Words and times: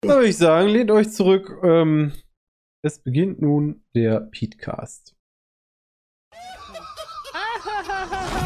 Da 0.00 0.14
würde 0.14 0.28
ich 0.28 0.36
sagen, 0.36 0.68
lehnt 0.68 0.92
euch 0.92 1.10
zurück. 1.10 1.58
Ähm, 1.64 2.12
es 2.84 3.02
beginnt 3.02 3.42
nun 3.42 3.84
der 3.94 4.20
Petecast. 4.20 5.16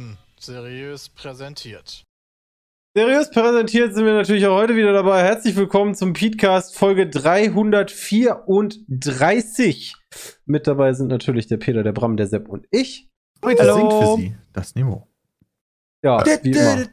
Fakten 0.00 0.18
seriös 0.38 1.08
präsentiert. 1.10 2.04
Seriös 2.96 3.30
präsentiert 3.30 3.94
sind 3.94 4.04
wir 4.06 4.14
natürlich 4.14 4.44
auch 4.46 4.56
heute 4.56 4.74
wieder 4.74 4.92
dabei. 4.92 5.22
Herzlich 5.22 5.54
willkommen 5.56 5.94
zum 5.94 6.12
Petecast 6.14 6.76
Folge 6.76 7.08
334. 7.08 9.94
Mit 10.46 10.66
dabei 10.66 10.92
sind 10.94 11.06
natürlich 11.08 11.46
der 11.46 11.58
Peter, 11.58 11.84
der 11.84 11.92
Bram, 11.92 12.16
der 12.16 12.26
Sepp 12.26 12.48
und 12.48 12.66
ich. 12.70 13.08
Heute 13.44 13.62
Hallo. 13.62 13.76
singt 13.76 13.92
für 13.92 14.16
Sie 14.16 14.34
das 14.52 14.74
Nemo. 14.74 15.06
Ja, 16.02 16.24
wie 16.24 16.50
immer. 16.50 16.86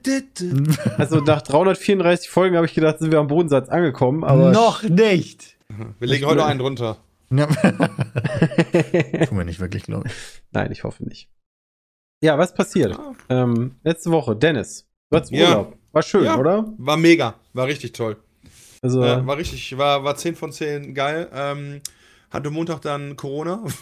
Also 0.97 1.21
nach 1.21 1.41
334 1.41 2.29
Folgen 2.29 2.57
habe 2.57 2.65
ich 2.65 2.73
gedacht, 2.73 2.99
sind 2.99 3.13
wir 3.13 3.19
am 3.19 3.27
Bodensatz 3.27 3.69
angekommen, 3.69 4.25
aber 4.25 4.51
Noch 4.51 4.83
nicht. 4.83 5.55
Wir 5.99 6.07
legen 6.07 6.25
heute 6.25 6.39
noch 6.39 6.45
einen 6.45 6.59
drunter. 6.59 6.97
Ja. 7.29 7.45
Tun 7.47 9.37
wir 9.37 9.45
nicht 9.45 9.59
wirklich, 9.59 9.83
glaube 9.83 10.07
ich. 10.07 10.13
nein, 10.51 10.71
ich 10.71 10.83
hoffe 10.83 11.03
nicht. 11.03 11.29
Ja, 12.21 12.37
was 12.37 12.53
passiert? 12.53 12.97
Ähm, 13.29 13.75
letzte 13.83 14.11
Woche, 14.11 14.35
Dennis, 14.35 14.87
du 15.09 15.17
hattest 15.17 15.31
Ja. 15.31 15.49
Urlaub. 15.49 15.73
War 15.91 16.01
schön, 16.03 16.23
Ja. 16.25 16.37
oder? 16.37 16.65
War 16.77 16.97
mega, 16.97 17.35
war 17.53 17.67
richtig 17.67 17.91
toll. 17.93 18.17
Also, 18.81 19.01
Äh, 19.03 19.25
war 19.25 19.37
richtig, 19.37 19.77
war, 19.77 20.03
war 20.03 20.15
10 20.15 20.35
von 20.35 20.51
10 20.51 20.93
geil. 20.93 21.27
Ähm, 21.33 21.81
hatte 22.29 22.49
Montag 22.49 22.81
dann 22.81 23.15
Corona. 23.15 23.63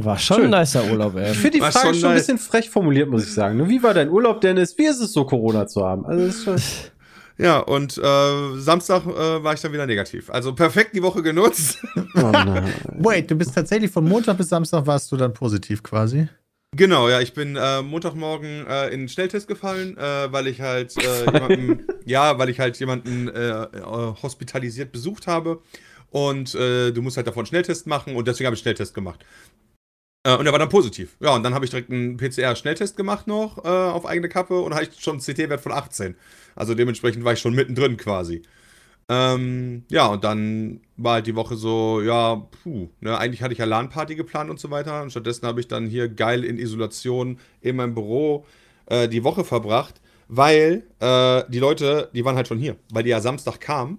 War 0.00 0.16
schon 0.16 0.36
Schön. 0.42 0.54
ein 0.54 0.60
nicer 0.60 0.84
Urlaub, 0.88 1.16
ey. 1.16 1.32
ich 1.32 1.38
finde 1.38 1.56
die 1.56 1.60
war 1.60 1.72
Frage 1.72 1.88
schon 1.88 1.94
schon 1.96 2.10
ein 2.10 2.16
bisschen 2.16 2.38
frech 2.38 2.70
formuliert, 2.70 3.08
muss 3.10 3.24
ich 3.24 3.32
sagen. 3.34 3.56
ne? 3.56 3.68
Wie 3.68 3.82
war 3.82 3.94
dein 3.94 4.08
Urlaub, 4.10 4.40
Dennis? 4.40 4.78
Wie 4.78 4.86
ist 4.86 5.00
es 5.00 5.12
so, 5.12 5.24
Corona 5.24 5.66
zu 5.66 5.84
haben? 5.84 6.06
Also, 6.06 6.24
das 6.26 6.36
ist 6.36 6.44
schon 6.44 6.56
Ja, 7.44 7.58
und 7.58 7.98
äh, 7.98 8.58
Samstag 8.60 9.04
äh, 9.06 9.42
war 9.42 9.54
ich 9.54 9.60
dann 9.60 9.72
wieder 9.72 9.86
negativ. 9.86 10.30
Also 10.30 10.54
perfekt 10.54 10.94
die 10.94 11.02
Woche 11.02 11.20
genutzt. 11.22 11.78
oh 12.14 12.30
nein. 12.30 12.72
Wait, 12.98 13.28
du 13.28 13.34
bist 13.34 13.54
tatsächlich 13.54 13.90
von 13.90 14.04
Montag 14.04 14.36
bis 14.36 14.48
Samstag 14.50 14.86
warst 14.86 15.10
du 15.10 15.16
dann 15.16 15.32
positiv 15.32 15.82
quasi. 15.82 16.28
Genau, 16.76 17.08
ja, 17.08 17.20
ich 17.20 17.34
bin 17.34 17.56
äh, 17.56 17.82
Montagmorgen 17.82 18.66
äh, 18.66 18.88
in 18.88 19.00
den 19.00 19.08
Schnelltest 19.08 19.48
gefallen, 19.48 19.96
äh, 19.96 20.32
weil 20.32 20.46
ich 20.46 20.60
halt 20.60 20.96
äh, 20.96 21.24
jemanden, 21.32 21.86
ja, 22.04 22.38
weil 22.38 22.48
ich 22.48 22.60
halt 22.60 22.78
jemanden 22.78 23.28
äh, 23.28 23.62
äh, 23.62 23.82
hospitalisiert 24.22 24.92
besucht 24.92 25.26
habe. 25.26 25.62
Und 26.10 26.54
du 26.54 27.02
musst 27.02 27.18
halt 27.18 27.26
davon 27.26 27.40
einen 27.40 27.48
Schnelltest 27.48 27.86
machen 27.86 28.16
und 28.16 28.26
deswegen 28.26 28.46
habe 28.46 28.54
ich 28.54 28.60
einen 28.60 28.62
Schnelltest 28.62 28.94
gemacht. 28.94 29.26
Und 30.26 30.42
der 30.42 30.52
war 30.52 30.58
dann 30.58 30.70
positiv. 30.70 31.18
Ja, 31.20 31.34
und 31.34 31.42
dann 31.42 31.52
habe 31.52 31.66
ich 31.66 31.70
direkt 31.70 31.90
einen 31.90 32.16
PCR-Schnelltest 32.16 32.96
gemacht 32.96 33.26
noch 33.26 33.58
auf 33.58 34.06
eigene 34.06 34.30
Kappe 34.30 34.58
und 34.58 34.74
hatte 34.74 34.88
ich 34.90 35.02
schon 35.02 35.16
einen 35.16 35.20
CT-Wert 35.20 35.60
von 35.60 35.72
18. 35.72 36.16
Also 36.56 36.74
dementsprechend 36.74 37.24
war 37.24 37.34
ich 37.34 37.40
schon 37.40 37.54
mittendrin 37.54 37.98
quasi. 37.98 38.40
Ähm, 39.10 39.84
ja, 39.90 40.06
und 40.08 40.24
dann 40.24 40.80
war 40.96 41.14
halt 41.14 41.26
die 41.26 41.34
Woche 41.34 41.56
so, 41.56 42.02
ja, 42.02 42.36
puh, 42.36 42.88
ne, 43.00 43.16
eigentlich 43.18 43.42
hatte 43.42 43.52
ich 43.52 43.58
ja 43.58 43.64
LAN-Party 43.64 44.16
geplant 44.16 44.50
und 44.50 44.60
so 44.60 44.70
weiter. 44.70 45.02
Und 45.02 45.10
stattdessen 45.10 45.46
habe 45.46 45.60
ich 45.60 45.68
dann 45.68 45.86
hier 45.86 46.08
geil 46.08 46.44
in 46.44 46.58
Isolation 46.58 47.38
in 47.62 47.76
meinem 47.76 47.94
Büro 47.94 48.44
äh, 48.86 49.08
die 49.08 49.24
Woche 49.24 49.44
verbracht, 49.44 50.00
weil 50.28 50.84
äh, 51.00 51.44
die 51.48 51.58
Leute, 51.58 52.10
die 52.14 52.24
waren 52.24 52.36
halt 52.36 52.48
schon 52.48 52.58
hier, 52.58 52.76
weil 52.92 53.02
die 53.02 53.10
ja 53.10 53.20
Samstag 53.20 53.60
kamen. 53.60 53.98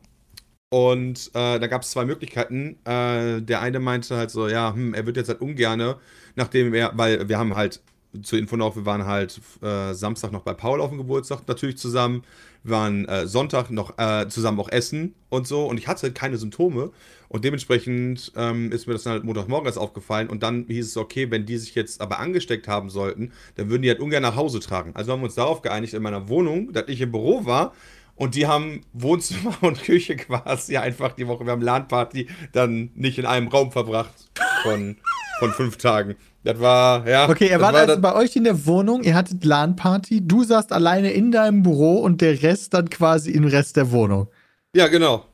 Und 0.71 1.31
äh, 1.33 1.59
da 1.59 1.67
gab 1.67 1.81
es 1.81 1.89
zwei 1.91 2.05
Möglichkeiten. 2.05 2.77
Äh, 2.85 3.41
der 3.41 3.61
eine 3.61 3.79
meinte 3.79 4.17
halt 4.17 4.29
so, 4.29 4.47
ja, 4.47 4.73
hm, 4.73 4.93
er 4.93 5.05
wird 5.07 5.17
jetzt 5.17 5.29
halt 5.29 5.41
ungerne, 5.41 5.97
nachdem 6.35 6.73
er, 6.75 6.91
weil 6.95 7.27
wir 7.27 7.39
haben 7.39 7.55
halt 7.55 7.81
zur 8.21 8.39
Info 8.39 8.57
noch, 8.57 8.75
wir 8.75 8.85
waren 8.85 9.05
halt 9.05 9.39
äh, 9.61 9.93
Samstag 9.93 10.31
noch 10.31 10.41
bei 10.41 10.53
Paul 10.53 10.81
auf 10.81 10.89
dem 10.89 10.97
Geburtstag 10.97 11.47
natürlich 11.47 11.77
zusammen. 11.77 12.23
Wir 12.63 12.75
waren 12.75 13.05
äh, 13.05 13.27
Sonntag 13.27 13.69
noch 13.69 13.97
äh, 13.97 14.27
zusammen 14.27 14.59
auch 14.59 14.69
essen 14.69 15.13
und 15.29 15.47
so. 15.47 15.65
Und 15.65 15.77
ich 15.77 15.87
hatte 15.87 16.03
halt 16.03 16.15
keine 16.15 16.37
Symptome. 16.37 16.91
Und 17.29 17.45
dementsprechend 17.45 18.31
ähm, 18.35 18.71
ist 18.71 18.87
mir 18.87 18.93
das 18.93 19.03
dann 19.03 19.13
halt 19.13 19.23
Montagmorgen 19.23 19.67
erst 19.67 19.77
aufgefallen. 19.77 20.27
Und 20.27 20.41
dann 20.41 20.65
hieß 20.67 20.87
es, 20.87 20.97
okay, 20.97 21.29
wenn 21.29 21.45
die 21.45 21.57
sich 21.57 21.75
jetzt 21.75 22.01
aber 22.01 22.19
angesteckt 22.19 22.67
haben 22.67 22.89
sollten, 22.89 23.31
dann 23.55 23.69
würden 23.69 23.83
die 23.83 23.89
halt 23.89 23.99
ungern 23.99 24.23
nach 24.23 24.35
Hause 24.35 24.59
tragen. 24.59 24.91
Also 24.95 25.11
haben 25.11 25.21
wir 25.21 25.25
uns 25.25 25.35
darauf 25.35 25.61
geeinigt 25.61 25.93
in 25.93 26.01
meiner 26.01 26.27
Wohnung, 26.27 26.73
dass 26.73 26.85
ich 26.87 27.01
im 27.01 27.11
Büro 27.11 27.45
war. 27.45 27.73
Und 28.15 28.35
die 28.35 28.47
haben 28.47 28.81
Wohnzimmer 28.91 29.55
und 29.61 29.81
Küche 29.81 30.17
quasi 30.17 30.75
einfach 30.77 31.13
die 31.13 31.27
Woche. 31.27 31.45
Wir 31.45 31.51
haben 31.51 31.61
LAN-Party 31.61 32.27
dann 32.51 32.89
nicht 32.95 33.19
in 33.19 33.25
einem 33.25 33.47
Raum 33.47 33.71
verbracht 33.71 34.29
von, 34.63 34.97
von 35.39 35.51
fünf 35.51 35.77
Tagen. 35.77 36.15
Das 36.53 36.59
war, 36.59 37.07
ja. 37.07 37.29
Okay, 37.29 37.47
er 37.47 37.61
war 37.61 37.75
also 37.75 38.01
bei 38.01 38.15
euch 38.15 38.35
in 38.35 38.43
der 38.43 38.65
Wohnung, 38.65 39.03
ihr 39.03 39.13
hattet 39.13 39.45
LAN-Party, 39.45 40.25
du 40.25 40.43
saßt 40.43 40.71
alleine 40.71 41.11
in 41.11 41.31
deinem 41.31 41.61
Büro 41.61 41.97
und 41.97 42.21
der 42.21 42.41
Rest 42.41 42.73
dann 42.73 42.89
quasi 42.89 43.31
im 43.31 43.45
Rest 43.45 43.77
der 43.77 43.91
Wohnung. 43.91 44.29
Ja, 44.75 44.87
genau. 44.87 45.25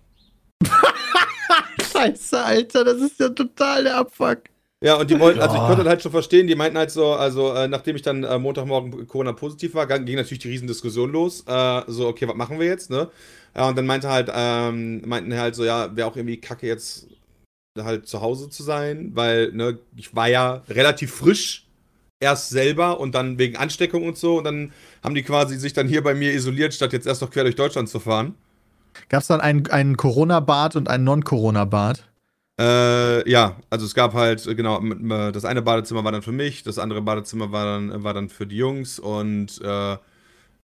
Scheiße, 1.93 2.43
Alter, 2.43 2.83
das 2.83 2.97
ist 2.97 3.17
ja 3.17 3.29
total 3.29 3.85
der 3.85 3.97
Abfuck. 3.97 4.39
Ja, 4.81 4.95
und 4.95 5.09
die 5.09 5.17
wollten, 5.17 5.39
also 5.39 5.55
ich 5.55 5.61
konnte 5.61 5.83
das 5.83 5.87
halt 5.87 6.01
schon 6.01 6.11
verstehen, 6.11 6.47
die 6.47 6.55
meinten 6.55 6.77
halt 6.77 6.91
so, 6.91 7.13
also 7.13 7.53
äh, 7.53 7.69
nachdem 7.69 7.95
ich 7.95 8.01
dann 8.01 8.25
äh, 8.25 8.37
Montagmorgen 8.37 9.07
Corona 9.07 9.31
positiv 9.31 9.73
war, 9.73 9.87
ging 9.87 10.05
ging 10.05 10.17
natürlich 10.17 10.39
die 10.39 10.49
Riesendiskussion 10.49 11.13
los. 11.13 11.45
Äh, 11.47 11.81
so, 11.87 12.07
okay, 12.07 12.27
was 12.27 12.35
machen 12.35 12.59
wir 12.59 12.67
jetzt, 12.67 12.89
ne? 12.89 13.09
Ja, 13.55 13.69
und 13.69 13.77
dann 13.77 13.85
meinte 13.85 14.09
halt, 14.09 14.29
ähm, 14.35 15.01
meinten 15.05 15.33
halt 15.37 15.55
so, 15.55 15.63
ja, 15.63 15.95
wäre 15.95 16.09
auch 16.09 16.17
irgendwie 16.17 16.41
kacke 16.41 16.67
jetzt 16.67 17.07
halt 17.83 18.07
zu 18.07 18.21
Hause 18.21 18.49
zu 18.49 18.63
sein, 18.63 19.11
weil, 19.13 19.51
ne, 19.51 19.79
ich 19.95 20.15
war 20.15 20.27
ja 20.27 20.63
relativ 20.69 21.13
frisch 21.13 21.67
erst 22.19 22.49
selber 22.49 22.99
und 22.99 23.13
dann 23.13 23.37
wegen 23.37 23.57
Ansteckung 23.57 24.07
und 24.07 24.17
so 24.17 24.37
und 24.37 24.45
dann 24.45 24.71
haben 25.03 25.15
die 25.15 25.23
quasi 25.23 25.57
sich 25.57 25.73
dann 25.73 25.87
hier 25.87 26.01
bei 26.01 26.15
mir 26.15 26.33
isoliert, 26.33 26.73
statt 26.73 26.93
jetzt 26.93 27.07
erst 27.07 27.21
noch 27.21 27.29
quer 27.29 27.43
durch 27.43 27.55
Deutschland 27.55 27.89
zu 27.89 27.99
fahren. 27.99 28.35
Gab 29.09 29.21
es 29.21 29.27
dann 29.27 29.41
einen, 29.41 29.67
einen 29.67 29.97
Corona-Bad 29.97 30.77
und 30.77 30.87
einen 30.87 31.03
Non-Corona-Bad? 31.03 32.09
Äh, 32.57 33.29
ja, 33.29 33.57
also 33.69 33.85
es 33.85 33.93
gab 33.93 34.13
halt, 34.13 34.47
äh, 34.47 34.55
genau, 34.55 34.79
das 35.31 35.43
eine 35.43 35.61
Badezimmer 35.61 36.05
war 36.05 36.13
dann 36.13 36.21
für 36.21 36.31
mich, 36.31 36.63
das 36.63 36.79
andere 36.79 37.01
Badezimmer 37.01 37.51
war 37.51 37.65
dann, 37.65 38.03
war 38.03 38.13
dann 38.13 38.29
für 38.29 38.47
die 38.47 38.55
Jungs 38.55 38.97
und 38.97 39.59
äh, 39.61 39.97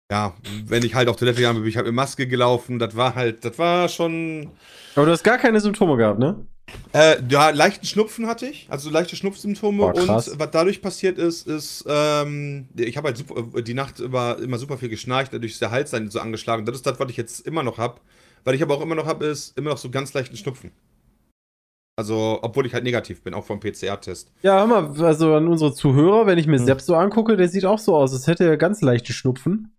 ja, 0.09 0.33
wenn 0.67 0.85
ich 0.85 0.95
halt 0.95 1.09
auf 1.09 1.17
Toilette 1.17 1.37
gegangen 1.37 1.59
bin, 1.59 1.67
ich 1.67 1.75
halt 1.75 1.87
mit 1.87 1.95
Maske 1.95 2.27
gelaufen, 2.27 2.79
das 2.79 2.95
war 2.95 3.15
halt, 3.15 3.43
das 3.43 3.59
war 3.59 3.89
schon, 3.89 4.51
Aber 4.95 5.05
du 5.05 5.11
hast 5.11 5.23
gar 5.23 5.37
keine 5.37 5.59
Symptome 5.59 5.97
gehabt, 5.97 6.19
ne? 6.19 6.45
Äh, 6.93 7.21
ja, 7.29 7.49
leichten 7.49 7.85
Schnupfen 7.85 8.27
hatte 8.27 8.47
ich, 8.47 8.67
also 8.69 8.89
leichte 8.89 9.15
Schnupfsymptome 9.15 9.77
Boah, 9.77 9.95
und 9.95 10.07
was 10.07 10.31
dadurch 10.51 10.81
passiert 10.81 11.17
ist, 11.17 11.47
ist, 11.47 11.85
ähm, 11.87 12.67
ich 12.75 12.97
habe 12.97 13.09
halt 13.09 13.17
super, 13.17 13.61
die 13.61 13.73
Nacht 13.73 13.99
über 13.99 14.39
immer 14.39 14.57
super 14.57 14.77
viel 14.77 14.89
geschnarcht, 14.89 15.33
dadurch 15.33 15.53
ist 15.53 15.61
der 15.61 15.71
Hals 15.71 15.91
dann 15.91 16.09
so 16.09 16.19
angeschlagen, 16.19 16.65
das 16.65 16.75
ist 16.75 16.85
das, 16.85 16.99
was 16.99 17.09
ich 17.09 17.17
jetzt 17.17 17.45
immer 17.45 17.63
noch 17.63 17.77
habe, 17.77 17.99
weil 18.43 18.55
ich 18.55 18.63
aber 18.63 18.75
auch 18.75 18.81
immer 18.81 18.95
noch 18.95 19.05
habe, 19.05 19.25
ist 19.25 19.57
immer 19.57 19.71
noch 19.71 19.77
so 19.77 19.89
ganz 19.89 20.13
leichten 20.13 20.37
Schnupfen. 20.37 20.71
Also, 21.97 22.39
obwohl 22.41 22.65
ich 22.65 22.73
halt 22.73 22.83
negativ 22.83 23.23
bin, 23.23 23.33
auch 23.33 23.45
vom 23.45 23.61
PCR-Test. 23.61 24.31
Ja, 24.41 24.59
hör 24.59 24.67
mal, 24.67 25.05
also 25.05 25.33
an 25.33 25.47
unsere 25.47 25.73
Zuhörer, 25.73 26.25
wenn 26.27 26.37
ich 26.37 26.45
mir 26.45 26.57
Hm. 26.57 26.65
Sepp 26.65 26.81
so 26.81 26.95
angucke, 26.95 27.37
der 27.37 27.47
sieht 27.47 27.63
auch 27.63 27.79
so 27.79 27.95
aus, 27.95 28.11
als 28.11 28.27
hätte 28.27 28.45
er 28.45 28.57
ganz 28.57 28.81
leichte 28.81 29.13
Schnupfen. 29.13 29.73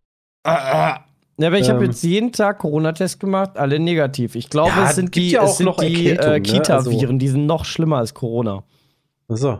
Ja, 1.39 1.49
aber 1.49 1.59
ich 1.59 1.69
habe 1.69 1.81
Ähm. 1.81 1.91
jetzt 1.91 2.03
jeden 2.03 2.33
Tag 2.33 2.59
Corona-Test 2.59 3.21
gemacht, 3.21 3.57
alle 3.59 3.79
negativ. 3.79 4.35
Ich 4.37 4.49
glaube, 4.49 4.73
Ja, 4.77 4.89
es 4.89 4.97
sind 4.97 5.13
gibt 5.13 5.27
die, 5.27 5.31
ja 5.33 5.43
auch 5.43 5.51
es 5.51 5.59
sind 5.59 5.67
noch 5.67 5.77
die 5.77 6.09
äh, 6.11 6.31
ne? 6.31 6.41
Kita-Viren, 6.41 7.19
die 7.19 7.29
sind 7.29 7.45
noch 7.47 7.65
schlimmer 7.67 7.99
als 7.99 8.15
Corona. 8.15 8.65
So. 9.29 9.59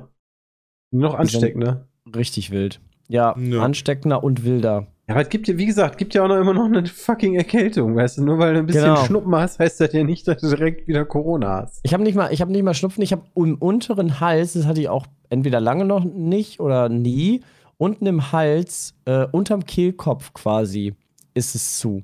Noch 0.91 1.15
anstecken, 1.15 1.61
ne? 1.61 1.87
Richtig 2.15 2.51
wild. 2.51 2.81
Ja, 3.09 3.37
Ja. 3.39 3.63
ansteckender 3.63 4.25
und 4.25 4.45
wilder. 4.45 4.87
Ja, 5.09 5.15
aber 5.15 5.23
es 5.23 5.29
gibt 5.29 5.47
ja, 5.47 5.57
wie 5.57 5.67
gesagt, 5.67 5.99
gibt 5.99 6.15
ja 6.15 6.25
auch 6.25 6.29
noch 6.29 6.37
immer 6.41 6.55
noch 6.55 6.65
eine 6.65 6.85
fucking 6.87 7.35
Erkältung, 7.37 7.95
weißt 7.95 8.19
du? 8.19 8.25
Nur 8.25 8.39
weil 8.39 8.55
du 8.55 8.61
ein 8.61 8.67
bisschen 8.67 8.85
Genau. 8.85 9.05
Schnuppen 9.05 9.35
hast, 9.37 9.59
heißt 9.61 9.81
das 9.81 9.93
ja 9.93 10.03
nicht, 10.03 10.27
dass 10.27 10.41
du 10.41 10.49
direkt 10.49 10.89
wieder 10.89 11.05
Corona 11.05 11.63
hast. 11.63 11.81
Ich 11.85 11.93
habe 11.93 12.03
nicht 12.03 12.17
mal, 12.17 12.33
ich 12.33 12.41
habe 12.41 12.51
nicht 12.51 12.63
mal 12.65 12.75
Schnupfen, 12.75 13.03
ich 13.03 13.13
habe 13.13 13.23
im 13.37 13.57
unteren 13.57 14.19
Hals, 14.19 14.55
das 14.55 14.67
hatte 14.67 14.81
ich 14.81 14.89
auch 14.89 15.07
entweder 15.29 15.61
lange 15.61 15.85
noch 15.85 16.03
nicht 16.05 16.59
oder 16.59 16.89
nie, 16.89 17.43
unten 17.77 18.07
im 18.07 18.33
Hals, 18.33 18.95
äh, 19.05 19.27
unterm 19.31 19.65
Kehlkopf 19.65 20.33
quasi, 20.33 20.95
ist 21.37 21.55
es 21.55 21.79
zu. 21.79 22.03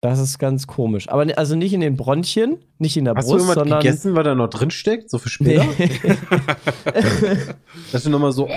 Das 0.00 0.18
ist 0.18 0.38
ganz 0.38 0.66
komisch. 0.66 1.08
Aber 1.08 1.26
also 1.38 1.54
nicht 1.54 1.72
in 1.72 1.80
den 1.80 1.96
Bronchien, 1.96 2.58
nicht 2.78 2.96
in 2.96 3.04
der 3.04 3.14
Hast 3.14 3.26
Brust, 3.28 3.48
du 3.48 3.52
sondern. 3.54 3.78
gegessen, 3.80 4.16
was 4.16 4.24
da 4.24 4.34
noch 4.34 4.48
drin 4.48 4.72
steckt? 4.72 5.08
So 5.10 5.18
für 5.18 5.28
später? 5.28 5.64
Nee. 5.78 5.90
Dass 7.92 8.02
du 8.02 8.10
nochmal 8.10 8.32
so 8.32 8.48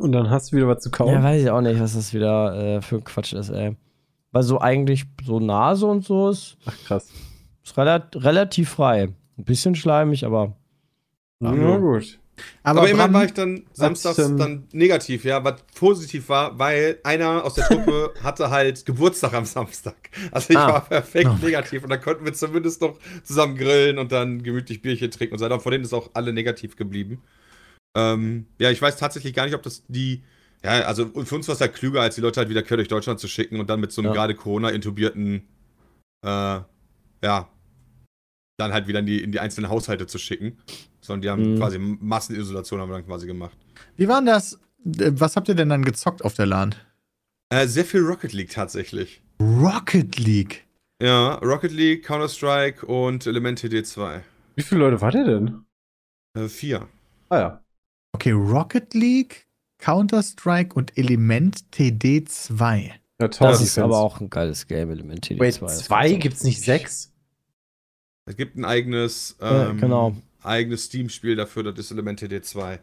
und 0.00 0.12
dann 0.12 0.28
hast 0.30 0.50
du 0.52 0.56
wieder 0.56 0.68
was 0.68 0.80
zu 0.82 0.90
kauen? 0.90 1.12
ja, 1.12 1.22
weiß 1.22 1.42
ich 1.42 1.50
auch 1.50 1.60
nicht, 1.60 1.80
was 1.80 1.94
das 1.94 2.12
wieder 2.12 2.76
äh, 2.76 2.82
für 2.82 3.00
Quatsch 3.00 3.32
ist, 3.32 3.50
ey. 3.50 3.76
Weil 4.32 4.42
so 4.42 4.60
eigentlich 4.60 5.04
so 5.24 5.38
Nase 5.40 5.86
und 5.86 6.04
so 6.04 6.30
ist, 6.30 6.56
Ach 6.64 6.76
krass. 6.86 7.08
ist 7.62 7.76
relat 7.76 8.16
relativ 8.16 8.70
frei. 8.70 9.08
Ein 9.38 9.44
bisschen 9.44 9.74
schleimig, 9.74 10.24
aber 10.24 10.56
Ja, 11.40 11.54
Ja. 11.54 11.76
gut. 11.78 12.18
Aber, 12.62 12.80
Aber, 12.80 12.90
immerhin 12.90 13.12
war 13.12 13.24
ich 13.24 13.34
dann 13.34 13.66
samstags 13.72 14.18
ähm, 14.18 14.38
dann 14.38 14.68
negativ, 14.72 15.24
ja, 15.24 15.44
was 15.44 15.62
positiv 15.74 16.28
war, 16.28 16.58
weil 16.58 16.98
einer 17.04 17.44
aus 17.44 17.54
der 17.54 17.64
Truppe 17.64 18.14
hatte 18.22 18.50
halt 18.50 18.86
Geburtstag 18.86 19.34
am 19.34 19.44
Samstag. 19.44 19.96
Also 20.30 20.54
ich 20.54 20.58
Ah. 20.58 20.68
war 20.68 20.84
perfekt 20.88 21.30
Oh 21.30 21.44
negativ 21.44 21.82
und 21.82 21.90
dann 21.90 22.00
konnten 22.00 22.24
wir 22.24 22.32
zumindest 22.32 22.80
noch 22.80 22.98
zusammen 23.22 23.56
grillen 23.56 23.98
und 23.98 24.12
dann 24.12 24.42
gemütlich 24.42 24.80
Bierchen 24.80 25.10
trinken 25.10 25.34
und 25.34 25.38
so 25.38 25.44
weiter. 25.44 25.60
Von 25.60 25.72
denen 25.72 25.84
ist 25.84 25.92
auch 25.92 26.10
alle 26.14 26.32
negativ 26.32 26.76
geblieben. 26.76 27.22
Ähm, 27.96 28.46
ja, 28.58 28.70
ich 28.70 28.80
weiß 28.80 28.96
tatsächlich 28.96 29.34
gar 29.34 29.44
nicht, 29.44 29.54
ob 29.54 29.62
das 29.62 29.84
die. 29.88 30.22
Ja, 30.64 30.82
also 30.82 31.06
für 31.24 31.34
uns 31.34 31.48
war 31.48 31.54
es 31.56 31.60
halt 31.60 31.74
klüger, 31.74 32.00
als 32.00 32.14
die 32.14 32.20
Leute 32.20 32.40
halt 32.40 32.48
wieder 32.48 32.62
quer 32.62 32.76
durch 32.76 32.88
Deutschland 32.88 33.18
zu 33.20 33.28
schicken 33.28 33.58
und 33.60 33.68
dann 33.68 33.80
mit 33.80 33.92
so 33.92 34.00
einem 34.00 34.10
Ja. 34.10 34.14
gerade 34.14 34.34
Corona-intubierten, 34.34 35.42
äh, 36.24 36.28
ja, 36.28 37.48
dann 38.58 38.72
halt 38.72 38.86
wieder 38.86 39.00
in 39.00 39.06
die, 39.06 39.22
in 39.22 39.32
die 39.32 39.40
einzelnen 39.40 39.68
Haushalte 39.70 40.06
zu 40.06 40.18
schicken. 40.18 40.58
Sondern 41.02 41.20
die 41.22 41.28
haben 41.30 41.54
Mhm. 41.54 41.58
quasi 41.58 41.78
Massenisolation 41.78 42.80
haben 42.80 42.88
wir 42.88 42.94
dann 42.94 43.06
quasi 43.06 43.26
gemacht. 43.26 43.56
wie 43.96 44.08
war 44.08 44.16
denn 44.20 44.26
das? 44.26 44.54
Äh, 44.98 45.10
Was 45.14 45.36
habt 45.36 45.48
ihr 45.48 45.54
denn 45.54 45.68
dann 45.68 45.84
gezockt 45.84 46.24
auf 46.24 46.34
der 46.34 46.46
LAN? 46.46 46.74
Äh, 47.50 47.66
sehr 47.66 47.84
viel 47.84 48.00
Rocket 48.00 48.32
League 48.32 48.50
tatsächlich. 48.50 49.20
Rocket 49.40 50.18
League. 50.18 50.64
Ja, 51.02 51.34
Rocket 51.34 51.72
League, 51.72 52.04
Counter-Strike 52.04 52.86
und 52.86 53.26
Elemente 53.26 53.66
D2. 53.68 54.22
Wie 54.54 54.62
viele 54.62 54.80
Leute 54.82 55.00
wart 55.00 55.14
ihr 55.14 55.24
denn? 55.24 55.64
Äh, 56.38 56.48
vier. 56.48 56.88
Ah 57.28 57.38
ja. 57.38 57.64
Okay, 58.14 58.30
Rocket 58.30 58.94
League, 58.94 59.46
Counter-Strike 59.78 60.74
und 60.74 60.96
Element 60.96 61.64
TD2. 61.74 62.90
Ja, 63.20 63.28
toll. 63.28 63.48
Das 63.48 63.60
ist 63.60 63.78
aber 63.78 63.98
auch 63.98 64.20
ein 64.20 64.30
geiles 64.30 64.66
Game-Element. 64.68 65.26
TD2. 65.26 65.40
Wait, 65.40 65.62
Das 65.62 65.84
zwei? 65.84 66.12
Gibt's 66.12 66.44
nicht 66.44 66.60
sechs? 66.62 67.12
Es 68.26 68.36
gibt 68.36 68.56
ein 68.56 68.64
eigenes, 68.64 69.36
Ja, 69.40 69.70
ähm, 69.70 69.78
genau. 69.78 70.16
Eigenes 70.44 70.84
Steam-Spiel 70.84 71.36
dafür, 71.36 71.62
das 71.64 71.78
ist 71.78 71.90
Elemente 71.92 72.26
D2. 72.26 72.78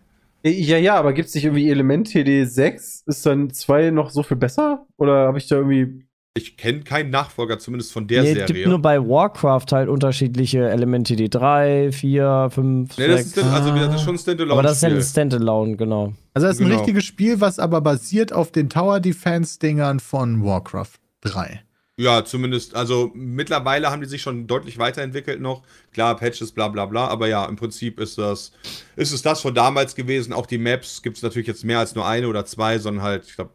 Ja, 0.46 0.78
ja, 0.78 0.96
aber 0.96 1.12
gibt's 1.14 1.36
nicht 1.36 1.44
irgendwie 1.44 1.70
Element 1.70 2.08
TD 2.12 2.46
6? 2.46 3.04
Ist 3.08 3.26
dann 3.26 3.50
zwei 3.52 3.92
noch 3.92 4.10
so 4.10 4.24
viel 4.24 4.38
besser? 4.38 4.86
Oder 4.98 5.28
habe 5.28 5.38
ich 5.38 5.48
da 5.48 5.58
irgendwie. 5.58 6.06
Ich 6.36 6.56
kenne 6.56 6.82
keinen 6.82 7.10
Nachfolger, 7.10 7.60
zumindest 7.60 7.92
von 7.92 8.08
der 8.08 8.22
Nee, 8.22 8.30
es 8.30 8.36
gibt 8.38 8.48
Serie. 8.50 8.70
nur 8.70 8.80
bei 8.82 9.00
Warcraft 9.02 9.66
halt 9.72 9.90
unterschiedliche 9.90 10.70
Elemente, 10.70 11.18
die 11.18 11.30
3, 11.30 11.92
4, 11.92 12.50
5, 12.52 12.98
nee, 12.98 13.08
das 13.08 13.16
6. 13.18 13.26
ist, 13.26 13.38
dann, 13.38 13.50
also, 13.50 13.76
das 13.76 13.96
ist 13.96 14.02
schon 14.04 14.16
ein 14.16 14.20
Standalone. 14.20 14.54
aber 14.54 14.64
das 14.64 14.78
ist 14.78 14.84
ja 14.84 14.90
ein. 14.90 15.02
Standalone, 15.02 15.76
genau. 15.76 16.14
Also 16.34 16.48
das 16.48 16.56
ist 16.56 16.62
ein 16.62 16.68
Genau. 16.68 16.78
richtiges 16.80 17.04
Spiel, 17.04 17.42
was 17.42 17.60
aber 17.60 17.82
basiert 17.82 18.32
auf 18.32 18.52
den 18.52 18.70
Tower 18.70 19.02
Defense 19.02 19.60
Dingern 19.60 20.00
von 20.00 20.42
Warcraft 20.46 20.94
3. 21.22 21.62
Ja, 22.02 22.24
zumindest, 22.24 22.76
also 22.76 23.12
mittlerweile 23.14 23.92
haben 23.92 24.02
die 24.02 24.08
sich 24.08 24.22
schon 24.22 24.48
deutlich 24.48 24.78
weiterentwickelt 24.78 25.42
noch. 25.42 25.64
Klar, 25.92 26.16
Patches, 26.16 26.54
bla 26.54 26.70
bla 26.70 26.86
bla, 26.86 27.08
aber 27.10 27.28
ja, 27.28 27.44
im 27.44 27.58
Prinzip 27.58 28.00
ist 28.00 28.18
das, 28.18 28.54
ist 28.96 29.12
es 29.12 29.22
das 29.22 29.42
von 29.42 29.54
damals 29.54 29.96
gewesen. 29.96 30.32
Auch 30.32 30.46
die 30.46 30.60
Maps 30.60 31.02
gibt 31.02 31.18
es 31.18 31.24
natürlich 31.24 31.50
jetzt 31.50 31.66
mehr 31.66 31.80
als 31.80 31.96
nur 31.96 32.08
eine 32.08 32.30
oder 32.30 32.46
zwei, 32.46 32.80
sondern 32.80 33.04
halt, 33.04 33.26
ich 33.28 33.36
glaube, 33.36 33.52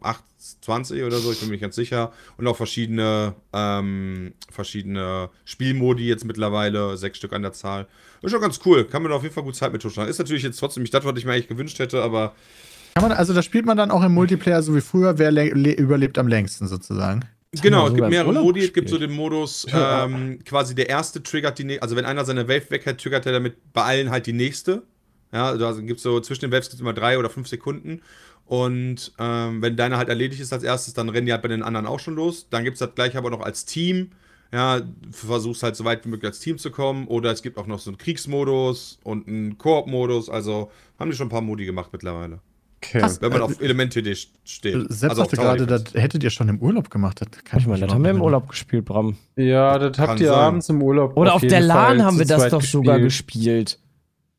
20 0.61 1.03
oder 1.05 1.17
so, 1.21 1.33
ich 1.33 1.39
bin 1.41 1.49
mir 1.49 1.53
nicht 1.55 1.63
ganz 1.63 1.75
sicher. 1.75 2.13
Und 2.37 2.47
auch 2.47 2.57
verschiedene, 2.59 3.35
ähm, 3.55 4.35
verschiedene 4.51 5.31
Spielmodi 5.47 6.07
jetzt 6.07 6.27
mittlerweile, 6.27 6.99
sechs 6.99 7.17
Stück 7.17 7.33
an 7.33 7.41
der 7.41 7.55
Zahl. 7.55 7.87
Ist 8.21 8.31
schon 8.31 8.43
ganz 8.43 8.61
cool, 8.67 8.85
kann 8.85 9.03
man 9.03 9.13
auf 9.13 9.23
jeden 9.23 9.35
Fall 9.35 9.45
gut 9.45 9.57
Zeit 9.57 9.73
mit 9.73 9.81
totschlagen. 9.81 10.11
Ist 10.11 10.19
natürlich 10.19 10.43
jetzt 10.43 10.61
trotzdem 10.61 10.83
nicht 10.83 10.93
das, 10.93 11.03
was 11.07 11.15
ich 11.17 11.25
mir 11.25 11.33
eigentlich 11.33 11.49
gewünscht 11.49 11.79
hätte, 11.79 12.03
aber 12.03 12.35
Kann 12.95 13.09
man, 13.09 13.13
also 13.13 13.33
da 13.33 13.41
spielt 13.41 13.65
man 13.65 13.79
dann 13.79 13.91
auch 13.91 14.03
im 14.03 14.13
Multiplayer 14.13 14.63
so 14.63 14.75
wie 14.77 14.83
früher, 14.83 15.17
wer 15.19 15.31
le- 15.33 15.55
le- 15.55 15.73
überlebt 15.73 16.19
am 16.19 16.29
längsten 16.29 16.67
sozusagen. 16.69 17.21
Genau, 17.63 17.89
es 17.89 17.95
gibt 17.95 18.09
mehrere 18.09 18.33
Modi. 18.33 18.65
Es 18.65 18.73
gibt 18.73 18.89
so 18.89 18.99
den 18.99 19.13
Modus, 19.13 19.67
ähm, 19.73 20.39
quasi 20.45 20.75
der 20.75 20.89
erste 20.89 21.23
triggert 21.23 21.59
die 21.59 21.65
nächste. 21.65 21.83
Also, 21.83 21.97
wenn 21.97 22.05
einer 22.05 22.25
seine 22.25 22.49
Wave 22.49 22.71
weghält, 22.71 23.01
triggert 23.01 23.27
er 23.27 23.33
damit 23.33 23.73
bei 23.73 23.83
allen 23.83 24.11
halt 24.11 24.27
die 24.27 24.33
nächste. 24.33 24.83
Ja, 25.33 25.57
da 25.57 25.73
gibt 25.73 25.99
so 25.99 26.21
zwischen 26.21 26.43
den 26.43 26.53
Waves 26.53 26.69
gibt's 26.69 26.81
immer 26.81 26.93
drei 26.93 27.19
oder 27.19 27.29
fünf 27.29 27.49
Sekunden. 27.49 28.03
Und 28.47 29.13
ähm, 29.19 29.63
wenn 29.63 29.77
deine 29.77 29.97
halt 29.97 30.09
erledigt 30.09 30.41
ist 30.41 30.53
als 30.53 30.63
erstes, 30.63 30.95
dann 30.95 31.09
rennen 31.09 31.27
die 31.27 31.33
halt 31.33 31.43
bei 31.43 31.49
den 31.49 31.63
anderen 31.63 31.87
auch 31.87 31.99
schon 31.99 32.15
los. 32.15 32.49
Dann 32.51 32.63
gibt 32.65 32.75
es 32.75 32.79
das 32.79 32.95
gleich 32.95 33.17
aber 33.17 33.31
noch 33.31 33.41
als 33.41 33.65
Team. 33.65 34.11
Ja, 34.53 34.83
versuchst 35.11 35.65
halt 35.65 35.75
so 35.75 35.85
weit 35.85 36.05
wie 36.05 36.11
möglich 36.11 36.29
als 36.29 36.39
Team 36.39 36.59
zu 36.59 36.71
kommen. 36.71 37.09
Oder 37.09 37.33
es 37.33 37.43
gibt 37.43 37.59
auch 37.59 37.67
noch 37.67 37.81
so 37.81 37.91
einen 37.91 37.99
Kriegsmodus 37.99 39.01
und 39.03 39.27
einen 39.27 39.59
Koop-Modus. 39.59 40.29
Also 40.29 40.71
haben 40.99 41.11
die 41.11 41.17
schon 41.17 41.27
ein 41.27 41.31
paar 41.31 41.41
Modi 41.41 41.65
gemacht 41.65 41.91
mittlerweile. 41.93 42.41
Okay. 42.89 43.01
Krass. 43.01 43.21
Wenn 43.23 43.31
man 43.33 43.41
Äh, 43.41 43.45
auf 43.45 43.61
Elemente 43.61 44.03
steht. 44.45 44.75
Sepp 44.91 45.11
also 45.11 45.23
auf 45.23 45.31
sagte 45.31 45.37
gerade, 45.37 45.67
das 45.67 45.95
hättet 45.95 46.23
ihr 46.25 46.31
schon 46.31 46.49
im 46.49 46.59
Urlaub 46.61 46.91
gemacht. 46.91 47.21
Das 47.21 47.29
kann 47.45 47.61
Ich 47.61 47.67
meine, 47.67 47.81
mich 47.81 47.87
das 47.87 47.95
haben 47.95 48.05
wir 48.05 48.11
im 48.11 48.23
Urlaub 48.23 48.49
gespielt, 48.49 48.85
Bram. 48.85 49.17
Ja, 49.37 49.79
das 49.79 49.99
habt 49.99 50.09
Kann 50.11 50.19
ihr 50.19 50.29
sein. 50.29 50.39
abends 50.39 50.69
im 50.69 50.83
Urlaub. 50.83 51.17
Oder 51.17 51.35
auf, 51.35 51.41
der 51.41 51.51
jeden 51.51 51.67
LAN 51.69 51.77
Fall 51.99 52.05
haben 52.05 52.19
wir 52.19 52.27
das 52.27 52.49
doch 52.49 52.63
sogar 52.63 52.99
gespielt. 53.01 53.45
gespielt. 53.69 53.79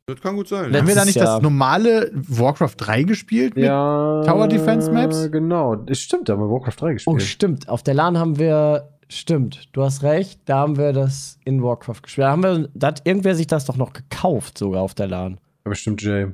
Das 0.07 0.21
kann 0.21 0.35
gut 0.35 0.47
sein. 0.47 0.71
Haben 0.75 0.87
wir 0.87 0.93
da 0.95 1.03
nicht 1.05 1.15
Jahr. 1.15 1.25
das 1.35 1.41
normale 1.41 2.11
Warcraft 2.13 2.75
3 2.77 3.03
gespielt? 3.03 3.55
mit- 3.55 3.65
Ja. 3.65 4.21
Tower 4.23 4.47
Defense 4.47 4.91
Maps? 4.91 5.31
Genau. 5.31 5.75
Das 5.75 5.97
stimmt, 5.99 6.29
da 6.29 6.33
haben 6.33 6.41
wir 6.41 6.49
Warcraft 6.51 6.75
3 6.79 6.89
Oh, 6.91 6.93
gespielt. 6.93 7.21
stimmt. 7.23 7.69
Auf 7.69 7.81
der 7.81 7.95
LAN 7.95 8.17
haben 8.17 8.37
wir. 8.37 8.89
Stimmt, 9.07 9.69
du 9.73 9.83
hast 9.83 10.01
recht. 10.03 10.39
Da 10.45 10.57
haben 10.59 10.77
wir 10.77 10.91
das 10.93 11.37
in 11.45 11.61
Warcraft 11.63 12.01
gespielt. 12.03 12.25
Da 12.25 12.31
haben 12.31 12.43
wir, 12.43 12.69
da 12.73 12.87
hat 12.87 13.01
irgendwer 13.05 13.35
sich 13.35 13.45
das 13.47 13.65
doch 13.65 13.77
noch 13.77 13.93
gekauft, 13.93 14.57
sogar 14.57 14.81
auf 14.81 14.93
der 14.95 15.07
LAN. 15.07 15.39
ja, 15.65 15.69
bestimmt, 15.69 16.01
Jay. 16.01 16.27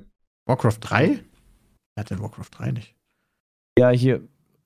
Warcraft 0.46 0.78
3? 0.82 1.20
Hat 2.02 2.10
denn 2.10 2.20
Warcraft 2.22 2.50
3 2.58 2.72
nicht? 2.72 2.96
Ja, 3.78 3.90
hier. 3.92 4.22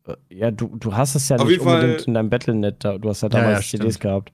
äh, 0.08 0.16
Ja, 0.30 0.52
du, 0.52 0.76
du 0.78 0.96
hast 0.96 1.16
es 1.16 1.28
ja 1.30 1.36
Auf 1.36 1.44
nicht 1.44 1.52
jeden 1.52 1.64
Fall- 1.66 1.82
unbedingt 1.82 2.08
in 2.08 2.14
deinem 2.14 2.30
Battlenet. 2.30 2.84
Da. 2.84 2.98
Du 2.98 3.10
hast 3.10 3.22
ja 3.22 3.28
Ja, 3.30 3.40
damals 3.42 3.72
ja, 3.72 3.78
CDs 3.78 3.96
stimmt. 3.96 4.02
gehabt. 4.02 4.34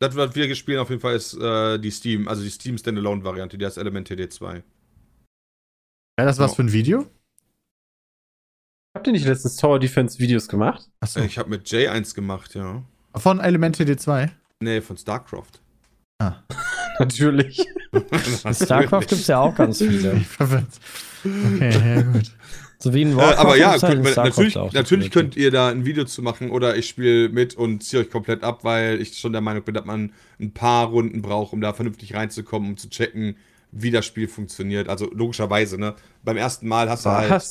Das, 0.00 0.16
was 0.16 0.34
wir 0.34 0.48
gespielt 0.48 0.78
auf 0.78 0.88
jeden 0.90 1.00
Fall, 1.00 1.14
ist 1.14 1.34
äh, 1.34 1.78
die 1.78 1.90
Steam, 1.90 2.26
also 2.26 2.42
die 2.42 2.50
Steam 2.50 2.76
Standalone-Variante, 2.76 3.56
die 3.56 3.64
heißt 3.66 3.78
Element 3.78 4.10
TD2. 4.10 4.42
Wäre 4.52 4.62
das 6.16 6.38
was 6.38 6.50
Ja. 6.52 6.54
für 6.56 6.62
ein 6.62 6.72
Video? 6.72 7.06
Habt 8.96 9.06
ihr 9.06 9.12
nicht 9.12 9.26
letztens 9.26 9.56
Tower 9.56 9.78
Defense 9.78 10.18
Videos 10.18 10.48
gemacht? 10.48 10.90
Achso. 11.00 11.20
Äh, 11.20 11.26
Ich 11.26 11.38
habe 11.38 11.48
mit 11.50 11.70
Jay 11.70 11.86
eins 11.86 12.14
gemacht, 12.14 12.54
ja. 12.54 12.82
Von 13.14 13.38
Element 13.40 13.76
TD2. 13.78 14.30
Nee, 14.62 14.80
von 14.80 14.96
StarCraft. 14.96 15.60
Ah. 16.20 16.34
Natürlich. 16.98 17.64
In 17.92 18.54
StarCraft 18.54 19.00
gibt 19.00 19.12
es 19.12 19.26
ja 19.28 19.38
auch 19.40 19.54
ganz 19.54 19.78
viele. 19.82 20.14
Ich 20.14 20.26
verwirrt. 20.26 20.66
Okay, 21.24 21.94
ja, 21.96 22.02
gut. 22.02 22.32
So 22.82 22.94
wie 22.94 23.02
in 23.02 23.12
Äh, 23.12 23.16
Warcraft. 23.16 23.38
aber 23.38 23.56
ja, 23.56 23.78
könnt, 23.78 24.08
StarCraft 24.08 24.24
natürlich, 24.24 24.72
natürlich 24.72 25.10
könnt 25.10 25.36
ihr 25.36 25.50
da 25.50 25.68
ein 25.68 25.84
Video 25.84 26.04
zu 26.04 26.22
machen 26.22 26.50
oder 26.50 26.76
ich 26.76 26.88
spiele 26.88 27.28
mit 27.28 27.54
und 27.54 27.82
ziehe 27.84 28.02
euch 28.02 28.10
komplett 28.10 28.42
ab, 28.42 28.64
weil 28.64 29.00
ich 29.00 29.18
schon 29.18 29.32
der 29.32 29.42
Meinung 29.42 29.62
bin, 29.64 29.74
dass 29.74 29.84
man 29.84 30.12
ein 30.40 30.52
paar 30.52 30.86
Runden 30.88 31.20
braucht, 31.20 31.52
um 31.52 31.60
da 31.60 31.72
vernünftig 31.74 32.14
reinzukommen, 32.14 32.70
um 32.70 32.76
zu 32.78 32.88
checken, 32.88 33.36
wie 33.70 33.90
das 33.90 34.06
Spiel 34.06 34.28
funktioniert. 34.28 34.88
Also 34.88 35.10
logischerweise, 35.12 35.78
ne? 35.78 35.94
Beim 36.24 36.36
ersten 36.38 36.66
Mal 36.68 36.88
hast 36.88 37.04
du 37.04 37.10
halt. 37.10 37.42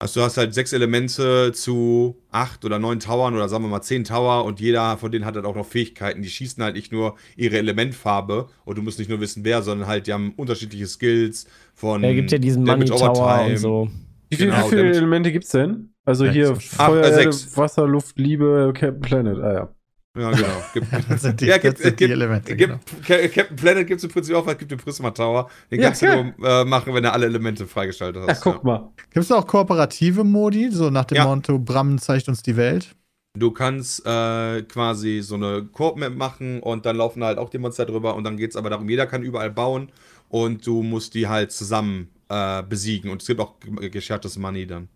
Also 0.00 0.20
du 0.20 0.26
hast 0.26 0.36
halt 0.36 0.54
sechs 0.54 0.72
Elemente 0.72 1.50
zu 1.52 2.16
acht 2.30 2.64
oder 2.64 2.78
neun 2.78 3.00
Towern 3.00 3.34
oder 3.34 3.48
sagen 3.48 3.64
wir 3.64 3.68
mal 3.68 3.82
zehn 3.82 4.04
Tower 4.04 4.44
und 4.44 4.60
jeder 4.60 4.96
von 4.96 5.10
denen 5.10 5.24
hat 5.24 5.34
halt 5.34 5.44
auch 5.44 5.56
noch 5.56 5.66
Fähigkeiten. 5.66 6.22
Die 6.22 6.30
schießen 6.30 6.62
halt 6.62 6.76
nicht 6.76 6.92
nur 6.92 7.16
ihre 7.36 7.58
Elementfarbe 7.58 8.48
und 8.64 8.78
du 8.78 8.82
musst 8.82 9.00
nicht 9.00 9.08
nur 9.08 9.18
wissen, 9.20 9.42
wer, 9.44 9.60
sondern 9.62 9.88
halt, 9.88 10.06
die 10.06 10.12
haben 10.12 10.34
unterschiedliche 10.36 10.86
Skills 10.86 11.46
von. 11.74 12.04
Er 12.04 12.14
gibt 12.14 12.30
ja 12.30 12.38
diesen 12.38 12.62
Money 12.62 12.84
Tower 12.84 13.44
und 13.46 13.56
so. 13.56 13.90
Wie, 14.30 14.36
viel, 14.36 14.46
Genau, 14.46 14.64
wie 14.64 14.68
viele 14.70 14.82
damit- 14.82 14.96
Elemente 14.96 15.32
gibt's 15.32 15.50
denn? 15.50 15.92
Also 16.04 16.24
Sechs 16.24 16.34
hier. 16.34 16.56
Feuer, 16.56 16.78
Ach, 16.78 16.88
äh, 16.92 17.00
Erde, 17.00 17.32
sechs. 17.32 17.56
Wasser, 17.56 17.86
Luft, 17.86 18.18
Liebe, 18.18 18.72
Captain 18.74 19.00
Planet. 19.00 19.38
Ah 19.38 19.52
ja. 19.52 19.68
Ja, 20.16 20.30
genau. 20.32 20.46
Gibt, 20.74 20.86
Das 21.08 21.22
sind 21.22 21.40
die, 21.40 21.46
Ja, 21.46 21.58
gibt, 21.58 21.78
sind 21.78 21.92
die 22.00 22.04
gibt, 22.06 22.10
Elemente. 22.12 22.56
gibt, 22.56 22.70
Genau. 22.70 22.80
Ca- 23.06 23.28
Captain 23.28 23.56
Planet 23.56 23.86
gibt 23.86 23.98
es 23.98 24.04
im 24.04 24.10
Prinzip 24.10 24.34
auch, 24.34 24.44
weil 24.46 24.54
es 24.54 24.58
gibt 24.58 24.70
den 24.72 24.78
Prisma 24.78 25.10
Tower. 25.12 25.48
Den 25.70 25.80
Ja, 25.80 25.86
kannst 25.86 26.02
du 26.02 26.06
nur 26.06 26.48
äh, 26.48 26.64
machen, 26.64 26.92
wenn 26.94 27.02
du 27.04 27.12
alle 27.12 27.26
Elemente 27.26 27.66
freigeschaltet 27.66 28.22
Ja, 28.22 28.28
hast. 28.28 28.40
guck 28.40 28.64
mal. 28.64 28.90
Gibt 29.12 29.24
es 29.24 29.30
auch 29.30 29.46
kooperative 29.46 30.24
Modi, 30.24 30.70
so 30.72 30.90
nach 30.90 31.04
dem 31.04 31.16
Ja. 31.18 31.24
Motto, 31.26 31.58
Bram 31.58 31.98
zeigt 31.98 32.28
uns 32.28 32.42
die 32.42 32.56
Welt? 32.56 32.96
Du 33.38 33.52
kannst 33.52 34.04
äh, 34.06 34.62
quasi 34.62 35.20
so 35.22 35.36
eine 35.36 35.62
Koop-Map 35.66 36.16
machen 36.16 36.60
und 36.60 36.84
dann 36.86 36.96
laufen 36.96 37.22
halt 37.22 37.38
auch 37.38 37.50
die 37.50 37.58
Monster 37.58 37.84
drüber 37.86 38.16
und 38.16 38.24
dann 38.24 38.36
geht 38.36 38.50
es 38.50 38.56
aber 38.56 38.70
darum, 38.70 38.88
jeder 38.88 39.06
kann 39.06 39.22
überall 39.22 39.50
bauen 39.50 39.92
und 40.28 40.66
du 40.66 40.82
musst 40.82 41.14
die 41.14 41.28
halt 41.28 41.52
zusammen 41.52 42.08
äh, 42.28 42.62
besiegen 42.62 43.10
und 43.10 43.22
es 43.22 43.28
gibt 43.28 43.40
auch 43.40 43.58
ge- 43.60 43.88
geschertes 43.90 44.36
Money 44.38 44.66
dann. 44.66 44.88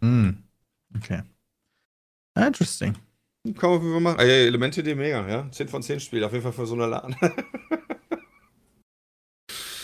Hm. 0.00 0.42
Okay. 0.96 1.22
Ah, 2.34 2.46
Interesting. 2.46 2.94
Kann 3.58 3.70
man 3.70 3.78
auf 3.78 3.82
jeden 3.82 3.92
Fall 3.94 4.00
machen. 4.00 4.20
Äh, 4.20 4.46
Elemente, 4.46 4.82
die 4.82 4.94
mega, 4.94 5.26
ja. 5.28 5.50
10 5.50 5.68
von 5.68 5.82
10 5.82 6.00
Spiel, 6.00 6.22
auf 6.24 6.32
jeden 6.32 6.42
Fall 6.42 6.52
für 6.52 6.66
so 6.66 6.74
eine 6.74 6.86
Laden. 6.86 7.16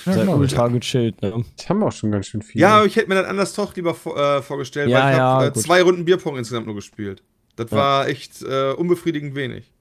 Ja, 0.07 0.13
Sehr 0.13 0.25
genau. 0.27 0.37
ultra 0.37 0.69
gechillt, 0.69 1.23
ne? 1.23 1.45
Ich 1.59 1.67
haben 1.71 1.83
auch 1.83 1.91
schon 1.93 2.11
ganz 2.11 2.27
schön 2.27 2.43
viel. 2.43 2.61
ja, 2.61 2.77
aber 2.77 2.85
ich 2.87 2.95
hätte 2.95 3.09
mir 3.09 3.15
das 3.15 3.27
anders 3.27 3.55
doch 3.55 3.75
lieber 3.75 3.95
vor, 3.95 4.19
äh, 4.19 4.43
vorgestellt, 4.43 4.91
Ja, 4.91 4.99
weil 5.03 5.13
ich 5.13 5.17
ja, 5.17 5.25
habe 5.25 5.47
äh, 5.47 5.53
zwei 5.55 5.81
Runden 5.83 6.05
Bierpong 6.05 6.37
insgesamt 6.37 6.67
nur 6.67 6.75
gespielt. 6.75 7.23
Das 7.57 7.71
Ja. 7.71 7.77
war 7.79 8.09
echt 8.09 8.43
äh, 8.43 8.73
unbefriedigend 8.73 9.35
wenig. 9.35 9.73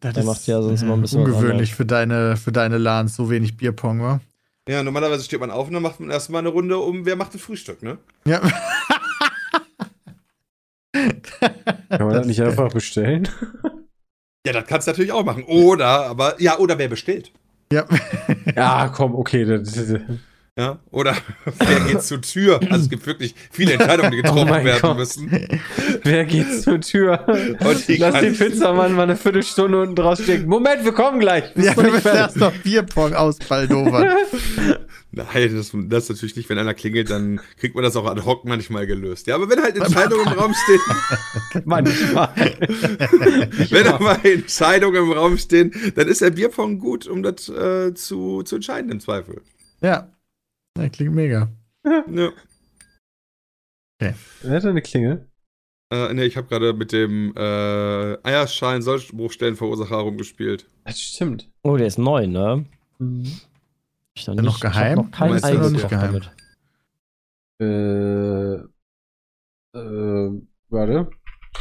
Das 0.00 0.14
Der 0.14 0.24
macht 0.24 0.44
ja 0.48 0.60
sonst 0.60 0.82
immer 0.82 0.94
ein 0.94 1.02
bisschen 1.02 1.20
ungewöhnlich 1.20 1.72
für 1.76 1.86
deine, 1.86 2.36
für 2.36 2.50
deine 2.50 2.78
LANs, 2.78 3.14
so 3.14 3.30
wenig 3.30 3.56
Bierpong, 3.56 4.00
wa? 4.02 4.20
Ja, 4.70 4.84
normalerweise 4.84 5.24
steht 5.24 5.40
man 5.40 5.50
auf 5.50 5.66
und 5.66 5.74
dann 5.74 5.82
macht 5.82 5.98
man 5.98 6.10
erstmal 6.10 6.38
eine 6.38 6.50
Runde 6.50 6.78
um, 6.78 7.04
wer 7.04 7.16
macht 7.16 7.34
das 7.34 7.40
Frühstück, 7.40 7.82
ne? 7.82 7.98
Ja. 8.24 8.40
Kann 10.92 12.06
man 12.06 12.14
das 12.14 12.26
nicht 12.28 12.40
einfach 12.40 12.72
bestellen? 12.72 13.28
Ja, 14.46 14.52
das 14.52 14.66
kannst 14.66 14.86
du 14.86 14.92
natürlich 14.92 15.10
auch 15.10 15.24
machen. 15.24 15.42
Oder, 15.42 16.06
aber, 16.06 16.40
ja, 16.40 16.58
oder 16.58 16.78
wer 16.78 16.86
bestellt. 16.86 17.32
Ja. 17.72 17.84
ja, 18.54 18.88
komm, 18.94 19.16
okay. 19.16 19.44
Das, 19.44 19.72
das, 19.72 20.00
Ja, 20.60 20.78
oder 20.90 21.16
wer 21.58 21.80
geht 21.80 22.02
zur 22.02 22.20
Tür? 22.20 22.60
Also 22.68 22.84
es 22.84 22.90
gibt 22.90 23.06
wirklich 23.06 23.34
viele 23.50 23.72
Entscheidungen, 23.72 24.10
die 24.10 24.16
getroffen 24.22 24.50
Oh 24.50 24.62
werden 24.64 24.78
Gott. 24.82 24.98
müssen. 24.98 25.30
Wer 26.04 26.24
geht 26.26 26.62
zur 26.62 26.82
Tür? 26.82 27.24
Lass 27.60 27.86
den 28.20 28.36
Pizzamann 28.36 28.92
mal 28.92 29.04
eine 29.04 29.16
Viertelstunde 29.16 29.80
unten 29.80 29.96
draus 29.96 30.22
stecken. 30.22 30.46
Moment, 30.48 30.84
wir 30.84 30.92
kommen 30.92 31.18
gleich. 31.18 31.44
Ja, 31.56 31.74
wir 31.74 31.90
müssen 31.90 32.08
erst 32.08 32.36
noch 32.36 32.52
Bierpong 32.52 33.14
ausbaldowern. 33.14 34.06
Nein, 35.12 35.56
das, 35.56 35.72
das 35.74 36.08
natürlich 36.10 36.36
nicht. 36.36 36.50
Wenn 36.50 36.58
einer 36.58 36.74
klingelt, 36.74 37.08
dann 37.08 37.40
kriegt 37.58 37.74
man 37.74 37.82
das 37.82 37.96
auch 37.96 38.04
ad 38.04 38.20
hoc 38.26 38.44
manchmal 38.44 38.86
gelöst. 38.86 39.26
Ja, 39.28 39.36
aber 39.36 39.48
wenn 39.48 39.62
halt 39.62 39.76
Entscheidungen 39.76 40.26
im 40.26 40.32
Raum 40.34 40.52
stehen, 40.54 41.62
Manchmal. 41.64 42.28
wenn 43.70 43.86
aber 43.86 44.22
Entscheidungen 44.26 45.04
im 45.04 45.12
Raum 45.12 45.38
stehen, 45.38 45.72
dann 45.96 46.06
ist 46.06 46.20
der 46.20 46.30
Bierpong 46.30 46.78
gut, 46.78 47.06
um 47.06 47.22
das 47.22 47.48
äh, 47.48 47.94
zu, 47.94 48.42
zu 48.42 48.56
entscheiden 48.56 48.90
im 48.90 49.00
Zweifel. 49.00 49.40
ja. 49.80 50.08
Ja. 50.78 50.88
Klingt 50.88 51.14
mega. 51.14 51.48
Ja. 54.02 54.14
Wer 54.42 54.56
hat 54.56 54.64
eine 54.64 54.80
Klingel? 54.80 55.28
Äh, 55.92 56.14
ne, 56.14 56.24
ich 56.24 56.38
habe 56.38 56.46
gerade 56.46 56.72
mit 56.72 56.90
dem 56.92 57.34
äh, 57.36 58.16
Eierschalen 58.22 58.80
Sollbruchstellenverursacher 58.80 59.96
rumgespielt. 59.96 60.66
Das 60.84 60.98
stimmt. 60.98 61.50
Oh, 61.62 61.76
der 61.76 61.86
ist 61.86 61.98
neu, 61.98 62.26
ne? 62.26 62.64
Mhm. 62.98 63.40
Ich 64.14 64.26
noch 64.26 64.34
der 64.36 64.44
noch 64.44 64.52
nicht- 64.54 64.58
ich 64.58 64.64
hab 64.64 64.72
geheim? 64.72 64.96
noch 64.96 65.10
kein 65.10 65.30
Meinst 65.30 65.44
du 65.44 65.48
Ei 65.48 65.52
noch 65.54 65.70
nicht 65.70 65.88
gekocht 65.88 65.90
geheim? 65.90 66.20
damit. 67.60 68.66
Äh, 69.74 69.78
äh, 69.78 70.42
warte. 70.70 71.10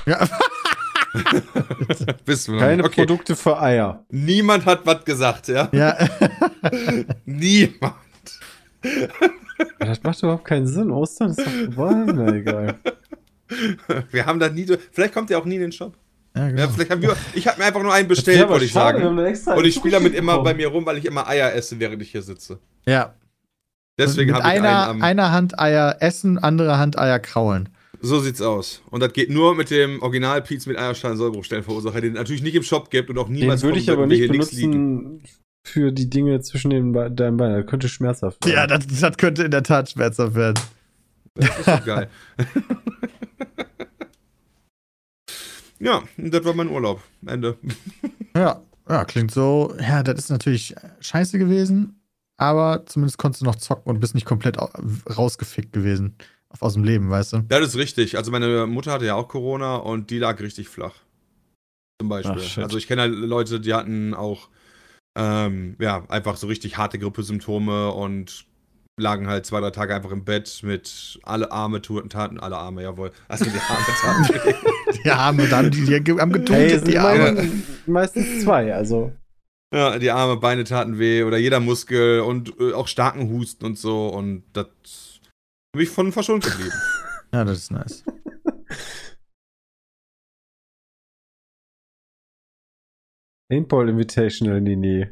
Ja. 0.05 0.27
Du 1.11 2.51
noch 2.53 2.59
Keine 2.59 2.77
nicht? 2.77 2.85
okay. 2.85 3.05
Produkte 3.05 3.35
für 3.35 3.59
Eier. 3.59 4.05
Niemand 4.09 4.65
hat 4.67 4.85
was 4.85 5.03
gesagt, 5.03 5.47
ja? 5.47 5.67
ja. 5.73 5.97
Niemand. 7.25 7.95
Das 9.79 10.01
macht 10.03 10.21
überhaupt 10.23 10.45
keinen 10.45 10.67
Sinn. 10.67 10.91
Ostern 10.91 11.31
ist 11.31 11.39
doch 11.39 11.45
vorbei. 11.75 12.13
Na 12.13 12.33
egal. 12.35 12.79
Wir 14.11 14.25
haben 14.25 14.39
da 14.39 14.49
nie. 14.49 14.65
so- 14.65 14.77
Vielleicht 14.91 15.13
kommt 15.13 15.29
der 15.29 15.39
auch 15.39 15.45
nie 15.45 15.55
in 15.55 15.61
den 15.61 15.71
Shop. 15.71 15.93
ja, 16.35 16.43
Ja, 16.43 16.49
genau. 16.51 16.67
vielleicht 16.69 16.91
haben 16.91 17.01
wir. 17.01 17.15
Ich 17.33 17.47
habe 17.47 17.59
mir 17.59 17.65
einfach 17.65 17.81
nur 17.83 17.93
einen 17.93 18.05
Ja, 18.05 18.09
bestellt, 18.09 18.47
wollte 18.49 18.65
ich 18.65 18.73
sagen. 18.73 19.03
Und 19.05 19.65
ich 19.65 19.75
spiele 19.75 19.93
damit 19.93 20.13
immer 20.15 20.39
bei 20.43 20.53
mir 20.53 20.67
rum, 20.67 20.85
weil 20.85 20.97
ich 20.97 21.05
immer 21.05 21.27
Eier 21.27 21.53
esse, 21.53 21.79
während 21.79 22.01
ich 22.01 22.11
hier 22.11 22.21
sitze. 22.21 22.59
ja. 22.85 23.13
Deswegen 23.97 24.31
habe 24.33 24.43
ich 24.43 24.45
einer, 24.45 24.69
einen 24.83 24.89
am. 24.91 25.01
einer 25.01 25.31
Hand 25.33 25.59
Eier 25.59 25.97
essen, 25.99 26.37
andere 26.37 26.77
Hand 26.77 26.97
Eier 26.97 27.19
kraulen. 27.19 27.67
So 27.99 28.21
sieht's 28.21 28.41
aus. 28.41 28.81
Und 28.91 29.01
das 29.03 29.11
geht 29.11 29.29
nur 29.29 29.55
mit 29.55 29.71
dem 29.71 30.01
Original 30.01 30.41
Piez 30.41 30.65
mit 30.67 30.77
Eierstein 30.77 31.17
Sollbruchstellenverursacher, 31.17 31.99
den 31.99 32.13
es 32.13 32.17
natürlich 32.17 32.41
nicht 32.41 32.55
im 32.55 32.63
Shop 32.63 32.89
gibt 32.91 33.09
und 33.09 33.17
auch 33.17 33.25
Den 33.25 33.33
niemals 33.35 33.61
würde 33.61 33.77
ich 33.77 33.91
aber 33.91 34.07
nicht 34.07 34.25
benutzen 34.31 35.21
für 35.69 35.91
die 35.91 36.09
Dinge 36.09 36.41
zwischen 36.41 36.69
den 36.71 36.91
Be 36.91 37.09
deinen 37.11 37.37
Beinen. 37.37 37.61
Das 37.61 37.65
könnte 37.69 37.87
schmerzhaft 37.89 38.43
sein. 38.43 38.53
Ja, 38.53 38.67
das, 38.67 38.85
das 38.87 39.17
könnte 39.17 39.43
in 39.43 39.51
der 39.51 39.63
Tat 39.63 39.89
schmerzhaft 39.89 40.35
werden. 40.35 40.59
Das 41.35 41.57
ist 41.59 41.67
doch 41.67 41.85
geil. 41.85 42.09
ja, 45.79 46.03
das 46.17 46.43
war 46.43 46.53
mein 46.53 46.69
Urlaub. 46.69 47.01
Ende. 47.25 47.57
Ja, 48.35 48.61
ja, 48.87 49.05
klingt 49.05 49.31
so. 49.31 49.73
Ja, 49.79 50.03
das 50.03 50.19
ist 50.19 50.29
natürlich 50.29 50.75
scheiße 50.99 51.37
gewesen, 51.39 52.01
aber 52.37 52.85
zumindest 52.85 53.17
konntest 53.17 53.41
du 53.41 53.45
noch 53.45 53.55
zocken 53.55 53.89
und 53.89 53.99
bist 53.99 54.15
nicht 54.15 54.25
komplett 54.25 54.57
au- 54.59 54.69
rausgefickt 55.15 55.71
gewesen 55.73 56.15
aus 56.59 56.73
dem 56.73 56.83
Leben, 56.83 57.09
weißt 57.09 57.33
du? 57.33 57.39
Das 57.47 57.61
ist 57.61 57.75
richtig. 57.77 58.17
Also 58.17 58.31
meine 58.31 58.65
Mutter 58.65 58.91
hatte 58.91 59.05
ja 59.05 59.15
auch 59.15 59.27
Corona 59.27 59.75
und 59.77 60.09
die 60.09 60.17
lag 60.17 60.39
richtig 60.41 60.67
flach. 60.67 60.95
Zum 62.01 62.09
Beispiel. 62.09 62.41
Ach, 62.43 62.57
also 62.63 62.77
ich 62.77 62.87
kenne 62.87 63.03
halt 63.03 63.13
Leute, 63.13 63.59
die 63.59 63.73
hatten 63.73 64.13
auch 64.13 64.49
ähm, 65.19 65.75
ja, 65.79 66.05
einfach 66.07 66.37
so 66.37 66.47
richtig 66.47 66.77
harte 66.77 66.97
Grippesymptome 66.97 67.91
und 67.91 68.45
lagen 68.97 69.27
halt 69.27 69.45
zwei, 69.45 69.59
drei 69.59 69.71
Tage 69.71 69.93
einfach 69.95 70.11
im 70.11 70.23
Bett 70.23 70.61
mit 70.63 71.19
alle 71.23 71.51
Arme 71.51 71.81
tuten, 71.81 72.09
taten, 72.09 72.39
alle 72.39 72.57
Arme, 72.57 72.83
jawohl. 72.83 73.11
Also 73.27 73.45
die 73.45 73.51
Arme 73.51 73.85
taten. 74.01 75.03
Die 75.03 75.09
Arme 75.11 75.47
dann, 75.47 75.71
die, 75.71 75.85
die 75.85 75.95
haben 76.19 76.45
Hey, 76.47 76.67
es 76.67 76.81
sind 76.81 76.87
die 76.91 76.97
Arme. 76.99 77.49
meistens 77.85 78.43
zwei, 78.43 78.73
also. 78.73 79.11
ja, 79.73 79.99
die 79.99 80.11
Arme, 80.11 80.37
Beine 80.37 80.63
taten 80.63 80.99
weh 80.99 81.23
oder 81.23 81.37
jeder 81.37 81.59
Muskel 81.59 82.21
und 82.21 82.53
äh, 82.59 82.73
auch 82.73 82.87
starken 82.87 83.29
Husten 83.29 83.65
und 83.65 83.77
so 83.77 84.07
und 84.07 84.43
das 84.53 84.67
bin 85.73 85.83
ich 85.83 85.89
von 85.89 86.11
verschont 86.11 86.43
geblieben. 86.45 86.71
Ja, 87.31 87.45
das 87.45 87.59
ist 87.59 87.71
nice. 87.71 88.03
Paintball 93.49 93.89
Invitational, 93.89 94.61
nee, 94.61 94.75
nee. 94.75 95.07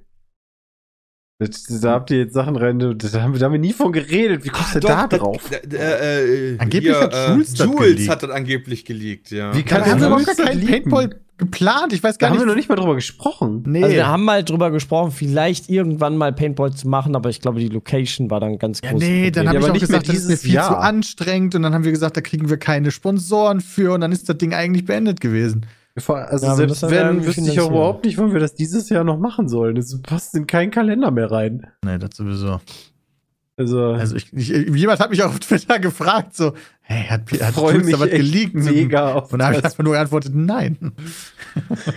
Das, 1.39 1.63
da 1.81 1.91
habt 1.91 2.09
ihr 2.09 2.17
jetzt 2.17 2.33
Sachen 2.33 2.55
rein, 2.55 2.79
da 2.79 2.87
haben, 3.21 3.33
wir, 3.33 3.39
da 3.39 3.45
haben 3.45 3.51
wir 3.53 3.59
nie 3.59 3.73
von 3.73 3.91
geredet. 3.91 4.43
Wie 4.43 4.49
kommst 4.49 4.73
du 4.75 4.79
da 4.79 5.05
das- 5.05 5.19
drauf? 5.19 5.49
d- 5.49 5.67
d- 5.67 5.75
äh, 5.77 6.53
äh, 6.53 6.57
Angeblich 6.57 6.95
hier, 6.95 6.99
hat 6.99 7.13
Jules 7.29 7.53
äh, 7.53 7.57
das 7.57 7.67
Jules 7.67 8.09
hat 8.09 8.23
das 8.23 8.29
angeblich 8.31 8.85
geleakt, 8.85 9.29
ja. 9.29 9.55
Wie 9.55 9.61
kann 9.61 9.81
Da 9.83 9.91
haben 9.91 9.99
wir 10.01 10.07
überhaupt 10.07 10.25
gar 10.25 10.35
keinen? 10.47 10.65
Paintball 10.65 11.21
geplant. 11.37 11.93
Ich 11.93 12.01
weiß 12.01 12.17
Da 12.17 12.25
gar 12.25 12.29
haben 12.31 12.37
wir 12.39 12.45
nicht. 12.45 12.49
noch 12.49 12.55
nicht 12.55 12.69
mal 12.69 12.75
drüber 12.75 12.95
gesprochen. 12.95 13.63
Nee. 13.67 13.83
Also 13.83 13.95
wir 13.95 14.07
haben 14.07 14.25
mal 14.25 14.43
drüber 14.43 14.71
gesprochen, 14.71 15.11
vielleicht 15.11 15.69
irgendwann 15.69 16.17
mal 16.17 16.33
Paintball 16.33 16.73
zu 16.73 16.87
machen, 16.87 17.15
aber 17.15 17.29
ich 17.29 17.39
glaube, 17.39 17.59
die 17.59 17.69
Location 17.69 18.31
war 18.31 18.39
dann 18.39 18.57
ganz 18.57 18.81
ja, 18.83 18.89
groß. 18.89 18.99
nee, 19.03 19.29
dann 19.29 19.43
Ja, 19.45 19.49
habe 19.49 19.59
ich 19.59 19.63
aber 19.65 19.69
auch 19.71 19.73
nicht 19.75 19.85
gesagt, 19.87 20.09
das 20.09 20.15
ist 20.15 20.27
mir 20.29 20.37
viel 20.37 20.49
zu 20.49 20.55
Jahr. 20.55 20.81
anstrengend 20.81 21.53
und 21.53 21.61
dann 21.61 21.75
haben 21.75 21.83
wir 21.83 21.91
gesagt, 21.91 22.17
da 22.17 22.21
kriegen 22.21 22.49
wir 22.49 22.57
keine 22.57 22.89
Sponsoren 22.89 23.61
für 23.61 23.93
und 23.93 24.01
dann 24.01 24.11
ist 24.11 24.27
das 24.27 24.37
Ding 24.39 24.55
eigentlich 24.55 24.85
beendet 24.85 25.21
gewesen. 25.21 25.67
Also 26.07 26.45
Ja, 26.45 26.55
selbst 26.55 26.81
wenn, 26.89 27.25
wüsste 27.25 27.41
ich 27.41 27.59
auch 27.59 27.69
überhaupt 27.69 28.05
nicht, 28.05 28.17
wann 28.17 28.33
wir 28.33 28.39
das 28.39 28.53
dieses 28.53 28.89
Jahr 28.89 29.03
noch 29.03 29.17
machen 29.17 29.47
sollen. 29.49 29.75
Das 29.75 29.99
passt 30.01 30.35
in 30.35 30.45
keinen 30.47 30.71
Kalender 30.71 31.11
mehr 31.11 31.31
rein. 31.31 31.67
Nee, 31.83 31.97
das 31.97 32.15
sowieso. 32.15 32.59
Also, 33.59 33.93
Also 33.93 34.15
ich, 34.15 34.31
ich, 34.33 34.49
jemand 34.49 34.99
hat 34.99 35.09
mich 35.09 35.23
auch 35.23 35.29
auf 35.29 35.39
Twitter 35.39 35.79
gefragt, 35.79 36.35
so, 36.35 36.53
hey, 36.81 37.05
hat, 37.05 37.21
hat 37.21 37.73
mich 37.83 37.91
da 37.91 37.99
was 37.99 38.09
geleakt? 38.11 38.53
mega 38.53 39.13
auf 39.15 39.33
Und 39.33 39.39
da 39.39 39.47
habe 39.47 39.57
ich 39.57 39.65
einfach 39.65 39.83
nur 39.83 39.93
geantwortet, 39.93 40.33
nein. 40.35 40.91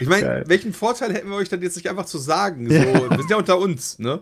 Ich 0.01 0.09
meine, 0.09 0.45
welchen 0.47 0.73
Vorteil 0.73 1.13
hätten 1.13 1.29
wir 1.29 1.37
euch 1.37 1.51
dann 1.51 1.61
jetzt 1.61 1.77
nicht 1.77 1.91
einfach 1.91 2.07
zu 2.07 2.17
sagen? 2.17 2.67
So, 2.69 2.75
Ja. 2.75 3.11
Wir 3.11 3.19
sind 3.19 3.31
ja 3.31 3.37
unter 3.37 3.59
uns, 3.59 3.99
ne? 3.99 4.21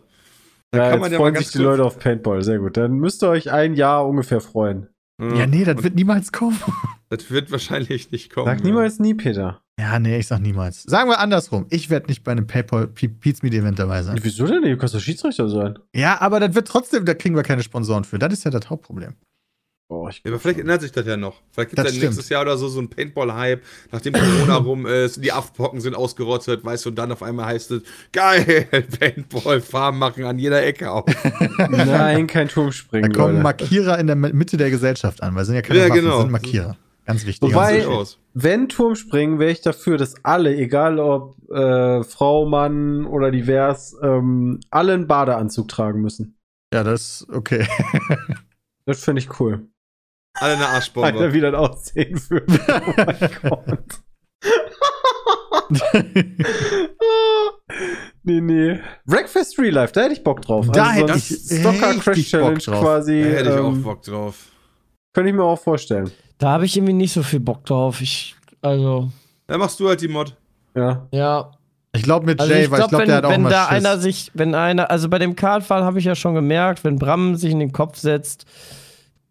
Da 0.73 0.79
Ja, 0.85 0.91
kann 0.91 1.01
man 1.01 1.13
ja 1.13 1.19
freuen 1.19 1.37
sich 1.37 1.51
die 1.53 1.59
Leute 1.59 1.85
auf 1.85 1.99
Paintball. 2.01 2.43
Sehr 2.43 2.59
gut. 2.59 2.77
Dann 2.77 2.95
müsst 2.99 3.23
ihr 3.23 3.29
euch 3.29 3.53
ein 3.53 3.75
Jahr 3.75 4.07
ungefähr 4.07 4.41
freuen. 4.41 4.89
Ja, 5.21 5.47
nee, 5.47 5.65
das 5.65 5.77
Und 5.77 5.85
wird 5.85 5.95
niemals 5.95 6.31
kommen. 6.33 6.59
das 7.09 7.31
wird 7.31 7.51
wahrscheinlich 7.51 8.11
nicht 8.11 8.33
kommen. 8.33 8.47
Sag 8.47 8.59
ja. 8.59 8.65
niemals 8.65 8.99
nie, 8.99 9.15
Peter. 9.15 9.63
Ja, 9.79 9.99
nee, 10.01 10.19
ich 10.19 10.27
sag 10.27 10.41
niemals. 10.41 10.83
Sagen 10.83 11.09
wir 11.09 11.21
andersrum. 11.21 11.67
Ich 11.71 11.89
werde 11.89 12.07
nicht 12.09 12.25
bei 12.25 12.33
einem 12.33 12.47
PayPal 12.49 12.89
Pizza 12.89 13.41
Meet 13.45 13.55
Event 13.55 13.79
dabei 13.79 14.03
sein. 14.03 14.19
Wieso 14.21 14.45
denn? 14.47 14.63
Du 14.63 14.77
kannst 14.77 14.95
doch 14.95 15.01
Schiedsrichter 15.01 15.49
sein. 15.49 15.79
Ja, 15.95 16.21
aber 16.21 16.41
das 16.41 16.55
wird 16.55 16.67
trotzdem, 16.67 17.05
da 17.05 17.15
kriegen 17.15 17.37
wir 17.37 17.45
keine 17.45 17.63
Sponsoren 17.63 18.03
für. 18.05 18.19
Das 18.19 18.33
ist 18.33 18.45
ja 18.45 18.51
das 18.51 18.69
Hauptproblem. 18.69 19.15
Oh, 19.91 20.07
ich 20.11 20.21
Ja, 20.25 20.33
aber 20.33 20.41
vielleicht 20.41 20.59
ändert 20.61 20.83
sich 20.83 20.93
das 20.93 21.07
ja 21.07 21.17
noch. 21.17 21.41
Vielleicht 21.53 21.71
gibt 21.71 21.79
es 21.79 21.85
ja 21.85 21.91
stimmt. 21.91 22.05
nächstes 22.05 22.29
Jahr 22.29 22.43
oder 22.43 22.59
so 22.59 22.69
so 22.69 22.79
einen 22.81 22.91
Paintball-Hype, 22.91 23.63
nachdem 23.93 24.13
Corona 24.15 24.57
rum 24.57 24.85
ist, 24.85 25.25
die 25.25 25.33
Affenpocken 25.33 25.81
sind 25.81 25.95
ausgerottet, 25.95 26.63
weißt 26.65 26.85
du, 26.85 26.89
und 26.91 26.97
dann 26.97 27.11
auf 27.13 27.23
einmal 27.23 27.47
heißt 27.47 27.71
es, 27.71 27.83
geil, 28.13 28.67
Paintball-Farm 29.01 29.99
machen 29.99 30.25
an 30.25 30.39
jeder 30.39 30.63
Ecke 30.63 30.91
auf. 30.91 31.05
Nein, 31.71 32.27
kein 32.27 32.49
Da 32.49 32.53
Turmspringen. 32.53 33.13
kommen 33.13 33.35
Leute. 33.35 33.43
Markierer 33.45 33.99
in 33.99 34.09
der 34.09 34.17
Mitte 34.17 34.57
der 34.57 34.71
Gesellschaft 34.71 35.23
an, 35.23 35.35
weil 35.37 35.45
sind 35.47 35.55
ja 35.55 35.63
keine 35.63 35.79
Ja, 35.79 35.89
Waffen, 35.89 36.03
genau. 36.03 36.21
sind 36.21 36.33
Markierer. 36.33 36.77
Ganz 37.09 37.25
wichtig. 37.25 37.51
Wobei-. 37.55 37.87
Wenn 38.35 38.69
Turmspringen, 38.69 39.39
wäre 39.39 39.51
ich 39.51 39.63
dafür, 39.63 39.97
dass 39.97 40.23
alle, 40.27 40.55
egal 40.55 40.99
ob 40.99 41.37
äh, 41.51 42.03
Frau, 42.05 42.45
Mann 42.45 43.07
oder 43.07 43.31
divers, 43.31 43.97
ähm, 44.03 44.61
alle 44.71 44.93
einen 44.93 45.07
Badeanzug 45.07 45.69
tragen 45.69 46.03
müssen. 46.03 46.37
ja, 46.73 46.85
das 46.85 47.23
ist 47.23 47.31
okay. 47.31 47.67
Das 48.85 49.05
finde 49.05 49.21
ich 49.21 49.39
cool. 49.39 49.69
Alle 50.33 50.55
eine 50.55 50.65
Alter, 50.65 50.77
Arschbombe. 50.77 51.35
wie 51.35 51.41
das 51.43 51.55
aussehen 51.55 52.19
würde. 52.31 52.59
Oh 52.87 52.93
mein 52.97 53.31
Gott. 53.43 54.03
nee, 58.23 58.41
nee. 58.41 58.81
Breakfast 59.05 59.59
Real 59.59 59.75
Life, 59.75 59.93
da 59.93 60.05
hätte 60.05 60.15
ich 60.15 60.25
Bock 60.25 60.41
drauf. 60.41 60.71
Da 60.73 60.87
also 60.87 61.07
hätte 61.07 61.19
ich 61.19 61.27
Stocker 61.27 61.91
richtig 61.91 62.03
Crash 62.03 62.17
Bock 62.17 62.25
Challenge 62.25 62.59
drauf. 62.61 62.81
quasi. 62.81 63.23
Da 63.23 63.29
hätte 63.29 63.51
ich 63.51 63.57
auch 63.57 63.73
ähm, 63.73 63.83
Bock 63.83 64.03
drauf. 64.03 64.37
Könnte 65.13 65.31
ich 65.31 65.37
mir 65.37 65.45
auch 65.45 65.59
vorstellen. 65.59 66.11
Da 66.39 66.51
habe 66.51 66.65
ich 66.65 66.77
irgendwie 66.77 66.93
nicht 66.93 67.13
so 67.13 67.23
viel 67.23 67.41
Bock 67.41 67.65
drauf. 67.65 68.01
Ich, 68.01 68.37
also, 68.63 69.11
Dann 69.47 69.59
machst 69.61 69.81
du 69.81 69.89
halt 69.89 70.01
die 70.01 70.09
Mod. 70.09 70.37
Ja. 70.75 71.07
ja. 71.11 71.51
Ich 71.93 72.03
glaube 72.03 72.27
mit 72.27 72.39
Also 72.39 72.53
Jay, 72.53 72.65
ich 72.65 72.71
weil 72.71 72.81
ich 72.83 72.89
glaube, 72.89 73.07
der 73.07 73.17
hat 73.17 73.23
wenn, 73.25 73.29
auch 73.31 73.35
wenn 73.35 73.43
mal 73.43 73.51
da 73.51 73.63
Schiss. 73.65 73.73
einer 73.73 73.99
sich, 73.99 74.31
wenn 74.35 74.55
einer, 74.55 74.91
also 74.91 75.09
bei 75.09 75.19
dem 75.19 75.35
Kartfall 75.35 75.83
habe 75.85 75.99
ich 75.99 76.05
ja 76.05 76.15
schon 76.15 76.35
gemerkt, 76.35 76.85
wenn 76.85 76.97
Bram 76.97 77.35
sich 77.35 77.51
in 77.51 77.59
den 77.59 77.73
Kopf 77.73 77.97
setzt, 77.97 78.45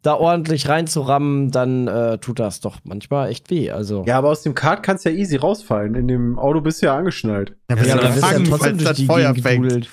da 0.01 0.15
ordentlich 0.15 0.67
reinzurammen, 0.69 1.51
dann 1.51 1.87
äh, 1.87 2.17
tut 2.17 2.39
das 2.39 2.59
doch 2.59 2.77
manchmal 2.83 3.29
echt 3.29 3.49
weh. 3.49 3.71
Also 3.71 4.03
Ja, 4.05 4.17
aber 4.17 4.29
aus 4.29 4.41
dem 4.41 4.55
Kart 4.55 4.83
kannst 4.83 5.05
du 5.05 5.09
ja 5.09 5.15
easy 5.15 5.35
rausfallen. 5.37 5.95
In 5.95 6.07
dem 6.07 6.39
Auto 6.39 6.61
bist 6.61 6.81
du 6.81 6.87
ja 6.87 6.97
angeschnallt. 6.97 7.55
ja, 7.69 7.75
Ja, 7.75 7.83
ja, 7.83 7.93
aber 7.93 8.01
aber 8.03 8.07
das 8.07 8.17
ist 8.17 8.21
ja 8.23 8.29
fangen, 8.29 8.45
trotzdem 8.45 8.77
durch 8.77 8.89
das 8.89 8.97
die 8.97 9.05
Feuer 9.05 9.33
Gegend. 9.33 9.89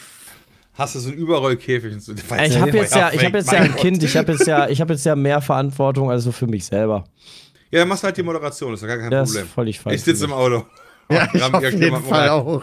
Hast 0.74 0.94
du 0.96 0.98
so 0.98 1.08
einen 1.10 1.18
Überrollkäfig? 1.18 1.92
und 1.94 2.00
so- 2.02 2.12
Ich 2.12 2.22
habe 2.30 2.76
jetzt 2.76 2.94
ja, 2.94 3.08
Feuer 3.08 3.14
ich 3.14 3.18
habe 3.18 3.18
fängt, 3.20 3.34
jetzt 3.34 3.52
ja 3.52 3.58
ein 3.60 3.76
Kind, 3.76 4.02
ich 4.02 4.16
habe 4.16 4.32
jetzt 4.32 4.46
ja, 4.46 4.68
ich 4.68 4.80
habe 4.80 4.92
jetzt 4.94 5.04
ja 5.06 5.14
mehr 5.16 5.40
Verantwortung 5.40 6.10
also 6.10 6.32
für 6.32 6.46
mich 6.48 6.64
selber. 6.66 7.04
Ja, 7.70 7.80
dann 7.80 7.88
machst 7.88 8.02
du 8.02 8.06
halt 8.06 8.16
die 8.16 8.22
Moderation, 8.22 8.74
ist 8.74 8.82
ja 8.82 8.88
gar 8.88 8.98
kein 8.98 9.10
Das 9.10 9.30
ist 9.30 9.34
Problem. 9.36 9.52
völlig 9.54 9.80
falsch. 9.80 9.96
Ich 9.96 10.02
sitze 10.02 10.24
im 10.24 10.32
Auto. 10.32 10.64
Ja, 11.10 11.28
ich 11.34 11.42
Ramm 11.42 11.54
auf 11.54 11.62
jeden 11.62 12.02
Fall 12.02 12.20
rein. 12.20 12.30
auch. 12.30 12.62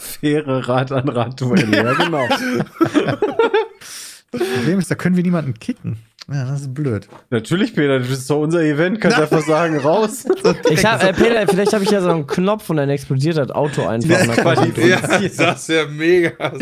Faire 0.00 0.68
Rad 0.68 0.90
an 0.90 1.08
Rad 1.08 1.40
Duelle. 1.40 1.76
Ja, 1.84 1.92
genau. 1.92 2.26
Problem 4.30 4.78
ist, 4.80 4.90
da 4.90 4.96
können 4.96 5.14
wir 5.16 5.22
niemanden 5.22 5.54
kicken. 5.54 5.98
Ja, 6.32 6.44
das 6.46 6.62
ist 6.62 6.74
blöd. 6.74 7.08
Natürlich, 7.30 7.74
Peter, 7.74 7.98
das 7.98 8.08
ist 8.08 8.30
doch 8.30 8.40
unser 8.40 8.62
Event. 8.62 9.00
Kannst 9.00 9.18
einfach 9.18 9.42
sagen, 9.42 9.78
raus. 9.78 10.24
Ich 10.70 10.84
hab, 10.84 11.02
äh, 11.02 11.12
Peter, 11.12 11.46
vielleicht 11.46 11.72
habe 11.72 11.84
ich 11.84 11.90
ja 11.90 12.00
so 12.00 12.10
einen 12.10 12.26
Knopf 12.26 12.70
und 12.70 12.76
dann 12.76 12.88
explodiert 12.88 13.36
das 13.36 13.50
Auto 13.50 13.86
einfach. 13.86 14.08
Ja, 14.08 14.86
Ja, 14.86 15.00
das 15.00 15.62
ist 15.62 15.68
ja 15.68 15.86
mega. 15.86 16.52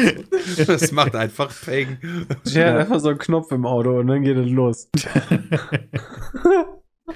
Das 0.66 0.92
macht 0.92 1.14
einfach 1.14 1.52
Peng. 1.64 1.98
Ich 2.44 2.56
hat 2.56 2.76
einfach 2.78 3.00
so 3.00 3.10
einen 3.10 3.18
Knopf 3.18 3.52
im 3.52 3.66
Auto 3.66 4.00
und 4.00 4.08
dann 4.08 4.22
geht 4.22 4.36
es 4.36 4.50
los. 4.50 4.88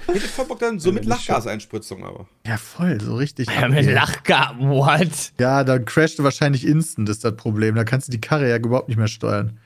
Ich 0.09 0.15
hätte 0.15 0.27
voll 0.27 0.45
Bock 0.45 0.59
dann 0.59 0.79
so 0.79 0.91
mit 0.91 1.05
Lachgaseinspritzung, 1.05 2.03
aber. 2.03 2.27
Ja, 2.45 2.57
voll, 2.57 2.99
so 3.01 3.15
richtig. 3.15 3.47
ja, 3.49 3.67
mit 3.67 3.85
Lachgarten, 3.85 4.69
what? 4.69 5.31
Ja, 5.39 5.63
dann 5.63 5.85
crasht 5.85 6.19
du 6.19 6.23
wahrscheinlich 6.23 6.67
instant, 6.67 7.09
ist 7.09 7.23
das 7.23 7.35
Problem. 7.35 7.75
Da 7.75 7.83
kannst 7.83 8.07
du 8.07 8.11
die 8.11 8.21
Karre 8.21 8.49
ja 8.49 8.57
überhaupt 8.57 8.89
nicht 8.89 8.97
mehr 8.97 9.07
steuern. 9.07 9.59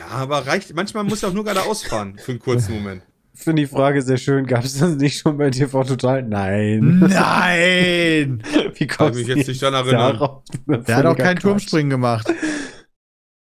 Ja, 0.00 0.06
aber 0.08 0.46
reicht. 0.46 0.74
Manchmal 0.74 1.04
muss 1.04 1.22
er 1.22 1.30
auch 1.30 1.34
nur 1.34 1.44
geradeaus 1.44 1.82
fahren 1.82 2.16
für 2.18 2.32
einen 2.32 2.38
kurzen 2.40 2.74
Moment. 2.74 3.02
Ich 3.34 3.40
finde 3.44 3.62
die 3.62 3.68
Frage 3.68 4.02
sehr 4.02 4.16
schön. 4.16 4.46
Gab 4.46 4.64
es 4.64 4.78
das 4.78 4.96
nicht 4.96 5.18
schon 5.20 5.36
bei 5.38 5.50
TV 5.50 5.84
Total? 5.84 6.22
Nein. 6.22 6.98
Nein! 7.00 8.42
Wie 8.74 8.86
Kann 8.86 9.14
mich 9.14 9.26
jetzt 9.28 9.46
nicht 9.48 9.62
daran 9.62 9.86
erinnern. 9.86 10.12
darauf? 10.18 10.42
Der 10.66 10.96
hat 10.96 11.06
auch 11.06 11.16
keinen. 11.16 11.38
Turmspringen 11.38 11.90
gemacht. 11.90 12.32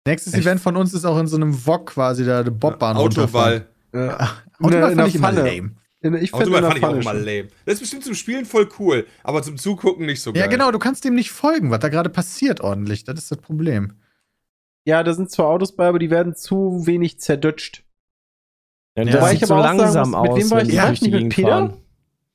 Nächstes 0.07 0.33
Echt? 0.35 0.43
Event 0.45 0.61
von 0.61 0.77
uns 0.77 0.95
ist 0.95 1.05
auch 1.05 1.19
in 1.19 1.27
so 1.27 1.37
einem 1.37 1.67
Wok 1.67 1.91
quasi, 1.91 2.25
da 2.25 2.41
eine 2.41 2.51
Bobbahn 2.51 2.97
Autoball. 2.97 3.67
Ja. 3.93 4.15
Autoball 4.61 4.71
der- 4.71 4.91
in 4.93 4.97
fand 4.97 5.09
ich 5.09 5.15
immer 5.17 5.33
Pfanne. 5.33 5.49
lame. 5.51 5.71
In- 6.03 6.15
Ich 6.15 6.33
Autoball 6.33 6.47
in 6.47 6.63
der 6.63 6.63
fand 6.63 6.79
ich 6.79 6.85
auch 6.85 7.13
schon. 7.13 7.25
lame. 7.25 7.49
Das 7.67 7.75
ist 7.75 7.81
bestimmt 7.81 8.05
zum 8.05 8.15
Spielen 8.15 8.45
voll 8.45 8.69
cool, 8.79 9.07
aber 9.25 9.43
zum 9.43 9.57
Zugucken 9.59 10.07
nicht 10.07 10.23
so 10.23 10.33
geil. 10.33 10.41
Ja, 10.43 10.47
genau, 10.49 10.71
du 10.71 10.79
kannst 10.79 11.05
dem 11.05 11.15
nicht 11.15 11.31
folgen, 11.33 11.71
was 11.71 11.81
da 11.81 11.89
gerade 11.89 12.09
passiert 12.11 12.61
ordentlich. 12.61 13.05
Das 13.05 13.19
ist 13.19 13.31
das 13.31 13.39
Problem. 13.39 13.93
Ja, 14.87 15.03
da 15.03 15.13
sind 15.13 15.31
zwar 15.31 15.47
Autos 15.49 15.75
bei, 15.77 15.87
aber 15.89 15.99
die 15.99 16.11
werden 16.11 16.35
zu 16.35 16.87
wenig 16.87 17.21
zerdutscht. 17.21 17.85
Ja, 18.97 19.05
Ja. 19.05 19.13
das 19.13 19.21
Wobei 19.21 19.31
sieht 19.33 19.43
ich 19.43 19.49
so 19.49 19.55
aber 19.55 19.63
auch 19.63 19.67
sagen 19.67 19.79
langsam 19.79 20.11
muss, 20.11 20.21
mit 20.23 20.31
aus. 20.31 20.39
wem 20.39 20.51
war 20.51 20.63
ich- 20.63 20.77
war 20.77 20.93
die 20.93 21.11
nicht 21.11 21.23
mit 21.23 21.33
Peter? 21.35 21.49
fahren. 21.49 21.77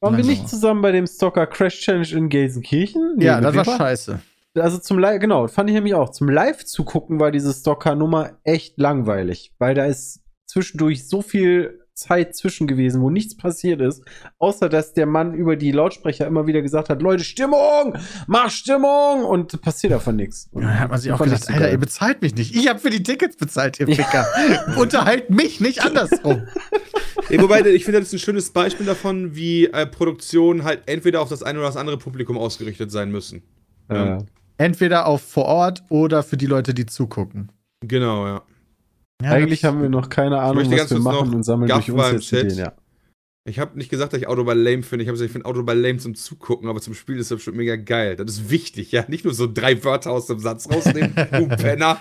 Waren 0.01 0.17
wir 0.17 0.25
nicht 0.25 0.47
zusammen 0.47 0.81
bei 0.81 0.91
dem 0.91 1.07
Stalker 1.07 1.47
Crash 1.47 1.79
Challenge 1.81 2.07
in 2.11 2.29
Gelsenkirchen? 2.29 3.15
Nee, 3.17 3.25
ja, 3.25 3.41
das 3.41 3.55
war 3.55 3.65
scheiße. 3.65 4.19
Also 4.55 4.77
zum 4.77 4.99
Live, 4.99 5.19
genau, 5.19 5.47
fand 5.47 5.69
ich 5.69 5.73
nämlich 5.73 5.95
auch. 5.95 6.11
Zum 6.11 6.29
Live 6.29 6.63
zu 6.65 6.83
gucken 6.85 7.19
war 7.19 7.31
diese 7.31 7.51
Stalker-Nummer 7.53 8.37
echt 8.43 8.77
langweilig, 8.79 9.53
weil 9.57 9.73
da 9.73 9.85
ist 9.85 10.21
zwischendurch 10.45 11.07
so 11.07 11.21
viel 11.21 11.84
Zeit 11.95 12.35
zwischen 12.35 12.67
gewesen, 12.67 13.01
wo 13.01 13.09
nichts 13.09 13.35
passiert 13.35 13.81
ist, 13.81 14.03
außer 14.37 14.69
dass 14.69 14.93
der 14.93 15.05
Mann 15.05 15.33
über 15.33 15.55
die 15.55 15.71
Lautsprecher 15.71 16.27
immer 16.27 16.45
wieder 16.45 16.61
gesagt 16.61 16.89
hat, 16.89 17.01
Leute, 17.01 17.23
Stimmung, 17.23 17.97
mach 18.27 18.49
Stimmung 18.49 19.23
und 19.23 19.61
passiert 19.61 19.93
davon 19.93 20.17
nichts. 20.17 20.49
Ja, 20.53 20.61
da 20.61 20.79
hat 20.79 20.89
man 20.91 20.99
sich 20.99 21.11
auch 21.11 21.19
gedacht, 21.19 21.45
so 21.45 21.53
Alter, 21.53 21.71
ihr 21.71 21.77
bezahlt 21.77 22.21
mich 22.21 22.35
nicht. 22.35 22.55
Ich 22.55 22.67
habe 22.67 22.79
für 22.79 22.89
die 22.89 23.01
Tickets 23.01 23.37
bezahlt, 23.37 23.79
ihr 23.79 23.87
Ficker. 23.87 24.25
Unterhalt 24.77 25.29
mich, 25.29 25.59
nicht 25.59 25.83
andersrum. 25.83 26.43
Ja, 27.29 27.41
wobei, 27.41 27.61
ich 27.61 27.85
finde, 27.85 27.99
das 27.99 28.09
ist 28.09 28.13
ein 28.13 28.19
schönes 28.19 28.51
Beispiel 28.51 28.85
davon, 28.85 29.35
wie 29.35 29.65
äh, 29.65 29.87
Produktionen 29.87 30.63
halt 30.63 30.83
entweder 30.85 31.21
auf 31.21 31.29
das 31.29 31.41
eine 31.41 31.57
oder 31.57 31.69
das 31.69 31.77
andere 31.77 31.97
Publikum 31.97 32.37
ausgerichtet 32.37 32.91
sein 32.91 33.09
müssen. 33.09 33.41
Ja. 33.89 34.19
Entweder 34.57 35.07
auf 35.07 35.23
vor 35.23 35.45
Ort 35.45 35.83
oder 35.89 36.21
für 36.21 36.37
die 36.37 36.45
Leute, 36.45 36.75
die 36.75 36.85
zugucken. 36.85 37.51
Genau, 37.81 38.27
ja. 38.27 38.43
Ja, 39.23 39.31
Eigentlich 39.31 39.63
haben 39.63 39.81
wir 39.81 39.89
noch 39.89 40.09
keine 40.09 40.39
Ahnung, 40.39 40.57
möchte 40.57 40.71
was 40.73 40.79
ganz 40.79 40.91
wir 40.91 40.99
machen 40.99 41.33
und 41.33 41.43
sammeln 41.43 41.69
Gaff 41.69 41.85
durch 41.85 41.97
war 41.97 42.05
uns 42.13 42.13
jetzt 42.15 42.29
Chat. 42.29 42.43
Ideen, 42.51 42.57
ja. 42.65 42.73
Ich 43.47 43.59
habe 43.59 43.77
nicht 43.77 43.89
gesagt, 43.91 44.11
dass 44.11 44.19
ich 44.19 44.27
Autoball 44.27 44.57
lame 44.59 44.81
finde. 44.81 45.03
Ich 45.03 45.07
habe 45.07 45.13
gesagt, 45.13 45.27
ich 45.27 45.31
finde 45.31 45.45
Autoball 45.47 45.79
lame 45.79 45.99
zum 45.99 46.15
Zugucken, 46.15 46.67
aber 46.67 46.81
zum 46.81 46.95
Spielen 46.95 47.19
ist 47.19 47.29
das 47.29 47.37
bestimmt 47.37 47.57
mega 47.57 47.75
geil. 47.75 48.15
Das 48.15 48.31
ist 48.31 48.49
wichtig, 48.49 48.91
ja. 48.91 49.05
Nicht 49.07 49.23
nur 49.23 49.35
so 49.35 49.45
drei 49.51 49.83
Wörter 49.83 50.11
aus 50.11 50.25
dem 50.25 50.39
Satz 50.39 50.67
rausnehmen, 50.69 51.13
du 51.31 51.47
Penner. 51.49 51.99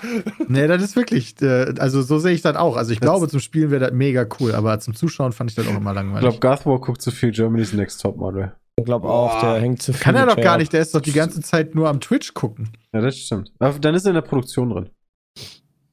Nee, 0.49 0.67
das 0.67 0.83
ist 0.83 0.97
wirklich, 0.97 1.35
äh, 1.43 1.75
also 1.79 2.01
so 2.01 2.19
sehe 2.19 2.33
ich 2.33 2.41
das 2.41 2.57
auch. 2.57 2.77
Also 2.77 2.93
ich 2.93 2.99
Das- 3.01 3.07
glaube, 3.07 3.29
zum 3.29 3.41
Spielen 3.41 3.71
wäre 3.71 3.81
das 3.85 3.93
mega 3.93 4.27
cool, 4.41 4.55
aber 4.55 4.81
zum 4.81 4.95
Zuschauen 4.95 5.33
fand 5.33 5.51
ich 5.51 5.55
das 5.57 5.67
auch 5.69 5.77
immer 5.77 5.91
Ich 5.91 5.97
langweilig. 5.97 6.21
glaube, 6.23 6.39
Garthwar 6.41 6.81
guckt 6.81 7.03
zu 7.03 7.11
viel 7.11 7.31
Germany's 7.31 7.75
Next 7.75 8.01
Topmodel. 8.01 8.53
Ich 8.77 8.87
glaube 8.87 9.07
auch, 9.07 9.39
der 9.41 9.61
hängt 9.61 9.83
zu 9.83 9.93
viel. 9.93 10.03
Kann 10.03 10.17
er 10.17 10.27
doch 10.27 10.37
gar 10.41 10.57
nicht, 10.57 10.73
der 10.73 10.81
ist 10.81 10.95
doch 10.95 11.01
die 11.03 11.13
ganze 11.13 11.43
Zeit 11.43 11.75
nur 11.75 11.89
am 11.91 12.01
Twitch 12.01 12.33
gucken. 12.35 12.71
Ja, 12.95 13.03
das 13.03 13.19
stimmt. 13.19 13.53
Aber 13.59 13.79
dann 13.79 13.95
ist 13.95 14.05
er 14.07 14.09
in 14.11 14.15
der 14.15 14.23
Produktion 14.23 14.71
drin. 14.71 14.91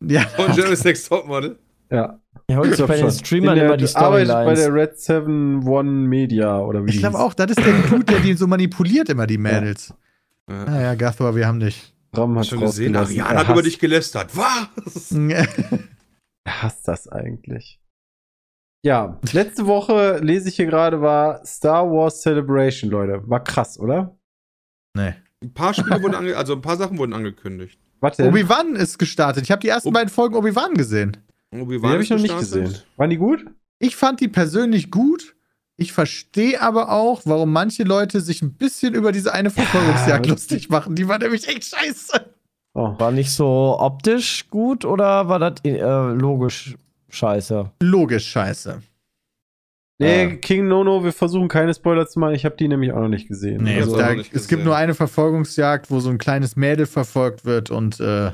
Ja. 0.01 0.25
Und 0.37 0.55
Jeremy's 0.55 0.83
Next 0.83 1.07
Topmodel. 1.07 1.59
Ja. 1.89 2.19
Er 2.47 2.57
holt 2.57 2.69
sich 2.69 2.77
glaub 2.77 2.89
bei 2.89 2.97
den. 2.97 3.11
Streamern 3.11 3.57
immer 3.57 3.77
die 3.77 3.87
arbeitet 3.95 4.27
bei 4.29 4.55
Storylines. 4.55 4.59
der 4.59 4.73
Red 4.73 4.99
7 4.99 5.67
One 5.67 6.07
Media 6.07 6.59
oder 6.59 6.85
wie 6.85 6.89
Ich 6.89 6.99
glaube 6.99 7.19
auch, 7.19 7.33
das 7.33 7.51
ist 7.51 7.59
der 7.65 7.73
Dude, 7.89 8.05
der 8.05 8.19
die 8.19 8.33
so 8.33 8.47
manipuliert 8.47 9.09
immer, 9.09 9.27
die 9.27 9.37
Mädels. 9.37 9.93
Ja. 10.49 10.65
Ah 10.65 10.81
ja, 10.81 10.95
Gathor, 10.95 11.35
wir 11.35 11.47
haben 11.47 11.59
dich. 11.59 11.93
Ram 12.13 12.37
hat 12.37 12.47
Schon 12.47 12.59
gesehen? 12.59 12.95
Ariane 12.95 13.35
Er 13.35 13.39
hat 13.39 13.49
über 13.49 13.61
dich 13.61 13.79
gelästert. 13.79 14.35
Was? 14.35 15.11
Er 16.43 16.63
hasst 16.63 16.87
das 16.87 17.07
eigentlich. 17.07 17.79
Ja, 18.83 19.19
letzte 19.31 19.67
Woche 19.67 20.17
lese 20.23 20.49
ich 20.49 20.55
hier 20.55 20.65
gerade 20.65 20.99
war 20.99 21.45
Star 21.45 21.85
Wars 21.91 22.21
Celebration, 22.21 22.89
Leute. 22.89 23.21
War 23.29 23.43
krass, 23.43 23.79
oder? 23.79 24.17
nee. 24.95 25.13
Ein 25.43 25.53
paar 25.53 25.73
Spiele 25.73 26.01
wurden 26.01 26.15
ange 26.15 26.35
also 26.35 26.53
ein 26.53 26.61
paar 26.61 26.77
Sachen 26.77 26.97
wurden 26.97 27.13
angekündigt. 27.13 27.79
Warte, 28.01 28.27
Obi-Wan 28.27 28.75
ist 28.75 28.97
gestartet. 28.99 29.43
Ich 29.43 29.51
habe 29.51 29.61
die 29.61 29.69
ersten 29.69 29.87
Ob- 29.89 29.93
beiden 29.93 30.09
Folgen 30.09 30.35
Obi-Wan 30.35 30.73
gesehen. 30.73 31.17
Obi 31.53 31.79
die 31.79 31.87
habe 31.87 32.03
ich 32.03 32.09
noch 32.09 32.19
nicht 32.19 32.37
gesehen. 32.37 32.75
Waren 32.97 33.09
die 33.09 33.17
gut? 33.17 33.45
Ich 33.79 33.95
fand 33.95 34.19
die 34.19 34.27
persönlich 34.27 34.91
gut. 34.91 35.35
Ich 35.77 35.93
verstehe 35.93 36.61
aber 36.61 36.91
auch, 36.91 37.21
warum 37.25 37.51
manche 37.51 37.83
Leute 37.83 38.21
sich 38.21 38.41
ein 38.41 38.53
bisschen 38.53 38.93
über 38.93 39.11
diese 39.11 39.33
eine 39.33 39.49
Verfolgungsjagd 39.49 40.25
Ja, 40.27 40.31
lustig 40.33 40.69
machen. 40.69 40.95
Die 40.95 41.07
war 41.07 41.17
nämlich 41.17 41.47
echt 41.47 41.63
scheiße. 41.65 42.25
Oh. 42.73 42.93
War 42.99 43.11
nicht 43.11 43.31
so 43.31 43.77
optisch 43.79 44.47
gut 44.49 44.85
oder 44.85 45.27
war 45.27 45.39
das 45.39 45.55
äh, 45.63 45.79
logisch 46.13 46.75
scheiße? 47.09 47.71
Logisch 47.81 48.27
scheiße. 48.29 48.81
Nee, 50.01 50.25
Ah. 50.33 50.35
King 50.41 50.67
Nono, 50.67 51.03
wir 51.03 51.13
versuchen 51.13 51.47
keine 51.47 51.73
Spoiler 51.73 52.07
zu 52.07 52.19
machen. 52.19 52.35
Ich 52.35 52.43
habe 52.45 52.55
die 52.57 52.67
nämlich 52.67 52.91
auch 52.91 52.99
noch 53.01 53.07
nicht 53.09 53.27
gesehen. 53.27 53.63
Nee, 53.63 53.79
Also- 53.81 53.97
da, 53.97 54.13
nicht 54.13 54.33
es 54.33 54.47
gibt 54.47 54.59
gesehen. 54.59 54.63
nur 54.65 54.75
eine 54.75 54.93
Verfolgungsjagd, 54.93 55.89
wo 55.91 55.99
so 55.99 56.09
ein 56.09 56.17
kleines 56.17 56.55
Mädel 56.55 56.85
verfolgt 56.85 57.45
wird 57.45 57.71
und 57.71 57.99
äh, 57.99 58.31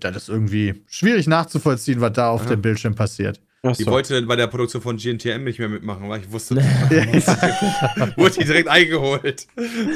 das 0.00 0.16
ist 0.16 0.28
irgendwie 0.28 0.82
schwierig 0.86 1.26
nachzuvollziehen, 1.26 2.00
was 2.00 2.12
da 2.12 2.30
auf 2.30 2.44
Ja. 2.44 2.50
dem 2.50 2.62
Bildschirm 2.62 2.94
passiert. 2.94 3.40
Ach 3.62 3.74
Die 3.76 3.82
so. 3.82 3.90
wollte 3.90 4.22
bei 4.22 4.36
der 4.36 4.46
Produktion 4.46 4.80
von 4.82 4.98
GNTM 4.98 5.42
nicht 5.42 5.58
mehr 5.58 5.68
mitmachen, 5.68 6.08
weil 6.08 6.20
ich 6.20 6.30
wusste, 6.30 6.54
wurde 8.16 8.34
die 8.38 8.44
direkt 8.44 8.68
eingeholt. 8.68 9.46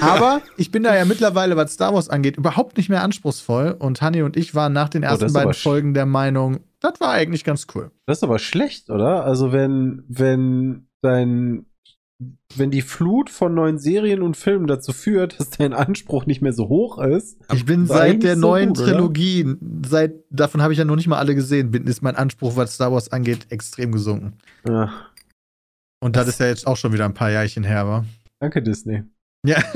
Aber 0.00 0.42
ich 0.56 0.70
bin 0.70 0.82
da 0.82 0.96
ja 0.96 1.04
mittlerweile, 1.04 1.56
was 1.56 1.72
Star 1.74 1.94
Wars 1.94 2.08
angeht, 2.08 2.36
überhaupt 2.36 2.76
nicht 2.76 2.88
mehr 2.88 3.02
anspruchsvoll. 3.02 3.76
Und 3.78 4.00
Hanni 4.02 4.22
und 4.22 4.36
ich 4.36 4.54
waren 4.54 4.72
nach 4.72 4.88
den 4.88 5.02
Oh, 5.04 5.06
ersten 5.06 5.26
ist 5.26 5.32
beiden 5.32 5.54
Folgen 5.54 5.94
der 5.94 6.06
Meinung, 6.06 6.60
das 6.80 6.94
war 7.00 7.10
eigentlich 7.12 7.44
ganz 7.44 7.66
cool. 7.74 7.90
Das 8.06 8.18
ist 8.18 8.24
aber 8.24 8.38
schlecht, 8.40 8.90
oder? 8.90 9.24
Also 9.24 9.52
wenn, 9.52 10.02
wenn 10.08 10.86
dein, 11.02 11.66
wenn 12.56 12.70
die 12.70 12.82
Flut 12.82 13.28
von 13.30 13.54
neuen 13.54 13.78
Serien 13.78 14.22
und 14.22 14.36
Filmen 14.36 14.66
dazu 14.66 14.92
führt, 14.92 15.38
dass 15.40 15.50
dein 15.50 15.72
Anspruch 15.72 16.24
nicht 16.26 16.40
mehr 16.40 16.52
so 16.52 16.68
hoch 16.68 16.98
ist. 16.98 17.38
Ich 17.52 17.64
bin 17.66 17.86
seit 17.86 18.22
der 18.22 18.34
so 18.36 18.40
neuen 18.40 18.68
gut, 18.70 18.78
oder? 18.80 18.92
Trilogie, 18.92 19.54
seit 19.86 20.14
davon 20.30 20.62
habe 20.62 20.72
ich 20.72 20.78
ja 20.78 20.84
noch 20.84 20.96
nicht 20.96 21.08
mal 21.08 21.18
alle 21.18 21.34
gesehen, 21.34 21.70
bin, 21.70 21.86
ist 21.86 22.02
mein 22.02 22.16
Anspruch, 22.16 22.56
was 22.56 22.74
Star 22.74 22.92
Wars 22.92 23.10
angeht, 23.12 23.46
extrem 23.50 23.92
gesunken. 23.92 24.38
Ja, 24.66 24.92
Und 26.00 26.16
das 26.16 26.28
ist 26.28 26.40
ja 26.40 26.46
jetzt 26.46 26.66
auch 26.66 26.76
schon 26.76 26.92
wieder 26.92 27.04
ein 27.04 27.14
paar 27.14 27.30
Jahrchen 27.30 27.64
her, 27.64 27.86
war. 27.86 28.04
danke, 28.40 28.62
Disney. 28.62 29.02
Ja. 29.44 29.60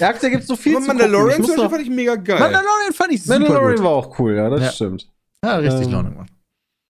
Ja, 0.00 0.12
da 0.20 0.28
gibt's 0.30 0.48
so 0.48 0.56
viel 0.56 0.72
Aber 0.76 0.82
zu 0.82 0.88
Mandalorian 0.88 1.40
gucken. 1.42 1.44
Ich 1.44 1.46
zum 1.46 1.54
Beispiel 1.56 1.64
noch, 1.64 1.70
fand 1.70 1.82
ich 1.82 1.90
mega 1.90 2.14
geil. 2.16 2.40
Mandalorian 2.40 2.92
fand 2.92 3.12
ich 3.12 3.22
super 3.22 3.38
Mandalorian 3.38 3.76
gut. 3.76 3.84
war 3.84 3.90
auch 3.92 4.18
cool, 4.18 4.34
ja, 4.34 4.50
das 4.50 4.60
Ja. 4.62 4.72
stimmt. 4.72 5.08
Ja, 5.44 5.56
richtig 5.58 5.86
Ähm, 5.86 5.92
Laune 5.92 6.10
gemacht. 6.10 6.31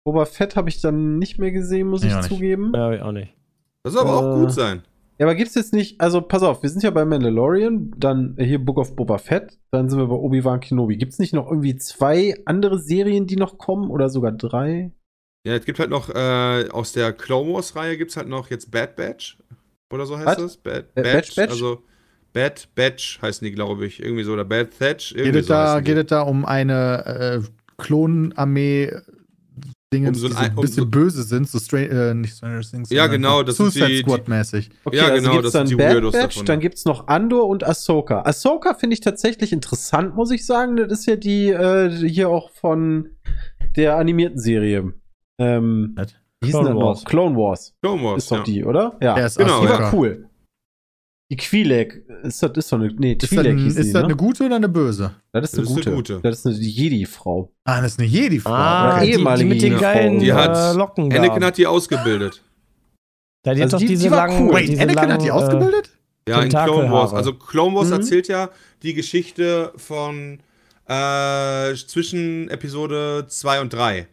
Boba 0.04 0.24
Fett 0.26 0.56
habe 0.56 0.68
ich 0.68 0.80
dann 0.80 1.18
nicht 1.18 1.38
mehr 1.38 1.52
gesehen, 1.52 1.88
muss 1.88 2.02
Ich 2.02 2.08
ich 2.10 2.14
auch 2.14 2.20
zugeben. 2.22 2.72
Ja, 2.74 2.92
ich 2.92 3.02
auch 3.02 3.12
nicht. 3.12 3.34
Das 3.84 3.92
soll 3.94 4.02
aber 4.02 4.14
auch 4.16 4.36
Äh, 4.36 4.40
gut 4.40 4.52
sein. 4.52 4.82
Ja, 5.18 5.26
aber 5.26 5.34
gibt's 5.34 5.54
jetzt 5.54 5.72
nicht, 5.72 6.00
also 6.00 6.20
pass 6.20 6.42
auf, 6.42 6.62
wir 6.62 6.70
sind 6.70 6.82
ja 6.82 6.90
bei 6.90 7.04
Mandalorian, 7.04 7.92
dann 7.96 8.34
hier 8.38 8.58
Book 8.58 8.78
of 8.78 8.96
Boba 8.96 9.18
Fett, 9.18 9.58
dann 9.70 9.88
sind 9.88 9.98
wir 10.00 10.06
bei 10.06 10.14
Obi-Wan 10.14 10.60
Kenobi. 10.60 10.96
Gibt's 10.96 11.18
nicht 11.18 11.32
noch 11.34 11.48
irgendwie 11.48 11.76
zwei 11.76 12.34
andere 12.46 12.78
Serien, 12.78 13.26
die 13.26 13.36
noch 13.36 13.58
kommen 13.58 13.90
oder 13.90 14.08
sogar 14.08 14.32
drei? 14.32 14.90
Ja, 15.46 15.54
es 15.54 15.64
gibt 15.64 15.78
halt 15.78 15.90
noch 15.90 16.08
äh, 16.08 16.68
aus 16.70 16.92
der 16.92 17.12
Clone 17.12 17.52
Wars 17.52 17.76
Reihe 17.76 17.96
gibt 17.96 18.10
es 18.10 18.16
halt 18.16 18.28
noch 18.28 18.50
jetzt 18.50 18.70
Bad 18.70 18.96
Batch 18.96 19.38
oder 19.92 20.06
so 20.06 20.18
heißt 20.18 20.40
das? 20.40 20.56
Bad 20.56 20.86
Äh, 20.94 21.02
Batch, 21.02 21.34
Batch? 21.36 21.50
Also 21.50 21.82
Bad 22.32 22.68
Batch 22.74 23.20
heißen 23.20 23.44
die, 23.44 23.52
glaube 23.52 23.84
ich, 23.86 24.02
irgendwie 24.02 24.22
so 24.24 24.32
oder 24.32 24.44
Bad 24.44 24.70
Thatch. 24.78 25.14
Geht 25.14 25.34
so 25.44 25.52
da, 25.52 25.80
geht 25.80 25.98
es 25.98 26.06
da 26.06 26.22
um 26.22 26.44
eine 26.44 27.42
äh, 27.44 27.48
Klonarmee 27.76 28.90
Dinge, 29.92 30.08
Um 30.08 30.14
so 30.14 30.28
die 30.28 30.34
ein- 30.34 30.38
so 30.40 30.44
ein 30.50 30.56
um 30.56 30.62
bisschen 30.62 30.84
so- 30.84 30.90
böse 30.90 31.22
sind, 31.22 31.48
so 31.48 31.58
Stray, 31.58 31.84
äh, 31.86 32.14
nicht 32.14 32.36
Stranger 32.36 32.60
Things. 32.62 32.90
Ja, 32.90 33.06
genau, 33.06 33.42
das 33.42 33.56
Suicide 33.56 33.88
die- 33.88 33.98
Squad 33.98 34.26
mäßig. 34.28 34.70
Okay, 34.84 34.96
Ja, 34.96 35.04
also 35.08 35.16
genau, 35.22 35.32
gibt's 35.40 35.52
das 35.52 35.68
dann 35.68 35.76
Bad 35.76 35.94
Weirdos 35.94 36.12
Batch, 36.12 36.34
davon. 36.34 36.46
dann 36.46 36.60
gibt's 36.60 36.84
noch 36.84 37.08
Andor 37.08 37.46
und 37.48 37.64
Ahsoka. 37.64 38.22
Ahsoka 38.22 38.74
finde 38.74 38.94
ich 38.94 39.00
tatsächlich 39.00 39.52
interessant, 39.52 40.16
muss 40.16 40.30
ich 40.30 40.44
sagen. 40.46 40.76
Das 40.76 40.90
ist 40.90 41.06
ja 41.06 41.16
die 41.16 41.48
äh, 41.50 41.90
hier 41.90 42.28
auch 42.30 42.50
von 42.50 43.10
der 43.76 43.96
animierten 43.96 44.38
Serie. 44.38 44.92
Ähm, 45.38 45.92
Was? 45.96 46.08
wie 46.40 46.46
hieß 46.46 46.52
Clone 46.54 46.68
denn 46.68 46.76
das 46.76 46.84
Wars. 46.84 46.98
noch? 47.00 47.04
Clone 47.10 47.36
Wars. 47.36 47.74
Clone 47.82 48.02
Wars. 48.04 48.18
Ist 48.18 48.30
doch 48.32 48.36
ja. 48.38 48.42
die, 48.44 48.64
oder? 48.64 48.96
Ja. 49.00 49.18
Ja, 49.18 49.26
ist 49.26 49.38
Genau, 49.38 49.60
die 49.62 49.68
war 49.68 49.94
cool. 49.94 50.28
Die 51.32 51.36
Quilek, 51.38 52.04
ist 52.24 52.42
das, 52.42 52.50
ist 52.56 52.70
doch 52.70 52.78
eine, 52.78 52.92
nee, 52.92 53.12
Ist 53.14 53.22
das, 53.32 53.38
ein, 53.46 53.56
hieß 53.56 53.76
ist 53.78 53.86
die, 53.86 53.92
das 53.94 54.02
ne? 54.02 54.04
eine 54.08 54.16
gute 54.16 54.44
oder 54.44 54.56
eine 54.56 54.68
böse? 54.68 55.14
Das 55.32 55.44
ist 55.50 55.54
eine 55.54 55.62
Das 55.62 55.70
ist 55.70 55.76
gute. 55.76 55.88
eine 55.88 55.96
gute. 55.96 56.20
Das 56.22 56.38
ist 56.40 56.46
eine 56.46 56.56
Jedi-Frau. 56.56 57.50
Ah, 57.64 57.80
das 57.80 57.92
ist 57.92 57.98
eine 58.00 58.08
Jedi-Frau. 58.08 58.52
Ah, 58.52 58.96
Okay. 58.96 59.00
die, 59.06 59.12
die 59.12 59.18
ehemalige 59.18 59.48
mit 59.48 59.62
den 59.62 59.78
geilen 59.78 60.18
Die 60.18 60.30
hat 60.30 60.54
äh, 60.54 60.76
Locken 60.76 61.08
da. 61.08 61.16
Anakin 61.16 61.42
hat 61.42 61.56
die 61.56 61.66
ausgebildet. 61.66 62.42
Ja, 63.46 63.54
die 63.54 63.62
Also 63.62 63.62
hat 63.62 63.72
doch 63.72 63.78
die- 63.78 63.86
diese 63.86 64.04
die 64.04 64.10
war 64.10 64.26
langen, 64.28 64.46
cool. 64.48 64.54
Wait, 64.56 64.68
diese 64.68 64.82
Anakin 64.82 64.94
langen, 64.96 65.12
hat 65.14 65.22
die 65.22 65.28
äh, 65.28 65.30
ausgebildet? 65.30 65.90
Ja, 66.28 66.42
in 66.42 66.48
Clone. 66.50 66.90
Wars. 66.92 67.14
Also 67.14 67.32
Clone 67.32 67.74
Wars 67.76 67.86
Mhm. 67.88 67.92
erzählt 67.94 68.28
ja 68.28 68.50
die 68.82 68.92
Geschichte 68.92 69.72
von 69.76 70.38
äh, 70.86 71.74
zwischen 71.74 72.50
Episode 72.50 73.24
2 73.26 73.60
und 73.62 73.72
3. 73.72 74.06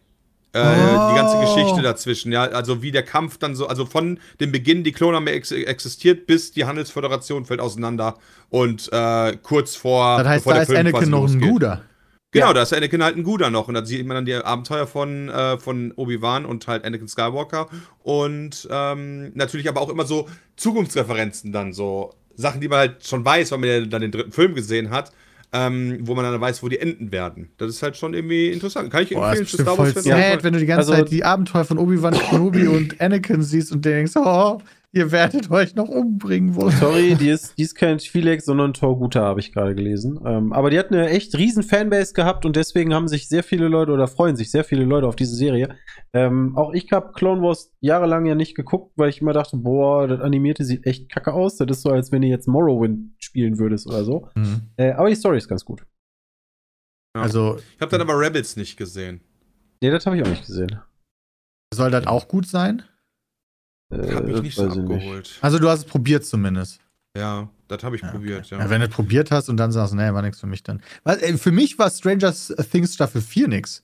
Äh, 0.52 0.58
Die 0.62 1.14
ganze 1.14 1.36
Oh. 1.36 1.40
Geschichte 1.40 1.82
dazwischen, 1.82 2.32
ja, 2.32 2.42
also 2.42 2.82
wie 2.82 2.90
der 2.90 3.04
Kampf 3.04 3.38
dann 3.38 3.54
so, 3.54 3.66
also 3.68 3.86
von 3.86 4.18
dem 4.40 4.50
Beginn, 4.50 4.82
die 4.82 4.92
Klonarmee 4.92 5.30
ex 5.30 5.52
existiert, 5.52 6.26
bis 6.26 6.50
die 6.50 6.64
Handelsföderation 6.64 7.44
fällt 7.44 7.60
auseinander 7.60 8.16
und 8.48 8.88
äh, 8.92 9.36
kurz 9.42 9.76
vor. 9.76 10.18
Das 10.18 10.26
heißt, 10.26 10.46
da 10.46 10.52
der 10.54 10.62
ist 10.62 10.66
Film 10.68 10.78
Anakin 10.80 11.10
noch 11.10 11.28
ein. 11.28 11.40
Guter. 11.40 11.82
Genau, 12.32 12.46
Ja. 12.48 12.52
da 12.52 12.62
ist 12.62 12.72
Anakin 12.72 13.02
halt 13.02 13.16
ein 13.16 13.24
Guter 13.24 13.50
noch. 13.50 13.66
Und 13.68 13.74
da 13.74 13.84
sieht 13.84 14.06
man 14.06 14.14
dann 14.16 14.24
die 14.24 14.34
Abenteuer 14.34 14.86
von, 14.86 15.28
äh, 15.28 15.58
von 15.58 15.92
Obi-Wan 15.96 16.44
und 16.46 16.66
halt 16.68 16.84
Anakin 16.84 17.08
Skywalker. 17.08 17.68
Und 18.04 18.68
ähm, 18.70 19.32
natürlich 19.34 19.68
aber 19.68 19.80
auch 19.80 19.88
immer 19.88 20.04
so 20.04 20.28
Zukunftsreferenzen 20.56 21.52
dann, 21.52 21.72
so 21.72 22.14
Sachen, 22.36 22.60
die 22.60 22.68
man 22.68 22.78
halt 22.78 23.06
schon 23.06 23.24
weiß, 23.24 23.50
weil 23.52 23.58
man 23.58 23.68
ja 23.68 23.80
dann 23.80 24.00
den 24.02 24.12
dritten 24.12 24.32
Film 24.32 24.54
gesehen 24.54 24.90
hat, 24.90 25.10
ähm, 25.52 25.98
wo 26.02 26.14
man 26.14 26.24
dann 26.24 26.40
weiß, 26.40 26.62
wo 26.62 26.68
die 26.68 26.78
enden 26.78 27.10
werden. 27.12 27.48
Das 27.58 27.70
ist 27.70 27.82
halt 27.82 27.96
schon 27.96 28.14
irgendwie 28.14 28.50
interessant. 28.50 28.90
Kann 28.90 29.02
ich 29.02 29.10
Boah, 29.10 29.30
das 29.30 29.40
empfehlen 29.40 29.44
ist 29.46 29.56
bestimmt 29.66 29.76
voll 29.76 30.02
sad, 30.02 30.44
wenn 30.44 30.52
du 30.52 30.58
die 30.60 30.66
ganze 30.66 30.92
Also- 30.92 31.02
Zeit 31.02 31.10
die 31.10 31.24
Abenteuer 31.24 31.64
von 31.64 31.78
Obi-Wan 31.78 32.14
Kenobi 32.14 32.68
und 32.68 33.00
Anakin 33.00 33.42
siehst 33.42 33.72
und 33.72 33.84
denkst, 33.84 34.12
oh, 34.16 34.60
ihr 34.92 35.12
werdet 35.12 35.50
euch 35.50 35.74
noch 35.74 35.88
umbringen 35.88 36.54
wollen. 36.56 36.72
Sorry, 36.72 37.14
die 37.14 37.28
ist, 37.28 37.56
die 37.58 37.62
ist 37.62 37.74
kein 37.74 37.98
Twi'lek, 37.98 38.40
sondern 38.40 38.74
Torguta, 38.74 39.20
habe 39.20 39.40
ich 39.40 39.52
gerade 39.52 39.74
gelesen. 39.74 40.18
Ähm, 40.24 40.52
aber 40.52 40.70
die 40.70 40.78
hat 40.78 40.90
eine 40.90 41.08
echt 41.08 41.36
riesen 41.36 41.62
Fanbase 41.62 42.12
gehabt 42.12 42.44
und 42.44 42.56
deswegen 42.56 42.92
haben 42.92 43.06
sich 43.08 43.28
sehr 43.28 43.42
viele 43.42 43.68
Leute 43.68 43.92
oder 43.92 44.08
freuen 44.08 44.36
sich 44.36 44.50
sehr 44.50 44.64
viele 44.64 44.84
Leute 44.84 45.06
auf 45.06 45.16
diese 45.16 45.34
Serie. 45.36 45.76
Ähm, 46.12 46.56
auch 46.56 46.72
ich 46.72 46.90
habe 46.92 47.12
Clone 47.12 47.40
Wars 47.42 47.72
jahrelang 47.80 48.26
ja 48.26 48.34
nicht 48.34 48.56
geguckt, 48.56 48.92
weil 48.96 49.10
ich 49.10 49.20
immer 49.20 49.32
dachte, 49.32 49.56
boah, 49.56 50.08
das 50.08 50.20
Animierte 50.20 50.64
sieht 50.64 50.86
echt 50.86 51.10
kacke 51.10 51.32
aus. 51.32 51.56
Das 51.56 51.68
ist 51.70 51.82
so, 51.82 51.90
als 51.90 52.10
wenn 52.10 52.22
du 52.22 52.28
jetzt 52.28 52.48
Morrowind 52.48 53.12
spielen 53.18 53.58
würdest 53.58 53.86
oder 53.86 54.04
so. 54.04 54.28
Mhm. 54.34 54.70
Äh, 54.76 54.92
aber 54.92 55.08
die 55.08 55.14
Story 55.16 55.38
ist 55.38 55.48
ganz 55.48 55.64
gut. 55.64 55.86
Ja. 57.16 57.22
Also, 57.22 57.58
Ich 57.74 57.80
habe 57.80 57.90
dann 57.90 58.00
aber 58.00 58.18
Rebels 58.18 58.56
nicht 58.56 58.76
gesehen. 58.76 59.20
Nee, 59.82 59.90
das 59.90 60.04
habe 60.06 60.16
ich 60.16 60.22
auch 60.22 60.28
nicht 60.28 60.46
gesehen. 60.46 60.80
soll 61.74 61.90
das 61.90 62.06
auch 62.06 62.28
gut 62.28 62.46
sein? 62.46 62.82
Äh, 63.90 64.14
Hat 64.14 64.24
mich 64.26 64.42
nicht 64.42 64.56
so 64.56 64.66
ich 64.66 64.78
abgeholt. 64.78 65.38
Also, 65.40 65.58
du 65.58 65.68
hast 65.68 65.80
es 65.80 65.84
probiert 65.84 66.24
zumindest. 66.24 66.80
Ja, 67.16 67.48
das 67.68 67.82
habe 67.82 67.96
ich 67.96 68.02
Ja, 68.02 68.10
probiert, 68.10 68.46
okay. 68.46 68.54
ja. 68.56 68.60
Ja, 68.62 68.70
wenn 68.70 68.80
du 68.80 68.86
es 68.86 68.92
probiert 68.92 69.30
hast 69.30 69.48
und 69.48 69.56
dann 69.56 69.72
sagst, 69.72 69.94
nee, 69.94 70.12
war 70.12 70.22
nichts 70.22 70.40
für 70.40 70.46
mich 70.46 70.62
dann. 70.62 70.80
Was, 71.02 71.18
ey, 71.18 71.36
für 71.36 71.52
mich 71.52 71.78
war 71.78 71.90
Stranger 71.90 72.32
Things 72.70 72.94
Staffel 72.94 73.20
4 73.20 73.48
nix. 73.48 73.82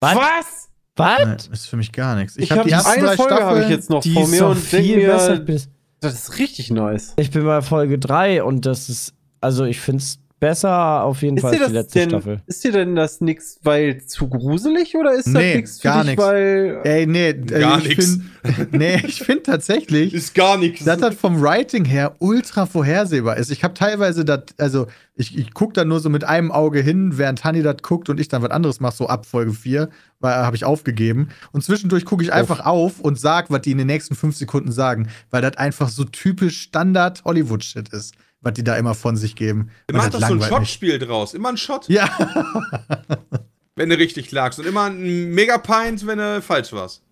Was? 0.00 0.16
Was? 0.16 0.70
Was? 0.96 1.26
Nee, 1.48 1.52
ist 1.54 1.66
für 1.68 1.76
mich 1.76 1.92
gar 1.92 2.14
nichts. 2.14 2.36
Ich 2.36 2.52
hab 2.52 2.58
hab 2.58 2.86
eine 2.86 3.16
Folge 3.16 3.34
habe 3.42 3.62
ich 3.62 3.68
jetzt 3.68 3.90
noch 3.90 4.02
Die 4.02 4.12
vor 4.12 4.28
mir 4.28 4.40
doch 4.40 4.50
und 4.50 4.56
viel 4.58 5.06
besser. 5.06 5.48
Ich 5.48 5.68
das 6.00 6.14
ist 6.14 6.38
richtig 6.38 6.70
nice. 6.70 7.12
ich 7.16 7.30
bin 7.30 7.44
bei 7.44 7.60
Folge 7.60 7.98
3 7.98 8.42
und 8.44 8.64
das 8.66 8.88
ist, 8.88 9.14
also 9.40 9.64
ich 9.64 9.80
finde 9.80 10.02
es 10.02 10.19
besser 10.40 11.04
auf 11.04 11.22
jeden 11.22 11.36
Ist 11.36 11.42
Fall 11.42 11.50
als 11.50 11.58
die 11.58 11.62
das 11.64 11.72
letzte 11.72 11.98
denn, 12.00 12.08
Staffel. 12.10 12.40
ist 12.46 12.64
dir 12.64 12.72
denn 12.72 12.96
das 12.96 13.20
nix, 13.20 13.60
weil 13.62 14.02
zu 14.04 14.28
gruselig 14.28 14.96
oder 14.96 15.12
ist 15.12 15.26
das 15.26 15.34
Nee, 15.34 15.56
nix 15.56 15.80
für 15.80 15.88
gar 15.88 16.02
dich, 16.02 16.10
nix. 16.12 16.22
weil 16.22 16.80
Ey, 16.84 17.06
nee, 17.06 17.34
Gar 17.34 17.78
äh, 17.78 17.80
ich 17.86 17.88
nix. 17.98 18.18
find, 18.56 18.72
nee, 18.72 19.02
ich 19.06 19.20
finde 19.22 19.42
tatsächlich, 19.44 20.14
Ist 20.14 20.34
gar 20.34 20.56
nichts. 20.56 20.84
dass 20.84 20.98
das 20.98 21.14
vom 21.14 21.40
Writing 21.42 21.84
her 21.84 22.16
ultra 22.18 22.66
vorhersehbar 22.66 23.36
ist. 23.36 23.50
Ich 23.50 23.62
habe 23.62 23.74
teilweise 23.74 24.24
das, 24.24 24.40
also 24.58 24.86
ich, 25.14 25.36
ich 25.36 25.52
gucke 25.52 25.74
da 25.74 25.84
nur 25.84 26.00
so 26.00 26.08
mit 26.08 26.24
einem 26.24 26.50
Auge 26.50 26.80
hin, 26.80 27.18
während 27.18 27.44
Hanni 27.44 27.62
das 27.62 27.76
guckt 27.82 28.08
und 28.08 28.18
ich 28.18 28.28
dann 28.28 28.42
was 28.42 28.50
anderes 28.50 28.80
mache, 28.80 28.96
so 28.96 29.06
ab 29.08 29.26
Folge 29.26 29.52
4, 29.52 29.90
weil 30.20 30.34
habe 30.34 30.56
ich 30.56 30.64
aufgegeben. 30.64 31.28
Und 31.52 31.62
zwischendurch 31.62 32.06
gucke 32.06 32.22
ich 32.24 32.32
einfach 32.32 32.64
auf 32.64 32.98
und 33.00 33.20
sag, 33.20 33.50
was 33.50 33.60
die 33.60 33.72
in 33.72 33.78
den 33.78 33.86
nächsten 33.86 34.14
fünf 34.14 34.36
Sekunden 34.36 34.72
sagen, 34.72 35.08
weil 35.30 35.42
das 35.42 35.58
einfach 35.58 35.90
so 35.90 36.04
typisch 36.04 36.62
Standard 36.62 37.22
Hollywood-Shit 37.24 37.90
ist, 37.90 38.14
was 38.42 38.54
die 38.54 38.64
da 38.64 38.76
immer 38.76 38.94
von 38.94 39.16
sich 39.16 39.36
geben. 39.36 39.70
Und 39.90 39.96
Mach 39.96 40.08
das 40.08 40.20
doch 40.20 40.28
so 40.28 40.34
ein. 40.34 40.42
Shot-Spiel 40.42 40.98
draus. 40.98 41.34
Immer 41.34 41.50
ein 41.50 41.56
Shot, 41.56 41.88
Ja, 41.88 42.08
wenn 43.76 43.88
du 43.90 43.98
richtig 43.98 44.30
lagst. 44.32 44.58
Und 44.58 44.66
immer 44.66 44.84
ein 44.84 45.30
Megapint, 45.30 46.06
wenn 46.06 46.18
du 46.18 46.42
falsch 46.42 46.72
warst. 46.72 47.02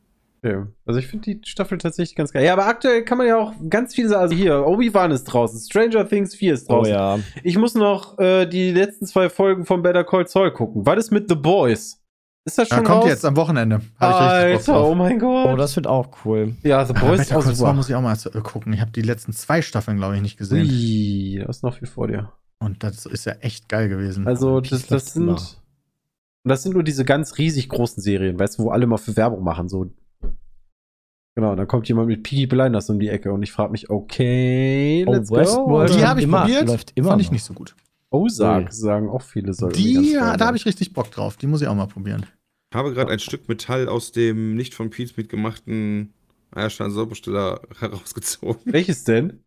Okay. 0.43 0.65
Also 0.87 1.01
ich 1.01 1.09
finde 1.09 1.35
die 1.35 1.41
Staffel 1.49 1.79
tatsächlich 1.79 2.15
ganz 2.15 2.33
geil. 2.33 2.45
Ja, 2.45 2.53
aber 2.53 2.67
aktuell 2.67 3.05
kann 3.05 3.19
man 3.19 3.27
ja 3.27 3.37
auch 3.37 3.53
ganz 3.69 3.95
viel 3.95 4.09
sagen. 4.09 4.23
Also 4.23 4.37
hier, 4.37 4.65
Obi-Wan 4.67 5.11
ist 5.11 5.25
draußen, 5.25 5.59
Stranger 5.61 6.09
Things 6.09 6.35
4 6.37 6.55
ist 6.55 6.71
Oh 6.71 6.75
draußen. 6.75 6.93
ja. 6.93 7.19
Ich 7.43 7.59
muss 7.59 7.75
noch 7.75 8.17
äh, 8.21 8.47
die 8.47 8.71
letzten 8.71 9.07
zwei 9.07 9.29
Folgen 9.31 9.67
von 9.67 9.83
Better 9.83 10.05
Call 10.05 10.29
Saul 10.29 10.53
gucken. 10.53 10.87
Was 10.87 10.99
ist 10.99 11.11
mit 11.11 11.29
The 11.29 11.35
Boys? 11.35 11.98
Ist 12.49 12.57
das 12.59 12.69
ja 12.71 12.77
schon 12.77 12.85
kommt 12.87 13.03
raus? 13.03 13.09
jetzt 13.11 13.25
am 13.27 13.37
Wochenende. 13.37 13.81
Ich 13.97 14.01
Alter, 14.01 14.85
oh 14.89 14.95
mein 14.95 15.19
Gott. 15.19 15.49
Oh, 15.53 15.57
das 15.57 15.77
wird 15.77 15.87
auch 15.87 16.09
cool. 16.25 16.55
ja, 16.63 16.85
The 16.85 16.95
Ah, 16.97 17.01
Boys 17.01 17.21
ist 17.21 17.33
auch 17.35 17.43
super. 17.43 17.75
muss 17.75 17.89
ich 17.91 17.95
auch 17.95 18.01
mal 18.01 18.15
äh, 18.17 18.41
gucken. 18.41 18.73
Ich 18.73 18.81
habe 18.81 18.91
die 18.91 19.03
letzten 19.03 19.33
zwei 19.33 19.61
Staffeln, 19.61 19.99
glaube 19.99 20.17
ich, 20.17 20.23
nicht 20.23 20.39
gesehen. 20.39 20.67
Ui, 20.67 21.39
da 21.43 21.47
ist 21.51 21.63
noch 21.63 21.75
viel 21.75 21.87
vor 21.89 22.09
dir. 22.09 22.33
Und 22.61 22.83
das 22.83 23.05
ist 23.07 23.27
ja 23.27 23.35
echt 23.41 23.69
geil 23.69 23.89
gewesen. 23.89 24.27
Also, 24.27 24.61
das, 24.61 24.87
das 24.87 25.13
sind. 25.13 25.29
Und 25.29 25.59
das 26.45 26.63
sind 26.63 26.73
nur 26.73 26.83
diese 26.83 27.05
ganz 27.05 27.37
riesig 27.37 27.69
großen 27.69 28.03
Serien, 28.03 28.39
weißt 28.39 28.59
du, 28.59 28.63
wo 28.65 28.71
alle 28.71 28.87
mal 28.87 28.97
für 28.97 29.15
Werbung 29.17 29.45
machen. 29.45 29.69
So. 29.69 29.91
Genau, 31.35 31.55
dann 31.55 31.69
kommt 31.69 31.87
jemand 31.89 32.09
mit 32.09 32.23
Peaky 32.23 32.47
Blinders 32.47 32.89
um 32.91 32.99
die 32.99 33.09
Ecke 33.09 33.33
und 33.33 33.43
ich 33.43 33.53
frage 33.53 33.71
mich, 33.71 33.91
okay, 33.91 35.05
Oh, 35.07 35.13
let's 35.13 35.31
Westworld 35.31 35.89
go. 35.91 35.95
die 35.95 36.01
läuft 36.01 36.07
habe 36.09 36.21
ich 36.21 36.25
immer- 36.25 36.41
probiert. 36.41 36.67
läuft 36.67 36.93
immer 36.97 37.11
Fand 37.11 37.21
ich 37.21 37.29
noch. 37.29 37.33
nicht 37.33 37.45
so 37.45 37.55
gut. 37.55 37.77
Ozark 38.11 38.67
Ui. 38.69 38.73
sagen 38.73 39.09
auch 39.11 39.21
viele 39.23 39.53
soll 39.53 39.71
Die, 39.73 40.13
ja, 40.15 40.37
da 40.37 40.47
habe 40.47 40.57
ich 40.57 40.65
richtig 40.67 40.95
Bock 40.95 41.11
drauf. 41.11 41.37
Die 41.37 41.47
muss 41.47 41.61
ich 41.61 41.69
auch 41.69 41.75
mal 41.75 41.87
probieren. 41.87 42.25
Ich 42.71 42.77
habe 42.77 42.93
gerade 42.93 43.11
ein 43.11 43.19
Stück 43.19 43.49
Metall 43.49 43.89
aus 43.89 44.13
dem 44.13 44.55
nicht 44.55 44.75
von 44.75 44.91
Pete 44.91 45.13
Smith 45.15 45.29
gemachten 45.29 46.13
Eierstein 46.55 46.91
Saubersteller 46.91 47.61
herausgezogen. 47.79 48.61
Welches 48.67 49.05
denn? 49.05 49.41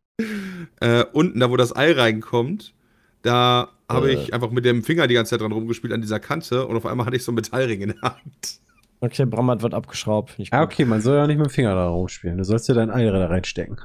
Äh, 0.80 1.06
unten, 1.14 1.40
da 1.40 1.50
wo 1.50 1.58
das 1.58 1.76
Ei 1.76 1.92
reinkommt, 1.94 2.74
da 3.22 3.70
habe 3.90 4.12
Äh. 4.12 4.16
ich 4.16 4.34
einfach 4.34 4.52
mit 4.52 4.66
dem 4.66 4.84
Finger 4.84 5.08
die 5.08 5.14
ganze 5.16 5.32
Zeit 5.32 5.42
dran 5.42 5.52
rumgespielt 5.52 5.94
an 5.94 6.02
dieser 6.02 6.20
Kante 6.20 6.66
und 6.68 6.76
auf 6.76 6.86
einmal 6.86 7.06
hatte 7.06 7.16
ich 7.16 7.24
so 7.24 7.32
einen 7.32 7.38
Metallring 7.38 7.82
in 7.82 7.90
der 7.90 8.02
Hand. 8.02 8.60
Okay, 9.02 9.26
Bram 9.26 9.50
hat 9.50 9.64
was 9.64 9.74
abgeschraubt. 9.74 10.32
Finde 10.32 10.44
ich 10.44 10.54
Ah, 10.54 10.62
okay, 10.64 10.86
man 10.86 11.02
soll 11.02 11.16
ja 11.18 11.26
nicht 11.26 11.38
mit 11.38 11.48
dem 11.48 11.52
Finger 11.52 11.74
da 11.74 11.88
rumspielen. 11.88 12.38
Du 12.38 12.44
sollst 12.44 12.68
ja 12.70 12.76
dein 12.76 12.92
Ei 12.92 13.04
da 13.04 13.26
reinstecken. 13.26 13.78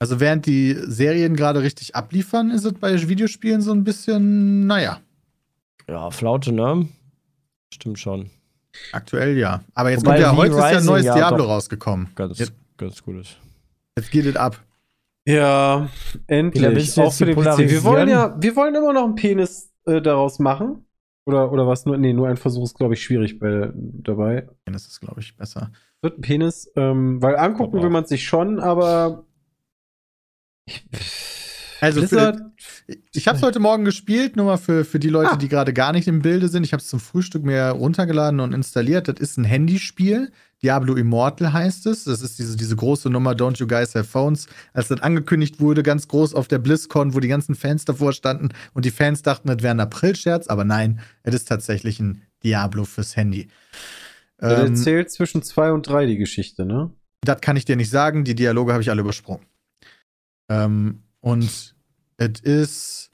Also 0.00 0.20
während 0.20 0.46
die 0.46 0.74
Serien 0.86 1.34
gerade 1.34 1.62
richtig 1.62 1.96
abliefern, 1.96 2.50
ist 2.52 2.64
es 2.64 2.74
bei 2.74 3.08
Videospielen 3.08 3.60
so 3.60 3.72
ein 3.72 3.82
bisschen, 3.82 4.66
naja, 4.68 5.00
Ja, 5.88 6.10
Flaute, 6.12 6.52
ne? 6.52 6.88
Stimmt 7.72 7.98
schon. 7.98 8.30
aktuell 8.92 9.36
ja. 9.36 9.62
Aber 9.74 9.90
jetzt 9.90 10.04
Wobei 10.04 10.22
kommt 10.22 10.22
ja, 10.22 10.36
heute 10.36 10.52
ist 10.52 10.58
ja 10.58 10.64
ein 10.64 10.74
Rising 10.74 10.86
neues 10.86 11.04
ja 11.04 11.14
Diablo 11.14 11.38
doch 11.38 11.48
rausgekommen. 11.48 12.08
Ganz, 12.14 12.38
Jetzt, 12.38 12.52
ganz 12.76 13.02
gut 13.02 13.16
ist. 13.20 13.36
jetzt 13.96 14.10
geht 14.10 14.26
es 14.26 14.36
ab. 14.36 14.62
Ja, 15.26 15.90
endlich. 16.26 16.98
Auch 16.98 17.12
für 17.12 17.26
den 17.26 17.36
PC. 17.36 17.58
Wir 17.58 17.84
wollen 17.84 18.08
ja, 18.08 18.34
wir 18.40 18.56
wollen 18.56 18.74
immer 18.74 18.92
noch 18.94 19.04
einen 19.04 19.14
Penis 19.14 19.70
äh, 19.84 20.00
daraus 20.00 20.38
machen. 20.38 20.86
Oder, 21.26 21.52
oder 21.52 21.66
was? 21.66 21.84
Nur, 21.84 21.98
nee, 21.98 22.14
nur 22.14 22.26
ein 22.28 22.38
Versuch 22.38 22.64
ist, 22.64 22.78
glaube 22.78 22.94
ich, 22.94 23.02
schwierig 23.02 23.38
bei, 23.38 23.70
dabei. 23.74 24.48
Das 24.64 24.86
ist, 24.86 25.00
glaube 25.00 25.20
ich, 25.20 25.36
besser. 25.36 25.70
Wird 26.00 26.18
ein 26.18 26.22
Penis, 26.22 26.72
ähm, 26.76 27.20
weil 27.20 27.36
angucken 27.36 27.82
will 27.82 27.90
man 27.90 28.06
sich 28.06 28.24
schon, 28.24 28.58
aber. 28.58 29.26
Also 31.80 32.06
für 32.06 32.52
Ich 33.12 33.28
habe 33.28 33.36
es 33.38 33.42
heute 33.42 33.60
Morgen 33.60 33.84
gespielt, 33.84 34.36
nur 34.36 34.46
mal 34.46 34.56
für, 34.56 34.84
für 34.84 34.98
die 34.98 35.08
Leute, 35.10 35.32
Ah. 35.32 35.36
die 35.36 35.48
gerade 35.48 35.72
gar 35.72 35.92
nicht 35.92 36.08
im 36.08 36.22
Bilde 36.22 36.48
sind. 36.48 36.64
Ich 36.64 36.72
habe 36.72 36.80
es 36.80 36.88
zum 36.88 36.98
Frühstück 37.00 37.44
mir 37.44 37.68
runtergeladen 37.70 38.40
und 38.40 38.52
installiert. 38.52 39.08
Das 39.08 39.20
ist 39.20 39.36
ein 39.36 39.44
Handyspiel. 39.44 40.32
Diablo 40.62 40.94
Immortal 40.96 41.52
heißt 41.52 41.86
es. 41.86 42.04
Das 42.04 42.20
ist 42.20 42.38
diese, 42.40 42.56
diese 42.56 42.74
große 42.74 43.10
Nummer 43.10 43.32
Don't 43.32 43.58
You 43.60 43.66
Guys 43.68 43.94
Have 43.94 44.04
Phones. 44.08 44.48
Als 44.72 44.88
das 44.88 45.00
angekündigt 45.00 45.60
wurde, 45.60 45.84
ganz 45.84 46.08
groß 46.08 46.34
auf 46.34 46.48
der 46.48 46.58
BlizzCon, 46.58 47.14
wo 47.14 47.20
die 47.20 47.28
ganzen 47.28 47.54
Fans 47.54 47.84
davor 47.84 48.12
standen 48.12 48.48
und 48.74 48.84
die 48.84 48.90
Fans 48.90 49.22
dachten, 49.22 49.46
das 49.46 49.62
wäre 49.62 49.70
ein 49.72 49.80
April-Scherz, 49.80 50.48
aber 50.48 50.64
nein, 50.64 51.00
es 51.22 51.34
ist 51.34 51.46
tatsächlich 51.48 52.00
ein 52.00 52.22
Diablo 52.42 52.84
fürs 52.84 53.16
Handy. 53.16 53.48
der 54.40 54.58
Ähm, 54.58 54.66
erzählt 54.74 55.12
zwischen 55.12 55.42
zwei 55.42 55.70
und 55.72 55.86
drei 55.86 56.06
die 56.06 56.16
Geschichte, 56.16 56.64
ne? 56.66 56.90
das 57.22 57.40
kann 57.40 57.56
ich 57.56 57.64
dir 57.64 57.76
nicht 57.76 57.90
sagen. 57.90 58.24
Die 58.24 58.34
Dialoge 58.34 58.72
habe 58.72 58.82
ich 58.82 58.90
alle 58.90 59.00
übersprungen. 59.02 59.44
Ähm, 60.48 61.02
und 61.20 61.74
es 62.16 62.40
ist 62.40 63.10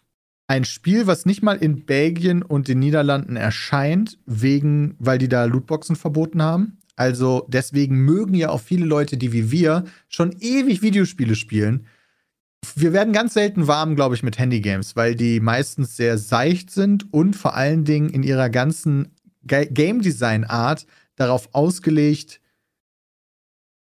ein 0.47 0.65
Spiel, 0.65 1.07
was 1.07 1.25
nicht 1.25 1.43
mal 1.43 1.57
in 1.57 1.87
Belgien 1.87 2.43
und 2.43 2.69
den 2.69 2.79
Niederlanden 2.79 3.37
erscheint, 3.37 4.19
wegen, 4.27 4.95
weil 4.99 5.19
die 5.19 5.29
da 5.29 5.45
Lootboxen 5.45 5.97
verboten 5.97 6.43
haben. 6.43 6.79
Also 6.97 7.47
deswegen 7.49 7.97
mögen 8.05 8.35
ja 8.35 8.51
auch 8.51 8.61
viele 8.61 8.85
Leute, 8.85 9.17
die 9.17 9.33
wie 9.33 9.51
wir 9.51 9.85
schon 10.09 10.33
ewig 10.41 10.83
Videospiele 10.83 11.35
spielen. 11.35 11.87
Wir 12.77 12.93
werden 12.93 13.13
ganz 13.13 13.35
selten 13.35 13.67
warm, 13.67 13.97
glaube 13.97 14.15
ich, 14.15 14.23
mit 14.23 14.39
Handygames, 14.39 14.97
weil 14.97 15.15
die 15.17 15.41
meistens 15.41 15.97
sehr 15.97 16.19
seicht 16.19 16.71
sind 16.71 17.13
und 17.13 17.35
vor 17.37 17.55
allen 17.55 17.85
Dingen 17.85 18.11
in 18.11 18.23
ihrer 18.23 18.49
ganzen 18.49 19.13
Ga- 19.47 19.65
Game 19.65 20.03
Design 20.03 20.45
Art 20.45 20.87
darauf 21.17 21.49
ausgelegt, 21.53 22.41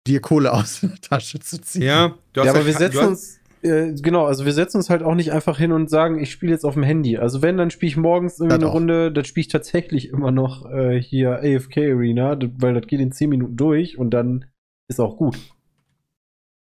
dir 0.06 0.22
Kohle 0.22 0.54
aus 0.54 0.82
der 0.82 0.96
Tasche 1.02 1.40
zu 1.40 1.60
ziehen. 1.62 1.82
Ja, 1.84 2.18
du 2.34 2.42
hast 2.42 2.46
Ja, 2.46 2.52
aber 2.52 2.66
wir 2.66 2.74
setzen 2.74 2.94
du 2.94 3.02
hast, 3.02 3.08
uns 3.08 3.40
Äh, 3.68 3.94
genau, 4.02 4.26
also 4.26 4.46
wir 4.46 4.54
setzen 4.54 4.78
uns 4.78 4.90
halt 4.90 5.04
auch 5.04 5.16
nicht 5.16 5.32
einfach 5.32 5.58
hin 5.58 5.72
und 5.72 5.90
sagen, 5.90 6.20
ich 6.20 6.32
spiele 6.32 6.52
jetzt 6.52 6.66
auf 6.66 6.74
dem 6.74 6.84
Handy. 6.84 7.18
Also 7.18 7.42
wenn, 7.42 7.58
dann 7.58 7.72
spiele 7.72 7.90
ich 7.90 7.98
morgens 7.98 8.40
irgendwie 8.40 8.56
Das 8.56 8.60
eine 8.64 8.70
auch. 8.70 8.76
Runde, 8.76 9.12
dann 9.12 9.26
spiele 9.26 9.42
ich 9.42 9.48
tatsächlich 9.48 10.10
immer 10.10 10.32
noch 10.32 10.70
äh, 10.72 11.02
hier 11.02 11.40
AFK 11.40 11.78
Arena, 11.78 12.38
weil 12.60 12.74
das 12.74 12.88
geht 12.88 13.00
in 13.00 13.12
10 13.12 13.30
Minuten 13.30 13.56
durch 13.56 13.98
und 13.98 14.12
dann 14.12 14.46
ist 14.88 15.00
auch 15.00 15.18
gut. 15.18 15.38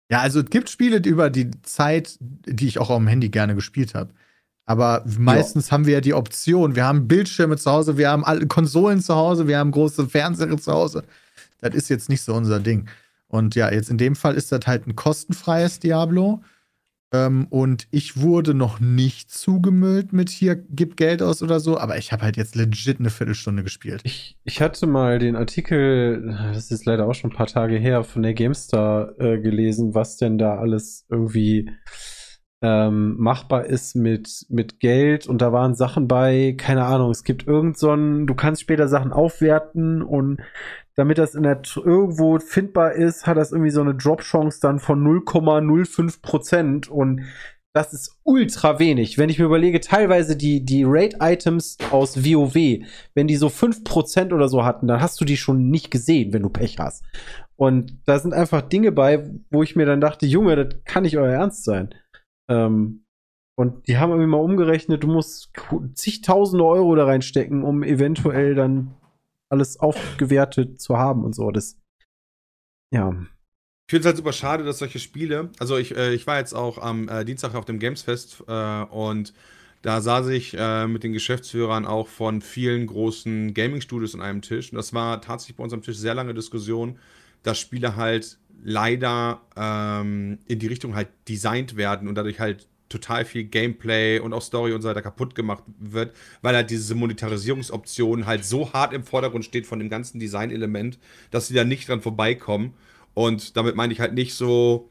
Ja, 0.10 0.20
also 0.20 0.40
es 0.40 0.50
gibt 0.50 0.70
Spiele 0.70 1.02
die 1.02 1.10
über 1.10 1.30
die 1.30 1.52
Zeit, 1.64 2.18
die 2.20 2.68
ich 2.68 2.80
auch 2.80 2.90
auf 2.90 2.98
dem 2.98 3.08
Handy 3.08 3.30
gerne 3.30 3.56
gespielt 3.56 3.94
habe. 3.94 4.12
Aber 4.66 5.04
meistens 5.18 5.72
haben 5.72 5.86
wir 5.86 5.94
ja 5.96 6.02
die 6.02 6.14
Option, 6.14 6.76
wir 6.76 6.84
haben 6.84 7.08
Bildschirme 7.08 7.56
zu 7.56 7.72
Hause, 7.72 7.98
wir 7.98 8.10
haben 8.10 8.26
alle 8.26 8.48
Konsolen 8.48 9.00
zu 9.00 9.16
Hause, 9.16 9.48
wir 9.48 9.58
haben 9.58 9.72
große 9.72 10.08
Fernseher 10.08 10.58
zu 10.58 10.74
Hause. 10.74 11.04
Das 11.62 11.74
ist 11.74 11.90
jetzt 11.90 12.10
nicht 12.10 12.22
so 12.22 12.34
unser 12.34 12.60
Ding. 12.60 12.88
Und 13.30 13.56
ja, 13.56 13.72
jetzt 13.72 13.90
in 13.90 13.98
dem 13.98 14.16
Fall 14.16 14.36
ist 14.36 14.52
das 14.52 14.68
halt 14.68 14.88
ein 14.88 14.96
kostenfreies 14.96 15.80
Diablo. 15.80 16.42
Ähm, 17.14 17.48
und 17.50 17.88
ich 17.92 18.20
wurde 18.20 18.54
noch 18.54 18.82
nicht 18.82 19.32
zugemüllt 19.32 20.12
mit 20.12 20.30
hier, 20.30 20.56
gib 20.56 20.98
Geld 20.98 21.22
aus 21.22 21.42
oder 21.42 21.60
so, 21.62 21.78
aber 21.78 21.98
ich 21.98 22.12
habe 22.12 22.24
halt 22.24 22.36
jetzt 22.36 22.56
legit 22.56 23.00
eine 23.00 23.10
Viertelstunde 23.10 23.64
gespielt. 23.64 24.02
Ich, 24.04 24.38
ich 24.44 24.62
hatte 24.62 24.88
mal 24.88 25.18
den 25.18 25.38
Artikel, 25.38 26.38
das 26.54 26.70
ist 26.70 26.86
leider 26.86 27.08
auch 27.08 27.14
schon 27.14 27.32
ein 27.32 27.36
paar 27.36 27.48
Tage 27.48 27.78
her, 27.78 28.04
von 28.04 28.24
der 28.24 28.34
GameStar 28.34 29.18
äh, 29.20 29.40
gelesen, 29.40 29.96
was 29.96 30.18
denn 30.18 30.38
da 30.38 30.58
alles 30.58 31.06
irgendwie 31.10 31.70
ähm, 32.62 33.16
machbar 33.18 33.66
ist 33.66 33.96
mit, 33.96 34.46
mit 34.50 34.80
Geld. 34.80 35.28
Und 35.28 35.42
da 35.42 35.54
waren 35.54 35.76
Sachen 35.76 36.08
bei, 36.08 36.56
keine 36.58 36.86
Ahnung, 36.86 37.12
es 37.12 37.24
gibt 37.24 37.48
irgend 37.48 37.78
so 37.78 37.94
ein, 37.94 38.28
du 38.28 38.36
kannst 38.36 38.62
später 38.62 38.88
Sachen 38.88 39.14
aufwerten 39.14 40.02
und 40.02 40.42
damit 40.98 41.18
das 41.18 41.36
in 41.36 41.44
der 41.44 41.62
irgendwo 41.76 42.40
findbar 42.40 42.94
ist, 42.94 43.28
hat 43.28 43.38
das 43.38 43.52
irgendwie 43.52 43.72
so 43.72 43.82
eine 43.82 43.96
Drop-Chance 43.96 44.60
dann 44.62 44.80
von 44.80 45.04
0,05 45.04 46.22
Prozent 46.22 46.90
und 46.90 47.22
das 47.76 47.94
ist 47.94 48.20
ultra 48.24 48.80
wenig. 48.80 49.20
Wenn 49.20 49.30
ich 49.30 49.38
mir 49.38 49.46
überlege, 49.46 49.80
teilweise 49.80 50.36
die, 50.36 50.66
die 50.66 50.84
Raid-Items 50.84 51.78
aus 51.92 52.26
WoW, 52.26 52.56
wenn 53.14 53.28
die 53.28 53.36
so 53.36 53.48
5% 53.48 54.34
oder 54.34 54.50
so 54.50 54.66
hatten, 54.66 54.88
dann 54.88 55.00
hast 55.00 55.22
du 55.22 55.26
die 55.26 55.38
schon 55.38 55.70
nicht 55.70 55.92
gesehen, 55.92 56.34
wenn 56.34 56.42
du 56.42 56.50
Pech 56.50 56.80
hast. 56.80 57.06
Und 57.56 58.00
da 58.06 58.18
sind 58.18 58.34
einfach 58.34 58.64
Dinge 58.64 58.92
bei, 58.92 59.30
wo 59.52 59.62
ich 59.62 59.76
mir 59.76 59.86
dann 59.86 60.02
dachte, 60.02 60.26
Junge, 60.26 60.56
das 60.56 60.84
kann 60.86 61.04
nicht 61.04 61.20
euer 61.20 61.32
Ernst 61.34 61.66
sein. 61.66 61.94
Ähm, 62.50 63.04
und 63.60 63.88
die 63.88 63.98
haben 63.98 64.12
irgendwie 64.12 64.30
mal 64.30 64.38
umgerechnet, 64.38 65.04
du 65.04 65.08
musst 65.08 65.52
zigtausende 65.94 66.66
Euro 66.66 66.96
da 66.96 67.06
reinstecken, 67.06 67.64
um 67.64 67.84
eventuell 67.84 68.56
dann 68.56 68.96
alles 69.50 69.80
aufgewertet 69.80 70.82
zu 70.82 70.98
haben 70.98 71.24
und 71.24 71.34
so. 71.34 71.52
Das, 71.52 71.78
ja. 72.94 73.10
Ich 73.88 73.92
finde 73.92 74.02
es 74.02 74.06
halt 74.06 74.18
super 74.18 74.34
schade, 74.34 74.64
dass 74.64 74.80
solche 74.80 75.00
Spiele, 75.00 75.50
also 75.60 75.78
ich, 75.78 75.96
äh, 75.96 76.14
ich 76.14 76.28
war 76.28 76.40
jetzt 76.40 76.54
auch 76.54 76.78
am 76.78 77.08
äh, 77.08 77.24
Dienstag 77.24 77.56
auf 77.56 77.66
dem 77.66 77.80
Gamesfest 77.80 78.44
äh, 78.48 78.84
und 78.84 79.34
da 79.82 80.02
saß 80.02 80.28
ich 80.30 80.56
äh, 80.58 80.88
mit 80.88 81.04
den 81.04 81.14
Geschäftsführern 81.14 81.86
auch 81.86 82.08
von 82.08 82.42
vielen 82.42 82.88
großen 82.88 83.54
Gaming-Studios 83.54 84.16
an 84.16 84.22
einem 84.22 84.42
Tisch. 84.42 84.72
Und 84.72 84.76
das 84.76 84.94
war 84.94 85.22
tatsächlich 85.22 85.58
bei 85.58 85.64
uns 85.64 85.72
am 85.72 85.82
Tisch 85.82 85.98
sehr 85.98 86.16
lange 86.16 86.34
Diskussion, 86.34 87.00
dass 87.44 87.60
Spiele 87.60 87.96
halt 87.96 88.38
leider 88.64 89.42
ähm, 89.56 90.40
in 90.46 90.60
die 90.60 90.68
Richtung 90.68 90.96
halt 90.96 91.10
designt 91.30 91.78
werden 91.78 92.08
und 92.08 92.16
dadurch 92.16 92.40
halt 92.40 92.68
total 92.90 93.26
viel 93.26 93.44
Gameplay 93.44 94.20
und 94.20 94.34
auch 94.34 94.42
Story 94.42 94.74
und 94.74 94.82
so 94.82 94.90
weiter 94.90 95.02
kaputt 95.02 95.36
gemacht 95.36 95.64
wird, 95.80 96.16
weil 96.42 96.56
halt 96.56 96.70
diese 96.70 96.96
Monetarisierungsoption 96.96 98.26
halt 98.26 98.46
so 98.46 98.74
hart 98.74 98.94
im 98.94 99.04
Vordergrund 99.04 99.46
steht 99.46 99.66
von 99.66 99.80
dem 99.80 99.90
ganzen 99.90 100.20
Designelement, 100.20 100.98
dass 101.32 101.48
sie 101.48 101.54
da 101.54 101.64
nicht 101.64 101.88
dran 101.88 102.02
vorbeikommen. 102.02 102.74
Und 103.14 103.58
damit 103.58 103.76
meine 103.76 103.94
ich 103.94 104.00
halt 104.00 104.14
nicht 104.14 104.34
so, 104.34 104.90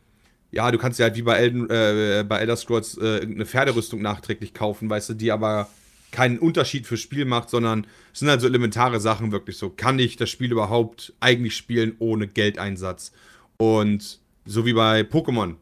ja, 0.51 0.71
du 0.71 0.79
kannst 0.79 0.99
ja 0.99 1.05
halt 1.05 1.17
wie 1.17 1.23
bei, 1.23 1.37
Elden, 1.37 1.71
äh, 1.71 2.25
bei 2.29 2.39
Elder 2.39 2.57
Scrolls 2.57 2.99
äh, 2.99 3.19
irgendeine 3.19 3.47
Pferderüstung 3.47 4.03
nachträglich 4.03 4.53
kaufen, 4.53 4.91
weißt 4.91 5.11
du, 5.11 5.15
die 5.15 5.33
aber 5.33 5.69
keinen 6.11 6.39
Unterschied 6.39 6.87
fürs 6.87 7.01
Spiel 7.01 7.25
macht, 7.25 7.51
sondern 7.51 7.87
es 8.13 8.21
sind 8.21 8.29
halt 8.29 8.41
so 8.41 8.47
elementare 8.47 9.01
Sachen 9.01 9.33
wirklich 9.33 9.59
so. 9.59 9.71
Kann 9.71 9.99
ich 9.99 10.17
das 10.17 10.31
Spiel 10.31 10.53
überhaupt 10.53 11.13
eigentlich 11.21 11.57
spielen 11.57 11.97
ohne 11.99 12.27
Geldeinsatz? 12.27 13.13
Und 13.59 14.21
so 14.45 14.65
wie 14.65 14.73
bei 14.73 15.01
Pokémon. 15.01 15.57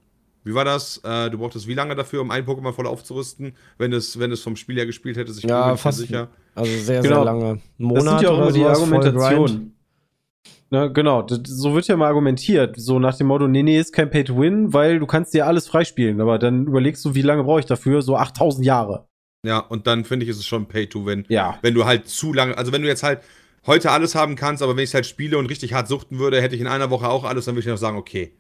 Wie 0.44 0.54
war 0.54 0.64
das? 0.64 0.98
Äh, 1.04 1.30
du 1.30 1.38
brauchtest 1.38 1.66
wie 1.66 1.74
lange 1.74 1.94
dafür, 1.94 2.20
um 2.20 2.30
ein 2.30 2.44
Pokémon 2.44 2.72
voll 2.72 2.86
aufzurüsten, 2.86 3.56
wenn 3.78 3.92
es, 3.92 4.18
wenn 4.18 4.30
es 4.30 4.40
vom 4.42 4.56
Spiel 4.56 4.76
her 4.76 4.86
gespielt 4.86 5.16
hättest? 5.16 5.38
Ich 5.42 5.44
Ja, 5.48 5.76
fast. 5.76 5.98
sicher. 5.98 6.28
Also 6.54 6.70
sehr, 6.78 7.02
Genau. 7.02 7.16
sehr 7.16 7.24
lange. 7.24 7.44
Ein 7.52 7.60
Monat 7.78 8.04
das 8.06 8.12
sind 8.12 8.22
ja 8.22 8.30
auch 8.30 8.38
immer 8.42 8.52
die. 8.52 8.64
Argumentation. 8.64 9.72
Ne, 10.70 10.92
genau, 10.92 11.22
das, 11.22 11.40
so 11.44 11.74
wird 11.74 11.86
ja 11.86 11.96
mal 11.96 12.08
argumentiert. 12.08 12.74
So 12.78 12.98
nach 12.98 13.16
dem 13.16 13.28
Motto, 13.28 13.46
nee, 13.48 13.62
nee, 13.62 13.78
ist 13.78 13.92
kein 13.92 14.10
Pay 14.10 14.24
to 14.24 14.38
Win, 14.38 14.72
weil 14.72 14.98
du 14.98 15.06
kannst 15.06 15.32
dir 15.32 15.46
alles 15.46 15.68
freispielen. 15.68 16.20
Aber 16.20 16.38
dann 16.38 16.66
überlegst 16.66 17.04
du, 17.04 17.14
wie 17.14 17.22
lange 17.22 17.44
brauche 17.44 17.60
ich 17.60 17.66
dafür? 17.66 18.02
So 18.02 18.16
8000 18.16 18.66
Jahre. 18.66 19.06
Ja, 19.46 19.58
und 19.58 19.86
dann 19.86 20.04
finde 20.04 20.24
ich, 20.24 20.30
ist 20.30 20.38
es 20.38 20.46
schon 20.46 20.66
Pay 20.66 20.88
to 20.88 21.06
Win. 21.06 21.26
Ja. 21.28 21.58
Wenn 21.62 21.74
du 21.74 21.84
halt 21.84 22.08
zu 22.08 22.32
lange, 22.32 22.56
also 22.58 22.72
wenn 22.72 22.82
du 22.82 22.88
jetzt 22.88 23.02
halt 23.02 23.20
heute 23.66 23.90
alles 23.90 24.14
haben 24.14 24.36
kannst, 24.36 24.62
aber 24.62 24.74
wenn 24.76 24.82
ich 24.84 24.90
es 24.90 24.94
halt 24.94 25.06
spiele 25.06 25.38
und 25.38 25.46
richtig 25.46 25.74
hart 25.74 25.86
suchten 25.86 26.18
würde, 26.18 26.40
hätte 26.42 26.54
ich 26.54 26.60
in 26.60 26.66
einer 26.66 26.90
Woche 26.90 27.08
auch 27.08 27.24
alles, 27.24 27.44
dann 27.44 27.54
würde 27.54 27.60
ich 27.60 27.66
noch 27.70 27.76
sagen, 27.78 27.96
okay. 27.96 28.32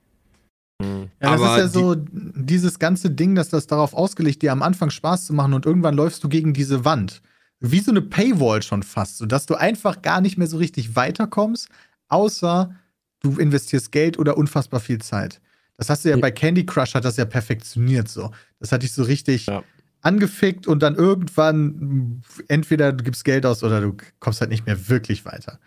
Mhm. 0.80 1.10
Ja, 1.20 1.30
das 1.32 1.40
Aber 1.40 1.52
ist 1.56 1.58
ja 1.58 1.68
so 1.68 1.94
dieses 1.96 2.78
ganze 2.78 3.10
Ding, 3.10 3.34
dass 3.34 3.48
das 3.48 3.66
darauf 3.66 3.94
ausgelegt, 3.94 4.42
dir 4.42 4.52
am 4.52 4.62
Anfang 4.62 4.90
Spaß 4.90 5.26
zu 5.26 5.32
machen 5.32 5.54
und 5.54 5.66
irgendwann 5.66 5.94
läufst 5.94 6.22
du 6.24 6.28
gegen 6.28 6.52
diese 6.52 6.84
Wand. 6.84 7.22
Wie 7.60 7.80
so 7.80 7.90
eine 7.90 8.02
Paywall 8.02 8.62
schon 8.62 8.82
fast, 8.82 9.18
sodass 9.18 9.46
du 9.46 9.54
einfach 9.54 10.02
gar 10.02 10.20
nicht 10.20 10.36
mehr 10.36 10.48
so 10.48 10.58
richtig 10.58 10.96
weiterkommst, 10.96 11.68
außer 12.08 12.74
du 13.20 13.38
investierst 13.38 13.92
Geld 13.92 14.18
oder 14.18 14.36
unfassbar 14.36 14.80
viel 14.80 15.00
Zeit. 15.00 15.40
Das 15.76 15.88
hast 15.88 16.04
du 16.04 16.10
ja 16.10 16.16
Ja. 16.16 16.20
bei 16.20 16.30
Candy 16.30 16.66
Crush 16.66 16.94
hat 16.94 17.04
das 17.04 17.16
ja 17.16 17.24
perfektioniert 17.24 18.08
so. 18.08 18.30
Das 18.60 18.70
hat 18.70 18.82
dich 18.82 18.92
so 18.92 19.02
richtig 19.04 19.46
Ja. 19.46 19.62
angefickt 20.02 20.66
und 20.66 20.82
dann 20.82 20.94
irgendwann 20.96 22.22
entweder 22.48 22.92
du 22.92 23.02
gibst 23.02 23.24
Geld 23.24 23.46
aus 23.46 23.62
oder 23.62 23.80
du 23.80 23.96
kommst 24.20 24.40
halt 24.40 24.50
nicht 24.50 24.66
mehr 24.66 24.88
wirklich 24.88 25.24
weiter. 25.24 25.58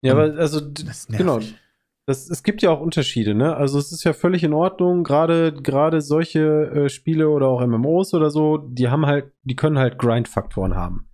Ja, 0.00 0.12
aber 0.12 0.34
also, 0.38 0.60
Das 0.60 1.00
ist 1.00 1.08
genau. 1.08 1.40
Das, 2.08 2.30
es 2.30 2.42
gibt 2.42 2.62
ja 2.62 2.70
auch 2.70 2.80
Unterschiede, 2.80 3.34
ne? 3.34 3.54
Also 3.54 3.78
es 3.78 3.92
ist 3.92 4.02
ja 4.02 4.14
völlig 4.14 4.42
in 4.42 4.54
Ordnung, 4.54 5.04
gerade 5.04 5.52
gerade 5.52 6.00
solche 6.00 6.40
äh, 6.40 6.88
Spiele 6.88 7.28
oder 7.28 7.48
auch 7.48 7.60
MMOs 7.64 8.14
oder 8.14 8.30
so, 8.30 8.56
die 8.56 8.88
haben 8.88 9.04
halt, 9.04 9.32
die 9.42 9.56
können 9.56 9.78
halt 9.78 9.98
Grind-Faktoren 9.98 10.74
haben. 10.74 11.06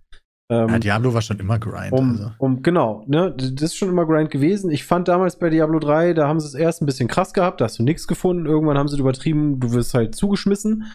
Ähm, 0.49 0.69
Ja, 0.69 0.79
Diablo 0.79 1.13
war 1.13 1.21
schon 1.21 1.39
immer 1.39 1.59
Grind. 1.59 1.91
um, 1.91 2.11
also. 2.11 2.31
um, 2.37 2.61
genau, 2.63 3.03
ne, 3.07 3.35
das 3.35 3.71
ist 3.71 3.75
schon 3.75 3.89
immer 3.89 4.05
Grind 4.05 4.31
gewesen. 4.31 4.71
Ich 4.71 4.85
fand 4.85 5.09
damals 5.09 5.37
bei 5.37 5.49
Diablo 5.49 5.79
3, 5.79 6.13
da 6.13 6.29
haben 6.29 6.39
sie 6.39 6.47
es 6.47 6.53
erst 6.53 6.81
ein 6.81 6.85
bisschen 6.85 7.09
krass 7.09 7.33
gehabt, 7.33 7.59
da 7.59 7.65
hast 7.65 7.77
du 7.77 7.83
nichts 7.83 8.07
gefunden. 8.07 8.45
Irgendwann 8.45 8.77
haben 8.77 8.87
sie 8.87 8.97
übertrieben, 8.97 9.59
du 9.59 9.73
wirst 9.73 9.93
halt 9.95 10.15
zugeschmissen. 10.15 10.85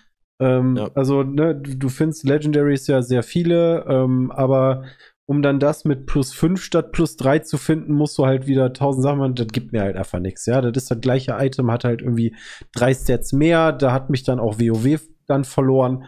Ähm, 0.41 0.77
Ja. 0.77 0.89
Also, 0.95 1.25
ne, 1.25 1.55
du, 1.55 1.77
du 1.77 1.89
findest 1.91 2.25
Legendaries 2.25 2.87
ja 2.87 3.03
sehr 3.03 3.23
viele, 3.23 3.85
ähm, 3.87 4.31
aber 4.31 4.85
um 5.31 5.43
dann 5.43 5.61
das 5.61 5.85
mit 5.85 6.07
plus 6.07 6.33
5 6.33 6.61
statt 6.61 6.91
plus 6.91 7.15
3 7.17 7.39
zu 7.39 7.57
finden, 7.57 7.93
musst 7.93 8.19
du 8.19 8.27
halt 8.27 8.49
wieder 8.49 8.65
1000 8.65 9.05
Sachen 9.05 9.19
machen. 9.21 9.35
Das 9.37 9.47
gibt 9.47 9.71
mir 9.71 9.83
halt 9.83 9.97
einfach 9.97 10.19
nichts. 10.19 10.45
Ja, 10.45 10.61
das 10.61 10.77
ist 10.83 10.91
das 10.91 11.01
gleiche 11.01 11.37
Item, 11.39 11.71
hat 11.71 11.85
halt 11.85 12.03
irgendwie 12.03 12.35
drei 12.73 12.93
Stats 12.93 13.33
mehr. 13.33 13.71
Da 13.71 13.93
hat 13.93 14.11
mich 14.11 14.25
dann 14.25 14.41
auch 14.41 14.59
WoW 14.59 15.01
dann 15.29 15.45
verloren. 15.45 16.07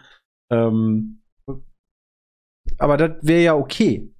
Ähm, 0.51 1.21
aber 2.77 2.97
das 2.97 3.11
wäre 3.21 3.43
ja 3.43 3.55
okay. 3.55 4.13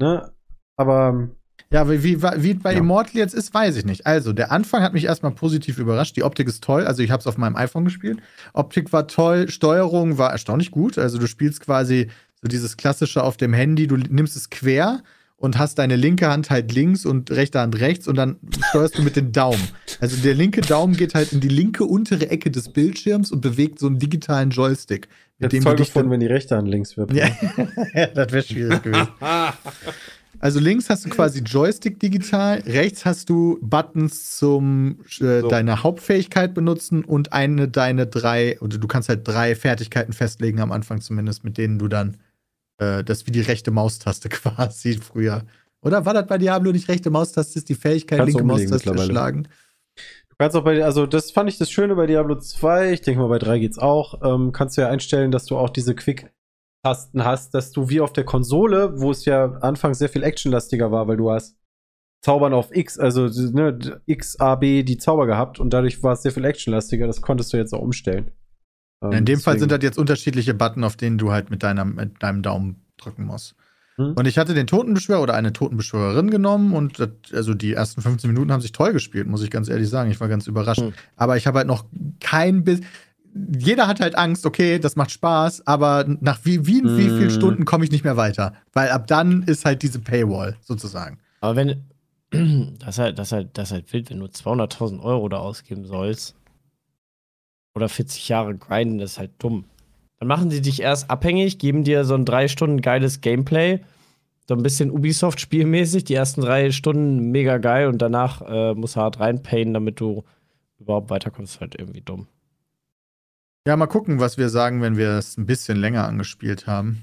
Ne? 0.00 0.32
Aber 0.78 1.28
Ja, 1.70 1.90
wie, 1.90 2.02
wie, 2.02 2.22
wie 2.22 2.54
bei 2.54 2.72
Ja. 2.72 2.78
Immortal 2.78 3.16
jetzt 3.16 3.34
ist, 3.34 3.52
weiß 3.52 3.76
ich 3.76 3.84
nicht. 3.84 4.06
Also, 4.06 4.32
der 4.32 4.52
Anfang 4.52 4.82
hat 4.82 4.94
mich 4.94 5.04
erstmal 5.04 5.32
positiv 5.32 5.78
überrascht. 5.78 6.16
Die 6.16 6.22
Optik 6.22 6.48
ist 6.48 6.64
toll. 6.64 6.86
Also, 6.86 7.02
ich 7.02 7.10
habe 7.10 7.20
es 7.20 7.26
auf 7.26 7.36
meinem 7.36 7.56
iPhone 7.56 7.84
gespielt. 7.84 8.20
Optik 8.54 8.90
war 8.94 9.06
toll, 9.06 9.50
Steuerung 9.50 10.16
war 10.16 10.30
erstaunlich 10.30 10.70
gut. 10.70 10.96
Also, 10.96 11.18
du 11.18 11.26
spielst 11.26 11.60
quasi 11.60 12.08
so 12.42 12.48
dieses 12.48 12.76
klassische 12.76 13.22
auf 13.22 13.36
dem 13.36 13.52
Handy. 13.52 13.86
Du 13.86 13.96
nimmst 13.96 14.36
es 14.36 14.50
quer 14.50 15.02
und 15.36 15.58
hast 15.58 15.78
deine 15.78 15.96
linke 15.96 16.28
Hand 16.28 16.50
halt 16.50 16.72
links 16.72 17.04
und 17.04 17.30
rechte 17.30 17.60
Hand 17.60 17.78
rechts 17.78 18.08
und 18.08 18.16
dann 18.16 18.36
steuerst 18.70 18.98
du 18.98 19.02
mit 19.02 19.16
den 19.16 19.32
Daumen. 19.32 19.62
Also, 20.00 20.16
der 20.16 20.34
linke 20.34 20.62
Daumen 20.62 20.96
geht 20.96 21.14
halt 21.14 21.32
in 21.32 21.40
die 21.40 21.48
linke 21.48 21.84
untere 21.84 22.30
Ecke 22.30 22.50
des 22.50 22.70
Bildschirms 22.70 23.30
und 23.30 23.40
bewegt 23.40 23.78
so 23.78 23.86
einen 23.86 23.98
digitalen 23.98 24.50
Joystick. 24.50 25.08
Mit 25.38 25.52
jetzt 25.52 25.66
dem 25.66 25.76
gefunden, 25.76 26.08
dann, 26.08 26.10
wenn 26.10 26.20
die 26.20 26.26
rechte 26.26 26.56
Hand 26.56 26.68
links 26.68 26.96
wird. 26.96 27.12
ja, 27.12 27.28
das 28.14 28.32
wäre 28.32 28.42
schwierig 28.42 28.82
gewesen. 28.82 29.08
Also 30.38 30.60
links 30.60 30.90
hast 30.90 31.04
du 31.04 31.08
quasi 31.08 31.40
Joystick 31.40 31.98
digital, 31.98 32.62
rechts 32.66 33.04
hast 33.04 33.30
du 33.30 33.58
Buttons 33.62 34.36
zum 34.36 34.98
äh, 35.20 35.40
So. 35.40 35.48
deine 35.48 35.82
Hauptfähigkeit 35.82 36.54
benutzen 36.54 37.04
und 37.04 37.32
eine 37.32 37.68
deine 37.68 38.06
drei, 38.06 38.60
oder 38.60 38.78
du 38.78 38.86
kannst 38.86 39.08
halt 39.08 39.26
drei 39.26 39.54
Fertigkeiten 39.54 40.12
festlegen 40.12 40.60
am 40.60 40.72
Anfang 40.72 41.00
zumindest, 41.00 41.44
mit 41.44 41.56
denen 41.58 41.78
du 41.78 41.88
dann 41.88 42.18
äh, 42.78 43.04
das 43.04 43.18
ist 43.18 43.26
wie 43.26 43.32
die 43.32 43.40
rechte 43.40 43.70
Maustaste 43.70 44.28
quasi 44.30 44.94
früher. 44.94 45.44
Oder 45.82 46.04
war 46.04 46.14
das 46.14 46.26
bei 46.26 46.38
Diablo 46.38 46.72
nicht 46.72 46.88
rechte 46.88 47.10
Maustaste, 47.10 47.58
ist 47.58 47.68
die 47.68 47.74
Fähigkeit 47.74 48.18
Kannst 48.18 48.34
linke 48.34 48.44
Maustaste 48.44 48.88
mittlerweile. 48.88 49.10
schlagen? 49.10 49.48
Du 50.28 50.36
kannst 50.38 50.56
auch 50.56 50.64
bei, 50.64 50.84
also 50.84 51.06
das 51.06 51.30
fand 51.30 51.48
ich 51.48 51.58
das 51.58 51.70
Schöne 51.70 51.94
bei 51.94 52.06
Diablo 52.06 52.38
2, 52.38 52.92
ich 52.92 53.00
denke 53.00 53.20
mal 53.20 53.28
bei 53.28 53.38
3 53.38 53.58
geht's 53.58 53.78
auch, 53.78 54.20
ähm, 54.22 54.52
kannst 54.52 54.76
du 54.76 54.82
ja 54.82 54.88
einstellen, 54.88 55.30
dass 55.30 55.46
du 55.46 55.56
auch 55.56 55.70
diese 55.70 55.94
Quick-Tasten 55.94 57.24
hast, 57.24 57.54
dass 57.54 57.72
du 57.72 57.88
wie 57.88 58.00
auf 58.00 58.12
der 58.12 58.24
Konsole, 58.24 59.00
wo 59.00 59.10
es 59.10 59.24
ja 59.24 59.52
anfangs 59.60 59.98
sehr 59.98 60.10
viel 60.10 60.22
actionlastiger 60.22 60.90
war, 60.90 61.08
weil 61.08 61.16
du 61.16 61.30
hast 61.30 61.56
Zaubern 62.22 62.52
auf 62.52 62.74
X, 62.74 62.98
also 62.98 63.28
ne, 63.28 64.02
X, 64.06 64.38
A, 64.40 64.56
B, 64.56 64.82
die 64.82 64.98
Zauber 64.98 65.26
gehabt 65.26 65.60
und 65.60 65.70
dadurch 65.70 66.02
war 66.02 66.12
es 66.14 66.22
sehr 66.22 66.32
viel 66.32 66.44
actionlastiger, 66.44 67.06
das 67.06 67.22
konntest 67.22 67.52
du 67.52 67.56
jetzt 67.56 67.72
auch 67.72 67.80
umstellen. 67.80 68.32
Ähm, 69.02 69.12
In 69.12 69.24
dem 69.24 69.40
Fall 69.40 69.54
deswegen- 69.54 69.70
sind 69.70 69.72
das 69.72 69.84
jetzt 69.84 69.98
unterschiedliche 69.98 70.54
Button, 70.54 70.84
auf 70.84 70.96
denen 70.96 71.18
du 71.18 71.32
halt 71.32 71.50
mit, 71.50 71.62
deiner, 71.62 71.84
mit 71.84 72.22
deinem 72.22 72.42
Daumen 72.42 72.82
drücken 72.96 73.24
musst. 73.24 73.54
Hm. 73.96 74.12
Und 74.14 74.26
ich 74.26 74.38
hatte 74.38 74.54
den 74.54 74.66
Totenbeschwörer 74.66 75.22
oder 75.22 75.34
eine 75.34 75.52
Totenbeschwörerin 75.52 76.30
genommen 76.30 76.72
und 76.74 76.98
das, 76.98 77.08
also 77.32 77.54
die 77.54 77.72
ersten 77.74 78.02
15 78.02 78.30
Minuten 78.30 78.52
haben 78.52 78.60
sich 78.60 78.72
toll 78.72 78.92
gespielt, 78.92 79.26
muss 79.26 79.42
ich 79.42 79.50
ganz 79.50 79.68
ehrlich 79.68 79.88
sagen. 79.88 80.10
Ich 80.10 80.20
war 80.20 80.28
ganz 80.28 80.46
überrascht. 80.46 80.80
Hm. 80.82 80.92
Aber 81.16 81.36
ich 81.36 81.46
habe 81.46 81.58
halt 81.58 81.66
noch 81.68 81.84
kein 82.20 82.64
Biss. 82.64 82.80
Jeder 83.58 83.86
hat 83.86 84.00
halt 84.00 84.16
Angst, 84.16 84.46
okay, 84.46 84.78
das 84.78 84.96
macht 84.96 85.10
Spaß, 85.10 85.66
aber 85.66 86.06
nach 86.20 86.40
wie, 86.44 86.66
wie, 86.66 86.82
wie 86.84 87.08
Hm. 87.08 87.18
vielen 87.18 87.30
Stunden 87.30 87.64
komme 87.66 87.84
ich 87.84 87.90
nicht 87.90 88.04
mehr 88.04 88.16
weiter? 88.16 88.54
Weil 88.72 88.90
ab 88.90 89.06
dann 89.06 89.42
ist 89.42 89.64
halt 89.66 89.82
diese 89.82 89.98
Paywall 90.00 90.56
sozusagen. 90.62 91.18
Aber 91.40 91.56
wenn. 91.56 91.84
Das 92.80 92.96
ist 92.96 92.98
halt, 92.98 93.18
das 93.18 93.28
ist 93.28 93.32
halt, 93.32 93.48
das 93.58 93.68
ist 93.68 93.72
halt 93.72 93.92
wild, 93.92 94.10
wenn 94.10 94.18
du 94.20 94.26
200.000 94.26 95.00
Euro 95.00 95.28
da 95.28 95.36
ausgeben 95.38 95.84
sollst. 95.86 96.34
Oder 97.76 97.88
40 97.88 98.28
Jahre 98.28 98.56
grinden, 98.56 99.00
ist 99.00 99.18
halt 99.18 99.32
dumm. 99.38 99.64
Dann 100.18 100.28
machen 100.28 100.50
sie 100.50 100.62
dich 100.62 100.80
erst 100.80 101.10
abhängig, 101.10 101.58
geben 101.58 101.84
dir 101.84 102.04
so 102.04 102.14
ein 102.14 102.24
drei 102.24 102.48
Stunden 102.48 102.80
geiles 102.80 103.20
Gameplay. 103.20 103.80
So 104.48 104.54
ein 104.54 104.62
bisschen 104.62 104.90
Ubisoft-spielmäßig. 104.90 106.04
Die 106.04 106.14
ersten 106.14 106.40
drei 106.40 106.70
Stunden 106.70 107.30
mega 107.32 107.58
geil 107.58 107.88
und 107.88 107.98
danach 108.00 108.40
äh, 108.42 108.72
musst 108.74 108.96
du 108.96 109.00
hart 109.00 109.20
reinpayen, 109.20 109.74
damit 109.74 110.00
du 110.00 110.24
überhaupt 110.78 111.10
weiterkommst. 111.10 111.60
Halt 111.60 111.74
irgendwie 111.78 112.00
dumm. 112.00 112.26
Ja, 113.66 113.76
mal 113.76 113.86
gucken, 113.88 114.20
was 114.20 114.38
wir 114.38 114.48
sagen, 114.48 114.80
wenn 114.80 114.96
wir 114.96 115.10
es 115.10 115.36
ein 115.36 115.44
bisschen 115.46 115.76
länger 115.76 116.06
angespielt 116.06 116.66
haben. 116.66 117.02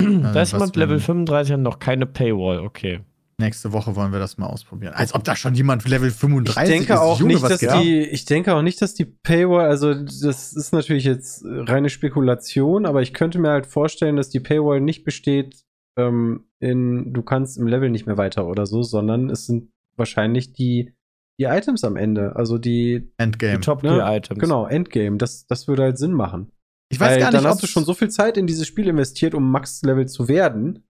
Da 0.00 0.40
ist 0.40 0.52
jemand 0.52 0.76
wir- 0.76 0.80
Level 0.80 1.00
35 1.00 1.54
und 1.56 1.62
noch 1.62 1.78
keine 1.78 2.06
Paywall, 2.06 2.60
okay. 2.60 3.00
Nächste 3.38 3.72
Woche 3.72 3.94
wollen 3.96 4.12
wir 4.12 4.18
das 4.18 4.38
mal 4.38 4.46
ausprobieren. 4.46 4.94
Als 4.94 5.14
ob 5.14 5.22
da 5.24 5.36
schon 5.36 5.54
jemand 5.54 5.86
Level 5.86 6.10
35 6.10 6.62
ich 6.62 6.68
denke 6.78 6.94
ist. 6.94 6.98
auch 6.98 7.20
Junge, 7.20 7.34
nicht, 7.34 7.44
dass 7.44 7.60
die, 7.60 8.00
ich 8.00 8.24
denke 8.24 8.54
auch 8.54 8.62
nicht, 8.62 8.80
dass 8.80 8.94
die 8.94 9.04
Paywall, 9.04 9.68
also 9.68 9.92
das 9.92 10.54
ist 10.54 10.72
natürlich 10.72 11.04
jetzt 11.04 11.44
reine 11.44 11.90
Spekulation, 11.90 12.86
aber 12.86 13.02
ich 13.02 13.12
könnte 13.12 13.38
mir 13.38 13.50
halt 13.50 13.66
vorstellen, 13.66 14.16
dass 14.16 14.30
die 14.30 14.40
Paywall 14.40 14.80
nicht 14.80 15.04
besteht 15.04 15.66
ähm, 15.98 16.48
in, 16.60 17.12
du 17.12 17.22
kannst 17.22 17.58
im 17.58 17.66
Level 17.66 17.90
nicht 17.90 18.06
mehr 18.06 18.16
weiter 18.16 18.46
oder 18.46 18.64
so, 18.64 18.82
sondern 18.82 19.28
es 19.28 19.44
sind 19.44 19.70
wahrscheinlich 19.96 20.54
die, 20.54 20.94
die 21.38 21.44
Items 21.44 21.84
am 21.84 21.96
Ende, 21.96 22.36
also 22.36 22.56
die, 22.56 23.12
Endgame. 23.18 23.58
Die 23.58 23.60
Top 23.60 23.82
ne? 23.82 24.02
Genau, 24.40 24.66
Endgame, 24.66 25.18
das, 25.18 25.46
das 25.46 25.68
würde 25.68 25.82
halt 25.82 25.98
Sinn 25.98 26.12
machen. 26.12 26.52
Ich 26.88 26.98
weiß 26.98 27.10
Weil 27.10 27.18
gar 27.18 27.26
nicht, 27.32 27.44
dann 27.44 27.50
hast 27.50 27.62
du 27.62 27.66
schon 27.66 27.84
so 27.84 27.92
viel 27.92 28.08
Zeit 28.08 28.38
in 28.38 28.46
dieses 28.46 28.66
Spiel 28.66 28.88
investiert, 28.88 29.34
um 29.34 29.50
Max-Level 29.50 30.06
zu 30.06 30.28
werden. 30.28 30.84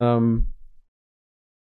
Ähm, 0.00 0.51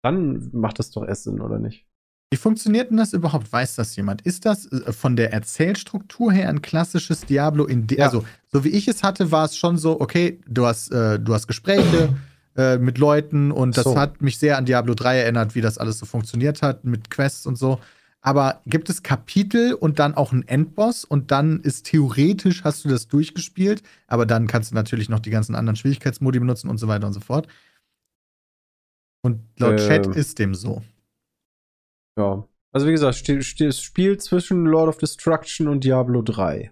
dann 0.02 0.50
macht 0.54 0.80
das 0.80 0.92
doch 0.92 1.06
erst 1.06 1.24
Sinn, 1.26 1.42
oder 1.42 1.60
nicht? 1.60 1.86
Wie 2.32 2.38
funktioniert 2.38 2.92
denn 2.92 2.98
das 2.98 3.14
überhaupt? 3.14 3.52
Weiß 3.52 3.76
das 3.76 3.96
jemand? 3.96 4.22
Ist 4.22 4.46
das 4.46 4.72
äh, 4.72 4.94
von 4.94 5.16
der 5.16 5.34
Erzählstruktur 5.34 6.32
her 6.32 6.50
ein 6.50 6.62
klassisches 6.62 7.22
Diablo 7.22 7.66
in 7.66 7.88
Ja. 7.90 8.06
Also, 8.06 8.24
so 8.52 8.64
wie 8.64 8.70
ich 8.70 8.88
es 8.88 9.02
hatte, 9.02 9.32
war 9.32 9.46
es 9.46 9.58
schon 9.58 9.78
so, 9.78 10.00
okay, 10.00 10.40
du 10.48 10.66
hast, 10.66 10.92
äh, 10.92 11.20
du 11.20 11.34
hast 11.34 11.48
Gespräche 11.48 12.16
äh, 12.56 12.78
mit 12.78 13.00
Leuten 13.00 13.52
und 13.52 13.78
das 13.78 13.86
So. 13.86 13.98
hat 13.98 14.22
mich 14.22 14.38
sehr 14.38 14.58
an 14.58 14.66
Diablo 14.66 14.94
3 14.94 15.18
erinnert, 15.18 15.56
wie 15.56 15.62
das 15.62 15.80
alles 15.80 15.98
so 15.98 16.06
funktioniert 16.06 16.62
hat, 16.62 16.86
mit 16.86 17.10
Quests 17.10 17.48
und 17.48 17.58
so. 17.58 17.80
Aber 18.22 18.62
gibt 18.66 18.90
es 18.90 19.02
Kapitel 19.02 19.74
und 19.74 19.98
dann 19.98 20.14
auch 20.14 20.34
einen 20.34 20.48
Endboss 20.48 21.06
und 21.06 21.32
dann 21.32 21.62
ist 21.62 21.86
theoretisch, 21.86 22.64
hast 22.64 22.84
du 22.84 22.90
das 22.90 23.08
durchgespielt, 23.08 23.82
aber 24.08 24.26
dann 24.26 24.46
kannst 24.46 24.72
du 24.72 24.76
natürlich 24.76 25.10
noch 25.10 25.20
die 25.20 25.30
ganzen 25.30 25.56
anderen 25.56 25.78
Schwierigkeitsmodi 25.78 26.40
benutzen 26.40 26.70
und 26.70 26.78
so 26.78 26.88
weiter 26.88 27.08
und 27.08 27.14
so 27.14 27.22
fort. 27.22 27.48
Und 29.21 29.41
laut 29.58 29.79
Ähm. 29.79 29.88
Chat 29.88 30.08
ist 30.08 30.39
dem 30.39 30.55
so. 30.55 30.82
Ja. 32.17 32.47
Also 32.71 32.88
wie 32.88 32.91
gesagt, 32.91 33.27
es 33.27 33.82
spielt 33.82 34.21
zwischen 34.21 34.65
Lord 34.65 34.89
of 34.89 34.97
Destruction 34.97 35.67
und 35.67 35.84
Diablo 35.84 36.21
3. 36.21 36.71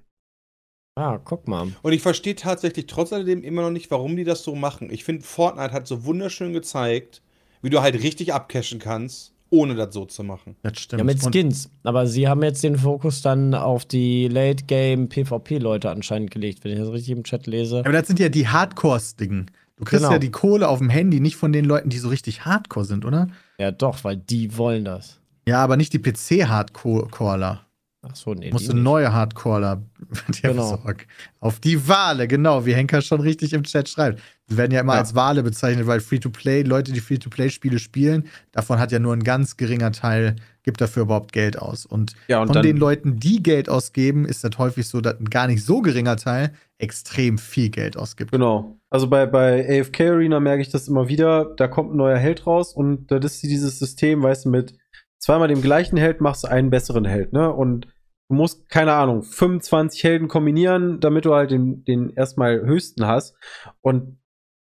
Ah, 0.96 1.20
guck 1.24 1.48
mal. 1.48 1.68
Und 1.82 1.94
ich 1.94 2.02
verstehe 2.02 2.36
tatsächlich 2.36 2.88
trotz 2.88 3.14
alledem 3.14 3.44
immer 3.44 3.62
noch 3.62 3.70
nicht, 3.70 3.92
warum 3.92 4.16
die 4.16 4.24
das 4.24 4.44
so 4.44 4.56
machen. 4.56 4.90
Ich 4.92 5.04
finde, 5.04 5.24
Fortnite 5.24 5.72
hat 5.72 5.88
so 5.88 6.06
wunderschön 6.06 6.54
gezeigt, 6.54 7.22
wie 7.62 7.70
du 7.70 7.82
halt 7.82 8.02
richtig 8.02 8.34
abcashen 8.34 8.80
kannst, 8.80 9.34
ohne 9.50 9.76
das 9.76 9.94
so 9.94 10.06
zu 10.06 10.24
machen. 10.24 10.56
Das 10.64 10.80
stimmt. 10.80 11.00
Ja, 11.00 11.04
mit 11.04 11.22
Skins. 11.22 11.70
Aber 11.84 12.08
sie 12.08 12.28
haben 12.28 12.42
jetzt 12.44 12.64
den 12.64 12.78
Fokus 12.78 13.22
dann 13.22 13.54
auf 13.54 13.86
die 13.86 14.28
Late-Game-PvP-Leute 14.28 15.90
anscheinend 15.90 16.32
gelegt, 16.32 16.64
wenn 16.64 16.72
ich 16.72 16.80
das 16.80 16.92
richtig 16.92 17.12
im 17.12 17.24
Chat 17.24 17.46
lese. 17.48 17.80
Aber 17.80 17.92
das 17.92 18.08
sind 18.08 18.20
ja 18.20 18.30
die 18.30 18.48
Hardcore-Dingen. 18.48 19.52
Du 19.78 19.86
kriegst 19.86 20.02
Genau. 20.04 20.14
ja 20.14 20.20
die 20.20 20.32
Kohle 20.32 20.68
auf 20.68 20.80
dem 20.80 20.90
Handy 20.90 21.20
nicht 21.20 21.36
von 21.36 21.52
den 21.54 21.64
Leuten, 21.66 21.90
die 21.90 22.00
so 22.00 22.10
richtig 22.10 22.46
Hardcore 22.46 22.86
sind, 22.86 23.06
oder? 23.06 23.28
Ja, 23.60 23.72
doch, 23.72 24.04
weil 24.04 24.18
die 24.18 24.58
wollen 24.58 24.84
das. 24.86 25.20
Ja, 25.48 25.64
aber 25.64 25.78
nicht 25.78 25.94
die 25.94 26.00
PC-Hardcoreler. 26.00 27.62
Ach 28.04 28.16
so, 28.16 28.34
nee. 28.34 28.52
Musst 28.52 28.66
die 28.66 28.70
du 28.70 28.74
nicht. 28.76 28.84
neue 28.84 29.12
Hardcoreler 29.12 29.82
dir 30.30 30.50
Genau. 30.52 30.78
besorgen. 30.78 31.02
Auf 31.40 31.60
die 31.60 31.88
Wale, 31.88 32.28
genau, 32.28 32.66
wie 32.66 32.74
Henker 32.74 33.02
schon 33.02 33.20
richtig 33.22 33.54
im 33.54 33.64
Chat 33.64 33.90
schreibt. 33.90 34.22
Die 34.50 34.56
werden 34.56 34.72
ja 34.72 34.80
immer 34.82 34.94
Ja. 34.94 35.00
als 35.00 35.16
Wale 35.16 35.44
bezeichnet, 35.44 35.88
weil 35.88 36.00
Free-to-Play, 36.00 36.62
Leute, 36.62 36.94
die 36.94 37.02
Free-to-Play-Spiele 37.02 37.80
spielen, 37.80 38.28
davon 38.52 38.80
hat 38.80 38.92
ja 38.92 39.00
nur 39.00 39.14
ein 39.14 39.24
ganz 39.24 39.58
geringer 39.58 39.92
Teil, 39.92 40.36
gibt 40.64 40.80
dafür 40.80 41.04
überhaupt 41.04 41.34
Geld 41.34 41.58
aus. 41.60 41.86
Und 41.86 42.14
Ja, 42.28 42.40
und 42.42 42.54
von 42.54 42.62
den 42.62 42.78
Leuten, 42.78 43.20
die 43.20 43.42
Geld 43.44 43.68
ausgeben, 43.68 44.26
ist 44.26 44.44
das 44.44 44.52
häufig 44.58 44.88
so, 44.88 45.02
dass 45.02 45.20
ein 45.20 45.26
gar 45.30 45.48
nicht 45.48 45.66
so 45.66 45.82
geringer 45.82 46.16
Teil 46.18 46.54
extrem 46.78 47.38
viel 47.40 47.70
Geld 47.70 47.98
ausgibt. 47.98 48.32
genau. 48.32 48.78
Also 48.90 49.10
bei, 49.10 49.26
bei 49.26 49.82
AFK 49.82 50.02
Arena 50.12 50.40
merke 50.40 50.62
ich 50.62 50.70
das 50.70 50.88
immer 50.88 51.10
wieder. 51.10 51.54
Da 51.58 51.68
kommt 51.68 51.92
ein 51.94 51.98
neuer 51.98 52.18
Held 52.18 52.46
raus 52.48 52.74
und 52.74 53.12
das 53.12 53.26
ist 53.34 53.44
dieses 53.44 53.80
System, 53.80 54.22
weißt 54.24 54.46
du, 54.46 54.50
mit 54.50 54.76
zweimal 55.20 55.48
dem 55.48 55.62
gleichen 55.62 55.98
Held 55.98 56.22
machst 56.22 56.44
du 56.44 56.48
einen 56.48 56.70
besseren 56.70 57.06
Held, 57.06 57.34
ne? 57.34 57.52
Und 57.52 57.88
du 58.30 58.36
musst, 58.36 58.70
keine 58.70 58.94
Ahnung, 58.94 59.24
25 59.24 60.04
Helden 60.04 60.28
kombinieren, 60.28 61.00
damit 61.00 61.26
du 61.26 61.34
halt 61.34 61.52
den, 61.52 61.84
den 61.86 62.12
erstmal 62.12 62.62
höchsten 62.62 63.06
hast. 63.06 63.36
Und 63.82 64.20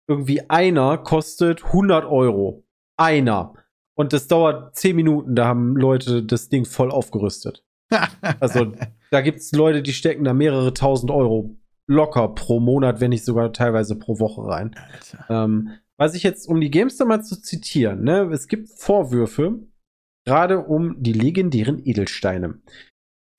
irgendwie 0.08 0.49
einer 0.49 0.97
kostet 0.97 1.63
100 1.65 2.06
Euro. 2.06 2.65
Einer. 2.97 3.53
Und 3.95 4.13
das 4.13 4.27
dauert 4.27 4.75
10 4.75 4.95
Minuten, 4.95 5.36
da 5.36 5.45
haben 5.45 5.75
Leute 5.75 6.23
das 6.23 6.49
Ding 6.49 6.65
voll 6.65 6.91
aufgerüstet. 6.91 7.65
Also, 8.39 8.73
da 9.12 9.21
gibt 9.21 9.39
es 9.39 9.51
Leute, 9.51 9.84
die 9.84 9.93
stecken 9.93 10.23
da 10.23 10.34
mehrere 10.34 10.73
tausend 10.73 11.12
Euro 11.12 11.56
locker 11.86 12.29
pro 12.29 12.60
Monat, 12.60 13.01
wenn 13.01 13.10
nicht 13.10 13.25
sogar 13.25 13.53
teilweise 13.53 13.97
pro 13.97 14.19
Woche 14.19 14.47
rein. 14.47 14.75
Ähm, 15.29 15.69
was 15.97 16.15
ich 16.15 16.23
jetzt, 16.23 16.47
um 16.47 16.60
die 16.60 16.71
Gamester 16.71 17.06
mal 17.06 17.23
zu 17.23 17.39
zitieren, 17.39 18.03
ne, 18.03 18.29
es 18.32 18.47
gibt 18.47 18.69
Vorwürfe, 18.69 19.60
gerade 20.25 20.59
um 20.59 20.95
die 21.01 21.13
legendären 21.13 21.81
Edelsteine. 21.86 22.59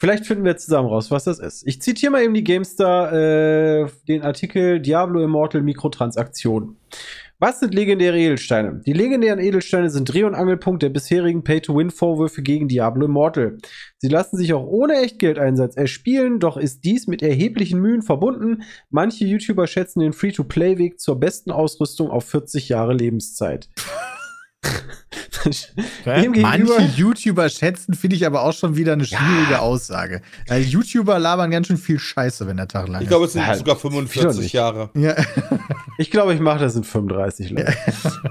Vielleicht 0.01 0.27
finden 0.27 0.45
wir 0.45 0.57
zusammen 0.57 0.89
raus, 0.89 1.11
was 1.11 1.25
das 1.25 1.39
ist. 1.39 1.67
Ich 1.67 1.81
zitiere 1.81 2.13
mal 2.13 2.23
eben 2.23 2.35
die 2.35 2.45
Gamester, 2.45 3.85
äh, 3.85 3.89
den 4.09 4.23
Artikel 4.23 4.81
Diablo 4.81 5.23
Immortal 5.23 5.63
Mikrotransaktion. 5.63 6.77
Was 7.39 7.61
sind 7.61 7.75
legendäre 7.75 8.19
Edelsteine? 8.19 8.81
Die 8.87 8.93
legendären 8.93 9.39
Edelsteine 9.39 9.91
sind 9.91 10.13
Dreh- 10.13 10.25
und 10.25 10.35
Angelpunkt 10.35 10.83
der 10.83 10.89
bisherigen 10.89 11.43
Pay-to-Win-Vorwürfe 11.43 12.43
gegen 12.43 12.69
Diablo 12.69 13.07
Immortal. 13.07 13.59
Sie 13.99 14.09
lassen 14.09 14.37
sich 14.37 14.53
auch 14.53 14.67
ohne 14.67 14.95
Echtgeldeinsatz 15.03 15.77
erspielen, 15.77 16.39
doch 16.39 16.57
ist 16.57 16.85
dies 16.85 17.07
mit 17.07 17.23
erheblichen 17.23 17.81
Mühen 17.81 18.03
verbunden. 18.03 18.63
Manche 18.91 19.25
YouTuber 19.25 19.67
schätzen 19.67 20.01
den 20.01 20.13
Free-to-Play-Weg 20.13 21.01
zur 21.01 21.19
besten 21.19 21.51
Ausrüstung 21.51 22.11
auf 22.11 22.25
40 22.25 22.69
Jahre 22.69 22.95
Lebenszeit. 22.95 23.69
Manche 26.05 26.83
YouTuber 26.97 27.49
schätzen, 27.49 27.95
finde 27.95 28.17
ich 28.17 28.27
aber 28.27 28.43
auch 28.43 28.53
schon 28.53 28.77
wieder 28.77 28.95
eine 28.95 29.05
schwierige 29.05 29.61
Aussage. 29.61 30.23
Weil 30.49 30.63
YouTuber 30.63 31.19
labern 31.19 31.51
ganz 31.51 31.67
schön 31.67 31.77
viel 31.77 31.99
Scheiße, 31.99 32.47
wenn 32.47 32.57
der 32.57 32.69
Tag 32.69 32.89
lang 32.89 33.03
Ich 33.03 33.09
glaube, 33.09 33.27
es 33.27 33.33
sind 33.33 33.43
Ja, 33.43 33.55
sogar 33.55 33.77
wieder 33.77 33.81
45 33.91 34.41
nicht. 34.41 34.53
Jahre. 34.53 34.91
ist. 34.95 35.03
Ja. 35.03 35.15
Ich 35.99 36.11
glaube, 36.11 36.35
ich 36.35 36.41
mache 36.41 36.59
das 36.61 36.75
in 36.75 36.85
35 36.85 37.51
lang. 37.51 37.67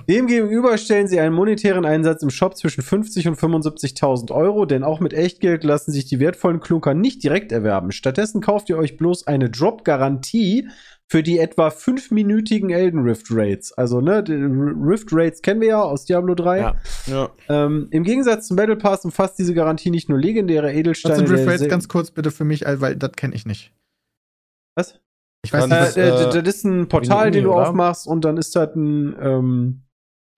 Demgegenüber 0.10 0.78
stellen 0.78 1.08
sie 1.08 1.20
einen 1.20 1.34
monetären 1.36 1.86
Einsatz 1.86 2.22
im 2.24 2.30
Shop 2.30 2.58
zwischen 2.58 2.82
50 2.82 3.28
und 3.28 3.40
75.000 3.40 4.32
Euro, 4.32 4.66
denn 4.66 4.84
auch 4.84 5.00
mit 5.00 5.14
Echtgeld 5.14 5.64
lassen 5.64 5.92
sich 5.92 6.06
die 6.06 6.20
wertvollen 6.20 6.60
Klunker 6.60 6.94
nicht 6.94 7.24
direkt 7.24 7.52
erwerben. 7.52 7.92
Stattdessen 7.92 8.42
kauft 8.42 8.70
ihr 8.70 8.78
euch 8.78 8.98
bloß 8.98 9.28
eine 9.28 9.50
Drop-Garantie 9.50 10.68
für 11.14 11.22
die 11.22 11.38
etwa 11.38 11.70
fünfminütigen 11.70 12.72
Elden 12.72 13.04
Rift 13.04 13.28
Raids. 13.30 13.72
Also, 13.74 14.02
ne, 14.02 14.24
die 14.24 14.34
Rift 14.34 15.10
Raids 15.12 15.44
kennen 15.44 15.62
wir 15.62 15.68
ja 15.68 15.82
aus 15.84 16.06
Diablo 16.06 16.34
3. 16.34 16.58
Ja. 16.60 16.76
Ja. 17.06 17.30
Ähm, 17.50 17.88
Im 17.92 18.04
Gegensatz 18.04 18.48
zum 18.48 18.58
Battle 18.58 18.78
Pass 18.78 19.06
umfasst 19.06 19.38
diese 19.38 19.54
Garantie 19.54 19.92
nicht 19.92 20.10
nur 20.10 20.18
legendäre 20.18 20.70
Was 20.70 20.74
Edelsteine. 20.74 21.16
sind 21.18 21.30
Rift 21.30 21.46
Rates 21.46 21.60
sel- 21.60 21.70
ganz 21.70 21.88
kurz 21.88 22.10
bitte 22.10 22.32
für 22.32 22.46
mich, 22.46 22.62
weil 22.66 22.96
das 22.96 23.12
kenne 23.12 23.36
ich 23.36 23.46
nicht. 23.46 23.72
Was? 24.76 25.00
Ich 25.46 25.54
weiß 25.54 25.70
Dann 25.70 25.84
nicht, 25.84 25.98
Äh, 25.98 26.12
was, 26.14 26.24
das- 26.26 26.36
äh, 26.36 26.42
das 26.42 26.56
ist 26.56 26.64
ein 26.64 26.88
Portal, 26.88 27.28
Uni, 27.28 27.32
den 27.34 27.44
du 27.44 27.54
oder? 27.54 27.70
aufmachst 27.70 28.08
und 28.08 28.26
dann 28.26 28.38
ist 28.38 28.56
das 28.56 28.74
ein, 28.76 29.16
ähm, 29.22 29.84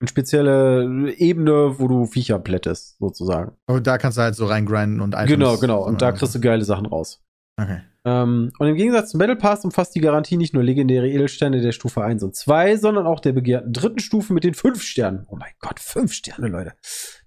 eine 0.01 0.09
spezielle 0.09 1.13
Ebene, 1.15 1.79
wo 1.79 1.87
du 1.87 2.05
Viecher 2.05 2.37
plättest, 2.39 2.97
sozusagen. 2.99 3.53
aber 3.65 3.79
da 3.79 3.97
kannst 3.97 4.17
du 4.17 4.23
halt 4.23 4.35
so 4.35 4.45
reingrinden 4.45 4.99
und 4.99 5.13
Items. 5.13 5.29
genau, 5.29 5.55
genau. 5.57 5.85
Und 5.87 6.01
da 6.01 6.09
äh, 6.09 6.13
kriegst 6.13 6.35
du 6.35 6.41
geile 6.41 6.65
Sachen 6.65 6.85
raus. 6.85 7.23
Okay. 7.61 7.79
Ähm, 8.05 8.51
und 8.59 8.67
im 8.67 8.75
Gegensatz 8.75 9.09
zum 9.11 9.19
Battle 9.19 9.35
Pass 9.35 9.65
umfasst 9.65 9.95
die 9.95 9.99
Garantie 9.99 10.37
nicht 10.37 10.53
nur 10.53 10.63
legendäre 10.63 11.09
Edelsteine 11.09 11.59
der 11.61 11.71
Stufe 11.71 12.03
1 12.03 12.21
und 12.21 12.35
2, 12.35 12.77
sondern 12.77 13.07
auch 13.07 13.19
der 13.19 13.33
begehrten 13.33 13.73
dritten 13.73 13.99
Stufe 13.99 14.31
mit 14.31 14.43
den 14.43 14.53
5 14.53 14.81
Sternen. 14.81 15.25
Oh 15.27 15.35
mein 15.35 15.51
Gott, 15.59 15.79
5 15.79 16.13
Sterne, 16.13 16.47
Leute. 16.47 16.73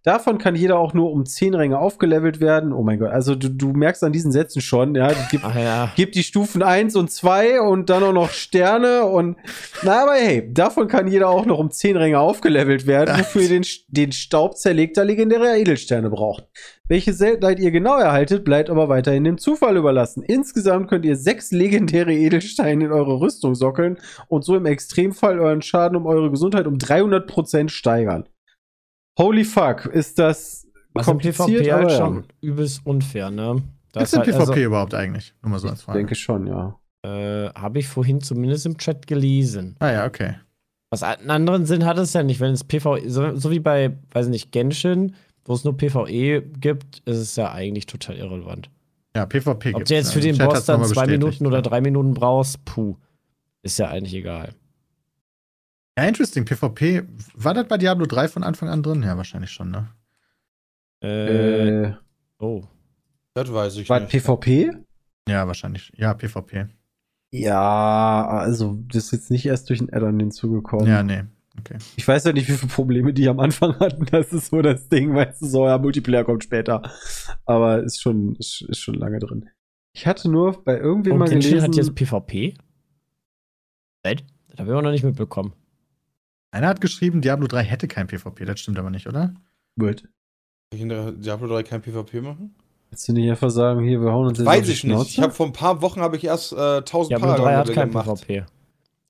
Davon 0.04 0.38
kann 0.38 0.54
jeder 0.54 0.78
auch 0.78 0.94
nur 0.94 1.10
um 1.10 1.26
10 1.26 1.54
Ränge 1.54 1.78
aufgelevelt 1.78 2.40
werden. 2.40 2.72
Oh 2.72 2.82
mein 2.84 3.00
Gott, 3.00 3.10
also 3.10 3.34
du, 3.34 3.48
du 3.48 3.72
merkst 3.72 4.04
an 4.04 4.12
diesen 4.12 4.30
Sätzen 4.30 4.60
schon, 4.60 4.94
ja, 4.94 5.12
gibt, 5.30 5.42
ja. 5.42 5.92
gibt 5.96 6.14
die 6.14 6.22
Stufen 6.22 6.62
1 6.62 6.94
und 6.94 7.10
2 7.10 7.60
und 7.60 7.90
dann 7.90 8.04
auch 8.04 8.12
noch 8.12 8.30
Sterne 8.30 9.04
und 9.04 9.36
na, 9.82 10.04
aber 10.04 10.14
hey, 10.14 10.50
davon 10.54 10.86
kann 10.86 11.08
jeder 11.08 11.28
auch 11.28 11.44
noch 11.44 11.58
um 11.58 11.72
10 11.72 11.96
Ränge 11.96 12.20
aufgelevelt 12.20 12.86
werden, 12.86 13.14
wofür 13.18 13.42
ihr 13.42 13.48
den, 13.48 13.66
den 13.88 14.12
Staub 14.12 14.56
zerlegter 14.56 15.04
legendärer 15.04 15.56
Edelsterne 15.56 16.08
braucht. 16.08 16.46
Welche 16.88 17.12
Seltenheit 17.12 17.60
ihr 17.60 17.70
genau 17.70 17.98
erhaltet, 17.98 18.44
bleibt 18.44 18.70
aber 18.70 18.88
weiterhin 18.88 19.24
dem 19.24 19.36
Zufall 19.36 19.76
überlassen. 19.76 20.22
Insgesamt 20.22 20.88
könnt 20.88 21.04
ihr 21.04 21.16
sechs 21.16 21.50
legendäre 21.50 22.14
Edelsteine 22.14 22.86
in 22.86 22.92
eure 22.92 23.20
Rüstung 23.20 23.54
sockeln 23.54 23.98
und 24.28 24.42
so 24.42 24.56
im 24.56 24.64
Extremfall 24.64 25.38
euren 25.38 25.60
Schaden 25.60 25.96
um 25.96 26.06
eure 26.06 26.30
Gesundheit 26.30 26.66
um 26.66 26.76
300% 26.76 27.68
steigern. 27.68 28.26
Holy 29.18 29.44
fuck, 29.44 29.84
ist 29.86 30.18
das 30.18 30.66
Was 30.94 31.04
kompliziert, 31.04 31.64
PvP 31.64 31.72
halt 31.72 31.90
ja. 31.90 31.96
schon 31.96 32.24
übelst 32.40 32.86
unfair, 32.86 33.30
ne? 33.30 33.62
Das 33.92 34.10
denn 34.12 34.20
halt, 34.20 34.30
PvP 34.30 34.40
also, 34.40 34.54
überhaupt 34.54 34.94
eigentlich? 34.94 35.34
Nur 35.42 35.50
mal 35.50 35.58
so 35.58 35.68
als 35.68 35.80
Ich 35.80 35.84
Frage. 35.84 35.98
denke 35.98 36.14
schon, 36.14 36.46
ja. 36.46 36.78
äh, 37.02 37.50
habe 37.50 37.80
ich 37.80 37.88
vorhin 37.88 38.22
zumindest 38.22 38.64
im 38.64 38.78
Chat 38.78 39.06
gelesen. 39.06 39.76
Ah 39.80 39.90
ja, 39.90 40.06
okay. 40.06 40.36
Was 40.90 41.02
einen 41.02 41.28
anderen 41.30 41.66
Sinn 41.66 41.84
hat 41.84 41.98
es 41.98 42.14
ja 42.14 42.22
nicht, 42.22 42.40
wenn 42.40 42.52
es 42.52 42.64
PvE, 42.64 43.10
so, 43.10 43.36
so 43.36 43.50
wie 43.50 43.60
bei, 43.60 43.98
weiß 44.12 44.26
ich 44.26 44.30
nicht, 44.30 44.52
Genshin, 44.52 45.14
wo 45.48 45.54
es 45.54 45.64
nur 45.64 45.76
PvE 45.76 46.42
gibt, 46.42 46.98
ist 47.06 47.16
es 47.16 47.36
ja 47.36 47.50
eigentlich 47.50 47.86
total 47.86 48.16
irrelevant. 48.16 48.70
Ja, 49.16 49.24
PvP 49.26 49.70
Ob 49.70 49.78
gibt's, 49.78 49.88
du 49.88 49.94
jetzt 49.94 50.12
für 50.12 50.20
den 50.20 50.36
Boss 50.36 50.66
dann 50.66 50.84
zwei. 50.84 51.06
Minuten 51.06 51.46
oder 51.46 51.62
drei 51.62 51.80
Minuten 51.80 52.14
brauchst, 52.14 52.64
puh. 52.64 52.96
Ist 53.62 53.78
ja 53.78 53.88
eigentlich 53.88 54.14
egal. 54.14 54.54
Ja, 55.98 56.04
interesting. 56.04 56.44
PvP. 56.44 57.02
War 57.34 57.54
das 57.54 57.66
bei 57.66 57.78
Diablo 57.78 58.06
3 58.06 58.28
von 58.28 58.44
Anfang 58.44 58.68
an 58.68 58.82
drin? 58.82 59.02
Ja, 59.02 59.16
wahrscheinlich 59.16 59.50
schon, 59.50 59.70
ne? 59.70 59.88
Äh, 61.02 61.86
Äh, 61.86 61.94
oh. 62.38 62.62
Das 63.34 63.52
weiß 63.52 63.76
ich 63.76 63.88
war 63.88 64.00
nicht. 64.00 64.10
PvP? 64.10 64.70
Ja, 65.28 65.46
wahrscheinlich. 65.46 65.90
Ja, 65.96 66.14
PvP. 66.14 66.66
Ja, 67.30 68.26
also 68.28 68.78
das 68.86 69.06
ist 69.06 69.12
jetzt 69.12 69.30
nicht 69.30 69.46
erst 69.46 69.68
durch 69.70 69.80
ein 69.80 69.92
Add-on 69.92 70.20
hinzugekommen. 70.20 70.86
Ja, 70.86 71.02
nee. 71.02 71.24
Ich 71.96 72.06
weiß 72.06 72.24
ja 72.24 72.32
nicht, 72.32 72.48
wie 72.48 72.52
viele 72.52 72.70
Probleme 72.72 73.12
die 73.12 73.28
am 73.28 73.40
Anfang 73.40 73.78
hatten. 73.80 74.06
Das 74.10 74.32
ist 74.32 74.50
so 74.50 74.62
das 74.62 74.88
Ding, 74.88 75.14
weißt 75.14 75.42
du, 75.42 75.46
so, 75.46 75.66
ja, 75.66 75.78
Multiplayer 75.78 76.24
kommt 76.24 76.44
später. 76.44 76.82
Aber 77.44 77.82
ist 77.82 78.00
schon, 78.00 78.36
ist, 78.36 78.62
ist 78.68 78.78
schon 78.80 78.94
lange 78.94 79.18
drin. 79.18 79.48
Ich 79.92 80.06
hatte 80.06 80.30
nur 80.30 80.62
bei 80.64 80.78
irgendwem 80.78 81.14
Und 81.14 81.18
mal 81.20 81.28
Genshin 81.28 81.50
gelesen. 81.58 81.68
hat 81.68 81.76
jetzt 81.76 81.94
PvP? 81.94 82.54
Echt? 84.02 84.24
Das 84.48 84.60
habe 84.60 84.70
ich 84.70 84.76
auch 84.76 84.82
noch 84.82 84.90
nicht 84.90 85.04
mitbekommen. 85.04 85.52
Einer 86.50 86.68
hat 86.68 86.80
geschrieben, 86.80 87.20
Diablo 87.20 87.46
3 87.46 87.62
hätte 87.62 87.88
kein 87.88 88.06
PvP. 88.06 88.44
Das 88.44 88.60
stimmt 88.60 88.78
aber 88.78 88.90
nicht, 88.90 89.06
oder? 89.06 89.34
Wird. 89.76 90.02
Kann 90.02 90.10
ich 90.76 90.80
in 90.80 90.88
der 90.88 91.12
Diablo 91.12 91.48
3 91.48 91.62
kein 91.62 91.82
PvP 91.82 92.20
machen? 92.20 92.54
Willst 92.90 93.06
du 93.08 93.12
nicht 93.12 93.28
einfach 93.30 93.50
sagen, 93.50 93.82
hier, 93.84 94.00
wir 94.00 94.12
hauen 94.12 94.28
uns 94.28 94.38
jetzt 94.38 94.46
auf 94.48 94.54
Weiß 94.54 94.64
die 94.66 94.72
ich 94.72 94.84
nicht. 94.84 94.94
Ich 94.94 95.12
Schnauze? 95.14 95.22
habe 95.22 95.32
vor 95.34 95.46
ein 95.46 95.52
paar 95.52 95.82
Wochen 95.82 96.00
habe 96.00 96.16
ich 96.16 96.24
erst 96.24 96.52
äh, 96.52 96.78
1000 96.78 97.10
Diablo 97.10 97.34
3 97.36 97.56
hat 97.56 97.72
kein 97.72 97.88
gemacht. 97.88 98.06
PvP. 98.06 98.44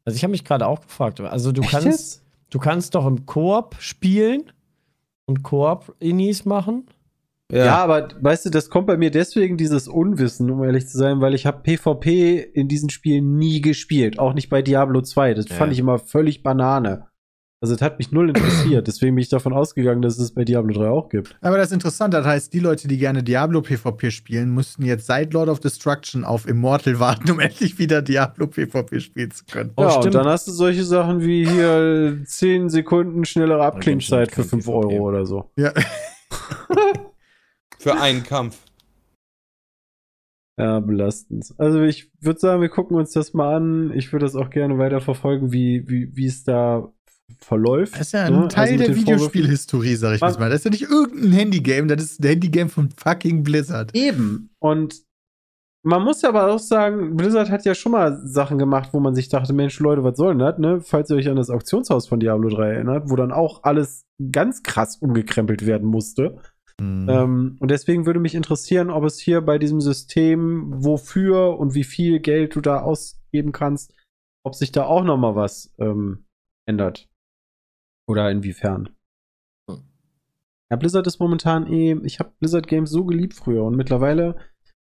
Also 0.05 0.17
ich 0.17 0.23
habe 0.25 0.33
mich 0.33 0.45
gerade 0.45 0.67
auch 0.67 0.81
gefragt. 0.81 1.21
Also 1.21 1.53
du 1.53 1.61
Echt 1.63 1.71
kannst, 1.71 1.87
jetzt? 1.87 2.25
Du 2.51 2.59
kannst 2.59 2.95
doch 2.95 3.07
im 3.07 3.27
Koop 3.27 3.77
spielen 3.81 4.45
und 5.27 5.43
Koop-Inis 5.43 6.45
machen. 6.45 6.87
Ja. 7.51 7.77
aber 7.83 8.09
weißt 8.21 8.45
du, 8.45 8.51
das 8.51 8.69
kommt 8.69 8.87
bei 8.89 8.99
mir 8.99 9.11
deswegen 9.11 9.57
dieses 9.57 9.89
Unwissen, 9.89 10.51
um 10.51 10.63
ehrlich 10.63 10.87
zu 10.87 10.99
sein, 10.99 11.23
weil 11.23 11.35
ich 11.35 11.47
habe 11.47 11.63
PvP 11.63 12.41
in 12.41 12.69
diesen 12.69 12.91
Spielen 12.91 13.39
nie 13.39 13.63
gespielt, 13.63 14.19
auch 14.19 14.35
nicht 14.35 14.51
bei 14.51 14.61
Diablo 14.61 15.01
2. 15.01 15.33
Das 15.33 15.49
Ja. 15.49 15.55
fand 15.57 15.73
ich 15.73 15.79
immer 15.79 15.99
völlig 15.99 16.43
Banane. 16.43 17.08
Also 17.61 17.75
das 17.75 17.83
hat 17.83 17.99
mich 17.99 18.13
null 18.13 18.29
interessiert, 18.29 18.87
deswegen 18.87 19.17
bin 19.17 19.23
ich 19.23 19.31
davon 19.31 19.53
ausgegangen, 19.53 20.01
dass 20.01 20.17
es 20.19 20.33
bei 20.33 20.45
Diablo 20.45 20.73
3 20.75 20.89
auch 20.91 21.09
gibt. 21.09 21.37
Aber 21.41 21.57
das 21.57 21.69
ist 21.69 21.73
interessant. 21.73 22.15
Das 22.15 22.25
heißt, 22.25 22.53
die 22.53 22.61
Leute, 22.61 22.87
die 22.87 22.99
gerne 22.99 23.25
Diablo 23.25 23.63
PvP 23.63 24.13
spielen, 24.13 24.51
mussten 24.51 24.85
jetzt 24.85 25.07
seit 25.07 25.33
Lord 25.33 25.49
of 25.49 25.59
Destruction 25.59 26.25
auf 26.25 26.47
Immortal 26.47 27.01
warten, 27.01 27.29
um 27.33 27.41
endlich 27.41 27.81
wieder 27.81 28.01
Diablo 28.01 28.47
PvP 28.47 29.01
spielen 29.01 29.33
zu 29.33 29.45
können. 29.45 29.73
Oh, 29.77 29.83
ja, 29.83 29.91
stimmt. 29.91 30.07
und 30.07 30.15
dann 30.15 30.27
hast 30.27 30.47
du 30.47 30.53
solche 30.53 30.85
Sachen 30.85 31.21
wie 31.23 31.49
hier 31.49 32.19
10 32.25 32.69
Sekunden 32.69 33.25
schnellere 33.25 33.65
Abklingzeit 33.65 34.31
für 34.31 34.43
Genshin 34.43 34.63
5 34.63 34.67
kein 34.67 34.75
PvP. 34.75 34.95
Euro 34.95 35.09
oder 35.09 35.27
so. 35.27 35.51
Ja. 35.57 35.73
Für 37.81 38.01
einen 38.01 38.23
Kampf. 38.23 38.57
Ja, 40.57 40.79
belastend. 40.79 41.55
Also 41.59 41.83
ich 41.83 42.11
würde 42.21 42.39
sagen, 42.39 42.63
wir 42.63 42.69
gucken 42.69 42.97
uns 42.97 43.13
das 43.13 43.35
mal 43.35 43.57
an. 43.57 43.93
Ich 43.95 44.13
würde 44.13 44.27
das 44.27 44.37
auch 44.37 44.51
gerne 44.51 44.79
weiter 44.79 45.01
verfolgen, 45.01 45.53
wie, 45.53 45.89
wie, 45.89 46.17
wie 46.17 46.27
es 46.27 46.45
da 46.45 46.93
verläuft. 47.39 47.95
Das 47.95 48.09
ist 48.09 48.12
ja 48.12 48.24
ein 48.24 48.41
ne? 48.41 48.49
Teil 48.49 48.72
Also 48.72 48.85
der. 48.85 48.97
Videospielhistorie, 48.97 49.95
sag 49.97 50.14
ich 50.16 50.20
mal. 50.20 50.51
Das 50.51 50.61
ist 50.61 50.64
ja 50.64 50.70
nicht 50.70 50.91
irgendein 50.91 51.33
Handygame, 51.33 51.87
das 51.87 52.05
ist 52.05 52.20
ein 52.20 52.29
Handygame 52.29 52.70
von 52.70 52.91
fucking 52.91 53.43
Blizzard. 53.43 53.95
Eben. 53.95 54.51
Und 54.59 55.03
man 55.85 56.03
muss 56.03 56.22
ja 56.22 56.31
aber 56.31 56.53
auch 56.53 56.59
sagen, 56.59 57.16
Blizzard 57.16 57.51
hat 57.51 57.64
ja 57.64 57.74
schon 57.74 57.93
mal 57.93 58.20
Sachen 58.26 58.59
gemacht, 58.59 58.91
wo 58.93 59.01
man 59.01 59.14
sich 59.14 59.29
dachte, 59.29 59.53
Mensch, 59.53 59.79
Leute, 59.79 60.03
was 60.03 60.16
soll 60.16 60.35
denn 60.35 60.41
das, 60.41 60.59
ne? 60.59 60.81
Falls 60.81 61.09
ihr 61.11 61.16
euch 61.16 61.29
an 61.29 61.37
das 61.37 61.51
Auktionshaus 61.51 62.09
von 62.09 62.20
Diablo 62.20 62.49
3 62.49 62.72
erinnert, 62.74 63.11
wo 63.11 63.16
dann 63.16 63.33
auch 63.33 63.62
alles 63.62 64.05
ganz 64.33 64.62
krass 64.62 64.97
umgekrempelt 64.97 65.66
werden 65.66 65.89
musste. 65.89 66.41
Mhm. 66.81 67.09
Ähm, 67.09 67.57
und 67.61 67.70
deswegen 67.70 68.07
würde 68.07 68.20
mich 68.20 68.35
interessieren, 68.35 68.91
ob 68.91 69.05
es 69.05 69.18
hier 69.18 69.41
bei 69.41 69.59
diesem 69.59 69.81
System, 69.81 70.85
wofür 70.85 71.59
und 71.59 71.74
wie 71.74 71.85
viel 71.85 72.20
Geld 72.20 72.55
du 72.55 72.61
da 72.61 72.81
ausgeben 72.81 73.53
kannst, 73.53 73.95
ob 74.45 74.55
sich 74.55 74.72
da 74.72 74.85
auch 74.85 75.05
noch 75.05 75.16
mal 75.16 75.37
was 75.37 75.72
ähm, 75.79 76.24
ändert. 76.66 77.08
Oder 78.09 78.31
inwiefern. 78.31 78.89
Hm. 79.71 79.83
Ja, 80.71 80.77
Blizzard 80.77 81.07
ist 81.07 81.21
momentan 81.21 81.67
eh, 81.67 81.97
ich 82.03 82.19
habe 82.19 82.33
Blizzard 82.41 82.67
Games 82.67 82.91
so 82.91 83.05
geliebt 83.05 83.35
früher 83.35 83.63
und 83.65 83.77
mittlerweile 83.77 84.37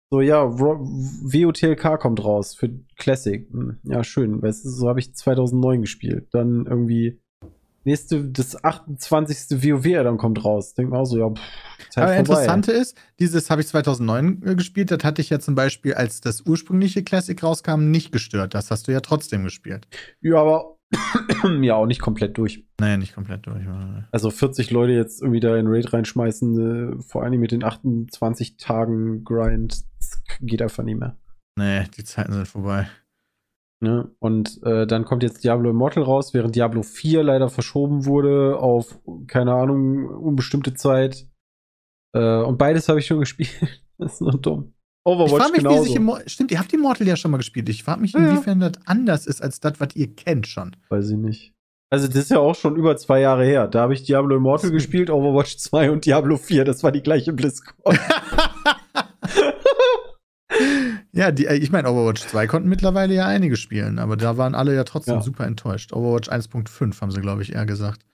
so, 0.09 0.21
ja, 0.21 0.45
WOTLK 0.59 1.99
kommt 1.99 2.23
raus 2.23 2.55
für 2.55 2.71
Classic. 2.97 3.49
Hm, 3.51 3.81
Ja, 3.83 4.05
schön. 4.05 4.41
Weißt 4.41 4.65
du, 4.65 4.69
so 4.69 4.89
habe 4.89 5.01
ich 5.01 5.13
2009 5.15 5.81
gespielt. 5.81 6.29
Dann 6.31 6.65
irgendwie 6.67 7.21
nächste, 7.83 8.25
das 8.25 8.63
28. 8.63 9.63
WoW 9.65 10.05
dann 10.05 10.17
kommt 10.17 10.45
raus. 10.45 10.75
Denk 10.75 10.91
mal 10.91 11.01
auch 11.01 11.07
so, 11.07 11.19
ja, 11.19 11.31
pff, 11.31 11.41
Zeit 11.91 12.05
Aber 12.05 12.13
vorbei. 12.15 12.19
Interessante 12.21 12.73
ist, 12.73 12.97
dieses 13.19 13.51
habe 13.51 13.63
ich 13.63 13.67
2009 13.69 14.43
äh, 14.45 14.55
gespielt, 14.55 14.93
das 14.93 15.03
hatte 15.03 15.23
ich 15.23 15.31
ja 15.31 15.41
zum 15.41 15.57
Beispiel, 15.57 15.95
als 15.95 16.21
das 16.21 16.43
ursprüngliche 16.43 17.03
Classic 17.03 17.41
rauskam, 17.43 17.91
nicht 17.91 18.13
gestört. 18.13 18.55
Das 18.55 18.71
hast 18.71 18.87
du 18.87 18.93
ja 18.93 19.01
trotzdem 19.01 19.43
gespielt. 19.43 19.89
Ja, 20.21 20.37
aber 20.37 20.76
ja, 21.63 21.75
auch 21.75 21.87
nicht 21.87 22.01
komplett 22.01 22.39
durch. 22.39 22.65
Naja, 22.81 22.97
nicht 22.97 23.15
komplett 23.15 23.47
durch. 23.47 23.65
Also 24.13 24.31
40 24.31 24.71
Leute 24.71 24.93
jetzt 24.93 25.21
irgendwie 25.21 25.41
da 25.41 25.57
in 25.57 25.67
Raid 25.67 25.93
reinschmeißen, 25.93 26.99
äh, 26.99 27.03
vor 27.03 27.23
allem 27.23 27.41
mit 27.41 27.53
den 27.53 27.65
28 27.65 28.57
Tagen 28.57 29.25
Grind, 29.25 29.85
das 29.99 30.23
geht 30.41 30.63
einfach 30.63 30.85
nicht 30.85 30.99
mehr. 30.99 31.17
Nee, 31.59 31.85
die 31.97 32.05
Zeiten 32.05 32.33
sind 32.33 32.47
vorbei. 32.47 32.89
Ne? 33.81 34.11
Und 34.21 34.63
äh, 34.63 34.87
dann 34.87 35.05
kommt 35.05 35.23
jetzt 35.23 35.45
Diablo 35.45 35.71
Immortal 35.71 36.03
raus, 36.03 36.33
während 36.33 36.55
Diablo 36.55 36.83
4 36.83 37.23
leider 37.23 37.49
verschoben 37.49 38.07
wurde 38.07 38.59
auf, 38.59 38.99
keine 39.27 39.53
Ahnung, 39.53 40.09
unbestimmte 40.09 40.75
Zeit. 40.75 41.29
Äh, 42.15 42.43
und 42.43 42.59
beides 42.59 42.89
habe 42.89 43.01
ich 43.01 43.07
schon 43.07 43.21
gespielt. 43.21 43.83
das 43.99 44.15
ist 44.15 44.21
nur 44.21 44.41
dumm. 44.41 44.76
Ich 45.07 45.13
Overwatch 45.13 45.31
frage 45.41 45.53
mich, 45.53 45.59
genauso. 45.61 45.83
wie 45.85 45.87
sich 45.87 45.97
Immortal. 45.97 46.29
Stimmt, 46.29 46.51
ihr 46.51 46.59
habt 46.59 46.73
Immortal 46.73 47.07
ja 47.07 47.15
schon 47.15 47.31
mal 47.31 47.37
gespielt. 47.37 47.69
Ich 47.69 47.85
frage 47.85 48.01
mich, 48.01 48.13
Ja, 48.13 48.21
ja. 48.21 48.31
inwiefern 48.31 48.59
das 48.59 48.73
anders 48.87 49.27
ist 49.29 49.41
als 49.41 49.61
das, 49.61 49.75
was 49.79 49.95
ihr 49.95 50.13
kennt 50.15 50.49
schon. 50.49 50.75
Weiß 50.89 51.09
ich 51.11 51.17
nicht. 51.17 51.53
Also, 51.91 52.09
das 52.09 52.17
ist 52.17 52.31
ja 52.33 52.41
auch 52.41 52.57
schon 52.57 52.75
über 52.75 52.97
zwei 52.97 53.21
Jahre 53.21 53.45
her. 53.45 53.69
Da 53.69 53.83
habe 53.83 53.95
ich 53.95 54.03
Diablo 54.03 54.35
Immortal 54.37 54.73
gespielt, 54.73 55.09
Overwatch 55.09 55.59
2 55.59 55.93
und 55.93 56.05
Diablo 56.07 56.37
4. 56.37 56.65
Das 56.65 56.83
war 56.83 56.91
die 56.91 57.03
gleiche 57.03 57.33
BlizzCon. 57.33 57.75
Ja, 61.13 61.31
die, 61.33 61.47
äh, 61.47 61.55
ich 61.57 61.71
meine, 61.73 61.91
Overwatch 61.91 62.23
2 62.27 62.47
konnten 62.47 62.69
mittlerweile 62.69 63.15
ja 63.15 63.27
einige 63.27 63.57
spielen, 63.57 63.99
aber 63.99 64.17
da 64.17 64.37
waren 64.37 64.55
alle 64.55 64.75
ja 64.75 64.85
trotzdem 64.85 65.15
Ja. 65.17 65.23
super 65.23 65.47
enttäuscht. 65.47 65.93
Overwatch 65.93 66.29
1.5 66.29 67.01
haben 67.01 67.11
sie, 67.11 67.21
glaube 67.21 67.43
ich, 67.43 67.53
eher 67.55 67.65
gesagt. 67.67 68.05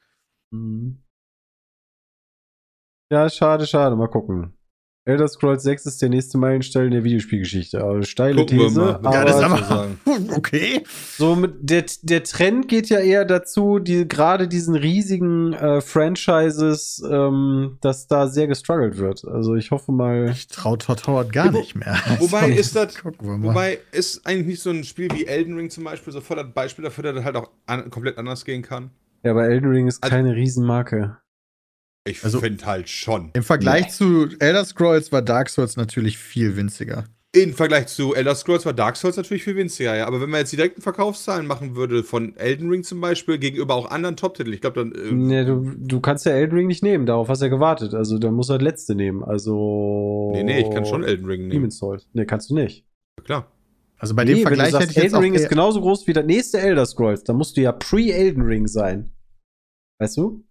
Mhm. 0.53 1.03
Ja, 3.11 3.28
schade, 3.28 3.66
schade. 3.66 3.97
Mal 3.97 4.09
gucken. 4.09 4.55
Elder 5.05 5.26
Scrolls 5.26 5.64
6 5.64 5.86
ist 5.86 6.00
der 6.00 6.11
nächste 6.11 6.38
Meilenstein 6.38 6.92
der 6.92 7.03
Videospielgeschichte. 7.03 7.82
Also 7.82 8.03
steile 8.03 8.36
Gucken 8.36 8.59
wir 8.59 8.66
These. 8.68 8.80
mal. 8.80 8.94
Aber 8.94 9.12
Ja, 9.12 9.24
das 9.24 9.36
ist 9.36 9.42
aber-. 9.42 9.88
Okay. 10.36 10.84
so 11.18 11.34
mit 11.34 11.55
der, 11.61 11.84
der 12.03 12.22
Trend 12.22 12.68
geht 12.68 12.88
ja 12.88 13.00
eher 13.00 13.24
dazu, 13.24 13.80
die, 13.80 14.07
gerade 14.07 14.46
diesen 14.46 14.76
riesigen 14.76 15.55
äh, 15.55 15.80
Franchises, 15.80 17.03
ähm, 17.11 17.78
dass 17.80 18.07
da 18.07 18.28
sehr 18.28 18.46
gestruggelt 18.46 18.96
wird. 18.98 19.24
Also 19.26 19.57
ich 19.57 19.72
hoffe 19.72 19.90
mal. 19.90 20.30
Ich 20.30 20.46
traue 20.46 20.78
Todd 20.78 21.05
Howard 21.09 21.32
gar 21.32 21.53
wo- 21.53 21.59
nicht 21.59 21.74
mehr. 21.74 21.96
wobei 22.20 22.40
Also, 22.42 22.59
ist 22.61 22.76
das-. 22.76 22.94
Wobei 23.18 23.78
ist 23.90 24.24
eigentlich 24.26 24.46
nicht 24.46 24.62
so 24.62 24.70
ein 24.70 24.84
Spiel 24.84 25.11
wie 25.12 25.26
Elden 25.26 25.57
Ring 25.57 25.68
zum 25.70 25.82
Beispiel 25.84 26.12
so 26.12 26.20
voll 26.20 26.36
das 26.36 26.53
Beispiel 26.55 26.84
dafür, 26.84 27.03
dass 27.05 27.16
das 27.16 27.24
halt 27.24 27.36
auch 27.36 27.50
an, 27.66 27.90
komplett 27.90 28.18
anders 28.18 28.44
gehen 28.44 28.62
kann. 28.62 28.90
Ja, 29.24 29.32
aber 29.32 29.44
Elden 29.48 29.68
Ring 29.70 29.88
ist 29.88 30.03
Also- 30.03 30.14
keine 30.14 30.34
Riesenmarke. 30.36 31.16
Ich 32.05 32.24
Also- 32.24 32.40
finde 32.40 32.66
halt 32.66 32.88
schon. 32.88 33.30
Im 33.34 33.42
Vergleich 33.42 33.90
zu 33.90 34.28
Elder 34.40 34.64
Scrolls 34.64 35.12
war 35.12 35.22
Dark 35.22 35.48
Souls 35.48 35.76
natürlich 35.76 36.18
viel 36.18 36.57
winziger. 36.57 37.05
Im 37.34 37.55
Vergleich 37.55 37.86
zu 37.86 38.14
Elder 38.14 38.34
Scrolls 38.34 38.66
war 38.66 38.74
Dark 38.74 38.96
Souls 38.96 39.16
natürlich 39.16 39.42
viel 39.44 39.57
winziger, 39.57 39.96
ja. 39.96 40.07
Aber 40.07 40.20
wenn 40.20 40.28
man 40.28 40.40
jetzt 40.40 40.53
die 40.53 40.57
direkten 40.57 40.82
Verkaufszahlen 40.82 41.46
machen 41.46 41.76
würde, 41.76 42.03
von 42.03 42.36
Elden 42.36 42.68
Ring 42.68 42.82
zum 42.82 43.00
Beispiel, 43.00 43.38
gegenüber 43.38 43.74
auch 43.74 43.90
anderen 43.90 44.16
Top-Titeln, 44.16 44.53
ich 44.53 44.61
glaube 44.61 44.80
dann. 44.84 44.92
Äh, 44.92 45.12
Nee, 45.12 45.44
du, 45.46 45.72
du 45.78 46.00
kannst 46.00 46.26
ja 46.26 46.32
Elden 46.32 46.55
Ring 46.59 46.66
nicht 46.66 46.82
nehmen, 46.82 47.07
darauf 47.07 47.28
hast 47.30 47.40
du 47.40 47.46
ja 47.46 47.50
gewartet. 47.50 47.94
Also 47.94 48.18
da 48.18 48.30
muss 48.30 48.50
er 48.50 48.59
das 48.59 48.64
letzte 48.64 48.94
nehmen. 48.94 49.24
Also. 49.24 50.30
nee, 50.34 50.42
nee, 50.42 50.61
ich 50.61 50.70
kann 50.70 50.84
schon 50.84 51.05
Elden 51.05 51.24
Ring 51.24 51.40
nehmen. 51.42 51.50
Demon's 51.53 51.78
Souls. 51.78 52.07
Nee, 52.12 52.26
kannst 52.26 52.50
du 52.50 52.55
nicht. 52.55 52.84
Klar. 53.24 53.50
Also 53.96 54.14
bei 54.14 54.24
dem 54.26 54.36
nee, 54.36 54.42
Vergleich 54.42 54.66
wenn 54.66 54.72
du 54.72 54.78
hätte 54.78 54.84
sagst, 54.86 54.90
ich 54.90 54.96
jetzt 55.05 55.12
Elden 55.14 55.24
Ring 55.24 55.34
ist 55.34 55.48
genauso 55.48 55.80
groß 55.80 56.07
wie 56.09 56.12
das 56.12 56.26
nächste 56.26 56.59
Elder 56.61 56.84
Scrolls. 56.84 57.22
Da 57.24 57.32
musst 57.32 57.57
du 57.57 57.62
ja 57.62 57.72
pre-Elden 57.72 58.42
Ring 58.42 58.66
sein. 58.66 59.11
Weißt 60.00 60.18
du? 60.18 60.44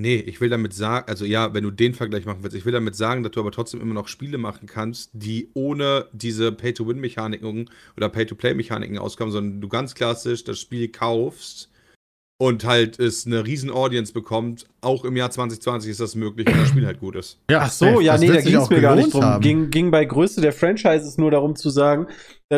Nee, 0.00 0.14
ich 0.14 0.40
will 0.40 0.48
damit 0.48 0.74
sagen, 0.74 1.08
also 1.08 1.24
ja, 1.24 1.54
wenn 1.54 1.64
du 1.64 1.72
den 1.72 1.92
Vergleich 1.92 2.24
machen 2.24 2.38
willst, 2.42 2.56
ich 2.56 2.64
will 2.64 2.72
damit 2.72 2.94
sagen, 2.94 3.24
dass 3.24 3.32
du 3.32 3.40
aber 3.40 3.50
trotzdem 3.50 3.80
immer 3.80 3.94
noch 3.94 4.06
Spiele 4.06 4.38
machen 4.38 4.68
kannst, 4.68 5.10
die 5.12 5.48
ohne 5.54 6.06
diese 6.12 6.52
Pay-to-Win-Mechaniken 6.52 7.68
oder 7.96 8.08
Pay-to-Play-Mechaniken 8.08 8.96
auskommen, 8.98 9.32
sondern 9.32 9.60
du 9.60 9.68
ganz 9.68 9.96
klassisch 9.96 10.44
das 10.44 10.60
Spiel 10.60 10.86
kaufst 10.86 11.68
und 12.40 12.64
halt 12.64 13.00
es 13.00 13.26
eine 13.26 13.44
riesen 13.44 13.70
Audience 13.70 14.12
bekommt. 14.12 14.66
Auch 14.82 15.04
im 15.04 15.16
Jahr 15.16 15.32
2020 15.32 15.90
ist 15.90 15.98
das 15.98 16.14
möglich, 16.14 16.46
wenn 16.46 16.60
das 16.60 16.68
Spiel 16.68 16.86
halt 16.86 17.00
gut 17.00 17.16
ist. 17.16 17.40
Ja, 17.50 17.62
Ach 17.62 17.70
so, 17.70 17.86
safe. 17.86 18.02
ja, 18.04 18.12
Das 18.12 18.20
nee, 18.20 18.28
da 18.28 18.40
ging 18.40 18.56
es 18.56 18.70
mir 18.70 18.80
gar 18.80 18.94
nicht 18.94 19.12
drum. 19.12 19.40
Ging, 19.40 19.70
ging 19.70 19.90
bei 19.90 20.04
Größe 20.04 20.40
der 20.40 20.52
Franchises 20.52 21.18
nur 21.18 21.32
darum 21.32 21.56
zu 21.56 21.70
sagen, 21.70 22.06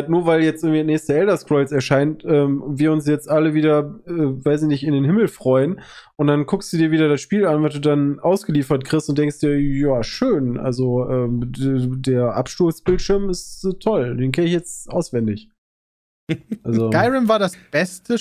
nur 0.07 0.25
weil 0.25 0.41
jetzt 0.41 0.63
irgendwie 0.63 0.83
nächste 0.83 1.13
Elder 1.15 1.35
Scrolls 1.35 1.71
erscheint, 1.71 2.23
ähm, 2.23 2.63
wir 2.65 2.93
uns 2.93 3.05
jetzt 3.07 3.29
alle 3.29 3.53
wieder, 3.53 3.99
äh, 4.05 4.11
weiß 4.45 4.61
ich 4.63 4.67
nicht, 4.69 4.83
in 4.83 4.93
den 4.93 5.03
Himmel 5.03 5.27
freuen. 5.27 5.81
Und 6.15 6.27
dann 6.27 6.45
guckst 6.45 6.71
du 6.71 6.77
dir 6.77 6.91
wieder 6.91 7.09
das 7.09 7.19
Spiel 7.19 7.45
an, 7.45 7.61
was 7.61 7.73
du 7.73 7.81
dann 7.81 8.19
ausgeliefert 8.19 8.85
kriegst 8.85 9.09
und 9.09 9.17
denkst 9.17 9.39
dir, 9.39 9.59
ja, 9.59 10.01
schön. 10.03 10.57
Also 10.57 11.09
ähm, 11.09 11.51
der 12.01 12.35
Absturzbildschirm 12.35 13.29
ist 13.29 13.65
äh, 13.65 13.73
toll. 13.79 14.15
Den 14.15 14.31
kenne 14.31 14.47
ich 14.47 14.53
jetzt 14.53 14.89
auswendig. 14.89 15.49
Also, 16.63 16.89
Skyrim 16.89 17.27
war 17.27 17.39
das 17.39 17.57
beste, 17.71 18.15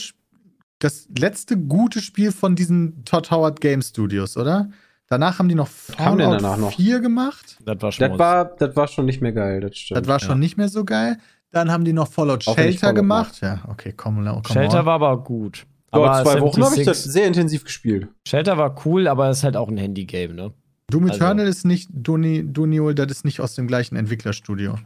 das 0.80 1.08
letzte 1.16 1.56
gute 1.56 2.00
Spiel 2.00 2.32
von 2.32 2.56
diesen 2.56 3.04
Todd 3.04 3.30
Howard 3.30 3.60
Game 3.60 3.82
Studios, 3.82 4.36
oder? 4.36 4.70
Danach 5.06 5.38
haben 5.38 5.48
die 5.48 5.54
noch 5.54 5.68
Fallout 5.68 6.40
danach 6.40 6.56
noch? 6.56 6.72
4 6.72 7.00
gemacht. 7.00 7.58
Das 7.64 7.82
war 7.82 7.92
schon 7.92 8.08
das 8.08 8.18
war, 8.18 8.44
das 8.56 8.74
war 8.74 8.88
schon 8.88 9.06
nicht 9.06 9.20
mehr 9.20 9.32
geil, 9.32 9.60
das 9.60 9.76
stimmt. 9.76 10.00
Das 10.00 10.08
war 10.08 10.18
schon 10.18 10.38
nicht 10.40 10.56
mehr 10.56 10.68
so 10.68 10.84
geil. 10.84 11.18
Dann 11.52 11.70
haben 11.70 11.84
die 11.84 11.92
noch 11.92 12.08
Fallout 12.08 12.44
Shelter 12.44 12.78
Fallout 12.78 12.96
gemacht. 12.96 13.40
Ja, 13.40 13.62
okay, 13.68 13.92
komm, 13.96 14.24
komm 14.24 14.44
Shelter 14.44 14.80
on. 14.80 14.86
war 14.86 14.94
aber 14.94 15.22
gut. 15.22 15.66
Aber 15.90 16.22
zwei 16.22 16.40
Wochen 16.40 16.62
habe 16.62 16.76
ich 16.76 16.84
76 16.84 16.86
das 16.86 17.04
sehr 17.04 17.26
intensiv 17.26 17.64
gespielt. 17.64 18.08
Shelter 18.26 18.56
war 18.56 18.86
cool, 18.86 19.08
aber 19.08 19.28
es 19.28 19.38
ist 19.38 19.44
halt 19.44 19.56
auch 19.56 19.68
ein 19.68 19.76
Handy-Game, 19.76 20.36
ne? 20.36 20.52
Doom 20.88 21.04
also- 21.04 21.16
Eternal 21.16 21.46
ist 21.46 21.64
nicht 21.64 21.88
Duni, 21.92 22.44
Duniol, 22.46 22.94
das 22.94 23.10
ist 23.10 23.24
nicht 23.24 23.40
aus 23.40 23.54
dem 23.54 23.66
gleichen 23.66 23.96
Entwicklerstudio. 23.96 24.78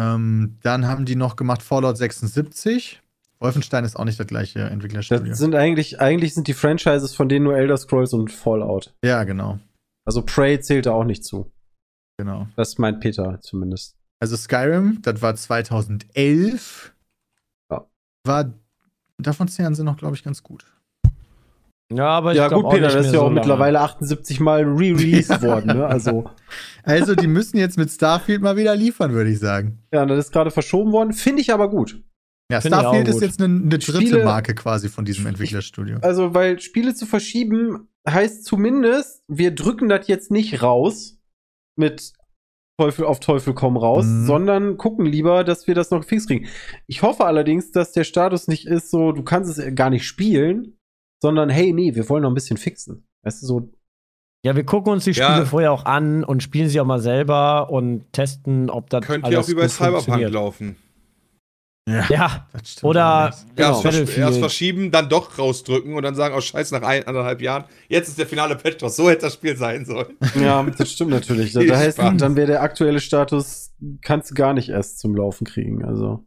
Ähm, 0.00 0.58
dann 0.62 0.86
haben 0.86 1.04
die 1.04 1.16
noch 1.16 1.36
gemacht 1.36 1.62
Fallout 1.62 1.96
76. 1.96 3.00
Wolfenstein 3.40 3.84
ist 3.84 3.96
auch 3.96 4.04
nicht 4.04 4.18
das 4.18 4.26
gleiche 4.26 4.60
Entwicklerstudio. 4.60 5.28
Das 5.30 5.38
sind 5.38 5.54
eigentlich, 5.54 6.00
eigentlich 6.00 6.34
sind 6.34 6.48
die 6.48 6.54
Franchises 6.54 7.14
von 7.14 7.28
denen 7.28 7.44
nur 7.44 7.56
Elder 7.56 7.76
Scrolls 7.76 8.12
und 8.12 8.32
Fallout. 8.32 8.94
ja, 9.04 9.22
genau. 9.24 9.58
Also 10.04 10.22
Prey 10.22 10.58
zählt 10.60 10.86
da 10.86 10.92
auch 10.92 11.04
nicht 11.04 11.22
zu. 11.22 11.52
genau. 12.16 12.48
Das 12.56 12.78
meint 12.78 13.00
Peter 13.00 13.40
zumindest. 13.42 13.97
Also 14.20 14.36
Skyrim, 14.36 14.98
das 15.02 15.22
war 15.22 15.34
2011. 15.36 16.94
Ja. 17.70 17.86
War, 18.24 18.52
davon 19.18 19.48
zählen 19.48 19.74
sie 19.74 19.84
noch, 19.84 19.96
glaube 19.96 20.16
ich, 20.16 20.24
ganz 20.24 20.42
gut. 20.42 20.64
Ja, 21.90 22.08
aber 22.08 22.32
ich 22.32 22.38
ja, 22.38 22.48
gut, 22.48 22.66
auch 22.66 22.70
Peter, 22.70 22.86
nicht 22.86 22.96
das 22.96 23.06
ist 23.06 23.12
ja 23.14 23.18
auch 23.20 23.22
so 23.22 23.28
lange. 23.28 23.40
mittlerweile 23.40 23.80
78 23.80 24.40
Mal 24.40 24.62
re-released 24.64 25.40
worden, 25.42 25.78
ne? 25.78 25.86
Also, 25.86 26.28
Also, 26.82 27.14
die 27.14 27.26
müssen 27.26 27.56
jetzt 27.56 27.78
mit 27.78 27.90
Starfield 27.90 28.42
mal 28.42 28.56
wieder 28.56 28.76
liefern, 28.76 29.12
würde 29.12 29.30
ich 29.30 29.38
sagen. 29.38 29.78
ja, 29.92 30.04
das 30.04 30.26
ist 30.26 30.32
gerade 30.32 30.50
verschoben 30.50 30.92
worden. 30.92 31.12
Finde 31.14 31.40
ich 31.40 31.52
aber 31.52 31.70
gut. 31.70 32.02
Ja, 32.50 32.60
Finde 32.60 32.76
ich 32.76 32.80
Starfield 32.82 33.08
ist 33.08 33.20
jetzt 33.22 33.40
eine, 33.42 33.54
eine 33.54 33.68
dritte 33.78 33.92
Spiele- 34.02 34.24
Marke 34.24 34.54
quasi 34.54 34.88
von 34.88 35.04
diesem 35.04 35.26
Entwicklerstudio. 35.26 35.98
Also, 36.02 36.34
weil 36.34 36.60
Spiele 36.60 36.94
zu 36.94 37.06
verschieben 37.06 37.88
heißt 38.08 38.44
zumindest, 38.44 39.22
wir 39.28 39.54
drücken 39.54 39.88
das 39.88 40.08
jetzt 40.08 40.30
nicht 40.30 40.62
raus 40.62 41.18
mit 41.76 42.12
Teufel 42.78 43.04
auf 43.04 43.18
Teufel 43.18 43.54
komm 43.54 43.76
raus, 43.76 44.06
Mhm. 44.06 44.26
sondern 44.26 44.76
gucken 44.76 45.04
lieber, 45.04 45.42
dass 45.42 45.66
wir 45.66 45.74
das 45.74 45.90
noch 45.90 46.04
fix 46.04 46.26
kriegen. 46.28 46.46
Ich 46.86 47.02
hoffe 47.02 47.24
allerdings, 47.24 47.72
dass 47.72 47.92
der 47.92 48.04
Status 48.04 48.46
nicht 48.46 48.66
ist 48.66 48.90
so, 48.90 49.10
du 49.12 49.24
kannst 49.24 49.58
es 49.58 49.74
gar 49.74 49.90
nicht 49.90 50.06
spielen, 50.06 50.78
sondern 51.20 51.48
hey, 51.50 51.72
nee, 51.72 51.96
wir 51.96 52.08
wollen 52.08 52.22
noch 52.22 52.30
ein 52.30 52.34
bisschen 52.34 52.56
fixen. 52.56 53.04
Weißt 53.24 53.42
du, 53.42 53.46
so, 53.46 53.70
Ja, 54.46 54.54
wir 54.54 54.64
gucken 54.64 54.92
uns 54.92 55.02
die 55.02 55.14
Spiele 55.14 55.38
Ja. 55.40 55.44
vorher 55.44 55.72
auch 55.72 55.84
an 55.84 56.22
und 56.22 56.44
spielen 56.44 56.68
sie 56.68 56.80
auch 56.80 56.86
mal 56.86 57.00
selber 57.00 57.70
und 57.70 58.04
testen, 58.12 58.70
ob 58.70 58.88
das 58.88 59.04
Könnte 59.04 59.28
ja 59.32 59.38
auch 59.38 59.42
alles 59.42 59.48
wie 59.50 59.54
bei 59.56 59.62
gut 59.62 59.70
Cyberpunk 59.72 60.28
laufen. 60.32 60.76
Ja, 62.08 62.46
das 62.52 62.72
stimmt 62.72 62.84
oder 62.84 63.34
genau, 63.56 63.68
erst, 63.70 63.82
versch 63.82 63.94
Battlefield. 63.96 64.26
erst 64.26 64.38
verschieben, 64.38 64.90
dann 64.90 65.08
doch 65.08 65.38
rausdrücken 65.38 65.94
und 65.94 66.02
dann 66.02 66.14
sagen, 66.14 66.34
oh 66.36 66.40
scheiße, 66.40 66.74
nach 66.74 66.86
ein, 66.86 67.06
anderthalb 67.06 67.40
Jahren, 67.40 67.64
jetzt 67.88 68.08
ist 68.08 68.18
der 68.18 68.26
finale 68.26 68.56
Patch 68.56 68.78
doch, 68.78 68.90
so 68.90 69.08
hätte 69.08 69.22
das 69.22 69.34
Spiel 69.34 69.56
sein 69.56 69.84
sollen. 69.84 70.16
Ja, 70.40 70.62
das 70.64 70.92
stimmt 70.92 71.10
natürlich. 71.10 71.52
Da, 71.52 71.60
Viel 71.60 71.68
da 71.70 71.76
heißt, 71.78 71.98
dann 71.98 72.36
wäre 72.36 72.46
der 72.46 72.62
aktuelle 72.62 73.00
Status, 73.00 73.72
kannst 74.02 74.30
du 74.30 74.34
gar 74.34 74.52
nicht 74.54 74.68
erst 74.68 74.98
zum 75.00 75.14
Laufen 75.14 75.46
kriegen. 75.46 75.84
Also, 75.84 76.24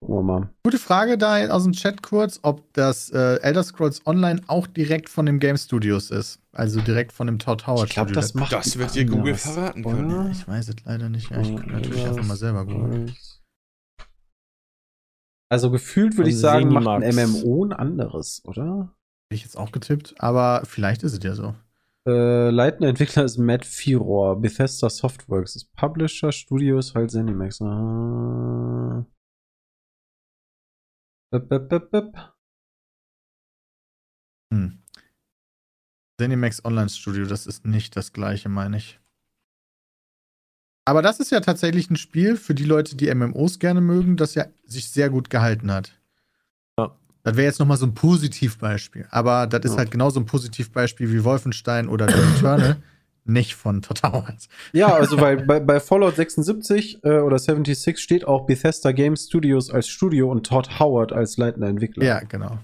gucken 0.00 0.16
wir 0.16 0.22
mal. 0.22 0.50
Gute 0.64 0.78
Frage 0.78 1.18
da 1.18 1.46
aus 1.48 1.64
dem 1.64 1.72
Chat 1.72 2.02
kurz, 2.02 2.40
ob 2.42 2.72
das 2.72 3.10
äh, 3.10 3.36
Elder 3.42 3.62
Scrolls 3.62 4.06
Online 4.06 4.40
auch 4.46 4.66
direkt 4.66 5.08
von 5.08 5.26
dem 5.26 5.38
Game 5.38 5.56
Studios 5.56 6.10
ist. 6.10 6.40
Also 6.52 6.80
direkt 6.80 7.12
von 7.12 7.26
dem 7.26 7.38
Todd 7.38 7.66
Howard 7.66 7.88
Ich 7.88 7.94
glaube, 7.94 8.08
Studio. 8.08 8.20
das 8.20 8.34
macht 8.34 8.52
Das 8.52 8.76
wird 8.78 8.94
dir 8.94 9.04
Google 9.04 9.34
verraten 9.36 9.84
oder? 9.84 9.96
können. 9.96 10.30
Ich 10.32 10.48
weiß 10.48 10.68
es 10.68 10.76
leider 10.84 11.08
nicht. 11.08 11.30
Ja, 11.30 11.40
ich 11.40 11.54
kann 11.54 11.70
natürlich 11.70 12.04
einfach 12.04 12.24
mal 12.26 12.36
selber 12.36 12.64
googeln. 12.64 13.14
Also 15.50 15.70
gefühlt 15.70 16.16
würde 16.16 16.30
ich 16.30 16.38
sagen, 16.38 16.72
macht 16.72 16.86
ein. 16.86 17.14
MMO 17.14 17.64
ein 17.64 17.72
anderes, 17.72 18.42
oder? 18.44 18.94
Hätte 19.28 19.34
ich 19.34 19.42
jetzt 19.42 19.56
auch 19.56 19.72
getippt, 19.72 20.14
aber 20.18 20.62
vielleicht 20.64 21.02
ist 21.02 21.12
es 21.12 21.24
ja 21.24 21.34
so. 21.34 21.54
Äh, 22.06 22.50
leitender 22.50 22.88
Entwickler 22.88 23.24
ist 23.24 23.36
Matt 23.36 23.66
Firor, 23.66 24.40
Bethesda 24.40 24.88
Softworks. 24.88 25.54
Das 25.54 25.64
Publisher 25.64 26.30
Studio 26.32 26.78
ist 26.78 26.94
halt 26.94 27.10
Zenimax. 27.10 27.60
Ah. 27.60 29.04
Bip, 31.32 31.48
bip, 31.48 31.68
bip, 31.68 31.90
bip. 31.90 32.34
Hm. 34.52 34.82
Zenimax 36.20 36.64
Online 36.64 36.88
Studio, 36.88 37.26
das 37.26 37.46
ist 37.46 37.66
nicht 37.66 37.96
das 37.96 38.12
gleiche, 38.12 38.48
meine 38.48 38.76
ich. 38.76 38.99
Aber 40.90 41.02
das 41.02 41.20
ist 41.20 41.30
ja 41.30 41.38
tatsächlich 41.38 41.88
ein 41.88 41.94
Spiel 41.94 42.36
für 42.36 42.52
die 42.52 42.64
Leute, 42.64 42.96
die 42.96 43.14
MMOs 43.14 43.60
gerne 43.60 43.80
mögen, 43.80 44.16
das 44.16 44.34
ja 44.34 44.46
sich 44.64 44.90
sehr 44.90 45.08
gut 45.08 45.30
gehalten 45.30 45.70
hat. 45.70 45.92
Ja. 46.76 46.96
Das 47.22 47.36
wäre 47.36 47.46
jetzt 47.46 47.60
nochmal 47.60 47.76
so 47.76 47.86
ein 47.86 47.94
Positivbeispiel. 47.94 49.06
Aber 49.10 49.46
das 49.46 49.60
ist 49.66 49.70
Ja. 49.74 49.78
halt 49.78 49.92
genauso 49.92 50.18
ein 50.18 50.26
Positivbeispiel 50.26 51.12
wie 51.12 51.22
Wolfenstein 51.22 51.88
oder 51.88 52.06
Doom 52.08 52.34
Eternal. 52.36 52.76
nicht 53.24 53.54
von 53.54 53.82
Todd 53.82 54.02
Howard. 54.02 54.48
Ja, 54.72 54.88
also 54.92 55.20
weil 55.20 55.46
bei, 55.46 55.60
bei 55.60 55.78
Fallout 55.78 56.16
76 56.16 57.04
äh, 57.04 57.18
oder 57.20 57.38
76 57.38 58.02
steht 58.02 58.24
auch 58.26 58.46
Bethesda 58.46 58.90
Game 58.90 59.14
Studios 59.14 59.70
als 59.70 59.86
Studio 59.86 60.28
und 60.28 60.44
Todd 60.44 60.80
Howard 60.80 61.12
als 61.12 61.36
leitender 61.36 61.68
Entwickler. 61.68 62.04
Ja, 62.04 62.18
genau. 62.18 62.58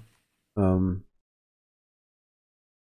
Ähm, 0.56 1.04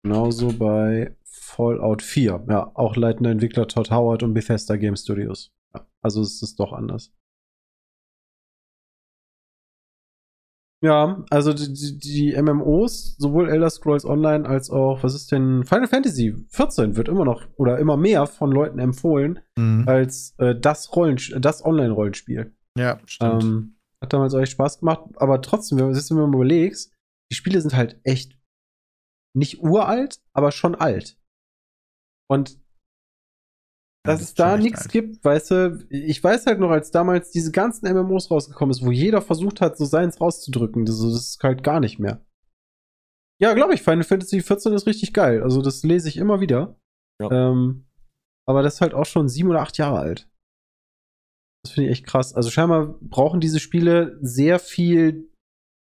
genauso 0.04 0.52
bei 0.52 1.16
Fallout 1.56 2.02
4. 2.02 2.44
Ja, 2.48 2.70
auch 2.74 2.96
leitender 2.96 3.30
Entwickler 3.30 3.68
Todd 3.68 3.90
Howard 3.90 4.22
und 4.22 4.34
Bethesda 4.34 4.76
Game 4.76 4.96
Studios. 4.96 5.52
Ja, 5.74 5.86
also 6.02 6.22
es 6.22 6.42
ist 6.42 6.58
doch 6.58 6.72
anders. 6.72 7.12
Ja, 10.84 11.24
also 11.30 11.52
die, 11.52 11.98
die, 11.98 12.42
MMOs, 12.42 13.16
sowohl 13.16 13.48
Elder 13.48 13.70
Scrolls 13.70 14.04
Online 14.04 14.48
als 14.48 14.68
auch, 14.68 15.04
was 15.04 15.14
ist 15.14 15.30
denn, 15.30 15.64
Final 15.64 15.86
Fantasy 15.86 16.34
14 16.48 16.96
wird 16.96 17.08
immer 17.08 17.24
noch 17.24 17.46
oder 17.56 17.78
immer 17.78 17.96
mehr 17.96 18.26
von 18.26 18.50
Leuten 18.50 18.80
empfohlen 18.80 19.38
Mhm. 19.56 19.84
als 19.86 20.34
äh, 20.38 20.58
das 20.58 20.96
Rollen, 20.96 21.18
das 21.38 21.64
Online-Rollenspiel. 21.64 22.52
Ja, 22.76 22.98
stimmt. 23.06 23.44
Ähm, 23.44 23.76
hat 24.00 24.12
damals 24.12 24.34
auch 24.34 24.40
echt 24.40 24.52
Spaß 24.52 24.80
gemacht, 24.80 25.04
aber 25.16 25.40
trotzdem, 25.40 25.78
wenn, 25.78 25.94
wenn 25.94 26.16
mal 26.16 26.34
überlegst, 26.34 26.92
die 27.30 27.36
Spiele 27.36 27.60
sind 27.60 27.76
halt 27.76 28.00
echt 28.02 28.36
nicht 29.36 29.62
uralt, 29.62 30.20
aber 30.32 30.50
schon 30.50 30.74
alt. 30.74 31.16
Und 32.32 32.50
Ja, 34.04 34.14
dass 34.14 34.20
das 34.20 34.28
es 34.30 34.34
da 34.34 34.56
nichts 34.56 34.82
alt. 34.82 34.92
gibt, 34.92 35.24
weißt 35.24 35.50
du, 35.50 35.86
ich 35.90 36.22
weiß 36.22 36.46
halt 36.46 36.58
noch, 36.58 36.70
als 36.70 36.90
damals 36.90 37.30
diese 37.30 37.52
ganzen 37.52 37.86
MMOs 37.92 38.30
rausgekommen 38.30 38.70
ist, 38.72 38.84
wo 38.84 38.90
jeder 38.90 39.22
versucht 39.22 39.60
hat, 39.60 39.76
so 39.76 39.84
seins 39.84 40.20
rauszudrücken, 40.20 40.84
das, 40.84 41.00
das 41.00 41.14
ist 41.14 41.42
halt 41.42 41.62
gar 41.62 41.80
nicht 41.80 41.98
mehr. 41.98 42.24
Ja, 43.40 43.54
glaube 43.54 43.74
ich, 43.74 43.82
Final 43.82 44.04
Fantasy 44.04 44.40
14 44.40 44.72
ist 44.72 44.86
richtig 44.86 45.12
geil. 45.12 45.42
Also 45.42 45.62
das 45.62 45.82
lese 45.82 46.08
ich 46.08 46.16
immer 46.16 46.40
wieder. 46.40 46.78
Ja. 47.20 47.30
Ähm, 47.50 47.86
aber 48.48 48.62
das 48.62 48.74
ist 48.74 48.80
halt 48.80 48.94
auch 48.94 49.06
schon 49.06 49.28
sieben 49.28 49.50
oder 49.50 49.60
acht 49.60 49.78
Jahre 49.78 49.98
alt. 49.98 50.28
Das 51.64 51.72
finde 51.72 51.88
ich 51.90 51.92
echt 51.98 52.06
krass. 52.06 52.34
Also 52.34 52.50
scheinbar 52.50 52.98
brauchen 53.00 53.40
diese 53.40 53.60
Spiele 53.60 54.18
sehr 54.20 54.58
viel 54.58 55.32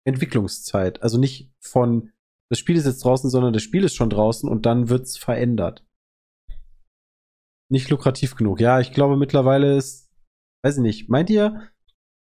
Entwicklungszeit. 0.07 1.01
Also 1.03 1.17
nicht 1.17 1.51
von, 1.59 2.11
das 2.49 2.59
Spiel 2.59 2.75
ist 2.77 2.85
jetzt 2.85 3.03
draußen, 3.03 3.29
sondern 3.29 3.53
das 3.53 3.63
Spiel 3.63 3.83
ist 3.83 3.95
schon 3.95 4.09
draußen 4.09 4.49
und 4.49 4.65
dann 4.65 4.89
wird's 4.89 5.17
verändert. 5.17 5.85
Nicht 7.71 7.89
lukrativ 7.89 8.35
genug. 8.35 8.59
Ja, 8.59 8.79
ich 8.79 8.91
glaube 8.93 9.17
mittlerweile 9.17 9.75
ist, 9.77 10.09
weiß 10.63 10.77
ich 10.77 10.81
nicht, 10.83 11.09
meint 11.09 11.29
ihr, 11.29 11.61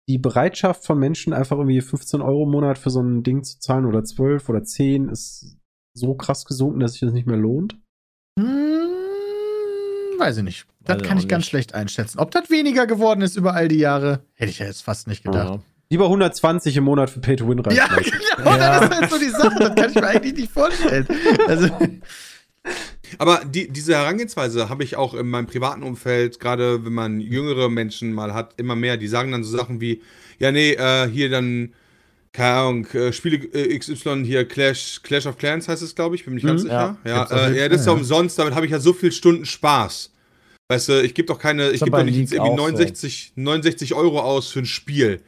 die 0.08 0.18
Bereitschaft 0.18 0.84
von 0.84 0.98
Menschen 0.98 1.32
einfach 1.32 1.56
irgendwie 1.56 1.80
15 1.80 2.20
Euro 2.20 2.44
im 2.44 2.50
Monat 2.50 2.78
für 2.78 2.90
so 2.90 3.00
ein 3.00 3.22
Ding 3.22 3.42
zu 3.42 3.58
zahlen 3.58 3.86
oder 3.86 4.04
12 4.04 4.48
oder 4.48 4.62
10 4.62 5.08
ist 5.08 5.56
so 5.94 6.14
krass 6.14 6.44
gesunken, 6.44 6.80
dass 6.80 6.92
sich 6.92 7.00
das 7.00 7.12
nicht 7.12 7.26
mehr 7.26 7.36
lohnt? 7.38 7.76
Hm, 8.38 10.18
weiß 10.18 10.38
ich 10.38 10.42
nicht. 10.44 10.66
Das 10.84 11.02
kann 11.02 11.18
ich 11.18 11.26
ganz 11.26 11.42
nicht. 11.42 11.48
schlecht 11.50 11.74
einschätzen. 11.74 12.18
Ob 12.20 12.30
das 12.30 12.50
weniger 12.50 12.86
geworden 12.86 13.20
ist 13.22 13.36
über 13.36 13.54
all 13.54 13.66
die 13.68 13.78
Jahre, 13.78 14.20
hätte 14.34 14.50
ich 14.50 14.58
ja 14.60 14.66
jetzt 14.66 14.82
fast 14.82 15.08
nicht 15.08 15.24
gedacht. 15.24 15.54
Ja. 15.54 15.60
Lieber 15.90 16.04
120 16.06 16.76
im 16.76 16.84
Monat 16.84 17.10
für 17.10 17.20
Pay 17.20 17.36
to 17.36 17.48
Win 17.48 17.58
reicht. 17.60 17.76
Ja, 17.78 17.86
genau, 18.36 18.50
Ja. 18.56 18.80
das 18.80 18.90
ist 18.90 19.00
halt 19.00 19.10
so 19.10 19.18
die 19.18 19.30
Sache. 19.30 19.58
Das 19.58 19.74
kann 19.74 19.90
ich 19.90 19.94
mir 19.96 20.06
eigentlich 20.06 20.34
nicht 20.34 20.52
vorstellen. 20.52 21.06
Also, 21.48 21.68
Aber 23.18 23.42
die, 23.44 23.68
diese 23.68 23.94
Herangehensweise 23.94 24.68
habe 24.68 24.84
ich 24.84 24.96
auch 24.96 25.14
in 25.14 25.28
meinem 25.28 25.46
privaten 25.46 25.82
Umfeld, 25.82 26.40
gerade 26.40 26.84
wenn 26.84 26.92
man 26.92 27.20
jüngere 27.20 27.68
Menschen 27.68 28.12
mal 28.12 28.34
hat, 28.34 28.54
immer 28.56 28.76
mehr. 28.76 28.96
Die 28.96 29.08
sagen 29.08 29.32
dann 29.32 29.44
so 29.44 29.56
Sachen 29.56 29.80
wie, 29.80 30.02
ja, 30.38 30.52
nee, 30.52 30.72
äh, 30.72 31.08
hier 31.08 31.30
dann, 31.30 31.72
keine 32.32 32.54
Ahnung, 32.58 32.86
äh, 32.88 33.12
Spiele 33.12 33.36
äh, 33.52 33.78
XY 33.78 34.24
hier, 34.24 34.46
Clash, 34.46 35.00
Clash 35.02 35.26
of 35.26 35.38
Clans 35.38 35.68
heißt 35.68 35.82
es, 35.82 35.94
glaube 35.94 36.16
ich, 36.16 36.24
bin 36.24 36.34
mir 36.34 36.36
nicht 36.36 36.46
ganz 36.46 36.62
Mhm, 36.62 36.66
sicher. 36.68 36.96
Ja, 37.04 37.24
auf 37.24 37.30
äh, 37.30 37.58
ja, 37.58 37.68
das 37.68 37.80
ist 37.80 37.86
ja 37.86 37.92
ja. 37.92 37.98
umsonst, 37.98 38.38
damit 38.38 38.54
habe 38.54 38.66
ich 38.66 38.72
ja 38.72 38.80
so 38.80 38.92
viele 38.92 39.12
Stunden 39.12 39.46
Spaß. 39.46 40.12
Weißt 40.68 40.88
du, 40.88 41.02
ich 41.02 41.14
gebe 41.14 41.26
doch 41.26 41.38
keine, 41.38 41.70
ich 41.70 41.82
gebe 41.82 41.96
doch 41.96 42.04
nicht 42.04 42.16
irgendwie 42.16 42.40
auch 42.40 42.56
so. 42.56 42.62
69, 42.62 43.32
69 43.36 43.94
Euro 43.94 44.20
aus 44.20 44.50
für 44.50 44.58
ein 44.60 44.66
Spiel. 44.66 45.20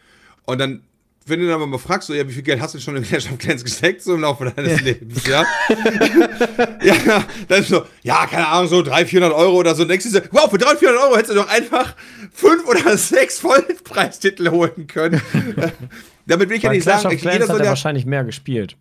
Und 0.45 0.59
dann, 0.59 0.83
wenn 1.29 1.41
du 1.41 1.47
dann 1.47 1.57
aber 1.57 1.67
mal 1.67 1.79
fragst, 1.79 2.09
so, 2.09 2.15
ja, 2.15 2.27
wie 2.29 2.33
viel 2.33 2.43
Geld 2.43 2.61
hast 2.61 2.75
du 2.75 2.81
schon 2.81 2.97
in 2.97 3.03
Clash 3.03 3.31
of 3.31 3.39
Clans 3.39 3.65
gesteckt, 3.65 4.03
so 4.03 4.15
im 4.15 4.21
Laufe 4.21 4.51
deines 4.51 4.81
Lebens, 4.81 5.27
ja? 5.27 5.45
ja, 6.83 7.25
dann 7.49 7.63
so, 7.63 7.85
ja, 8.03 8.27
keine 8.27 8.49
Ahnung, 8.49 8.69
so 8.69 8.83
300, 8.83 9.09
400 9.09 9.39
Euro 9.39 9.57
oder 9.57 9.75
so. 9.75 9.83
Und 9.83 9.89
denkst 9.89 10.05
du 10.05 10.11
so, 10.11 10.21
wow, 10.31 10.51
für 10.51 10.59
300, 10.59 10.79
400 10.79 11.05
Euro 11.05 11.17
hättest 11.17 11.31
du 11.31 11.37
doch 11.37 11.49
einfach 11.49 11.95
fünf 12.33 12.67
oder 12.67 12.97
sechs 12.99 13.39
Vollpreistitel 13.39 14.51
holen 14.51 14.87
können. 14.87 15.21
Damit 16.27 16.49
will 16.51 16.57
ich 16.57 16.63
ja 16.63 16.71
Bei 16.71 16.77
nicht 16.77 16.85
Clash 16.85 17.03
sagen, 17.03 17.07
of 17.07 17.13
ich, 17.15 17.21
Clans 17.21 17.35
jeder 17.39 17.49
hat 17.49 17.59
er 17.59 17.65
ja, 17.65 17.71
wahrscheinlich 17.71 18.07
mehr 18.07 18.25
gespielt. 18.25 18.77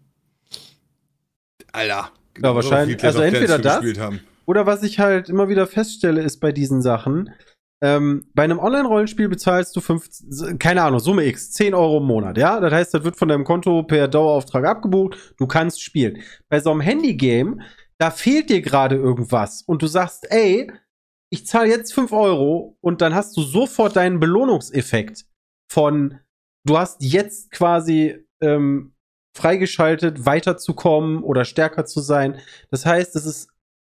Alter. 1.71 2.11
Ja, 2.41 2.55
wahrscheinlich. 2.55 2.97
Clash 2.97 3.15
Also 3.15 3.21
entweder 3.21 3.59
das. 3.59 3.83
Oder 4.45 4.65
was 4.65 4.83
ich 4.83 4.99
halt 4.99 5.29
immer 5.29 5.49
wieder 5.49 5.67
feststelle, 5.67 6.21
ist 6.21 6.39
bei 6.39 6.51
diesen 6.51 6.81
Sachen, 6.81 7.29
ähm, 7.81 8.29
bei 8.33 8.43
einem 8.43 8.59
Online-Rollenspiel 8.59 9.29
bezahlst 9.29 9.75
du 9.75 9.81
15, 9.81 10.57
keine 10.57 10.81
Ahnung, 10.81 10.99
Summe 10.99 11.25
X, 11.25 11.51
10 11.51 11.73
Euro 11.73 11.97
im 11.97 12.05
Monat, 12.05 12.37
ja? 12.37 12.59
Das 12.59 12.73
heißt, 12.73 12.93
das 12.93 13.03
wird 13.03 13.17
von 13.17 13.27
deinem 13.27 13.43
Konto 13.43 13.83
per 13.83 14.07
Dauerauftrag 14.07 14.65
abgebucht, 14.65 15.35
du 15.37 15.45
kannst 15.45 15.81
spielen. 15.81 16.21
Bei 16.49 16.59
so 16.59 16.71
einem 16.71 16.81
Handy-Game, 16.81 17.61
da 17.99 18.11
fehlt 18.11 18.49
dir 18.49 18.61
gerade 18.61 18.95
irgendwas 18.95 19.61
und 19.61 19.81
du 19.81 19.87
sagst, 19.87 20.25
ey, 20.31 20.71
ich 21.29 21.45
zahle 21.45 21.69
jetzt 21.69 21.93
5 21.93 22.11
Euro 22.13 22.77
und 22.81 23.01
dann 23.01 23.13
hast 23.13 23.37
du 23.37 23.41
sofort 23.41 23.95
deinen 23.95 24.19
Belohnungseffekt 24.19 25.25
von, 25.71 26.19
du 26.65 26.77
hast 26.77 27.03
jetzt 27.03 27.51
quasi 27.51 28.25
ähm, 28.41 28.95
freigeschaltet, 29.35 30.25
weiterzukommen 30.25 31.21
oder 31.21 31.45
stärker 31.45 31.85
zu 31.85 32.01
sein. 32.01 32.39
Das 32.71 32.85
heißt, 32.85 33.15
es 33.15 33.25
ist 33.25 33.49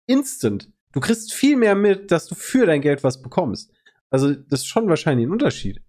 instant. 0.08 0.72
Du 0.94 1.00
kriegst 1.00 1.34
viel 1.34 1.58
mehr 1.58 1.76
mit, 1.76 2.12
dass 2.12 2.28
du 2.28 2.36
für 2.36 2.66
dein 2.66 2.82
Geld 2.82 3.04
was 3.04 3.22
bekommst. 3.22 3.72
Also, 4.10 4.34
das 4.34 4.62
ist 4.62 4.68
schon 4.68 4.90
wahrscheinlich 4.90 5.28
ein 5.28 5.32
Unterschied. 5.32 5.82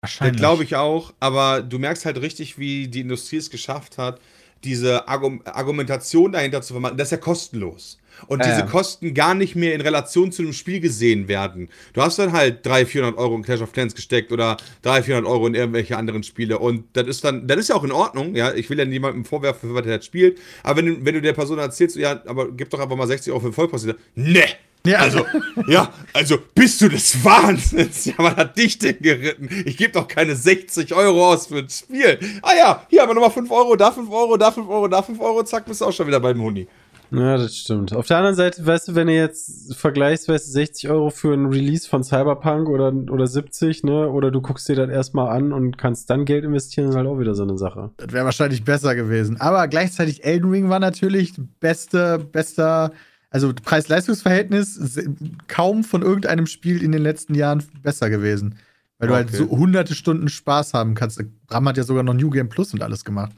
Wahrscheinlich. 0.00 0.36
glaube 0.36 0.64
ich 0.64 0.76
auch, 0.76 1.12
aber 1.18 1.60
du 1.62 1.78
merkst 1.78 2.04
halt 2.04 2.20
richtig, 2.20 2.58
wie 2.58 2.88
die 2.88 3.00
Industrie 3.00 3.36
es 3.36 3.50
geschafft 3.50 3.98
hat, 3.98 4.20
diese 4.62 5.08
Argum 5.08 5.42
Argumentation 5.44 6.32
dahinter 6.32 6.62
zu 6.62 6.74
vermarkten. 6.74 6.98
Das 6.98 7.08
ist 7.08 7.12
ja 7.12 7.16
kostenlos. 7.18 7.98
Und 8.26 8.40
Ja, 8.40 8.46
diese 8.46 8.60
ja. 8.60 8.66
Kosten 8.66 9.14
gar 9.14 9.34
nicht 9.34 9.54
mehr 9.54 9.74
in 9.74 9.80
Relation 9.80 10.32
zu 10.32 10.42
dem 10.42 10.52
Spiel 10.52 10.80
gesehen 10.80 11.28
werden. 11.28 11.68
Du 11.92 12.02
hast 12.02 12.18
dann 12.18 12.32
halt 12.32 12.64
300, 12.66 12.88
400 12.88 13.18
Euro 13.18 13.36
in 13.36 13.42
Clash 13.42 13.60
of 13.60 13.72
Clans 13.72 13.94
gesteckt 13.94 14.32
oder 14.32 14.56
300, 14.82 15.04
400 15.04 15.32
Euro 15.32 15.46
in 15.46 15.54
irgendwelche 15.54 15.96
anderen 15.96 16.22
Spiele. 16.22 16.58
Und 16.58 16.84
das 16.94 17.06
ist 17.06 17.24
dann, 17.24 17.46
das 17.46 17.58
ist 17.58 17.68
ja 17.68 17.76
auch 17.76 17.84
in 17.84 17.92
Ordnung, 17.92 18.34
ja. 18.34 18.52
Ich 18.54 18.68
will 18.70 18.78
ja 18.78 18.84
niemandem 18.84 19.24
vorwerfen, 19.24 19.70
für 19.70 19.74
was 19.74 19.86
er 19.86 19.92
jetzt 19.92 20.06
spielt. 20.06 20.38
Aber 20.62 20.78
wenn 20.78 20.86
du, 20.86 21.04
wenn 21.04 21.14
du 21.14 21.22
der 21.22 21.32
Person 21.32 21.58
erzählst, 21.58 21.96
ja, 21.96 22.20
aber 22.26 22.50
gib 22.52 22.70
doch 22.70 22.80
einfach 22.80 22.96
mal 22.96 23.06
60 23.06 23.32
Euro 23.32 23.40
für 23.40 23.48
den 23.48 23.54
Vollpreis. 23.54 23.86
Nee! 24.14 24.44
Ja, 24.86 25.00
Also, 25.00 25.26
ja, 25.66 25.92
also 26.12 26.38
bist 26.54 26.80
du 26.80 26.88
des 26.88 27.22
Wahnsinns? 27.24 28.04
Ja, 28.04 28.14
man 28.18 28.36
hat 28.36 28.56
dich 28.56 28.78
denn 28.78 28.96
geritten. 29.00 29.48
Ich 29.66 29.76
gebe 29.76 29.92
doch 29.92 30.06
keine 30.06 30.36
60 30.36 30.94
Euro 30.94 31.32
aus 31.32 31.48
für 31.48 31.58
ein 31.58 31.68
Spiel. 31.68 32.18
Ah 32.42 32.54
ja, 32.56 32.86
hier 32.88 33.02
haben 33.02 33.10
wir 33.10 33.14
nochmal 33.14 33.30
5 33.30 33.50
Euro, 33.50 33.76
da 33.76 33.90
5 33.90 34.10
Euro, 34.10 34.36
da 34.36 34.50
5 34.50 34.68
Euro, 34.68 34.88
da 34.88 35.02
5 35.02 35.20
Euro, 35.20 35.42
zack, 35.42 35.66
bist 35.66 35.80
du 35.80 35.86
auch 35.86 35.92
schon 35.92 36.06
wieder 36.06 36.20
beim 36.20 36.40
Huni. 36.40 36.66
Ja, 37.10 37.36
das 37.38 37.56
stimmt. 37.56 37.94
Auf 37.94 38.06
der 38.06 38.18
anderen 38.18 38.36
Seite, 38.36 38.64
weißt 38.66 38.88
du, 38.88 38.94
wenn 38.94 39.06
du 39.06 39.14
jetzt 39.14 39.74
vergleichsweise 39.74 40.50
60 40.50 40.90
Euro 40.90 41.10
für 41.10 41.32
ein 41.32 41.46
Release 41.46 41.88
von 41.88 42.04
Cyberpunk 42.04 42.68
oder, 42.68 42.92
oder 42.92 43.26
70, 43.26 43.82
ne, 43.84 44.08
oder 44.10 44.30
du 44.30 44.40
guckst 44.42 44.68
dir 44.68 44.76
das 44.76 44.90
erstmal 44.90 45.34
an 45.34 45.52
und 45.52 45.78
kannst 45.78 46.10
dann 46.10 46.24
Geld 46.26 46.44
investieren, 46.44 46.88
ist 46.90 46.96
halt 46.96 47.06
auch 47.06 47.18
wieder 47.18 47.34
so 47.34 47.44
eine 47.44 47.56
Sache. 47.56 47.90
Das 47.96 48.12
wäre 48.12 48.24
wahrscheinlich 48.26 48.64
besser 48.64 48.94
gewesen. 48.94 49.40
Aber 49.40 49.68
gleichzeitig 49.68 50.24
Elden 50.24 50.50
Ring 50.50 50.68
war 50.68 50.80
natürlich 50.80 51.32
beste, 51.60 52.18
bester, 52.18 52.92
also 53.30 53.52
Preis-Leistungs-Verhältnis 53.54 55.00
kaum 55.48 55.84
von 55.84 56.02
irgendeinem 56.02 56.46
Spiel 56.46 56.82
in 56.82 56.92
den 56.92 57.02
letzten 57.02 57.34
Jahren 57.34 57.62
besser 57.82 58.10
gewesen. 58.10 58.56
Weil 58.98 59.08
du 59.08 59.14
halt 59.14 59.28
Okay. 59.28 59.36
so 59.36 59.50
hunderte 59.50 59.94
Stunden 59.94 60.28
Spaß 60.28 60.74
haben 60.74 60.94
kannst. 60.94 61.22
Bram 61.46 61.68
hat 61.68 61.76
ja 61.76 61.84
sogar 61.84 62.02
noch 62.02 62.14
New 62.14 62.30
Game 62.30 62.48
Plus 62.48 62.74
und 62.74 62.82
alles 62.82 63.04
gemacht. 63.04 63.32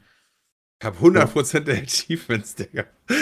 Ich 0.80 0.86
habe 0.86 0.96
100% 0.98 1.60
der 1.60 1.82
Achievements, 1.82 2.54
Digga. 2.54 2.84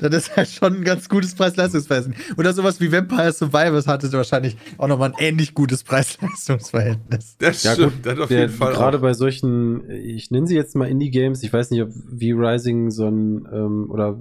das 0.00 0.12
ist 0.14 0.36
halt 0.36 0.48
schon 0.48 0.74
ein 0.78 0.84
ganz 0.84 1.08
gutes 1.08 1.36
Preis-Leistungs-Verhältnis. 1.36 2.16
Oder 2.36 2.52
sowas 2.52 2.80
wie 2.80 2.90
Vampire 2.90 3.32
Survivors 3.32 3.86
hatte 3.86 4.12
wahrscheinlich 4.12 4.56
auch 4.78 4.88
nochmal 4.88 5.10
ein 5.10 5.14
ähnlich 5.24 5.54
gutes 5.54 5.84
Preis-Leistungs-Verhältnis. 5.84 7.36
Das 7.38 7.62
Ja, 7.62 7.74
stimmt, 7.74 8.02
gut, 8.02 8.06
das 8.06 8.18
auf 8.18 8.28
Der, 8.28 8.40
jeden 8.40 8.52
Fall 8.54 8.72
gerade 8.72 8.98
auch. 8.98 9.02
bei 9.02 9.14
solchen, 9.14 9.88
ich 9.88 10.32
nenne 10.32 10.48
sie 10.48 10.56
jetzt 10.56 10.74
mal 10.74 10.88
Indie-Games, 10.88 11.44
ich 11.44 11.52
weiß 11.52 11.70
nicht, 11.70 11.82
ob 11.82 11.90
wie 12.10 12.32
Rising 12.32 12.90
so 12.90 13.06
ein, 13.06 13.46
ähm, 13.52 13.88
oder 13.88 14.20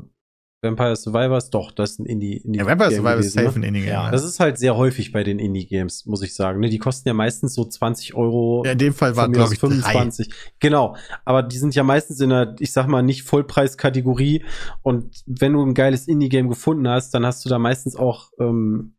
Vampire 0.63 0.95
Survivors, 0.95 1.49
doch, 1.49 1.71
das 1.71 1.91
ist 1.91 1.99
ein 1.99 2.05
Indie, 2.05 2.37
Indie 2.37 2.59
Ja, 2.59 2.67
Vampire 2.67 2.91
Survivors 2.91 3.25
ist 3.25 3.33
gewesen, 3.33 3.47
safe 3.47 3.59
ne? 3.59 3.65
ein 3.67 3.75
Indie 3.75 3.87
Ja. 3.87 4.11
Das 4.11 4.23
ist 4.23 4.39
halt 4.39 4.59
sehr 4.59 4.77
häufig 4.77 5.11
bei 5.11 5.23
den 5.23 5.39
Indie-Games, 5.39 6.05
muss 6.05 6.21
ich 6.21 6.35
sagen. 6.35 6.59
Ne? 6.59 6.69
Die 6.69 6.77
kosten 6.77 7.07
ja 7.07 7.15
meistens 7.15 7.55
so 7.55 7.65
20 7.65 8.13
Euro. 8.13 8.63
Ja, 8.63 8.73
in 8.73 8.77
dem 8.77 8.93
Fall 8.93 9.15
waren, 9.15 9.31
glaube 9.31 9.53
ich, 9.53 9.59
25. 9.59 10.27
25. 10.27 10.53
Genau. 10.59 10.95
Aber 11.25 11.41
die 11.41 11.57
sind 11.57 11.73
ja 11.73 11.83
meistens 11.83 12.19
in 12.19 12.31
einer, 12.31 12.55
ich 12.59 12.71
sag 12.73 12.87
mal, 12.87 13.01
nicht 13.01 13.23
Vollpreiskategorie. 13.23 14.43
Und 14.83 15.23
wenn 15.25 15.53
du 15.53 15.65
ein 15.65 15.73
geiles 15.73 16.07
Indie-Game 16.07 16.47
gefunden 16.49 16.87
hast, 16.87 17.11
dann 17.15 17.25
hast 17.25 17.43
du 17.43 17.49
da 17.49 17.57
meistens 17.57 17.95
auch 17.95 18.29
ähm, 18.39 18.93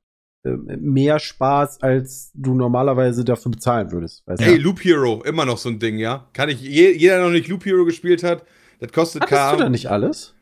äh, 0.44 0.50
mehr 0.50 1.20
Spaß, 1.20 1.80
als 1.80 2.32
du 2.34 2.54
normalerweise 2.54 3.24
dafür 3.24 3.52
bezahlen 3.52 3.92
würdest. 3.92 4.26
Weißt 4.26 4.42
Hey, 4.42 4.56
du? 4.56 4.64
Loop 4.64 4.82
Hero, 4.84 5.22
immer 5.24 5.44
noch 5.44 5.58
so 5.58 5.68
ein 5.68 5.78
Ding, 5.78 5.98
ja? 5.98 6.28
Kann 6.32 6.48
ich, 6.48 6.60
je, 6.60 6.90
jeder, 6.90 7.18
der 7.18 7.24
noch 7.26 7.30
nicht 7.32 7.46
Loop 7.46 7.64
Hero 7.64 7.84
gespielt 7.84 8.24
hat, 8.24 8.44
das 8.80 8.90
kostet 8.90 9.22
Hattest 9.22 9.52
du 9.52 9.56
da 9.58 9.68
nicht 9.68 9.86
alles? 9.88 10.34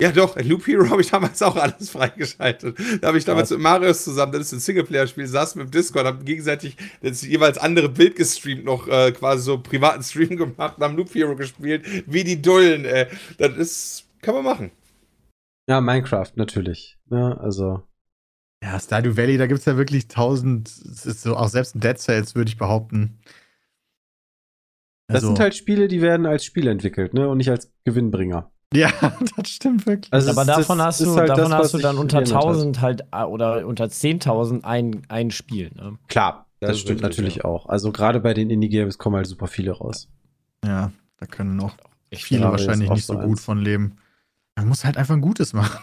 Ja, 0.00 0.12
doch, 0.12 0.36
in 0.36 0.48
Loop 0.48 0.66
Hero 0.66 0.88
habe 0.88 1.02
ich 1.02 1.10
damals 1.10 1.42
auch 1.42 1.56
alles 1.56 1.90
freigeschaltet. 1.90 2.78
Da 3.00 3.08
habe 3.08 3.18
ich 3.18 3.24
damals 3.24 3.48
Krass. 3.48 3.58
mit 3.58 3.62
Marius 3.62 4.04
zusammen, 4.04 4.32
das 4.32 4.42
ist 4.42 4.52
ein 4.52 4.60
Singleplayer-Spiel, 4.60 5.26
saßen 5.26 5.60
mit 5.60 5.68
dem 5.68 5.72
Discord, 5.72 6.06
haben 6.06 6.24
gegenseitig 6.24 6.76
das 7.02 7.22
jeweils 7.22 7.58
andere 7.58 7.88
Bild 7.88 8.16
gestreamt, 8.16 8.64
noch 8.64 8.88
äh, 8.88 9.12
quasi 9.12 9.42
so 9.42 9.58
privaten 9.58 10.02
Stream 10.02 10.36
gemacht 10.36 10.78
und 10.78 10.84
haben 10.84 10.96
Loop 10.96 11.14
Hero 11.14 11.36
gespielt, 11.36 11.84
wie 12.06 12.24
die 12.24 12.40
Dullen, 12.40 12.84
ey. 12.84 13.06
Das 13.38 13.56
ist, 13.56 14.04
kann 14.22 14.34
man 14.34 14.44
machen. 14.44 14.70
Ja, 15.68 15.80
Minecraft 15.80 16.32
natürlich. 16.36 16.98
Ja, 17.10 17.34
also. 17.38 17.82
Ja, 18.62 18.78
Stardew 18.78 19.16
Valley, 19.16 19.38
da 19.38 19.46
gibt 19.46 19.60
es 19.60 19.66
ja 19.66 19.76
wirklich 19.76 20.08
tausend, 20.08 20.68
es 20.68 21.06
ist 21.06 21.22
so, 21.22 21.36
auch 21.36 21.48
selbst 21.48 21.74
in 21.74 21.80
Dead 21.80 21.98
Cells 21.98 22.34
würde 22.34 22.48
ich 22.48 22.58
behaupten. 22.58 23.18
Das 25.08 25.16
Also, 25.16 25.28
sind 25.28 25.40
halt 25.40 25.54
Spiele, 25.56 25.88
die 25.88 26.02
werden 26.02 26.26
als 26.26 26.44
Spiel 26.44 26.68
entwickelt, 26.68 27.14
ne? 27.14 27.28
Und 27.28 27.38
nicht 27.38 27.50
als 27.50 27.72
Gewinnbringer. 27.84 28.50
Ja, 28.72 28.90
das 29.36 29.48
stimmt 29.48 29.86
wirklich. 29.86 30.12
Also 30.12 30.30
Aber 30.30 30.44
davon 30.44 30.78
das 30.78 30.86
hast 30.86 31.00
du, 31.00 31.16
halt 31.16 31.28
davon 31.30 31.50
das, 31.50 31.60
hast 31.64 31.74
du 31.74 31.78
dann 31.78 31.98
unter 31.98 32.18
geändert 32.22 32.36
hat. 32.36 32.44
1000 32.48 32.80
halt 32.80 33.04
äh, 33.12 33.22
oder 33.24 33.66
unter 33.66 33.84
10.000 33.86 34.62
ein, 34.64 35.02
ein 35.08 35.30
Spiel. 35.32 35.70
Ne? 35.74 35.98
Klar, 36.08 36.46
Das 36.60 36.70
das, 36.70 36.78
stimmt 36.80 37.02
richtig, 37.02 37.02
natürlich 37.18 37.36
ja. 37.36 37.44
auch. 37.46 37.68
Also 37.68 37.90
gerade 37.90 38.20
bei 38.20 38.32
den 38.34 38.48
Indie-Games 38.50 38.98
kommen 38.98 39.16
halt 39.16 39.26
super 39.26 39.48
viele 39.48 39.72
raus. 39.72 40.08
Ja, 40.64 40.92
da 41.18 41.26
können 41.26 41.56
noch 41.56 41.76
Ich 42.10 42.24
viele 42.24 42.42
glaube, 42.42 42.58
wahrscheinlich 42.58 42.90
nicht 42.90 43.06
so 43.06 43.14
so 43.14 43.18
gut 43.20 43.30
eins. 43.38 43.44
von 43.44 43.58
leben. 43.58 43.96
Man 44.56 44.68
muss 44.68 44.84
halt 44.84 44.96
einfach 44.96 45.14
ein 45.14 45.20
Gutes 45.20 45.52
machen. 45.52 45.78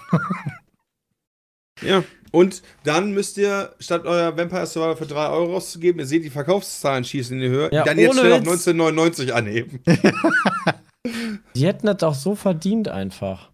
Ja. 1.82 2.04
Und 2.32 2.62
dann 2.84 3.12
müsst 3.14 3.38
ihr, 3.38 3.74
statt 3.80 4.06
euer 4.06 4.36
Vampire 4.38 4.66
Survivor 4.66 4.98
für 4.98 5.06
3 5.08 5.30
Euro 5.30 5.58
auszugeben, 5.58 6.00
ihr 6.00 6.06
seht 6.08 6.24
die 6.26 6.30
Verkaufszahlen 6.30 7.04
schießen 7.04 7.36
in 7.38 7.42
die 7.44 7.50
Höhe, 7.50 7.70
Ja, 7.72 7.84
dann 7.84 7.98
jetzt 7.98 8.18
schnell 8.18 8.34
auf 8.34 8.40
Witz. 8.42 8.68
1999 8.68 9.34
anheben. 9.34 9.80
Die 11.58 11.66
hätten 11.66 11.88
das 11.88 12.04
auch 12.04 12.14
so 12.14 12.36
verdient 12.36 12.88
einfach. 12.88 13.50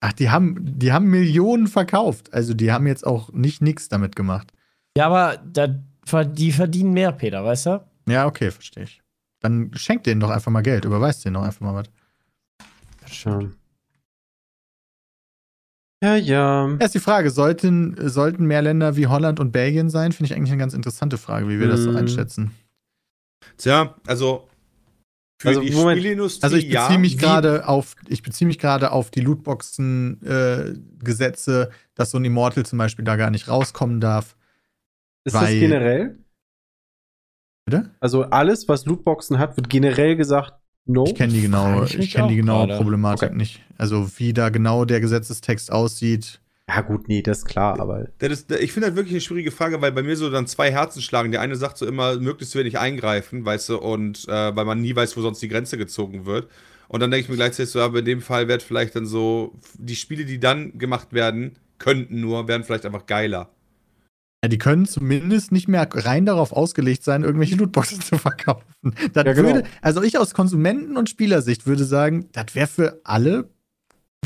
Ach, 0.00 0.12
die 0.12 0.30
haben, 0.30 0.56
die 0.78 0.92
haben 0.92 1.06
Millionen 1.06 1.66
verkauft. 1.66 2.32
Also 2.32 2.54
die 2.54 2.70
haben 2.72 2.86
jetzt 2.86 3.06
auch 3.06 3.32
nicht 3.32 3.62
nichts 3.62 3.88
damit 3.88 4.14
gemacht. 4.16 4.52
Ja, 4.96 5.06
aber 5.06 5.38
da, 5.44 5.68
die 6.24 6.52
verdienen 6.52 6.92
mehr, 6.92 7.12
Peter, 7.12 7.44
weißt 7.44 7.66
du? 7.66 7.84
Ja, 8.08 8.26
okay, 8.26 8.50
verstehe 8.50 8.84
ich. 8.84 9.02
Dann 9.40 9.70
schenkt 9.74 10.06
denen 10.06 10.20
doch 10.20 10.30
einfach 10.30 10.50
mal 10.50 10.62
Geld, 10.62 10.84
überweist 10.84 11.24
denen 11.24 11.34
doch 11.34 11.42
einfach 11.42 11.60
mal 11.60 11.74
was. 11.74 11.90
Schon. 13.12 13.54
Ja, 16.02 16.14
ja. 16.16 16.76
Erst 16.78 16.94
die 16.94 17.00
Frage, 17.00 17.30
sollten, 17.30 17.96
sollten 18.08 18.44
mehr 18.46 18.62
Länder 18.62 18.96
wie 18.96 19.06
Holland 19.06 19.40
und 19.40 19.50
Belgien 19.50 19.88
sein? 19.88 20.12
Finde 20.12 20.30
ich 20.30 20.36
eigentlich 20.36 20.52
eine 20.52 20.60
ganz 20.60 20.74
interessante 20.74 21.16
Frage, 21.18 21.48
wie 21.48 21.58
wir 21.58 21.68
das 21.68 21.84
so 21.84 21.90
Mm. 21.90 21.96
einschätzen. 21.96 22.50
Tja, 23.56 23.94
also 24.06 24.48
für 25.38 25.48
Also, 25.48 25.60
die 25.60 25.72
Moment. 25.72 25.98
Spielindustrie. 26.00 26.44
Also 26.44 26.56
ich 26.56 26.68
beziehe 26.68 26.90
ja, 26.90 26.98
mich 26.98 27.18
gerade 27.18 27.68
auf, 27.68 27.94
ich 28.08 28.22
beziehe 28.22 28.46
mich 28.46 28.58
gerade 28.58 28.92
auf 28.92 29.10
die 29.10 29.20
Lootboxen-Gesetze, 29.20 31.68
dass 31.94 32.10
so 32.10 32.16
ein 32.18 32.24
Immortal 32.24 32.64
zum 32.64 32.78
Beispiel 32.78 33.04
da 33.04 33.16
gar 33.16 33.30
nicht 33.30 33.48
rauskommen 33.48 34.00
darf. 34.00 34.34
Ist 35.24 35.34
das 35.34 35.50
generell? 35.50 36.18
Bitte? 37.66 37.90
Also 38.00 38.22
alles, 38.24 38.66
was 38.68 38.86
Lootboxen 38.86 39.38
hat, 39.38 39.56
wird 39.56 39.68
generell 39.68 40.16
gesagt, 40.16 40.54
no. 40.84 41.04
Ich 41.06 41.14
kenne 41.16 41.32
die 41.32 41.42
genaue, 41.42 41.86
ich 41.86 41.98
ich 41.98 42.12
kenne 42.12 42.28
die 42.28 42.36
genaue. 42.36 42.68
Problematik 42.76 43.30
Okay. 43.30 43.36
nicht. 43.36 43.60
Also 43.76 44.08
wie 44.18 44.32
da 44.32 44.50
genau 44.50 44.84
der 44.84 45.00
Gesetzestext 45.00 45.72
aussieht. 45.72 46.40
Ja, 46.68 46.80
gut, 46.80 47.08
nee, 47.08 47.22
das 47.22 47.38
ist 47.38 47.44
klar, 47.44 47.78
aber. 47.78 48.08
Das 48.18 48.32
ist, 48.32 48.50
ich 48.50 48.72
finde 48.72 48.88
halt 48.88 48.96
wirklich 48.96 49.14
eine 49.14 49.20
schwierige 49.20 49.52
Frage, 49.52 49.80
weil 49.80 49.92
bei 49.92 50.02
mir 50.02 50.16
so 50.16 50.30
dann 50.30 50.48
zwei 50.48 50.72
Herzen 50.72 51.00
schlagen. 51.00 51.30
Der 51.30 51.40
eine 51.40 51.54
sagt 51.54 51.78
so 51.78 51.86
immer, 51.86 52.16
möglichst 52.18 52.56
wenig 52.56 52.78
eingreifen, 52.78 53.44
weißt 53.44 53.68
du, 53.68 53.78
und 53.78 54.26
äh, 54.28 54.56
weil 54.56 54.64
man 54.64 54.80
nie 54.80 54.94
weiß, 54.94 55.16
wo 55.16 55.20
sonst 55.20 55.40
die 55.40 55.48
Grenze 55.48 55.78
gezogen 55.78 56.26
wird. 56.26 56.48
Und 56.88 57.00
dann 57.00 57.10
denke 57.10 57.24
ich 57.24 57.28
mir 57.28 57.36
gleichzeitig 57.36 57.70
so, 57.70 57.80
aber 57.80 58.00
in 58.00 58.04
dem 58.04 58.20
Fall 58.20 58.48
wird 58.48 58.62
vielleicht 58.62 58.96
dann 58.96 59.06
so, 59.06 59.54
die 59.74 59.96
Spiele, 59.96 60.24
die 60.24 60.40
dann 60.40 60.76
gemacht 60.78 61.12
werden, 61.12 61.56
könnten 61.78 62.20
nur, 62.20 62.48
werden 62.48 62.64
vielleicht 62.64 62.86
einfach 62.86 63.06
geiler. 63.06 63.50
Ja, 64.44 64.48
die 64.48 64.58
können 64.58 64.86
zumindest 64.86 65.52
nicht 65.52 65.68
mehr 65.68 65.88
rein 65.92 66.26
darauf 66.26 66.52
ausgelegt 66.52 67.04
sein, 67.04 67.22
irgendwelche 67.22 67.56
Lootboxen 67.56 68.00
zu 68.02 68.18
verkaufen. 68.18 68.64
Das 69.12 69.24
Ja, 69.24 69.32
genau. 69.32 69.48
würde, 69.48 69.64
also 69.82 70.02
ich 70.02 70.18
aus 70.18 70.34
Konsumenten- 70.34 70.96
und 70.96 71.08
Spielersicht 71.08 71.66
würde 71.66 71.84
sagen, 71.84 72.28
das 72.32 72.54
wäre 72.54 72.66
für 72.66 73.00
alle 73.04 73.50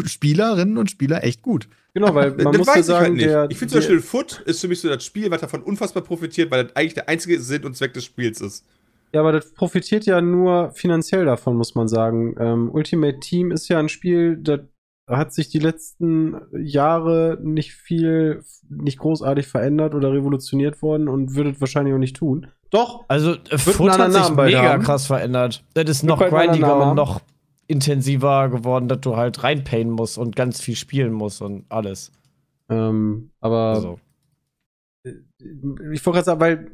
Spielerinnen 0.05 0.79
und 0.79 0.91
Spieler 0.91 1.23
echt 1.25 1.43
gut. 1.43 1.69
Genau, 1.95 2.15
weil 2.15 2.31
man 2.33 2.53
das 2.53 2.59
muss 2.59 2.67
weiß 2.69 2.75
ja 2.75 2.81
ich 2.81 2.87
sagen, 2.87 3.05
halt 3.05 3.13
nicht. 3.15 3.27
der. 3.27 3.51
ich 3.51 3.59
finde 3.59 3.73
zum 3.73 3.79
Beispiel 3.81 4.01
Foot 4.01 4.43
ist 4.47 4.61
für 4.61 4.69
mich 4.69 4.81
so 4.81 4.89
das 4.89 5.05
Spiel, 5.05 5.31
was 5.31 5.41
davon 5.41 5.63
unfassbar 5.63 6.03
profitiert, 6.03 6.51
weil 6.51 6.65
das 6.65 6.77
eigentlich 6.77 6.95
der 6.95 7.09
einzige 7.09 7.41
Sinn 7.41 7.65
und 7.65 7.77
Zweck 7.77 7.95
des 7.95 8.05
Spiels 8.05 8.41
ist. 8.41 8.65
Ja, 9.13 9.21
aber 9.21 9.33
das 9.33 9.53
profitiert 9.53 10.07
ja 10.07 10.21
nur 10.21 10.71
finanziell 10.71 11.25
davon, 11.25 11.57
muss 11.57 11.75
man 11.75 11.89
sagen. 11.89 12.37
Ähm, 12.39 12.71
Ultimate 12.73 13.19
Team 13.19 13.51
ist 13.51 13.69
ja 13.69 13.79
ein 13.81 13.89
Spiel, 13.89 14.37
das 14.37 14.61
hat 15.09 15.35
sich 15.35 15.49
die 15.49 15.59
letzten 15.59 16.37
Jahre 16.57 17.37
nicht 17.43 17.73
viel, 17.73 18.45
nicht 18.69 18.99
großartig 19.01 19.49
verändert 19.49 19.97
oder 19.97 20.13
revolutioniert 20.13 20.83
worden 20.83 21.09
und 21.09 21.35
würde 21.35 21.51
es 21.51 21.61
wahrscheinlich 21.61 21.93
auch 21.93 21.99
nicht 21.99 22.15
tun. 22.17 22.47
Doch, 22.71 23.05
Also, 23.09 23.35
Foot 23.57 23.99
hat 23.99 24.13
sich 24.13 24.31
mega 24.31 24.63
haben. 24.63 24.85
krass 24.85 25.07
verändert. 25.09 25.65
Das 25.75 25.89
ist 25.91 26.05
noch 26.05 26.21
grindiger 26.21 26.89
und 26.91 26.95
noch 26.95 27.21
intensiver 27.71 28.49
geworden, 28.51 28.89
dass 28.89 29.01
du 29.01 29.17
halt 29.17 29.43
reinpayen 29.43 29.91
musst 29.91 30.19
und 30.19 30.37
ganz 30.37 30.61
viel 30.61 30.77
spielen 30.77 31.13
musst 31.13 31.41
und 31.41 31.65
alles. 31.71 32.13
ähm, 32.69 33.31
aber 33.41 33.75
Also, 33.75 34.01
ich 35.05 36.05
wollte 36.05 36.11
gerade 36.11 36.25
sagen, 36.25 36.41
weil 36.41 36.71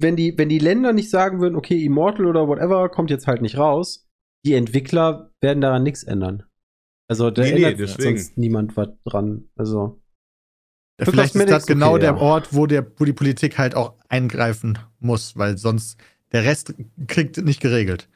wenn 0.00 0.16
die, 0.16 0.36
wenn 0.38 0.48
die 0.48 0.58
Länder 0.58 0.92
nicht 0.92 1.10
sagen 1.10 1.40
würden, 1.40 1.56
okay, 1.56 1.84
Immortal 1.84 2.26
oder 2.26 2.48
whatever 2.48 2.88
kommt 2.88 3.10
jetzt 3.10 3.26
halt 3.26 3.42
nicht 3.42 3.58
raus, 3.58 4.08
die 4.46 4.54
Entwickler 4.54 5.30
werden 5.42 5.60
daran 5.60 5.82
nichts 5.82 6.02
ändern. 6.04 6.44
Also 7.08 7.30
da 7.30 7.42
Nee, 7.42 7.52
nee, 7.52 7.62
ändert 7.64 7.80
deswegen. 7.80 8.16
sonst 8.16 8.38
niemand 8.38 8.76
was 8.76 8.88
dran. 9.04 9.48
Also 9.56 10.00
Vielleicht 11.02 11.34
ist 11.34 11.50
das 11.50 11.66
genau 11.66 11.92
okay, 11.92 12.00
der 12.00 12.10
ja. 12.12 12.16
Ort, 12.18 12.54
wo, 12.54 12.66
der, 12.66 12.86
wo 12.98 13.04
die 13.04 13.12
Politik 13.12 13.58
halt 13.58 13.74
auch 13.74 13.94
eingreifen 14.08 14.78
muss, 14.98 15.36
weil 15.36 15.56
sonst 15.58 15.98
der 16.32 16.44
Rest 16.44 16.74
kriegt 17.06 17.38
nicht 17.38 17.60
geregelt. 17.60 18.08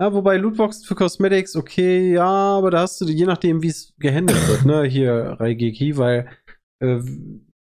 Ja, 0.00 0.12
wobei 0.12 0.36
Lootbox 0.38 0.84
für 0.84 0.94
Cosmetics, 0.96 1.54
okay, 1.54 2.12
ja, 2.14 2.26
aber 2.26 2.70
da 2.72 2.80
hast 2.80 3.00
du, 3.00 3.04
je 3.06 3.26
nachdem, 3.26 3.62
wie 3.62 3.68
es 3.68 3.94
gehandelt 3.98 4.48
wird, 4.48 4.64
ne, 4.64 4.82
hier 4.84 5.36
Raigeki, 5.38 5.96
weil 5.96 6.28
äh, 6.82 7.00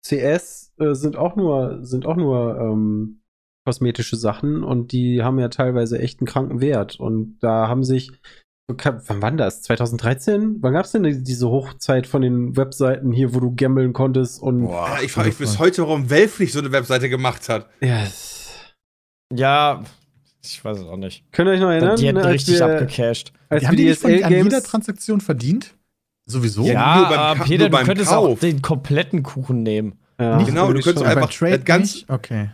CS 0.06 0.74
äh, 0.80 0.94
sind 0.94 1.16
auch 1.16 1.36
nur, 1.38 1.86
sind 1.86 2.06
auch 2.06 2.18
nur 2.18 2.58
ähm, 2.60 3.22
kosmetische 3.66 4.18
Sachen 4.18 4.64
und 4.64 4.92
die 4.92 5.24
haben 5.24 5.40
ja 5.40 5.48
teilweise 5.50 6.00
echt 6.00 6.20
einen 6.20 6.28
kranken 6.28 6.60
Wert. 6.62 7.00
Und 7.00 7.38
da 7.42 7.68
haben 7.70 7.84
sich, 7.84 8.12
wann 8.70 9.22
war 9.22 9.32
das? 9.32 9.62
2013? 9.64 10.58
Wann 10.62 10.74
gab 10.74 10.86
es 10.86 10.92
denn 10.92 11.04
die- 11.04 11.24
diese 11.24 11.50
Hochzeit 11.50 12.08
von 12.08 12.22
den 12.22 12.56
Webseiten 12.58 13.12
hier, 13.14 13.34
wo 13.36 13.40
du 13.40 13.56
gambeln 13.56 13.94
konntest 13.94 14.42
und 14.42 14.64
Boah, 14.66 14.98
ich 15.02 15.12
frage 15.14 15.30
mich 15.30 15.38
bis 15.38 15.60
heute, 15.60 15.82
warum 15.84 16.10
Valve 16.10 16.42
nicht 16.44 16.52
so 16.54 16.60
eine 16.60 16.72
Webseite 16.74 17.10
gemacht 17.10 17.48
hat. 17.50 17.70
ja, 17.82 18.04
es- 18.04 18.74
ja, 19.34 19.84
ich 20.52 20.64
weiß 20.66 20.80
es 20.80 20.86
auch 20.86 20.98
nicht. 20.98 21.24
könnt 21.32 21.48
ihr 21.50 21.54
euch 21.54 21.60
noch 21.60 21.70
erinnern? 21.70 21.96
die 21.98 22.08
hätten 22.08 22.18
ne, 22.20 22.24
als 22.26 22.34
richtig 22.36 22.60
wir- 22.60 22.66
abgecasht. 22.66 23.34
Als 23.50 23.64
haben 23.66 23.72
wir 23.72 23.78
die 23.78 23.84
die 23.84 23.90
nicht 23.90 24.02
von, 24.02 24.24
an 24.24 24.34
jeder 24.34 24.64
Transaktion 24.64 25.22
verdient? 25.22 25.74
Sowieso? 26.26 26.64
Ja, 26.64 26.72
Ja, 26.74 26.98
nur 26.98 27.08
beim 27.10 27.40
Peter, 27.48 27.70
nur 27.70 27.80
du 27.80 27.86
könntest 27.86 28.10
Kauf. 28.10 28.30
auch 28.32 28.40
den 28.40 28.62
kompletten 28.62 29.24
Kuchen 29.24 29.64
nehmen. 29.64 29.98
ja, 30.20 30.38
Nicht- 30.38 30.48
Genau, 30.48 30.72
du 30.74 30.82
könntest 30.82 31.06
einfach 31.06 31.32
Trade 31.32 31.58
das 31.58 31.66
Ganze-? 31.66 32.06
Okay. 32.10 32.50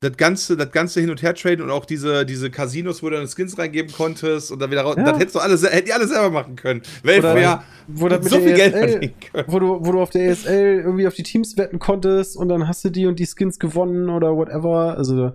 Das 0.00 0.18
ganze, 0.18 0.54
das 0.58 0.70
ganze 0.70 1.00
Hin- 1.00 1.08
und 1.08 1.22
Her-Traden 1.22 1.64
und 1.64 1.70
auch 1.70 1.86
diese, 1.86 2.26
diese 2.26 2.50
Casinos, 2.50 3.02
wo 3.02 3.08
du 3.08 3.16
dann 3.16 3.26
Skins 3.26 3.56
reingeben 3.56 3.90
konntest 3.90 4.52
und 4.52 4.60
dann 4.60 4.70
wieder 4.70 4.82
raus. 4.82 4.96
Ja. 4.98 5.04
Das 5.04 5.18
hättest 5.18 5.34
du 5.36 5.38
alles, 5.40 5.62
hätten 5.62 5.86
die 5.86 5.92
alle 5.94 6.06
selber 6.06 6.28
machen 6.30 6.56
können. 6.56 6.82
Wäre 7.02 7.62
wo 7.86 8.08
so 8.10 8.38
Geld 8.40 8.74
verdienen 8.76 9.14
können. 9.32 9.44
wo 9.46 9.58
du, 9.58 9.78
wo 9.82 9.92
du 9.92 10.02
auf 10.02 10.10
der 10.10 10.26
ESL 10.28 10.82
irgendwie 10.84 11.06
auf 11.06 11.14
die 11.14 11.22
Teams 11.22 11.56
wetten 11.56 11.78
konntest 11.78 12.36
und 12.36 12.50
dann 12.50 12.68
hast 12.68 12.84
du 12.84 12.90
die 12.90 13.06
und 13.06 13.18
die 13.18 13.26
Skins 13.26 13.58
gewonnen 13.58 14.10
oder 14.10 14.36
whatever. 14.36 14.94
Also, 14.98 15.32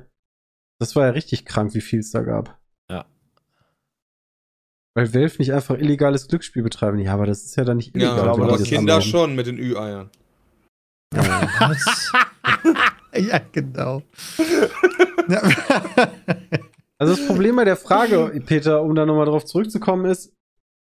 das 0.80 0.96
war 0.96 1.06
ja 1.06 1.12
richtig 1.12 1.46
krank, 1.46 1.74
wie 1.74 1.82
viel 1.82 2.00
es 2.00 2.12
da 2.12 2.22
gab. 2.22 2.60
Ja. 2.90 3.06
Weil 4.96 5.14
Valve 5.14 5.36
nicht 5.40 5.54
einfach 5.54 5.78
illegales 5.78 6.28
Glücksspiel 6.28 6.64
betreiben. 6.64 7.00
Ja, 7.00 7.14
aber 7.14 7.26
das 7.26 7.44
ist 7.44 7.56
ja 7.56 7.64
dann 7.64 7.78
nicht 7.78 7.96
illegal. 7.96 8.18
Ja, 8.18 8.32
aber 8.32 8.58
Kinder 8.58 8.96
anmelden. 8.96 9.02
schon 9.02 9.36
mit 9.36 9.48
den 9.48 9.58
Ü-Eiern. 9.58 10.10
Ja. 11.14 11.76
Ja, 13.16 13.40
genau. 13.52 14.04
Also 17.02 17.16
das 17.16 17.28
Problem 17.28 17.56
bei 17.56 17.64
der 17.64 17.78
Frage, 17.78 18.44
Peter, 18.46 18.84
um 18.84 18.94
da 18.94 19.06
nochmal 19.06 19.26
drauf 19.26 19.46
zurückzukommen, 19.46 20.04
ist, 20.04 20.34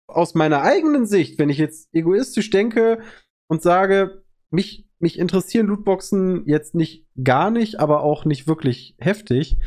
aus 0.07 0.35
meiner 0.35 0.63
eigenen 0.63 1.05
Sicht, 1.05 1.39
wenn 1.39 1.51
ich 1.51 1.59
jetzt 1.59 1.91
egoistisch 1.93 2.49
denke 2.49 3.03
und 3.47 3.61
sage, 3.61 4.25
mich, 4.51 4.88
mich 5.01 5.19
interessieren 5.19 5.67
Lootboxen 5.67 6.47
jetzt 6.47 6.75
nicht 6.75 7.07
gar 7.23 7.51
nicht, 7.51 7.81
aber 7.81 8.03
auch 8.03 8.25
nicht 8.25 8.47
wirklich 8.47 8.97
heftig, 8.99 9.59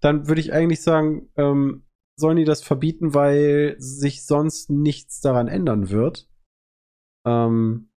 dann 0.00 0.28
würde 0.28 0.40
ich 0.40 0.52
eigentlich 0.52 0.82
sagen, 0.82 1.28
ähm, 1.36 1.84
sollen 2.18 2.36
die 2.36 2.44
das 2.44 2.62
verbieten, 2.62 3.14
weil 3.14 3.76
sich 3.78 4.24
sonst 4.24 4.70
nichts 4.70 5.20
daran 5.20 5.48
ändern 5.48 5.90
wird. 5.90 6.28
Ähm, 7.26 7.90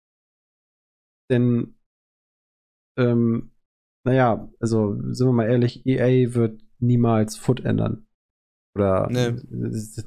denn, 1.31 1.75
ähm, 2.99 3.53
naja, 4.05 4.51
also 4.59 4.97
sind 5.13 5.27
wir 5.29 5.33
mal 5.33 5.49
ehrlich, 5.49 5.87
EA 5.87 6.35
wird 6.35 6.61
niemals 6.79 7.37
Foot 7.37 7.61
ändern. 7.61 8.07
Oder 8.75 9.09
Nee. 9.11 9.33
das, 9.51 9.95
das, 9.95 10.07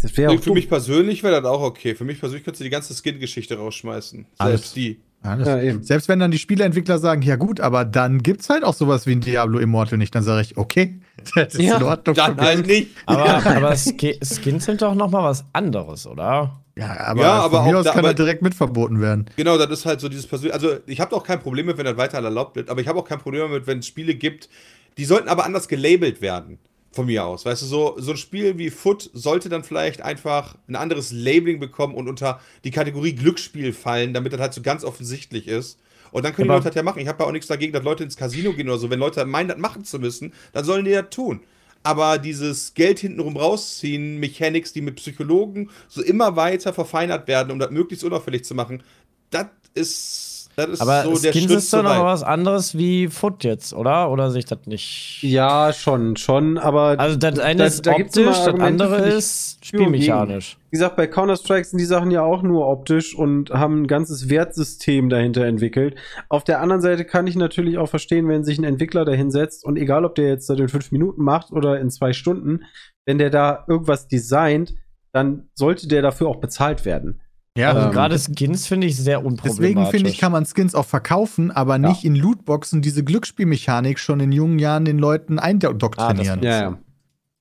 das 0.00 0.28
auch 0.28 0.42
für 0.42 0.52
mich 0.52 0.68
persönlich 0.68 1.22
wäre 1.22 1.40
das 1.40 1.50
auch 1.50 1.62
okay. 1.62 1.94
Für 1.94 2.04
mich 2.04 2.20
persönlich 2.20 2.44
könntest 2.44 2.60
du 2.60 2.64
die 2.64 2.70
ganze 2.70 2.94
Skin-Geschichte 2.94 3.56
rausschmeißen. 3.56 4.26
Alles. 4.38 4.60
Selbst 4.60 4.76
die. 4.76 5.00
Ja, 5.24 5.60
eben. 5.60 5.82
Selbst 5.82 6.08
wenn 6.08 6.20
dann 6.20 6.30
die 6.30 6.38
Spieleentwickler 6.38 6.98
sagen, 6.98 7.22
ja 7.22 7.36
gut, 7.36 7.60
aber 7.60 7.84
dann 7.84 8.22
gibt's 8.22 8.48
halt 8.48 8.64
auch 8.64 8.72
sowas 8.74 9.06
wie 9.06 9.12
ein 9.12 9.20
Diablo 9.20 9.58
Immortal 9.58 9.98
nicht, 9.98 10.14
dann 10.14 10.22
sage 10.22 10.42
ich, 10.42 10.56
okay, 10.56 11.00
das 11.34 11.54
ist 11.54 11.60
Ja, 11.62 11.76
in 11.76 11.82
Ordnung. 11.82 12.14
Dann 12.14 12.36
halt 12.40 12.66
nicht. 12.66 12.90
Aber, 13.06 13.44
aber 13.44 13.76
Ski- 13.76 14.18
Skins 14.22 14.64
sind 14.64 14.80
doch 14.80 14.94
noch 14.94 15.10
mal 15.10 15.24
was 15.24 15.44
anderes, 15.52 16.06
oder? 16.06 16.60
Ja, 16.76 16.96
aber, 17.00 17.20
Ja, 17.22 17.32
aber 17.40 17.58
von 17.58 17.66
mir 17.66 17.74
auch 17.74 17.80
aus 17.80 17.84
da- 17.86 17.90
kann 17.90 17.98
aber- 18.00 18.08
er 18.10 18.14
direkt 18.14 18.40
mit 18.42 18.54
verboten 18.54 19.00
werden. 19.00 19.26
Genau, 19.36 19.58
das 19.58 19.68
ist 19.70 19.84
halt 19.86 20.00
so 20.00 20.08
dieses 20.08 20.26
persönliche. 20.28 20.54
Also, 20.54 20.76
ich 20.86 21.00
habe 21.00 21.14
auch 21.16 21.24
kein 21.24 21.40
Problem 21.40 21.66
mit, 21.66 21.76
wenn 21.76 21.84
das 21.84 21.96
weiter 21.96 22.18
erlaubt 22.22 22.54
wird, 22.56 22.70
aber 22.70 22.80
ich 22.80 22.86
habe 22.86 22.98
auch 23.00 23.04
kein 23.08 23.18
Problem 23.18 23.42
damit, 23.42 23.66
wenn 23.66 23.80
es 23.80 23.86
Spiele 23.86 24.14
gibt, 24.14 24.48
die 24.96 25.04
sollten 25.04 25.28
aber 25.28 25.44
anders 25.44 25.66
gelabelt 25.68 26.20
werden. 26.22 26.58
Von 26.90 27.06
mir 27.06 27.24
aus. 27.26 27.44
Weißt 27.44 27.62
du, 27.62 27.66
so, 27.66 27.96
so 27.98 28.12
ein 28.12 28.16
Spiel 28.16 28.56
wie 28.58 28.70
Foot 28.70 29.10
sollte 29.12 29.48
dann 29.48 29.62
vielleicht 29.62 30.00
einfach 30.00 30.56
ein 30.68 30.74
anderes 30.76 31.12
Labeling 31.12 31.60
bekommen 31.60 31.94
und 31.94 32.08
unter 32.08 32.40
die 32.64 32.70
Kategorie 32.70 33.12
Glücksspiel 33.14 33.72
fallen, 33.72 34.14
damit 34.14 34.32
das 34.32 34.40
halt 34.40 34.54
so 34.54 34.62
ganz 34.62 34.84
offensichtlich 34.84 35.48
ist. 35.48 35.78
Und 36.10 36.24
dann 36.24 36.32
können 36.34 36.46
die 36.48 36.50
Aber- 36.50 36.58
Leute 36.60 36.68
das 36.70 36.74
ja 36.76 36.82
machen. 36.82 37.00
Ich 37.00 37.08
habe 37.08 37.22
ja 37.22 37.28
auch 37.28 37.32
nichts 37.32 37.46
dagegen, 37.48 37.72
dass 37.74 37.84
Leute 37.84 38.04
ins 38.04 38.16
Casino 38.16 38.54
gehen 38.54 38.68
oder 38.68 38.78
so. 38.78 38.88
Wenn 38.88 38.98
Leute 38.98 39.24
meinen, 39.26 39.48
das 39.48 39.58
machen 39.58 39.84
zu 39.84 39.98
müssen, 39.98 40.32
dann 40.54 40.64
sollen 40.64 40.86
die 40.86 40.92
das 40.92 41.10
tun. 41.10 41.40
Aber 41.82 42.18
dieses 42.18 42.72
Geld 42.74 42.98
hintenrum 42.98 43.36
rausziehen, 43.36 44.18
Mechanics, 44.18 44.72
die 44.72 44.80
mit 44.80 44.96
Psychologen 44.96 45.70
so 45.86 46.02
immer 46.02 46.34
weiter 46.36 46.72
verfeinert 46.72 47.28
werden, 47.28 47.52
um 47.52 47.58
das 47.58 47.70
möglichst 47.70 48.04
unauffällig 48.04 48.44
zu 48.44 48.54
machen, 48.54 48.82
das 49.30 49.46
ist, 49.74 50.27
das 50.58 50.70
ist 50.70 50.80
Aber 50.80 51.04
so 51.04 51.22
der 51.22 51.32
Skins 51.32 51.52
ist 51.52 51.72
doch 51.72 51.84
noch 51.84 52.04
was 52.04 52.24
anderes 52.24 52.76
wie 52.76 53.06
Foot 53.06 53.44
jetzt, 53.44 53.72
oder? 53.72 54.10
Oder 54.10 54.32
sehe 54.32 54.40
ich 54.40 54.44
das 54.44 54.58
nicht? 54.66 55.18
Ja, 55.22 55.72
schon, 55.72 56.16
schon, 56.16 56.58
aber 56.58 56.96
Also 56.98 57.16
das 57.16 57.38
eine 57.38 57.66
ist 57.66 57.86
da 57.86 57.92
optisch, 57.92 58.24
das 58.24 58.48
andere 58.48 58.96
ist 59.08 59.60
gegen. 59.60 59.84
spielmechanisch. 59.84 60.56
wie 60.70 60.76
gesagt, 60.76 60.96
bei 60.96 61.06
Counter-Strike 61.06 61.64
sind 61.64 61.78
die 61.78 61.84
Sachen 61.84 62.10
ja 62.10 62.22
auch 62.22 62.42
nur 62.42 62.66
optisch 62.66 63.14
und 63.14 63.50
haben 63.50 63.82
ein 63.82 63.86
ganzes 63.86 64.28
Wertsystem 64.28 65.08
dahinter 65.08 65.44
entwickelt. 65.44 65.94
Auf 66.28 66.42
der 66.42 66.60
anderen 66.60 66.82
Seite 66.82 67.04
kann 67.04 67.28
ich 67.28 67.36
natürlich 67.36 67.78
auch 67.78 67.88
verstehen, 67.88 68.26
wenn 68.26 68.42
sich 68.42 68.58
ein 68.58 68.64
Entwickler 68.64 69.04
dahin 69.04 69.30
setzt 69.30 69.64
und 69.64 69.76
egal, 69.76 70.04
ob 70.04 70.16
der 70.16 70.26
jetzt 70.26 70.50
das 70.50 70.58
in 70.58 70.68
fünf 70.68 70.90
Minuten 70.90 71.22
macht 71.22 71.52
oder 71.52 71.78
in 71.78 71.88
zwei 71.90 72.12
Stunden, 72.12 72.64
wenn 73.06 73.18
der 73.18 73.30
da 73.30 73.64
irgendwas 73.68 74.08
designt, 74.08 74.74
dann 75.12 75.50
sollte 75.54 75.86
der 75.86 76.02
dafür 76.02 76.26
auch 76.26 76.40
bezahlt 76.40 76.84
werden. 76.84 77.20
Ja, 77.58 77.70
Also 77.72 77.86
Ähm, 77.88 77.92
gerade 77.92 78.18
Skins 78.18 78.66
finde 78.66 78.86
ich 78.86 78.96
sehr 78.96 79.24
unproblematisch. 79.24 79.58
Deswegen 79.58 79.86
finde 79.90 80.10
ich, 80.10 80.18
kann 80.18 80.30
man 80.30 80.46
Skins 80.46 80.74
auch 80.76 80.84
verkaufen, 80.86 81.50
aber 81.50 81.78
nicht 81.78 82.04
in 82.04 82.14
Lootboxen 82.14 82.82
diese 82.82 83.02
Glücksspielmechanik 83.02 83.98
schon 83.98 84.20
in 84.20 84.30
jungen 84.30 84.58
Jahren 84.60 84.84
den 84.84 84.98
Leuten 84.98 85.38
eindoktrinieren. 85.40 86.40
Ah, 86.40 86.44
Ja, 86.44 86.62
ja. 86.62 86.78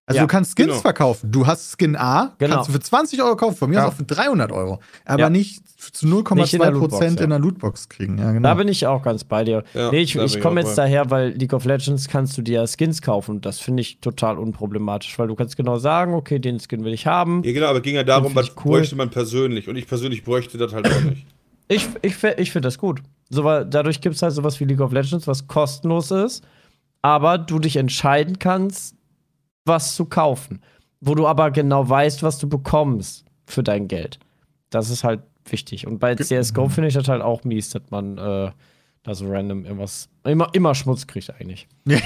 Also 0.08 0.18
ja, 0.18 0.24
du 0.24 0.28
kannst 0.28 0.58
Skins 0.58 0.70
genau. 0.70 0.80
verkaufen. 0.82 1.32
Du 1.32 1.46
hast 1.46 1.76
Skin 1.78 1.96
A, 1.98 2.34
Genau. 2.40 2.56
kannst 2.56 2.70
du 2.70 2.74
für 2.74 2.80
20 2.80 3.22
Euro 3.22 3.36
kaufen, 3.36 3.58
von 3.58 3.70
mir 3.70 3.76
Ja. 3.76 3.88
auch 3.90 3.94
für 3.94 4.04
300 4.04 4.52
Euro. 4.52 4.80
Aber 5.06 5.20
Ja. 5.20 5.30
nicht 5.30 5.62
zu 5.78 6.08
Nicht 6.08 6.54
in 6.54 6.60
der 6.62 6.70
0,2 6.70 6.72
Lootbox, 6.72 6.94
Prozent 6.94 7.20
ja. 7.20 7.24
in 7.26 7.30
der 7.30 7.40
Lootbox 7.40 7.90
kriegen. 7.90 8.18
Ja, 8.18 8.32
genau. 8.32 8.48
Da 8.50 8.56
bin 8.56 8.68
ich 8.68 8.88
auch 8.88 9.04
ganz 9.04 9.24
bei 9.24 9.44
dir. 9.44 9.64
Ja, 9.74 9.92
nee, 9.92 10.00
ich, 10.00 10.16
ich 10.16 10.40
komme 10.42 10.62
jetzt 10.62 10.76
bei. 10.76 10.84
daher, 10.84 11.10
weil 11.12 11.30
League 11.32 11.54
of 11.54 11.66
Legends 11.66 12.08
kannst 12.08 12.38
du 12.38 12.42
dir 12.42 12.66
Skins 12.68 13.02
kaufen. 13.02 13.32
Und 13.36 13.46
das 13.46 13.60
finde 13.60 13.82
ich 13.82 14.00
total 14.00 14.38
unproblematisch, 14.40 15.20
weil 15.20 15.28
du 15.28 15.36
kannst 15.36 15.56
genau 15.58 15.78
sagen, 15.78 16.14
okay, 16.14 16.40
den 16.40 16.60
Skin 16.60 16.84
will 16.84 16.94
ich 16.94 17.06
haben. 17.06 17.44
Ja, 17.44 17.52
genau, 17.52 17.68
aber 17.68 17.82
ging 17.82 17.96
ja 17.96 18.04
darum, 18.04 18.34
was 18.34 18.50
cool. 18.66 18.80
bräuchte 18.80 18.96
man 18.96 19.10
persönlich. 19.10 19.68
Und 19.68 19.76
ich 19.76 19.88
persönlich 19.88 20.24
bräuchte 20.24 20.58
das 20.58 20.74
halt 20.74 20.90
auch 20.92 21.02
nicht. 21.02 21.26
Ich, 21.70 21.86
ich, 22.02 22.24
ich 22.24 22.52
finde 22.52 22.68
das 22.68 22.78
gut. 22.78 23.02
So, 23.30 23.44
weil 23.44 23.66
dadurch 23.66 24.00
gibt 24.00 24.16
es 24.16 24.22
halt 24.22 24.32
sowas 24.34 24.58
wie 24.62 24.64
League 24.66 24.80
of 24.80 24.94
Legends, 24.94 25.28
was 25.28 25.48
kostenlos 25.48 26.12
ist, 26.12 26.44
aber 27.02 27.38
du 27.38 27.60
dich 27.60 27.76
entscheiden 27.76 28.40
kannst, 28.40 28.96
was 29.68 29.96
zu 29.96 30.06
kaufen. 30.06 30.62
Wo 31.00 31.14
du 31.14 31.28
aber 31.28 31.52
genau 31.52 31.88
weißt, 31.88 32.24
was 32.24 32.40
du 32.40 32.50
bekommst 32.50 33.26
für 33.46 33.64
dein 33.64 33.88
Geld. 33.88 34.20
Das 34.70 34.90
ist 34.90 35.04
halt 35.04 35.22
wichtig. 35.46 35.88
Und 35.88 36.00
bei 36.00 36.16
CSGO 36.16 36.70
finde 36.70 36.88
ich 36.88 36.94
das 36.94 37.08
halt 37.08 37.22
auch 37.22 37.44
mies, 37.44 37.70
dass 37.70 37.84
man 37.90 38.18
äh, 38.18 38.52
da 39.04 39.16
so 39.16 39.30
random 39.30 39.64
irgendwas, 39.64 40.10
immer, 40.26 40.50
immer 40.54 40.76
Schmutz 40.76 41.08
kriegt 41.08 41.34
eigentlich. 41.40 41.68
also 41.88 42.02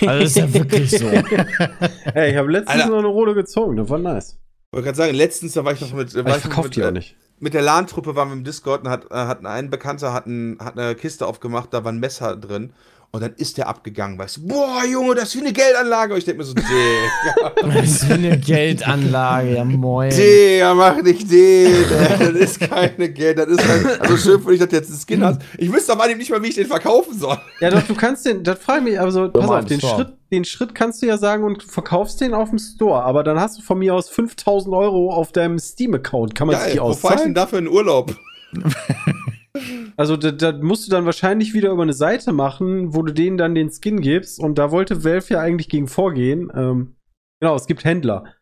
das 0.00 0.24
ist 0.24 0.36
ja 0.36 0.52
wirklich 0.52 0.90
so. 0.90 1.06
Ey, 2.14 2.32
ich 2.32 2.36
habe 2.36 2.50
letztens 2.50 2.80
Alter. 2.80 2.90
noch 2.90 2.98
eine 2.98 3.08
Rolle 3.08 3.34
gezogen, 3.34 3.76
das 3.76 3.88
war 3.88 3.98
nice. 3.98 4.38
Ich 4.72 4.76
wollte 4.76 4.86
gerade 4.86 4.96
sagen, 4.96 5.14
letztens, 5.14 5.52
da 5.52 5.64
war 5.64 5.74
ich 5.74 5.80
noch 5.80 5.92
mit. 5.92 6.14
War 6.14 6.38
ich 6.38 6.44
noch 6.44 6.64
mit, 6.64 6.76
die 6.76 6.82
auch 6.82 6.88
äh, 6.88 6.92
nicht. 6.92 7.16
Mit 7.38 7.54
der 7.54 7.62
LAN-Truppe 7.62 8.16
waren 8.16 8.30
wir 8.30 8.32
im 8.32 8.44
Discord 8.44 8.84
und 8.84 8.88
hat, 8.88 9.04
äh, 9.10 9.14
hat 9.14 9.44
ein 9.44 9.70
Bekannter 9.70 10.12
hat, 10.12 10.26
ein, 10.26 10.58
hat 10.60 10.78
eine 10.78 10.94
Kiste 10.94 11.26
aufgemacht, 11.26 11.72
da 11.72 11.84
war 11.84 11.92
ein 11.92 12.00
Messer 12.00 12.36
drin. 12.36 12.72
Und 13.14 13.20
dann 13.20 13.34
ist 13.34 13.58
der 13.58 13.68
abgegangen, 13.68 14.18
weißt 14.18 14.38
du, 14.38 14.46
boah, 14.46 14.82
Junge, 14.90 15.14
das 15.14 15.24
ist 15.24 15.36
wie 15.36 15.40
eine 15.40 15.52
Geldanlage. 15.52 16.14
Und 16.14 16.18
ich 16.20 16.24
denke 16.24 16.38
mir 16.38 16.44
so, 16.46 16.54
Digga, 16.56 17.52
Das 17.60 17.84
ist 17.84 18.08
wie 18.08 18.14
eine 18.14 18.38
Geldanlage, 18.38 19.56
ja 19.56 19.64
moin. 19.66 20.08
Digga, 20.08 20.72
mach 20.72 21.02
nicht 21.02 21.30
den. 21.30 21.74
Das 22.18 22.30
ist 22.30 22.60
keine 22.60 23.10
Geld, 23.10 23.36
das 23.36 23.48
ist 23.48 23.68
halt, 23.68 24.00
also 24.00 24.16
schön, 24.16 24.46
wenn 24.46 24.54
ich 24.54 24.60
das 24.60 24.72
jetzt 24.72 24.88
einen 24.88 24.98
Skin 24.98 25.24
hast. 25.26 25.42
Ich 25.58 25.70
wüsste 25.70 25.92
aber 25.92 26.06
nicht 26.14 26.30
mal, 26.30 26.42
wie 26.42 26.48
ich 26.48 26.54
den 26.54 26.66
verkaufen 26.66 27.18
soll. 27.18 27.36
Ja, 27.60 27.68
doch, 27.68 27.82
du 27.82 27.94
kannst 27.94 28.24
den, 28.24 28.44
das 28.44 28.58
frage 28.58 28.78
ich 28.78 28.84
mich, 28.84 29.00
also 29.00 29.28
pass 29.28 29.46
auf, 29.46 29.64
den 29.66 29.80
Store. 29.80 29.94
Schritt, 29.94 30.12
den 30.30 30.44
Schritt 30.46 30.74
kannst 30.74 31.02
du 31.02 31.06
ja 31.06 31.18
sagen 31.18 31.44
und 31.44 31.62
du 31.62 31.66
verkaufst 31.66 32.18
den 32.22 32.32
auf 32.32 32.48
dem 32.48 32.58
Store, 32.58 33.02
aber 33.02 33.24
dann 33.24 33.38
hast 33.38 33.58
du 33.58 33.62
von 33.62 33.78
mir 33.78 33.94
aus 33.94 34.08
5000 34.08 34.74
Euro 34.74 35.12
auf 35.12 35.32
deinem 35.32 35.58
Steam-Account. 35.58 36.34
Kann 36.34 36.46
man 36.46 36.58
sich 36.58 36.72
die 36.72 36.80
wo 36.80 36.94
fahr 36.94 37.16
ich 37.16 37.20
denn 37.20 37.34
auszahlen? 37.34 37.34
dafür 37.34 37.58
in 37.58 37.68
Urlaub? 37.68 38.16
Also, 39.96 40.16
da, 40.16 40.30
da 40.30 40.52
musst 40.52 40.86
du 40.86 40.90
dann 40.90 41.04
wahrscheinlich 41.04 41.52
wieder 41.52 41.70
über 41.70 41.82
eine 41.82 41.92
Seite 41.92 42.32
machen, 42.32 42.94
wo 42.94 43.02
du 43.02 43.12
denen 43.12 43.36
dann 43.36 43.54
den 43.54 43.70
Skin 43.70 44.00
gibst 44.00 44.40
und 44.40 44.56
da 44.56 44.70
wollte 44.70 45.04
Valve 45.04 45.34
ja 45.34 45.40
eigentlich 45.40 45.68
gegen 45.68 45.88
vorgehen. 45.88 46.50
Ähm, 46.54 46.96
genau, 47.40 47.54
es 47.54 47.66
gibt 47.66 47.84
Händler. 47.84 48.34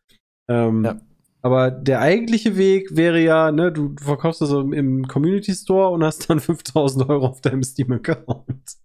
Ähm, 0.48 0.84
Ja. 0.84 1.00
Aber 1.42 1.70
der 1.70 2.00
eigentliche 2.00 2.56
Weg 2.56 2.94
wäre 2.94 3.20
ja, 3.20 3.50
ne, 3.50 3.72
du, 3.72 3.94
verkaufst 3.98 4.42
das 4.42 4.50
im, 4.50 4.72
im 4.72 5.08
Community 5.08 5.54
Store 5.54 5.90
und 5.90 6.04
hast 6.04 6.28
dann 6.28 6.40
5000 6.40 7.08
Euro 7.08 7.26
auf 7.28 7.40
deinem 7.40 7.62
Steam-Account. 7.62 8.76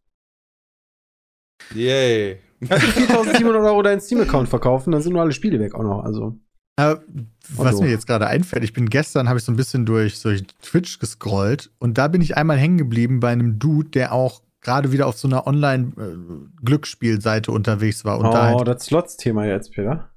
Yay. 1.74 2.40
Kannst 2.68 2.88
du 2.88 2.92
4700 2.92 3.62
Euro 3.66 3.82
deinen 3.82 4.00
Steam-Account 4.00 4.48
verkaufen, 4.48 4.92
dann 4.92 5.02
sind 5.02 5.14
nur 5.14 5.22
alle 5.22 5.34
Spiele 5.34 5.60
weg 5.60 5.76
auch 5.76 5.84
noch. 5.84 6.04
Also. 6.04 6.40
Aber 6.78 7.02
was 7.50 7.80
mir 7.80 7.90
jetzt 7.90 8.08
gerade 8.08 8.28
einfällt, 8.28 8.64
ich 8.64 8.74
bin 8.74 8.90
gestern, 8.90 9.30
habe 9.30 9.40
ich 9.40 9.46
so 9.46 9.52
ein 9.52 9.56
bisschen 9.56 9.86
durch, 9.86 10.22
durch 10.22 10.44
Twitch 10.62 11.00
gescrollt 11.00 11.72
und 11.80 11.98
da 11.98 12.10
bin 12.10 12.22
ich 12.22 12.36
einmal 12.36 12.58
hängen 12.58 12.78
geblieben 12.78 13.22
bei 13.22 13.32
einem 13.32 13.60
Dude, 13.60 13.90
der 13.90 14.12
auch 14.12 14.42
gerade 14.62 14.92
wieder 14.92 15.08
auf 15.08 15.18
so 15.18 15.28
einer 15.28 15.48
Online-Glücksspielseite 15.48 17.52
unterwegs 17.52 18.04
war. 18.04 18.18
Und 18.18 18.26
da 18.26 18.54
oh, 18.54 18.58
halt, 18.58 18.68
das 18.68 18.86
Slots-Thema 18.86 19.46
jetzt, 19.46 19.72
Peter. 19.72 20.10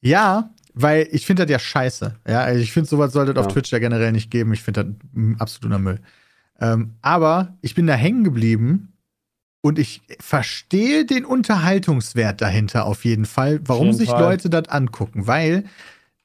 ja, 0.00 0.50
weil 0.74 1.08
ich 1.12 1.24
finde 1.24 1.44
das 1.44 1.52
ja 1.52 1.58
scheiße. 1.58 2.14
Ja, 2.26 2.40
also 2.40 2.60
ich 2.60 2.72
finde, 2.72 2.88
sowas 2.88 3.12
sollte 3.12 3.32
es 3.32 3.38
auf 3.38 3.46
Ja. 3.46 3.52
Twitch 3.52 3.72
ja 3.72 3.78
generell 3.78 4.12
nicht 4.12 4.30
geben. 4.30 4.52
Ich 4.52 4.62
finde 4.62 4.84
das 4.84 4.94
absoluter 5.38 5.78
Müll. 5.78 6.00
Ähm, 6.60 6.94
aber 7.00 7.56
ich 7.60 7.74
bin 7.74 7.86
da 7.86 7.94
hängen 7.94 8.24
geblieben 8.24 8.92
und 9.60 9.78
ich 9.78 10.02
verstehe 10.18 11.04
den 11.04 11.24
Unterhaltungswert 11.24 12.40
dahinter 12.40 12.86
auf 12.86 13.04
jeden 13.04 13.26
Fall, 13.26 13.60
warum 13.64 13.86
jeden 13.86 13.98
sich 13.98 14.10
Fall. 14.10 14.20
Leute 14.20 14.50
das 14.50 14.68
angucken. 14.68 15.26
Weil 15.26 15.64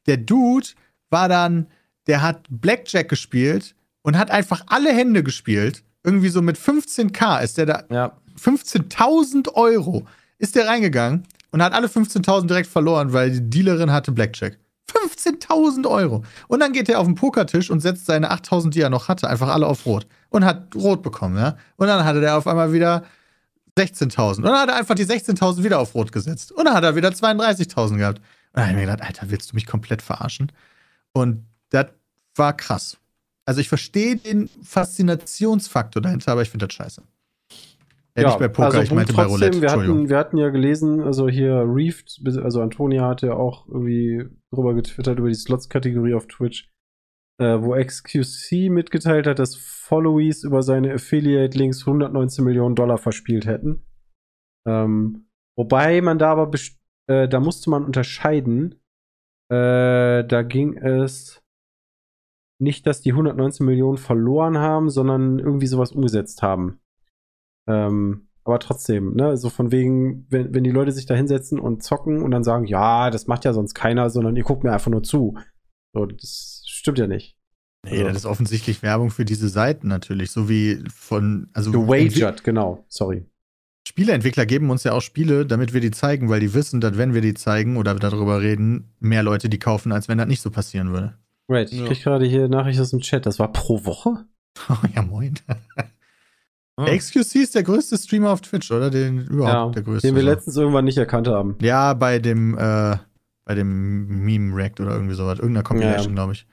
der 0.08 0.18
Dude 0.18 0.68
war 1.10 1.30
dann, 1.30 1.68
der 2.08 2.22
hat 2.22 2.46
Blackjack 2.50 3.10
gespielt 3.10 3.76
und 4.02 4.18
hat 4.18 4.32
einfach 4.32 4.64
alle 4.68 4.94
Hände 4.94 5.24
gespielt. 5.24 5.84
Irgendwie 6.04 6.30
so 6.30 6.42
mit 6.42 6.58
15k 6.58 7.44
ist 7.44 7.58
der 7.58 7.66
da, 7.66 7.84
Ja. 7.90 8.18
15.000 8.40 9.54
Euro 9.56 10.06
ist 10.38 10.56
der 10.56 10.68
reingegangen 10.68 11.24
und 11.52 11.62
hat 11.64 11.74
alle 11.74 11.88
15.000 11.88 12.48
direkt 12.48 12.70
verloren, 12.70 13.14
weil 13.14 13.32
die 13.32 13.50
Dealerin 13.50 13.92
hatte 13.92 14.12
Blackjack. 14.12 14.58
15.000 14.90 15.90
Euro. 15.90 16.24
Und 16.48 16.60
dann 16.62 16.72
geht 16.72 16.88
er 16.88 17.00
auf 17.00 17.08
den 17.08 17.16
Pokertisch 17.16 17.70
und 17.70 17.82
setzt 17.82 18.06
seine 18.06 18.32
8.000, 18.32 18.70
die 18.70 18.82
er 18.82 18.90
noch 18.90 19.08
hatte, 19.08 19.28
einfach 19.30 19.50
alle 19.50 19.68
auf 19.68 19.86
Rot. 19.86 20.08
Und 20.30 20.46
hat 20.46 20.76
Rot 20.76 21.02
bekommen, 21.02 21.38
ja. 21.38 21.58
Und 21.76 21.88
dann 21.88 22.06
hatte 22.06 22.22
der 22.22 22.38
auf 22.38 22.48
einmal 22.48 22.72
wieder 22.72 23.04
16.000. 23.78 24.38
Und 24.38 24.44
dann 24.44 24.58
hat 24.60 24.70
er 24.70 24.76
einfach 24.76 24.96
die 24.96 25.06
16.000 25.06 25.64
wieder 25.64 25.80
auf 25.80 25.94
Rot 25.94 26.12
gesetzt. 26.12 26.52
Und 26.52 26.66
dann 26.66 26.74
hat 26.74 26.84
er 26.84 26.96
wieder 26.96 27.10
32.000 27.10 27.98
gehabt. 27.98 28.22
Dann 28.58 28.66
habe 28.70 28.72
ich 28.72 28.86
mir 28.88 28.92
gedacht, 28.92 29.08
Alter, 29.08 29.30
willst 29.30 29.52
du 29.52 29.56
mich 29.56 29.68
komplett 29.68 30.02
verarschen? 30.02 30.52
Und 31.14 31.46
das 31.70 31.88
war 32.36 32.58
krass. 32.58 32.98
Also 33.46 33.62
ich 33.62 33.70
verstehe 33.70 34.16
den 34.16 34.48
Faszinationsfaktor 34.64 36.02
dahinter, 36.02 36.32
aber 36.32 36.42
ich 36.42 36.50
finde 36.50 36.66
das 36.68 36.74
scheiße. 36.74 37.04
Ja, 38.18 38.30
nicht 38.30 38.40
bei 38.40 38.48
Poker, 38.48 38.82
ich 38.82 38.92
meinte 38.92 39.14
bei 39.14 39.24
trotzdem, 39.26 39.52
Roulette. 39.52 39.62
Wir 39.62 39.70
hatten, 39.72 40.10
wir 40.10 40.18
hatten 40.18 40.38
ja 40.38 40.50
gelesen, 40.50 41.02
also 41.02 41.30
hier 41.30 41.64
Reefed, 41.68 42.20
also 42.44 42.62
Antonia 42.62 43.08
hatte 43.08 43.28
ja 43.28 43.34
auch 43.36 43.68
irgendwie 43.68 44.26
drüber 44.52 44.74
getwittert 44.74 45.20
über 45.20 45.28
die 45.28 45.36
Slots-Kategorie 45.36 46.16
auf 46.16 46.26
Twitch, 46.26 46.68
äh, 47.40 47.62
wo 47.62 47.76
XQC 47.76 48.72
mitgeteilt 48.72 49.28
hat, 49.28 49.38
dass 49.38 49.56
Followies 49.56 50.44
über 50.44 50.64
seine 50.64 50.94
Affiliate-Links 50.96 51.82
119 51.82 52.44
Millionen 52.44 52.74
Dollar 52.74 52.98
verspielt 52.98 53.46
hätten. 53.46 53.84
Ähm, 54.68 55.28
wobei 55.56 56.02
man 56.02 56.18
da 56.18 56.32
aber, 56.32 56.48
best- 56.48 56.77
äh, 57.08 57.28
da 57.28 57.40
musste 57.40 57.70
man 57.70 57.86
unterscheiden. 57.86 58.76
Äh, 59.50 60.26
da 60.26 60.42
ging 60.44 60.78
es 60.78 61.42
nicht, 62.60 62.88
dass 62.88 63.02
die 63.02 63.12
119 63.12 63.66
Millionen 63.66 63.98
verloren 63.98 64.58
haben, 64.58 64.90
sondern 64.90 65.40
irgendwie 65.40 65.68
sowas 65.68 65.92
umgesetzt 65.92 66.42
haben. 66.42 66.80
Ähm, 67.68 68.30
aber 68.44 68.60
trotzdem, 68.60 69.14
ne, 69.14 69.38
so 69.38 69.50
von 69.50 69.72
wegen, 69.72 70.26
wenn, 70.30 70.54
wenn 70.54 70.64
die 70.64 70.72
Leute 70.72 70.92
sich 70.92 71.06
da 71.06 71.14
hinsetzen 71.14 71.60
und 71.60 71.84
zocken 71.84 72.22
und 72.22 72.32
dann 72.32 72.44
sagen, 72.44 72.66
ja, 72.66 73.10
das 73.10 73.28
macht 73.28 73.46
ja 73.46 73.54
sonst 73.54 73.74
keiner, 73.74 74.10
sondern 74.10 74.36
ihr 74.36 74.44
guckt 74.44 74.64
mir 74.64 74.72
einfach 74.72 74.90
nur 74.90 75.04
zu. 75.04 75.38
So, 75.94 76.06
das 76.06 76.64
stimmt 76.66 76.98
ja 76.98 77.08
nicht. 77.08 77.38
Nee, 77.86 78.04
das 78.04 78.18
ist 78.18 78.26
offensichtlich 78.26 78.82
Werbung 78.84 79.12
für 79.12 79.26
diese 79.26 79.50
Seiten 79.50 79.88
natürlich, 79.88 80.32
so 80.32 80.50
wie 80.50 80.84
von, 80.94 81.50
also 81.54 81.72
Gewagert, 81.72 82.44
genau, 82.44 82.86
sorry. 82.88 83.26
Spieleentwickler 83.88 84.46
geben 84.46 84.70
uns 84.70 84.84
ja 84.84 84.92
auch 84.92 85.02
Spiele, 85.02 85.46
damit 85.46 85.74
wir 85.74 85.82
die 85.82 85.92
zeigen, 85.92 86.30
weil 86.30 86.40
die 86.40 86.54
wissen, 86.54 86.82
dass 86.82 86.98
wenn 86.98 87.14
wir 87.14 87.22
die 87.22 87.34
zeigen 87.34 87.78
oder 87.78 87.96
darüber 87.96 88.42
reden, 88.42 88.94
mehr 89.00 89.24
Leute 89.24 89.50
die 89.50 89.60
kaufen, 89.60 89.92
als 89.92 90.08
wenn 90.08 90.18
das 90.18 90.28
nicht 90.28 90.42
so 90.42 90.52
passieren 90.52 90.92
würde. 90.92 91.18
Right, 91.50 91.72
ich 91.72 91.80
Ja. 91.80 91.88
krieg 91.88 92.04
gerade 92.04 92.26
hier 92.26 92.50
Nachricht 92.50 92.80
aus 92.80 92.90
dem 92.92 93.00
Chat, 93.00 93.26
das 93.26 93.40
war 93.40 93.52
pro 93.52 93.86
Woche? 93.86 94.26
Oh, 94.70 94.74
ja, 94.96 95.02
moin. 95.02 95.36
Hm. 96.80 96.86
Der 96.86 96.98
XQC 96.98 97.36
ist 97.38 97.56
der 97.56 97.64
größte 97.64 97.98
Streamer 97.98 98.32
auf 98.32 98.42
Twitch, 98.42 98.70
oder? 98.72 98.90
Den 98.92 99.26
überhaupt 99.26 99.76
der 99.76 99.84
größte. 99.84 100.08
den 100.08 100.16
wir 100.16 100.22
so. 100.24 100.28
letztens 100.30 100.58
irgendwann 100.58 100.86
nicht 100.86 100.98
erkannt 100.98 101.28
haben. 101.28 101.56
Ja, 101.62 101.94
bei 101.94 102.20
dem, 102.20 102.56
äh, 102.58 102.98
bei 103.46 103.56
dem 103.56 104.26
Meme-Racked 104.26 104.80
oder 104.82 104.92
irgendwie 104.92 105.16
sowas. 105.16 105.40
Irgendeiner 105.40 105.64
Compilation, 105.64 106.10
Ja. 106.10 106.16
glaube 106.16 106.34
ich. 106.34 106.46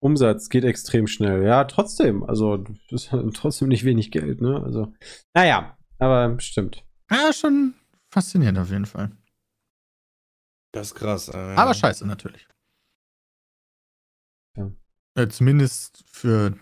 Umsatz 0.00 0.48
geht 0.48 0.64
extrem 0.64 1.06
schnell. 1.06 1.42
Ja, 1.44 1.64
trotzdem. 1.64 2.22
Also, 2.24 2.56
das 2.58 3.04
ist 3.04 3.12
halt 3.12 3.24
trotzdem 3.36 3.68
nicht 3.68 3.84
wenig 3.84 4.10
Geld, 4.10 4.40
ne? 4.40 4.62
Also, 4.62 4.92
naja, 5.34 5.76
aber 5.98 6.38
stimmt. 6.40 6.84
Ja, 7.10 7.32
schon 7.32 7.74
faszinierend 8.10 8.58
auf 8.58 8.70
jeden 8.70 8.86
Fall. 8.86 9.10
Das 10.72 10.88
ist 10.88 10.94
krass. 10.94 11.28
Äh, 11.28 11.36
Aber 11.36 11.74
scheiße 11.74 12.06
natürlich. 12.06 12.46
Ja. 14.56 14.70
Äh, 15.14 15.28
zumindest 15.28 16.04
für 16.06 16.54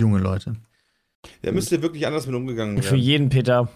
junge 0.00 0.18
Leute. 0.18 0.56
Da 1.42 1.52
müsste 1.52 1.80
wirklich 1.80 2.06
anders 2.06 2.26
mit 2.26 2.34
umgegangen 2.34 2.82
Für 2.82 2.90
werden. 2.90 3.00
jeden, 3.00 3.28
Peter. 3.30 3.68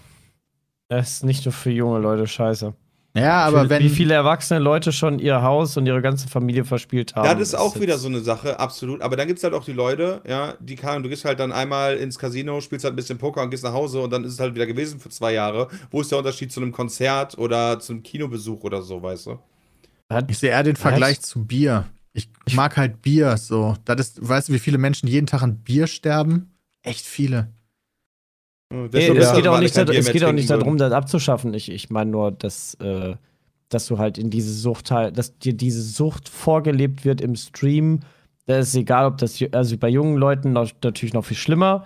Das 0.89 1.13
ist 1.13 1.23
nicht 1.23 1.45
nur 1.45 1.53
für 1.53 1.71
junge 1.71 1.99
Leute 1.99 2.27
scheiße. 2.27 2.75
Ja, 3.15 3.43
aber 3.43 3.65
Wie- 3.65 3.69
wenn. 3.69 3.83
Wie 3.83 3.89
viele 3.89 4.13
erwachsene 4.13 4.59
Leute 4.59 4.91
schon 4.91 5.19
ihr 5.19 5.41
Haus 5.41 5.75
und 5.77 5.85
ihre 5.85 6.01
ganze 6.01 6.27
Familie 6.27 6.63
verspielt 6.63 7.15
haben. 7.15 7.39
Das 7.39 7.49
ist 7.49 7.55
auch 7.55 7.79
wieder 7.79 7.97
so 7.97 8.07
eine 8.07 8.19
Sache, 8.19 8.59
absolut. 8.59 9.01
Aber 9.01 9.15
dann 9.15 9.27
gibt 9.27 9.39
es 9.39 9.43
halt 9.43 9.53
auch 9.53 9.65
die 9.65 9.73
Leute, 9.73 10.21
ja, 10.27 10.53
die 10.59 10.75
kann, 10.75 11.01
du 11.01 11.09
gehst 11.09 11.25
halt 11.25 11.39
dann 11.39 11.51
einmal 11.51 11.97
ins 11.97 12.19
Casino, 12.19 12.61
spielst 12.61 12.85
halt 12.85 12.93
ein 12.93 12.95
bisschen 12.95 13.17
Poker 13.17 13.41
und 13.41 13.49
gehst 13.49 13.63
nach 13.63 13.73
Hause 13.73 14.01
und 14.01 14.11
dann 14.11 14.23
ist 14.23 14.33
es 14.33 14.39
halt 14.39 14.53
wieder 14.53 14.67
gewesen 14.67 14.99
für 14.99 15.09
zwei 15.09 15.33
Jahre. 15.33 15.67
Wo 15.89 16.01
ist 16.01 16.11
der 16.11 16.19
Unterschied 16.19 16.51
zu 16.51 16.61
einem 16.61 16.71
Konzert 16.71 17.37
oder 17.37 17.79
zum 17.79 18.03
Kinobesuch 18.03 18.63
oder 18.63 18.81
so, 18.83 19.01
weißt 19.01 19.27
du? 19.27 19.39
Ich 20.27 20.37
sehe 20.37 20.51
eher 20.51 20.63
den 20.63 20.75
Vergleich 20.75 21.21
zu 21.21 21.45
Bier. 21.45 21.85
Ich, 22.13 22.29
ich 22.45 22.55
mag 22.55 22.77
halt 22.77 23.01
Bier 23.01 23.37
so. 23.37 23.75
Das 23.85 23.99
ist, 23.99 24.27
weißt 24.27 24.49
du, 24.49 24.53
wie 24.53 24.59
viele 24.59 24.77
Menschen 24.77 25.07
jeden 25.07 25.27
Tag 25.27 25.41
an 25.41 25.57
Bier 25.57 25.87
sterben? 25.87 26.51
Echt 26.83 27.05
viele. 27.05 27.49
Ist 28.71 28.93
Nee, 28.93 29.07
es 29.17 29.33
geht 29.33 29.47
auch 29.47 29.59
nicht, 29.59 29.75
da- 29.77 29.81
es 29.99 30.11
geht 30.11 30.23
auch 30.23 30.31
nicht 30.33 30.49
darum, 30.49 30.77
das 30.77 30.93
abzuschaffen. 30.93 31.53
Ich, 31.55 31.71
ich 31.71 31.89
meine 31.89 32.11
nur, 32.11 32.31
dass, 32.31 32.75
äh, 32.75 33.15
dass 33.69 33.87
du 33.87 33.97
halt 33.97 34.17
in 34.17 34.29
diese 34.29 34.53
Sucht 34.53 34.91
halt, 34.91 35.17
dass 35.17 35.37
dir 35.39 35.53
diese 35.53 35.81
Sucht 35.81 36.29
vorgelebt 36.29 37.03
wird 37.05 37.19
im 37.21 37.35
Stream. 37.35 38.01
Da 38.45 38.59
ist 38.59 38.75
egal, 38.75 39.05
ob 39.07 39.17
das, 39.17 39.39
also 39.51 39.77
bei 39.77 39.89
jungen 39.89 40.17
Leuten 40.17 40.53
noch, 40.53 40.69
natürlich 40.83 41.13
noch 41.13 41.25
viel 41.25 41.37
schlimmer, 41.37 41.85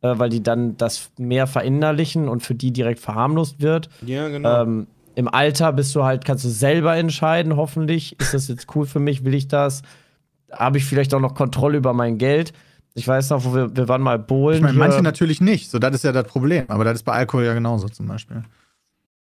äh, 0.00 0.14
weil 0.18 0.30
die 0.30 0.42
dann 0.42 0.76
das 0.78 1.10
mehr 1.18 1.46
verinnerlichen 1.46 2.28
und 2.28 2.42
für 2.42 2.54
die 2.54 2.70
direkt 2.72 3.00
verharmlost 3.00 3.60
wird. 3.60 3.90
Ja, 4.06 4.28
genau. 4.28 4.62
Ähm, 4.62 4.86
Im 5.14 5.28
Alter 5.28 5.72
bist 5.74 5.94
du 5.94 6.04
halt, 6.04 6.24
kannst 6.24 6.44
du 6.46 6.48
selber 6.48 6.96
entscheiden, 6.96 7.56
hoffentlich. 7.56 8.18
Ist 8.18 8.32
das 8.32 8.48
jetzt 8.48 8.74
cool 8.74 8.86
für 8.86 9.00
mich? 9.00 9.24
Will 9.24 9.34
ich 9.34 9.48
das? 9.48 9.82
Habe 10.50 10.78
ich 10.78 10.84
vielleicht 10.86 11.12
auch 11.12 11.20
noch 11.20 11.34
Kontrolle 11.34 11.76
über 11.76 11.92
mein 11.92 12.16
Geld? 12.16 12.52
Ich 12.94 13.08
weiß 13.08 13.30
noch, 13.30 13.44
wo 13.44 13.54
wir, 13.54 13.76
wir 13.76 13.88
waren 13.88 14.02
mal 14.02 14.18
bowlen. 14.18 14.56
Ich 14.56 14.62
meine, 14.62 14.72
hier. 14.74 14.78
manche 14.80 15.02
natürlich 15.02 15.40
nicht. 15.40 15.70
So, 15.70 15.78
das 15.78 15.94
ist 15.94 16.04
ja 16.04 16.12
das 16.12 16.24
Problem. 16.24 16.64
Aber 16.68 16.84
das 16.84 16.94
ist 16.94 17.02
bei 17.04 17.12
Alkohol 17.12 17.44
ja 17.44 17.54
genauso 17.54 17.88
zum 17.88 18.06
Beispiel. 18.06 18.42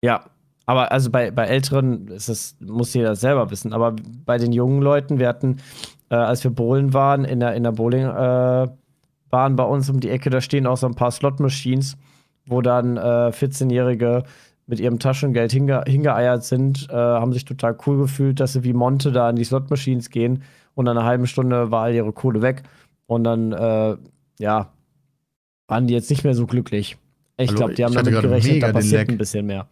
Ja, 0.02 0.24
aber 0.66 0.92
also 0.92 1.10
bei, 1.10 1.30
bei 1.30 1.46
Älteren 1.46 2.08
ist 2.08 2.28
es, 2.28 2.56
muss 2.60 2.94
jeder 2.94 3.16
selber 3.16 3.50
wissen. 3.50 3.72
Aber 3.72 3.94
bei 4.24 4.38
den 4.38 4.52
jungen 4.52 4.80
Leuten, 4.80 5.18
wir 5.18 5.28
hatten, 5.28 5.58
äh, 6.10 6.14
als 6.14 6.44
wir 6.44 6.50
bowlen 6.50 6.94
waren, 6.94 7.24
in 7.24 7.40
der, 7.40 7.54
in 7.54 7.64
der 7.64 7.72
Bowling-Bahn 7.72 9.56
bei 9.56 9.64
uns 9.64 9.90
um 9.90 10.00
die 10.00 10.10
Ecke, 10.10 10.30
da 10.30 10.40
stehen 10.40 10.66
auch 10.66 10.76
so 10.76 10.86
ein 10.86 10.94
paar 10.94 11.10
Slot-Machines, 11.10 11.96
wo 12.46 12.62
dann 12.62 12.96
äh, 12.96 13.00
14-Jährige 13.00 14.22
mit 14.66 14.78
ihrem 14.78 15.00
Taschengeld 15.00 15.50
hinge 15.50 15.82
hingeeiert 15.86 16.44
sind, 16.44 16.88
äh, 16.88 16.94
haben 16.94 17.32
sich 17.32 17.44
total 17.44 17.76
cool 17.86 17.98
gefühlt, 17.98 18.38
dass 18.38 18.52
sie 18.52 18.62
wie 18.62 18.72
Monte 18.72 19.10
da 19.10 19.28
an 19.28 19.36
die 19.36 19.44
Slot-Machines 19.44 20.10
gehen 20.10 20.44
und 20.74 20.84
nach 20.84 20.92
einer 20.92 21.04
halben 21.04 21.26
Stunde 21.26 21.72
war 21.72 21.82
all 21.82 21.94
ihre 21.94 22.12
Kohle 22.12 22.40
weg. 22.40 22.62
Und 23.10 23.24
dann, 23.24 23.50
äh, 23.50 23.96
ja, 24.38 24.72
waren 25.66 25.86
die 25.88 25.94
jetzt 25.94 26.10
nicht 26.10 26.22
mehr 26.22 26.34
so 26.34 26.46
glücklich. 26.46 26.96
Ich 27.38 27.52
glaube, 27.52 27.74
die 27.74 27.84
haben 27.84 27.92
damit 27.92 28.12
gerechnet, 28.20 28.62
da 28.62 28.70
passiert 28.72 29.08
ein 29.08 29.18
bisschen 29.18 29.46
mehr. 29.46 29.66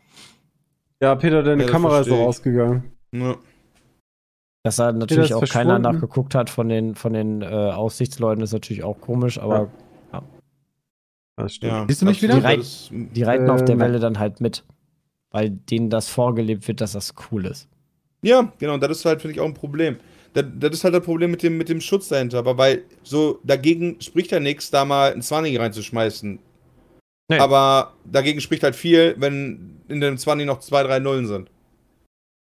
Ja, 1.01 1.15
Peter, 1.15 1.45
deine 1.45 1.63
Ja, 1.65 1.71
Kamera 1.71 2.01
ist 2.01 2.11
doch 2.11 2.19
ausgegangen. 2.19 2.91
Ja. 3.13 3.37
Dass 4.65 4.75
da 4.77 4.91
natürlich 4.91 5.35
auch 5.35 5.47
keiner 5.49 5.79
nachgeguckt 5.79 6.35
hat 6.35 6.51
von 6.51 6.69
den, 6.69 6.97
von 6.97 7.13
den 7.13 7.43
äh, 7.43 7.47
Aussichtsleuten, 7.47 8.43
ist 8.43 8.53
natürlich 8.53 8.83
auch 8.83 9.01
komisch, 9.01 9.39
aber 9.39 9.71
Das 11.37 11.55
stimmt. 11.55 11.73
Ja, 11.73 11.85
Siehst 11.87 12.03
du 12.03 12.07
mich 12.07 12.21
wieder? 12.21 12.41
Das 12.41 12.57
ist- 12.57 12.91
die 12.93 13.23
reiten 13.23 13.49
auf 13.51 13.65
der 13.65 13.77
Äh, 13.77 13.79
Welle 13.79 14.01
dann 14.01 14.19
halt 14.19 14.41
mit. 14.41 14.65
Weil 15.31 15.51
denen 15.51 15.91
das 15.91 16.09
vorgelebt 16.09 16.67
wird, 16.67 16.81
dass 16.81 16.93
das 16.93 17.15
cool 17.31 17.47
ist. 17.47 17.69
Ja, 18.23 18.53
genau, 18.59 18.75
und 18.75 18.83
das 18.83 18.91
ist 18.99 19.05
halt, 19.05 19.23
finde 19.23 19.35
ich, 19.35 19.41
auch 19.41 19.45
ein 19.47 19.55
Problem. 19.55 19.99
Das, 20.35 20.45
das 20.59 20.71
ist 20.73 20.85
halt 20.85 20.95
das 20.95 21.05
Problem 21.05 21.31
mit 21.31 21.43
dem, 21.43 21.57
mit 21.59 21.69
dem 21.69 21.81
Schutz 21.81 22.09
dahinter. 22.09 22.39
Aber 22.39 22.59
weil 22.59 22.85
so 23.03 23.41
dagegen 23.45 24.01
spricht 24.01 24.31
ja 24.31 24.41
nichts, 24.41 24.71
da 24.71 24.85
mal 24.85 25.13
ein 25.13 25.23
20 25.23 25.59
reinzuschmeißen. 25.59 26.39
Nee. 27.31 27.39
Aber 27.39 27.95
dagegen 28.05 28.41
spricht 28.41 28.63
halt 28.63 28.75
viel, 28.77 29.15
wenn 29.19 29.81
in 29.89 30.01
dem 30.01 30.17
20 30.17 30.47
noch 30.47 30.61
zwei, 30.61 30.83
drei 30.83 30.99
Nullen 30.99 31.27
sind. 31.27 31.51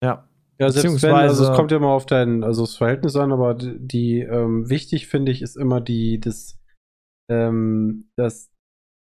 Ja. 0.03 0.27
Ja, 0.57 0.69
selbst 0.69 0.85
wenn, 0.85 0.93
Beziehungsweise- 0.93 1.29
also 1.29 1.51
es 1.51 1.55
kommt 1.57 1.71
ja 1.71 1.79
mal 1.79 1.93
auf 1.93 2.05
dein, 2.05 2.43
also 2.43 2.61
das 2.63 2.77
Verhältnis 2.77 3.15
an, 3.17 3.31
aber 3.33 3.55
die, 3.55 3.77
die 3.77 4.19
ähm, 4.21 4.69
wichtig 4.69 5.07
finde 5.07 5.31
ich, 5.33 5.41
ist 5.41 5.57
immer 5.57 5.81
die, 5.81 6.19
das, 6.19 6.57
ähm, 7.29 8.09
das, 8.15 8.49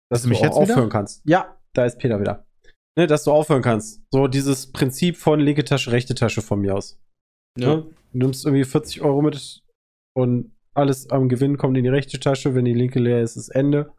dass 0.10 0.24
du 0.24 0.30
mich 0.30 0.40
jetzt 0.40 0.52
wieder? 0.56 0.74
aufhören 0.74 0.90
kannst. 0.90 1.22
Ja, 1.26 1.58
da 1.74 1.86
ist 1.86 2.00
Peter 2.00 2.22
wieder. 2.22 2.46
Ne, 2.98 3.08
dass 3.08 3.24
du 3.26 3.32
aufhören 3.32 3.62
kannst. 3.62 4.02
So 4.12 4.28
dieses 4.28 4.72
Prinzip 4.72 5.18
von 5.18 5.40
linke 5.40 5.64
Tasche, 5.66 5.92
rechte 5.92 6.16
Tasche 6.16 6.42
von 6.42 6.60
mir 6.62 6.76
aus. 6.76 7.00
Ne? 7.58 7.86
Du 8.12 8.18
nimmst 8.20 8.46
irgendwie 8.46 8.64
40 8.66 9.02
Euro 9.02 9.22
mit 9.22 9.62
und 10.16 10.52
alles 10.74 11.10
am 11.10 11.30
Gewinn 11.30 11.58
kommt 11.58 11.78
in 11.78 11.84
die 11.84 11.90
rechte 11.90 12.20
Tasche. 12.20 12.56
Wenn 12.56 12.66
die 12.66 12.74
linke 12.74 13.00
leer 13.00 13.22
ist, 13.22 13.36
ist 13.36 13.50
Ende. 13.50 13.92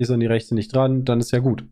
Ist 0.00 0.10
an 0.10 0.20
die 0.20 0.26
rechte 0.26 0.54
nicht 0.54 0.74
dran, 0.74 1.04
dann 1.04 1.20
ist 1.20 1.32
ja 1.32 1.38
gut. 1.38 1.64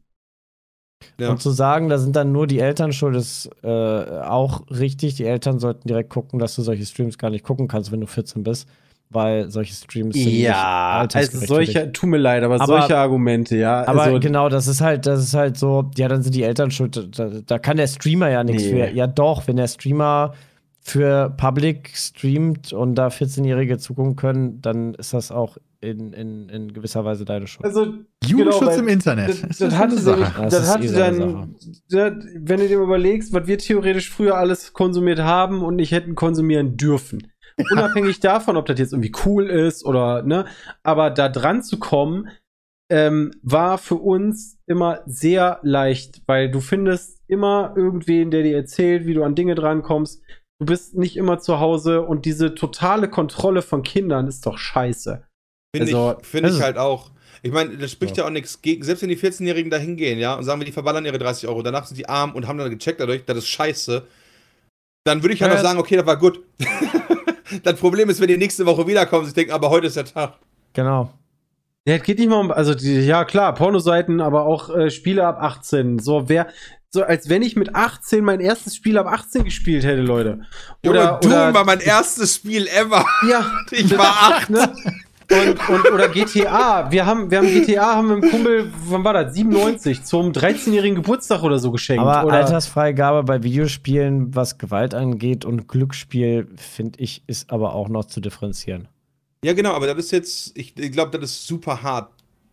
Ja. 1.18 1.30
Und 1.30 1.40
zu 1.40 1.50
sagen, 1.50 1.88
da 1.88 1.98
sind 1.98 2.14
dann 2.14 2.32
nur 2.32 2.46
die 2.46 2.60
Eltern 2.60 2.92
schuld, 2.92 3.16
ist 3.16 3.50
äh, 3.62 3.68
auch 3.68 4.62
richtig. 4.70 5.14
Die 5.14 5.24
Eltern 5.24 5.58
sollten 5.58 5.88
direkt 5.88 6.10
gucken, 6.10 6.38
dass 6.38 6.54
du 6.54 6.62
solche 6.62 6.84
Streams 6.84 7.18
gar 7.18 7.30
nicht 7.30 7.44
gucken 7.44 7.68
kannst, 7.68 7.90
wenn 7.90 8.00
du 8.00 8.06
14 8.06 8.42
bist. 8.42 8.68
Weil 9.12 9.50
solche 9.50 9.74
Streams 9.74 10.14
sind 10.14 10.24
nicht 10.24 10.48
also 10.54 11.38
solche, 11.44 11.90
tut 11.90 12.08
mir 12.10 12.18
leid, 12.18 12.44
aber, 12.44 12.54
Aber- 12.54 12.66
solche 12.66 12.96
Argumente, 12.96 13.56
ja. 13.56 13.84
Aber 13.88 14.02
also, 14.02 14.20
genau, 14.20 14.48
das 14.48 14.68
ist 14.68 14.80
halt, 14.80 15.04
das 15.04 15.20
ist 15.20 15.34
halt 15.34 15.56
so, 15.56 15.90
ja, 15.96 16.06
dann 16.06 16.22
sind 16.22 16.32
die 16.34 16.44
Eltern 16.44 16.70
schuld. 16.70 17.18
Da, 17.18 17.28
da 17.44 17.58
kann 17.58 17.76
der 17.76 17.88
Streamer 17.88 18.28
ja 18.30 18.44
nichts 18.44 18.62
Nee. 18.64 18.70
für. 18.70 18.90
Ja, 18.94 19.08
doch, 19.08 19.48
wenn 19.48 19.56
der 19.56 19.66
Streamer 19.66 20.34
für 20.80 21.30
Public 21.36 21.90
streamt 21.94 22.72
und 22.72 22.94
da 22.94 23.08
14-Jährige 23.08 23.78
zugucken 23.78 24.16
können, 24.16 24.60
dann 24.62 24.94
ist 24.94 25.12
das 25.12 25.30
auch 25.30 25.58
in, 25.80 26.12
in, 26.12 26.48
in 26.48 26.72
gewisser 26.72 27.04
Weise 27.04 27.24
deine 27.24 27.46
Schuld. 27.46 27.64
also 27.64 27.94
Jugendschutz 28.24 28.66
weil 28.66 28.78
im 28.80 28.88
Internet. 28.88 29.28
Das, 29.28 29.58
das 29.58 29.62
eine 29.62 29.78
hatte, 29.78 29.98
Sache. 29.98 30.42
Das 30.42 30.54
das 30.54 30.74
hatte 30.74 30.86
eh 30.86 30.92
dann, 30.92 31.54
das, 31.88 32.12
wenn 32.34 32.60
du 32.60 32.68
dir 32.68 32.80
überlegst, 32.80 33.32
was 33.32 33.46
wir 33.46 33.58
theoretisch 33.58 34.10
früher 34.10 34.36
alles 34.36 34.72
konsumiert 34.72 35.20
haben 35.20 35.62
und 35.62 35.76
nicht 35.76 35.92
hätten 35.92 36.14
konsumieren 36.14 36.76
dürfen. 36.76 37.32
Unabhängig 37.70 38.20
davon, 38.20 38.56
ob 38.56 38.66
das 38.66 38.78
jetzt 38.78 38.92
irgendwie 38.92 39.12
cool 39.24 39.48
ist 39.48 39.84
oder, 39.84 40.22
ne, 40.22 40.46
aber 40.82 41.10
da 41.10 41.28
dran 41.28 41.62
zu 41.62 41.78
kommen, 41.78 42.28
ähm, 42.90 43.30
war 43.42 43.78
für 43.78 43.94
uns 43.96 44.58
immer 44.66 45.00
sehr 45.06 45.60
leicht, 45.62 46.22
weil 46.26 46.50
du 46.50 46.60
findest 46.60 47.20
immer 47.28 47.74
irgendwen, 47.76 48.30
der 48.30 48.42
dir 48.42 48.56
erzählt, 48.56 49.06
wie 49.06 49.14
du 49.14 49.22
an 49.22 49.36
Dinge 49.36 49.54
drankommst. 49.54 50.22
Du 50.60 50.66
bist 50.66 50.94
nicht 50.94 51.16
immer 51.16 51.38
zu 51.40 51.58
Hause 51.58 52.02
und 52.02 52.26
diese 52.26 52.54
totale 52.54 53.08
Kontrolle 53.08 53.62
von 53.62 53.82
Kindern 53.82 54.26
ist 54.26 54.44
doch 54.44 54.58
scheiße. 54.58 55.22
Finde 55.74 55.96
Also, 55.96 56.18
ich, 56.20 56.26
find 56.26 56.46
ich 56.48 56.60
halt 56.60 56.76
auch. 56.76 57.10
Ich 57.42 57.50
meine, 57.50 57.78
das 57.78 57.90
spricht 57.90 58.18
ja, 58.18 58.26
auch 58.26 58.30
nichts 58.30 58.60
gegen, 58.60 58.82
selbst 58.82 59.00
wenn 59.00 59.08
die 59.08 59.16
14-Jährigen 59.16 59.70
da 59.70 59.78
hingehen, 59.78 60.18
ja, 60.18 60.34
und 60.34 60.44
sagen 60.44 60.60
wir, 60.60 60.66
die 60.66 60.72
verballern 60.72 61.06
ihre 61.06 61.18
30 61.18 61.48
Euro, 61.48 61.62
danach 61.62 61.86
sind 61.86 61.96
die 61.96 62.06
arm 62.06 62.34
und 62.34 62.46
haben 62.46 62.58
dann 62.58 62.68
gecheckt 62.68 63.00
dadurch, 63.00 63.24
das 63.24 63.38
ist 63.38 63.48
scheiße, 63.48 64.06
dann 65.04 65.22
würde 65.22 65.32
ich 65.32 65.40
halt 65.40 65.50
Ja, 65.50 65.56
noch 65.56 65.62
sagen, 65.62 65.78
okay, 65.78 65.96
das 65.96 66.04
war 66.04 66.18
gut. 66.18 66.44
das 67.62 67.80
Problem 67.80 68.10
ist, 68.10 68.20
wenn 68.20 68.28
die 68.28 68.36
nächste 68.36 68.66
Woche 68.66 68.86
wiederkommen, 68.86 69.24
sie 69.24 69.32
denken, 69.32 69.52
aber 69.52 69.70
heute 69.70 69.86
ist 69.86 69.96
der 69.96 70.04
Tag. 70.04 70.34
Genau. 70.74 71.10
Ja, 71.88 71.94
es 71.94 72.02
geht 72.02 72.18
nicht 72.18 72.28
mal 72.28 72.40
um, 72.40 72.50
also 72.50 72.74
die, 72.74 73.00
ja 73.00 73.24
klar, 73.24 73.54
Pornoseiten, 73.54 74.20
aber 74.20 74.44
auch 74.44 74.68
äh, 74.68 74.90
Spiele 74.90 75.26
ab 75.26 75.38
18. 75.40 75.98
So, 75.98 76.28
wer, 76.28 76.48
so 76.92 77.04
als 77.04 77.28
wenn 77.28 77.42
ich 77.42 77.54
mit 77.56 77.74
18 77.74 78.24
mein 78.24 78.40
erstes 78.40 78.74
Spiel 78.74 78.98
ab 78.98 79.06
18 79.06 79.44
gespielt 79.44 79.84
hätte, 79.84 80.02
Leute. 80.02 80.40
Oder, 80.84 81.18
Doom 81.22 81.32
oder 81.32 81.54
war 81.54 81.64
mein 81.64 81.80
erstes 81.80 82.34
Spiel 82.34 82.66
ever. 82.66 83.04
ja, 83.28 83.44
Ich 83.70 83.96
war 83.96 84.06
acht. 84.32 84.50
ne? 84.50 84.72
Und, 85.30 85.68
und, 85.68 85.92
oder 85.92 86.08
GTA. 86.08 86.90
Wir 86.90 87.06
haben, 87.06 87.30
wir 87.30 87.38
haben 87.38 87.46
GTA, 87.46 87.94
haben 87.94 88.08
wir 88.08 88.14
einem 88.16 88.30
Kumpel, 88.30 88.72
wann 88.86 89.04
war 89.04 89.12
das? 89.12 89.34
97, 89.34 90.02
zum 90.02 90.32
13-jährigen 90.32 90.96
Geburtstag 90.96 91.44
oder 91.44 91.60
so 91.60 91.70
geschenkt. 91.70 92.02
Aber 92.02 92.26
oder, 92.26 92.38
Altersfreigabe 92.38 93.22
bei 93.22 93.44
Videospielen, 93.44 94.34
was 94.34 94.58
Gewalt 94.58 94.92
angeht 94.92 95.44
und 95.44 95.68
Glücksspiel, 95.68 96.48
finde 96.56 96.98
ich, 96.98 97.22
ist 97.28 97.50
aber 97.52 97.74
auch 97.74 97.88
noch 97.88 98.06
zu 98.06 98.20
differenzieren. 98.20 98.88
Ja, 99.44 99.52
genau, 99.52 99.72
aber 99.74 99.86
das 99.86 100.06
ist 100.06 100.10
jetzt, 100.10 100.58
ich, 100.58 100.76
ich 100.76 100.90
glaube, 100.90 101.16
das 101.16 101.30
ist 101.30 101.46
super 101.46 101.80
hart. 101.80 102.10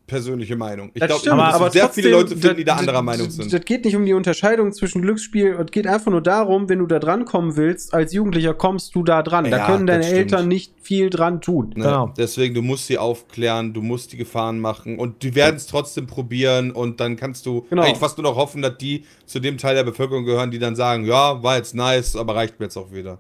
Persönliche 0.07 0.55
Meinung. 0.55 0.89
Ich 0.93 1.01
Das 1.01 1.07
glaube, 1.07 1.19
stimmt, 1.21 1.33
aber, 1.41 1.53
aber 1.53 1.69
sehr 1.69 1.83
trotzdem, 1.83 2.03
viele 2.05 2.15
Leute 2.15 2.29
finden, 2.29 2.41
das- 2.47 2.55
die 2.55 2.63
da 2.63 2.75
anderer 2.77 3.01
Meinung 3.01 3.29
sind. 3.29 3.51
Das 3.51 3.61
geht 3.65 3.83
nicht 3.83 3.95
um 3.97 4.05
die 4.05 4.13
Unterscheidung 4.13 4.71
zwischen 4.71 5.01
Glücksspiel, 5.01 5.57
es 5.59 5.69
geht 5.71 5.85
einfach 5.85 6.09
nur 6.11 6.21
darum, 6.21 6.69
wenn 6.69 6.79
du 6.79 6.87
da 6.87 6.97
dran 6.99 7.25
kommen 7.25 7.57
willst, 7.57 7.93
als 7.93 8.13
Jugendlicher 8.13 8.53
kommst 8.53 8.95
du 8.95 9.03
da 9.03 9.21
dran. 9.21 9.43
da 9.51 9.57
Ja, 9.57 9.65
können 9.65 9.85
deine. 9.85 10.05
Eltern 10.05 10.47
nicht 10.47 10.73
viel 10.81 11.09
dran 11.09 11.41
tun. 11.41 11.69
Ne? 11.75 11.83
Genau. 11.83 12.13
Deswegen, 12.17 12.55
du 12.55 12.61
musst 12.61 12.87
sie 12.87 12.97
aufklären, 12.97 13.73
du 13.73 13.81
musst 13.81 14.13
die 14.13 14.17
Gefahren 14.17 14.59
machen 14.61 14.97
und 14.97 15.23
die 15.23 15.35
werden 15.35 15.57
es 15.57 15.67
trotzdem 15.67 16.07
probieren 16.07 16.71
und 16.71 17.01
dann 17.01 17.17
kannst 17.17 17.45
du 17.45 17.65
Genau. 17.69 17.81
eigentlich 17.83 17.97
fast 17.97 18.17
nur 18.17 18.23
noch 18.23 18.37
hoffen, 18.37 18.61
dass 18.61 18.77
die 18.77 19.03
zu 19.25 19.39
dem 19.41 19.57
Teil 19.57 19.75
der 19.75 19.83
Bevölkerung 19.83 20.23
gehören, 20.23 20.51
die 20.51 20.59
dann 20.59 20.77
sagen, 20.77 21.05
ja, 21.05 21.43
war 21.43 21.57
jetzt 21.57 21.75
nice, 21.75 22.15
aber 22.15 22.35
reicht 22.35 22.59
mir 22.59 22.67
jetzt 22.67 22.77
auch 22.77 22.91
wieder. 22.93 23.19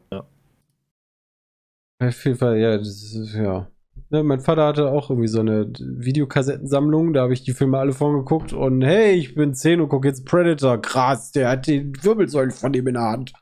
Auf 1.99 2.25
jeden 2.25 2.37
Fall, 2.37 2.57
ja, 2.57 2.77
das 2.77 2.87
ist, 2.87 3.33
ja. 3.35 3.67
Ne, 4.09 4.23
mein 4.23 4.39
Vater 4.39 4.65
hatte 4.65 4.89
auch 4.89 5.09
irgendwie 5.09 5.27
so 5.27 5.41
eine 5.41 5.69
Videokassettensammlung, 5.79 7.11
da 7.11 7.23
habe 7.23 7.33
ich 7.33 7.43
die 7.43 7.53
Filme 7.53 7.77
alle 7.77 7.91
von 7.91 8.13
geguckt 8.13 8.53
und 8.53 8.81
hey, 8.81 9.15
ich 9.15 9.35
bin 9.35 9.53
10 9.53 9.81
und 9.81 9.89
gucke 9.89 10.07
jetzt 10.07 10.25
Predator. 10.25 10.81
Krass, 10.81 11.33
der 11.33 11.49
hat 11.49 11.67
die 11.67 11.91
Wirbelsäule 12.01 12.51
von 12.51 12.73
ihm 12.73 12.87
in 12.87 12.93
der 12.93 13.03
Hand. 13.03 13.33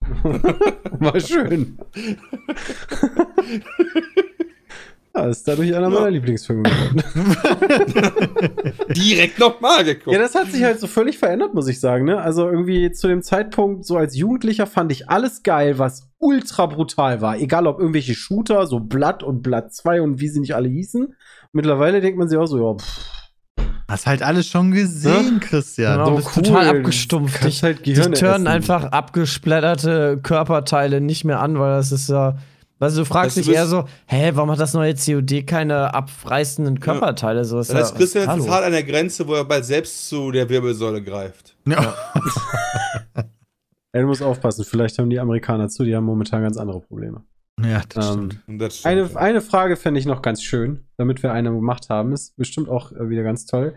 War 0.22 1.20
schön. 1.20 1.78
ja, 5.14 5.26
ist 5.26 5.46
dadurch 5.48 5.74
einer 5.74 5.88
meiner 5.90 6.10
Lieblingsfilme 6.10 6.62
geworden. 6.62 7.02
Direkt 8.96 9.38
nochmal 9.38 9.84
geguckt. 9.84 10.14
Ja, 10.14 10.18
das 10.20 10.34
hat 10.34 10.50
sich 10.52 10.62
halt 10.62 10.80
so 10.80 10.86
völlig 10.86 11.18
verändert, 11.18 11.54
muss 11.54 11.68
ich 11.68 11.80
sagen. 11.80 12.04
Ne? 12.04 12.20
Also 12.20 12.48
irgendwie 12.48 12.92
zu 12.92 13.08
dem 13.08 13.22
Zeitpunkt, 13.22 13.84
so 13.84 13.96
als 13.96 14.16
Jugendlicher 14.16 14.66
fand 14.66 14.92
ich 14.92 15.08
alles 15.08 15.42
geil, 15.42 15.78
was 15.78 16.08
ultra 16.18 16.66
brutal 16.66 17.20
war. 17.20 17.38
Egal 17.38 17.66
ob 17.66 17.78
irgendwelche 17.80 18.14
Shooter, 18.14 18.66
so 18.66 18.80
Blood 18.80 19.22
und 19.22 19.42
Blood 19.42 19.72
2 19.72 20.02
und 20.02 20.20
wie 20.20 20.28
sie 20.28 20.40
nicht 20.40 20.54
alle 20.54 20.68
hießen. 20.68 21.14
Mittlerweile 21.52 22.00
denkt 22.00 22.18
man 22.18 22.28
sich 22.28 22.38
auch 22.38 22.46
so, 22.46 22.58
ja, 22.72 22.76
pff, 22.78 23.04
Hast 23.90 24.06
halt 24.06 24.22
alles 24.22 24.46
schon 24.46 24.70
gesehen, 24.72 25.40
Christian. 25.40 25.94
Genau, 25.94 26.10
so 26.10 26.16
bist 26.16 26.34
total 26.34 26.68
abgestumpft. 26.68 27.42
Dich- 27.42 27.62
halt 27.62 27.86
Die 27.86 27.94
Gehirne 27.94 28.16
turnen 28.16 28.34
essen. 28.34 28.46
einfach 28.46 28.84
abgesplatterte 28.84 30.20
Körperteile 30.22 31.00
nicht 31.00 31.24
mehr 31.24 31.40
an, 31.40 31.58
weil 31.58 31.70
das 31.76 31.90
ist 31.90 32.10
ja, 32.10 32.36
Weißt 32.80 32.96
du, 32.96 33.00
du 33.00 33.04
fragst 33.06 33.36
Weißt 33.36 33.46
du, 33.46 33.50
dich 33.50 33.58
eher 33.58 33.66
so, 33.66 33.84
hä, 34.06 34.30
warum 34.34 34.50
hat 34.52 34.60
das 34.60 34.72
neue 34.74 34.94
COD 34.94 35.46
keine 35.46 35.92
abreißenden 35.94 36.78
Körperteile? 36.80 37.44
So 37.44 37.58
ist 37.58 37.70
Das 37.70 37.76
heißt, 37.76 37.92
ja, 37.92 37.98
Christian 37.98 38.22
ist 38.24 38.28
hallo. 38.30 38.48
hart 38.50 38.64
an 38.64 38.72
der 38.72 38.84
Grenze, 38.84 39.26
wo 39.26 39.34
er 39.34 39.44
bald 39.44 39.64
selbst 39.64 40.08
zu 40.08 40.30
der 40.30 40.48
Wirbelsäule 40.48 41.02
greift. 41.02 41.56
Ja. 41.66 41.94
Ja, 43.94 44.00
du 44.00 44.06
musst 44.06 44.22
aufpassen, 44.22 44.64
vielleicht 44.64 44.98
haben 44.98 45.10
die 45.10 45.18
Amerikaner 45.20 45.68
zu, 45.68 45.84
die 45.84 45.94
haben 45.96 46.04
momentan 46.04 46.42
ganz 46.42 46.56
andere 46.56 46.80
Probleme. 46.80 47.24
ja, 47.60 47.82
das 47.88 48.14
Ähm, 48.14 48.30
stimmt. 48.30 48.60
Das 48.62 48.76
stimmt, 48.78 48.86
Eine, 48.92 49.02
ja. 49.08 49.16
eine 49.16 49.40
Frage 49.40 49.76
fände 49.76 49.98
ich 49.98 50.06
noch 50.06 50.22
ganz 50.22 50.42
schön, 50.42 50.86
damit 50.96 51.22
wir 51.22 51.32
eine 51.32 51.50
gemacht 51.50 51.88
haben. 51.88 52.12
Ist 52.12 52.36
bestimmt 52.36 52.68
auch 52.68 52.92
äh, 52.92 53.08
wieder 53.08 53.22
ganz 53.22 53.46
toll. 53.46 53.76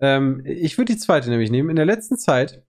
Ähm, 0.00 0.42
ich 0.44 0.78
würde 0.78 0.92
die 0.94 0.98
zweite 0.98 1.28
nämlich 1.30 1.50
nehmen. 1.50 1.70
In 1.70 1.76
der 1.76 1.84
letzten 1.86 2.16
Zeit, 2.18 2.62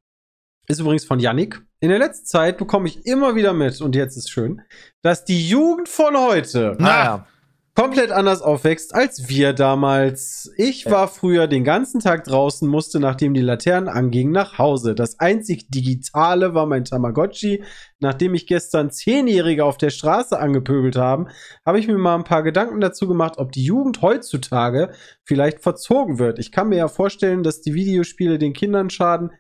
ist 0.71 0.79
übrigens 0.79 1.05
von 1.05 1.19
Yannick, 1.19 1.61
in 1.79 1.89
der 1.89 1.99
letzten 1.99 2.25
Zeit 2.25 2.57
bekomme 2.57 2.87
ich 2.87 3.05
immer 3.05 3.35
wieder 3.35 3.53
mit, 3.53 3.81
und 3.81 3.95
jetzt 3.95 4.15
ist 4.15 4.31
schön, 4.31 4.61
dass 5.01 5.25
die 5.25 5.47
Jugend 5.47 5.89
von 5.89 6.15
heute 6.17 6.77
Na. 6.79 6.89
Ah, 6.89 7.03
ja. 7.03 7.27
komplett 7.75 8.11
anders 8.11 8.41
aufwächst 8.41 8.93
als 8.93 9.27
wir 9.27 9.53
damals. 9.53 10.51
Ich 10.57 10.89
war 10.89 11.07
früher 11.07 11.47
den 11.47 11.63
ganzen 11.63 11.99
Tag 11.99 12.23
draußen, 12.23 12.67
musste, 12.67 12.99
nachdem 12.99 13.33
die 13.33 13.41
Laternen 13.41 13.89
angingen, 13.89 14.31
nach 14.31 14.57
Hause. 14.59 14.93
Das 14.95 15.19
einzig 15.19 15.69
Digitale 15.69 16.53
war 16.53 16.67
mein 16.67 16.85
Tamagotchi. 16.85 17.63
Nachdem 17.99 18.31
mich 18.31 18.47
gestern 18.47 18.89
Zehnjährige 18.89 19.63
auf 19.63 19.77
der 19.77 19.91
Straße 19.91 20.39
angepöbelt 20.39 20.95
haben, 20.95 21.27
habe 21.65 21.79
ich 21.79 21.87
mir 21.87 21.97
mal 21.97 22.15
ein 22.15 22.23
paar 22.23 22.43
Gedanken 22.43 22.81
dazu 22.81 23.07
gemacht, 23.07 23.35
ob 23.37 23.51
die 23.51 23.63
Jugend 23.63 24.01
heutzutage 24.01 24.91
vielleicht 25.23 25.61
verzogen 25.61 26.17
wird. 26.17 26.39
Ich 26.39 26.51
kann 26.51 26.69
mir 26.69 26.77
ja 26.77 26.87
vorstellen, 26.87 27.43
dass 27.43 27.61
die 27.61 27.73
Videospiele 27.73 28.39
den 28.39 28.53
Kindern 28.53 28.89
schaden. 28.89 29.31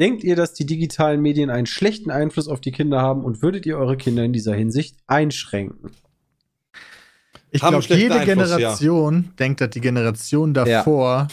Denkt 0.00 0.22
ihr, 0.22 0.36
dass 0.36 0.54
die 0.54 0.64
digitalen 0.64 1.20
Medien 1.20 1.50
einen 1.50 1.66
schlechten 1.66 2.10
Einfluss 2.10 2.46
auf 2.46 2.60
die 2.60 2.70
Kinder 2.70 3.02
haben 3.02 3.24
und 3.24 3.42
würdet 3.42 3.66
ihr 3.66 3.76
eure 3.76 3.96
Kinder 3.96 4.24
in 4.24 4.32
dieser 4.32 4.54
Hinsicht 4.54 4.96
einschränken? 5.06 5.90
Ich 7.50 7.62
glaube, 7.62 7.84
jede 7.88 8.14
Einfluss, 8.14 8.18
ja. 8.18 8.24
Generation 8.24 9.30
denkt, 9.38 9.60
dass 9.60 9.70
die 9.70 9.80
Generation 9.80 10.54
davor 10.54 11.28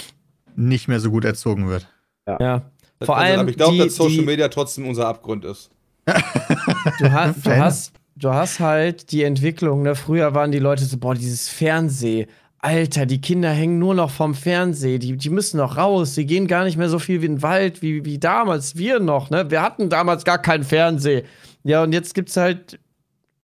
nicht 0.56 0.88
mehr 0.88 1.00
so 1.00 1.12
gut 1.12 1.26
erzogen 1.26 1.68
wird. 1.68 1.88
ja. 2.28 2.64
Das 2.98 3.08
Vor 3.08 3.16
kann 3.16 3.24
sein, 3.24 3.32
allem, 3.32 3.40
aber 3.42 3.50
ich 3.50 3.58
glaube, 3.58 3.74
die, 3.74 3.80
dass 3.80 3.96
Social 3.96 4.20
die, 4.20 4.26
Media 4.26 4.48
trotzdem 4.48 4.88
unser 4.88 5.08
Abgrund 5.08 5.44
ist. 5.44 5.70
du, 6.06 7.12
hast, 7.12 7.46
du, 7.46 7.58
hast, 7.58 7.94
du 8.16 8.30
hast 8.30 8.60
halt 8.62 9.12
die 9.12 9.24
Entwicklung, 9.24 9.82
ne? 9.82 9.96
Früher 9.96 10.34
waren 10.34 10.52
die 10.52 10.60
Leute 10.60 10.86
so, 10.86 10.98
boah, 10.98 11.14
dieses 11.14 11.50
Fernseh. 11.50 12.28
Alter, 12.60 13.06
die 13.06 13.22
Kinder 13.22 13.52
hängen 13.52 13.78
nur 13.78 13.94
noch 13.94 14.10
vom 14.10 14.34
Fernseh. 14.34 14.98
Die, 14.98 15.18
die 15.18 15.30
müssen 15.30 15.58
noch 15.58 15.78
raus. 15.78 16.16
Die 16.16 16.26
gehen 16.26 16.48
gar 16.48 16.64
nicht 16.64 16.78
mehr 16.78 16.90
so 16.90 16.98
viel 17.00 17.22
wie 17.22 17.28
in 17.28 17.36
den 17.36 17.42
Wald 17.44 17.82
wie, 17.82 18.06
wie 18.06 18.18
damals. 18.18 18.76
Wir 18.76 19.00
noch, 19.00 19.30
ne? 19.30 19.52
Wir 19.52 19.62
hatten 19.62 19.90
damals 19.90 20.26
gar 20.26 20.40
keinen 20.42 20.64
Fernseh. 20.64 21.24
Ja, 21.64 21.84
und 21.84 21.94
jetzt 21.94 22.16
gibt's 22.16 22.38
halt 22.38 22.80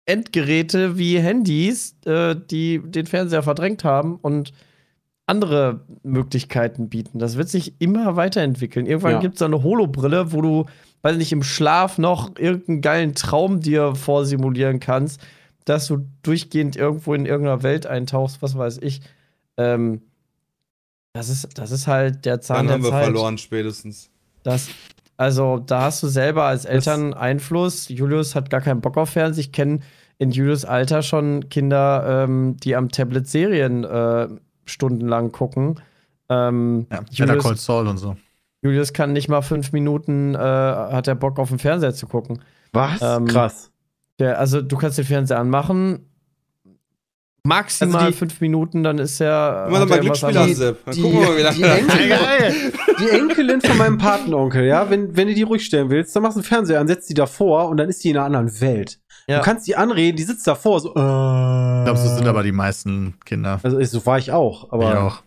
Endgeräte 0.06 0.98
wie 0.98 1.18
Handys, 1.20 1.94
äh, 2.04 2.34
die 2.50 2.80
den 2.84 3.06
Fernseher 3.06 3.42
verdrängt 3.44 3.84
haben 3.84 4.16
und 4.16 4.52
andere 5.26 5.82
Möglichkeiten 6.02 6.88
bieten. 6.88 7.20
Das 7.20 7.36
wird 7.36 7.48
sich 7.48 7.74
immer 7.78 8.16
weiterentwickeln. 8.16 8.86
Irgendwann 8.86 9.12
Ja. 9.12 9.20
gibt's 9.20 9.38
da 9.38 9.46
eine 9.46 9.62
Holobrille, 9.62 10.32
wo 10.32 10.42
du, 10.42 10.66
weiß 11.02 11.16
nicht, 11.16 11.30
im 11.32 11.44
Schlaf 11.44 11.98
noch 11.98 12.36
irgendeinen 12.38 12.80
geilen 12.80 13.14
Traum 13.14 13.60
dir 13.60 13.94
vorsimulieren 13.94 14.80
kannst, 14.80 15.20
dass 15.64 15.86
du 15.86 16.06
durchgehend 16.22 16.76
irgendwo 16.76 17.14
in 17.14 17.26
irgendeiner 17.26 17.62
Welt 17.62 17.86
eintauchst, 17.86 18.42
was 18.42 18.56
weiß 18.56 18.78
ich. 18.82 19.00
Ähm, 19.56 20.02
das, 21.12 21.28
ist, 21.28 21.58
das 21.58 21.70
ist 21.70 21.86
halt 21.86 22.24
der 22.24 22.40
Zahn 22.40 22.56
Dann 22.58 22.66
der 22.66 22.74
haben 22.74 22.82
wir 22.84 22.90
Zeit. 22.90 23.04
verloren 23.04 23.38
spätestens. 23.38 24.10
Das, 24.42 24.68
also, 25.16 25.58
da 25.58 25.82
hast 25.82 26.02
du 26.02 26.08
selber 26.08 26.44
als 26.44 26.64
Eltern 26.64 27.14
Einfluss. 27.14 27.88
Julius 27.88 28.34
hat 28.34 28.50
gar 28.50 28.60
keinen 28.60 28.80
Bock 28.80 28.96
auf 28.96 29.10
Fernsehen. 29.10 29.40
Ich 29.42 29.52
kenne 29.52 29.80
in 30.18 30.30
Julius 30.30 30.64
Alter 30.64 31.02
schon 31.02 31.48
Kinder, 31.48 32.24
ähm, 32.24 32.56
die 32.62 32.76
am 32.76 32.88
Tablet 32.88 33.28
Serien 33.28 33.84
äh, 33.84 34.28
stundenlang 34.64 35.32
gucken. 35.32 35.80
Ähm, 36.28 36.86
Ja, 36.90 37.00
Julius, 37.10 37.44
Call 37.44 37.56
Saul 37.56 37.88
und 37.88 37.98
so. 37.98 38.16
Julius 38.62 38.92
kann 38.92 39.12
nicht 39.12 39.28
mal 39.28 39.42
fünf 39.42 39.72
Minuten, 39.72 40.34
äh, 40.34 40.38
hat 40.38 41.08
er 41.08 41.16
Bock 41.16 41.38
auf 41.38 41.48
den 41.48 41.58
Fernseher 41.58 41.92
zu 41.94 42.06
gucken. 42.06 42.40
Was? 42.72 43.02
Ähm, 43.02 43.26
Krass. 43.26 43.71
Der, 44.22 44.38
also, 44.38 44.62
du 44.62 44.76
kannst 44.76 44.98
den 44.98 45.04
Fernseher 45.04 45.38
anmachen. 45.40 46.06
Maximal 47.44 47.96
Also 48.02 48.06
die- 48.12 48.16
fünf 48.16 48.40
Minuten, 48.40 48.84
dann 48.84 48.98
ist 48.98 49.20
er. 49.20 49.66
Mal 49.68 49.80
er 49.82 49.96
irgendwas 49.96 50.20
Glücksspiel 50.20 50.38
hast, 50.38 50.56
Sepp. 50.56 50.84
Dann 50.84 50.94
die- 50.94 51.02
gucken 51.02 51.20
wir 51.20 51.26
mal, 51.28 51.36
wie 51.38 51.42
lange 51.42 51.56
die 51.56 51.62
Enkel- 51.64 52.08
Geil! 52.08 52.54
Die 53.00 53.08
Enkelin 53.08 53.60
von 53.60 53.76
meinem 53.78 53.98
Patenonkel, 53.98 54.64
ja, 54.64 54.88
wenn, 54.90 55.16
wenn 55.16 55.26
du 55.26 55.34
die 55.34 55.42
ruhig 55.42 55.64
stellen 55.64 55.90
willst, 55.90 56.14
dann 56.14 56.22
machst 56.22 56.36
du 56.36 56.40
einen 56.40 56.44
Fernseher 56.44 56.78
an, 56.80 56.86
setzt 56.86 57.10
die 57.10 57.14
davor 57.14 57.68
und 57.68 57.78
dann 57.78 57.88
ist 57.88 58.04
die 58.04 58.10
in 58.10 58.16
einer 58.16 58.26
anderen 58.26 58.60
Welt. 58.60 59.00
Ja. 59.26 59.38
Du 59.38 59.44
kannst 59.44 59.66
die 59.66 59.74
anreden, 59.74 60.16
die 60.16 60.22
sitzt 60.22 60.46
davor, 60.46 60.78
so, 60.78 60.90
äh. 60.90 60.90
Ich 60.90 61.84
glaube, 61.84 61.96
so 61.98 62.14
sind 62.14 62.28
aber 62.28 62.44
die 62.44 62.52
meisten 62.52 63.14
Kinder. 63.24 63.58
Also, 63.64 63.82
so 63.82 64.06
war 64.06 64.18
ich 64.18 64.30
auch, 64.30 64.70
aber 64.72 64.90
ich 64.92 64.98
auch. 64.98 65.22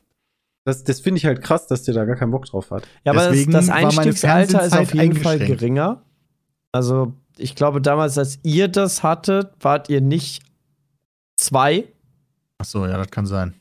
das, 0.63 0.85
das 0.85 1.01
finde 1.01 1.17
ich 1.17 1.25
halt 1.25 1.41
krass, 1.41 1.67
dass 1.67 1.83
der 1.83 1.95
da 1.95 2.05
gar 2.05 2.15
keinen 2.15 2.31
Bock 2.31 2.45
drauf 2.45 2.71
hat. 2.71 2.87
Ja, 3.03 3.11
aber 3.11 3.23
das, 3.23 3.31
Deswegen 3.31 3.51
das 3.51 3.67
war 3.67 3.75
meine 3.75 3.87
Einstiegsalter 3.89 4.63
ist 4.65 4.77
auf 4.77 4.93
jeden 4.93 5.15
Fall 5.17 5.39
geringer. 5.39 6.01
Also, 6.71 7.11
ich 7.37 7.55
glaube, 7.55 7.81
damals, 7.81 8.17
als 8.17 8.39
ihr 8.43 8.67
das 8.67 9.03
hattet, 9.03 9.51
wart 9.59 9.89
ihr 9.89 10.01
nicht 10.01 10.43
zwei. 11.35 11.85
Ach 12.57 12.65
so, 12.65 12.85
ja, 12.85 12.97
das 12.97 13.11
kann 13.11 13.25
sein. 13.25 13.53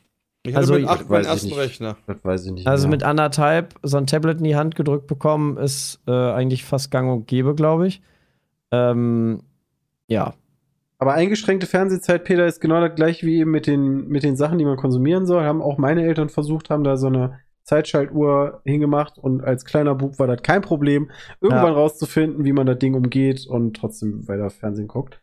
Ich 0.47 0.55
hatte 0.55 0.61
Also, 0.61 0.75
mit 0.75 0.89
acht 0.89 1.09
meinen 1.09 1.25
ersten. 1.25 1.53
Rechner. 1.55 1.97
Das 2.07 2.16
weiß 2.22 2.47
ich 2.47 2.53
nicht. 2.53 2.66
Also 2.66 2.87
mehr. 2.87 2.97
mit 2.97 3.03
anderthalb 3.03 3.75
so 3.83 3.97
ein 3.97 4.07
Tablet 4.07 4.39
in 4.39 4.45
die 4.45 4.57
Hand 4.57 4.75
gedrückt 4.75 5.07
bekommen, 5.07 5.57
ist 5.57 6.01
äh, 6.07 6.12
eigentlich 6.12 6.64
fast 6.64 6.91
gang 6.91 7.11
und 7.11 7.27
gäbe, 7.27 7.55
glaube 7.55 7.87
ich. 7.87 8.03
Ähm, 8.70 9.41
ja. 10.07 10.35
Aber 10.99 11.14
eingeschränkte 11.14 11.66
Fernsehzeit, 11.66 12.25
Peter, 12.25 12.47
ist 12.47 12.61
genau 12.61 12.81
das 12.81 12.95
gleiche 12.95 13.27
wie 13.27 13.39
eben 13.39 13.51
mit 13.51 13.66
den, 13.66 14.09
mit 14.09 14.22
den 14.22 14.37
Sachen, 14.37 14.59
die 14.59 14.64
man 14.64 14.77
konsumieren 14.77 15.27
soll. 15.27 15.45
Haben 15.45 15.62
auch 15.62 15.79
meine 15.79 16.05
Eltern 16.05 16.29
versucht, 16.29 16.70
haben 16.70 16.85
da 16.85 16.97
so 16.97 17.07
eine 17.09 17.41
Zeitschaltuhr 17.65 18.61
hingemacht 18.65 19.19
und 19.19 19.43
als 19.43 19.65
kleiner 19.65 19.95
Bub 19.95 20.19
war 20.19 20.27
das 20.27 20.43
kein 20.43 20.62
Problem, 20.62 21.11
irgendwann 21.41 21.67
Ja. 21.73 21.73
rauszufinden, 21.73 22.45
wie 22.45 22.53
man 22.53 22.67
das 22.67 22.79
Ding 22.79 22.95
umgeht 22.95 23.47
und 23.47 23.75
trotzdem 23.77 24.27
weiter 24.29 24.51
Fernsehen 24.51 24.89
guckt. 24.89 25.21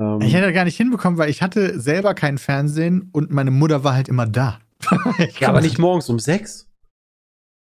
Ähm, 0.00 0.20
Ich 0.22 0.34
hätte 0.34 0.46
das 0.46 0.54
gar 0.54 0.64
nicht 0.64 0.76
hinbekommen, 0.76 1.18
weil 1.18 1.30
ich 1.30 1.42
hatte 1.42 1.78
selber 1.80 2.14
kein 2.14 2.38
Fernsehen 2.38 3.10
und 3.12 3.30
meine 3.30 3.50
Mutter 3.50 3.84
war 3.84 3.94
halt 3.94 4.08
immer 4.08 4.26
da. 4.26 4.58
Ich 5.18 5.40
ja, 5.40 5.48
aber 5.48 5.60
nicht 5.60 5.78
morgens 5.78 6.08
um 6.08 6.18
sechs. 6.18 6.68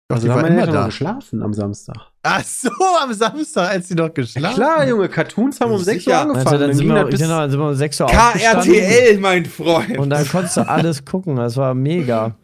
Doch, 0.08 0.16
Also 0.16 0.26
die 0.26 0.30
haben 0.32 0.36
war 0.38 0.42
meine 0.42 0.54
immer 0.56 0.62
Eltern 0.66 0.74
da. 0.82 0.86
geschlafen 0.86 1.42
am 1.42 1.54
Samstag. 1.54 1.96
Ach 2.24 2.42
so, 2.42 2.70
am 3.00 3.12
Samstag, 3.12 3.70
als 3.70 3.88
sie 3.88 3.94
noch 3.94 4.12
geschlafen 4.12 4.54
Klar, 4.56 4.88
Junge, 4.88 5.08
Cartoons 5.08 5.60
haben 5.60 5.70
um 5.72 5.78
Sicher. 5.78 5.92
6 5.94 6.06
Uhr 6.08 6.14
Also, 6.16 6.30
angefangen. 6.32 6.58
dann, 6.60 6.68
dann 6.68 6.76
sind 6.76 6.88
wir, 6.88 7.04
bis, 7.04 7.20
genau, 7.20 7.38
dann 7.40 7.50
sind 7.50 7.60
wir 7.60 7.68
um 7.68 7.74
6 7.74 8.00
Uhr 8.00 8.06
aufgestanden. 8.06 8.72
KRTL, 8.74 9.18
mein 9.18 9.46
Freund. 9.46 9.98
Und 9.98 10.10
dann 10.10 10.26
konntest 10.28 10.56
du 10.56 10.68
alles 10.68 11.04
gucken. 11.04 11.36
Das 11.36 11.56
war 11.56 11.74
mega. 11.74 12.34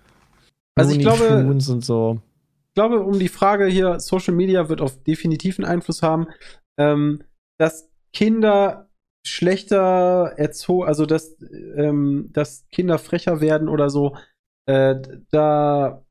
Also 0.77 0.93
ich 0.93 0.99
glaube- 0.99 1.47
und 1.47 1.61
so. 1.61 2.21
ich 2.69 2.75
glaube, 2.75 3.01
um 3.01 3.19
die 3.19 3.29
Frage 3.29 3.67
hier, 3.67 3.99
Social 4.01 4.35
Media 4.35 4.69
wird 4.69 4.81
auf 4.81 5.03
definitiv 5.03 5.59
einen 5.59 5.69
Einfluss 5.69 6.03
haben, 6.03 6.27
ähm, 6.79 7.23
dass 7.59 7.91
Kinder 8.13 8.91
schlechter 9.27 10.35
erzogen, 10.37 10.87
also 10.87 11.07
dass, 11.07 11.37
ähm, 11.77 12.31
dass 12.33 12.67
Kinder 12.71 12.99
frecher 12.99 13.41
werden 13.41 13.69
oder 13.69 13.91
so, 13.91 14.17
äh, 14.67 14.97
da 15.31 16.05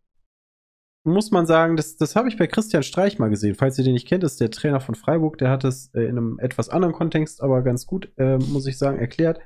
muss 1.06 1.30
man 1.30 1.46
sagen, 1.46 1.78
das, 1.78 1.98
das 1.98 2.16
habe 2.16 2.28
ich 2.28 2.38
bei 2.38 2.48
Christian 2.48 2.84
Streich 2.84 3.20
mal 3.20 3.30
gesehen. 3.30 3.56
Falls 3.56 3.78
ihr 3.78 3.84
den 3.84 3.94
nicht 3.94 4.08
kennt, 4.08 4.24
ist 4.24 4.42
der 4.42 4.50
Trainer 4.50 4.80
von 4.80 4.96
Freiburg, 4.96 5.38
der 5.38 5.50
hat 5.52 5.64
es 5.64 5.94
äh, 5.94 6.02
in 6.02 6.18
einem 6.18 6.40
etwas 6.40 6.70
anderen 6.70 6.94
Kontext, 6.94 7.42
aber 7.42 7.62
ganz 7.62 7.86
gut, 7.86 8.12
äh, 8.18 8.38
muss 8.38 8.66
ich 8.66 8.78
sagen, 8.78 8.98
erklärt. 8.98 9.40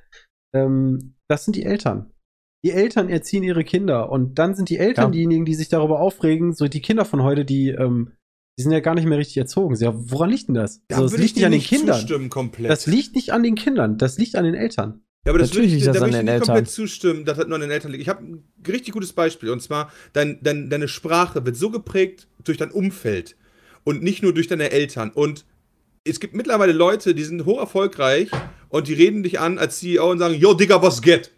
Ähm, 0.56 1.16
das 1.28 1.44
sind 1.44 1.58
die 1.58 1.66
Eltern. 1.66 2.12
Die 2.64 2.72
Eltern 2.72 3.10
erziehen 3.10 3.44
ihre 3.44 3.64
Kinder 3.64 4.12
und 4.12 4.38
dann 4.38 4.54
sind 4.56 4.70
die 4.70 4.78
Eltern 4.78 5.06
Ja. 5.06 5.12
diejenigen, 5.12 5.46
die 5.46 5.56
sich 5.56 5.70
darüber 5.70 6.00
aufregen. 6.02 6.54
So 6.54 6.68
die 6.68 6.82
Kinder 6.82 7.06
von 7.06 7.24
heute, 7.24 7.46
die, 7.46 7.70
ähm, 7.70 8.12
die 8.58 8.64
sind 8.64 8.74
ja 8.74 8.82
gar 8.82 8.96
nicht 8.96 9.06
mehr 9.08 9.18
richtig 9.18 9.38
erzogen. 9.38 9.76
Ja, 9.76 9.94
woran 9.96 10.30
liegt 10.30 10.50
denn 10.50 10.56
das? 10.56 10.82
Da 10.90 10.98
also, 10.98 11.10
das 11.10 11.18
liegt 11.18 11.32
ich 11.32 11.36
nicht 11.38 11.46
an 11.46 11.52
den 11.54 11.62
Kindern. 11.62 11.96
zustimmen 12.00 12.30
komplett. 12.30 12.70
Das 12.70 12.86
liegt 12.86 13.16
nicht 13.16 13.32
an 13.32 13.44
den 13.44 13.56
Kindern, 13.56 13.98
das 13.98 14.18
liegt 14.18 14.36
an 14.36 14.44
den 14.44 14.56
Eltern. 14.56 15.02
Ja, 15.26 15.32
aber 15.32 15.40
das 15.40 15.50
Natürlich 15.50 15.72
würde 15.72 15.78
ich, 15.78 15.86
liegt 15.86 15.88
da 15.88 15.92
das 15.94 16.02
würde 16.02 16.04
an 16.06 16.10
ich 16.10 16.16
den 16.18 16.26
nicht 16.26 16.46
komplett 16.46 16.58
Eltern. 16.58 16.74
zustimmen, 16.74 17.26
dass 17.26 17.38
das 17.38 17.48
nur 17.48 17.56
an 17.56 17.62
den 17.62 17.72
Eltern 17.72 17.92
liegt. 17.92 18.02
Ich 18.02 18.10
habe 18.10 18.24
ein 18.26 18.44
richtig 18.68 18.94
gutes 18.94 19.14
Beispiel. 19.14 19.50
Und 19.52 19.62
zwar, 19.62 19.92
dein, 20.14 20.40
dein, 20.42 20.70
deine 20.70 20.88
Sprache 20.90 21.46
wird 21.46 21.56
so 21.56 21.70
geprägt 21.72 22.28
durch 22.44 22.58
dein 22.58 22.72
Umfeld 22.72 23.38
und 23.86 24.04
nicht 24.04 24.22
nur 24.24 24.34
durch 24.34 24.48
deine 24.48 24.72
Eltern. 24.72 25.12
Und 25.12 25.46
es 26.06 26.20
gibt 26.20 26.36
mittlerweile 26.36 26.74
Leute, 26.74 27.16
die 27.16 27.24
sind 27.24 27.46
hoch 27.46 27.60
erfolgreich 27.60 28.30
und 28.70 28.88
die 28.88 28.94
reden 28.94 29.24
dich 29.24 29.40
an 29.40 29.58
als 29.60 29.80
CEO 29.80 30.12
und 30.12 30.20
sagen, 30.20 30.36
yo, 30.36 30.54
Digga, 30.54 30.82
was 30.82 31.02
geht? 31.02 31.32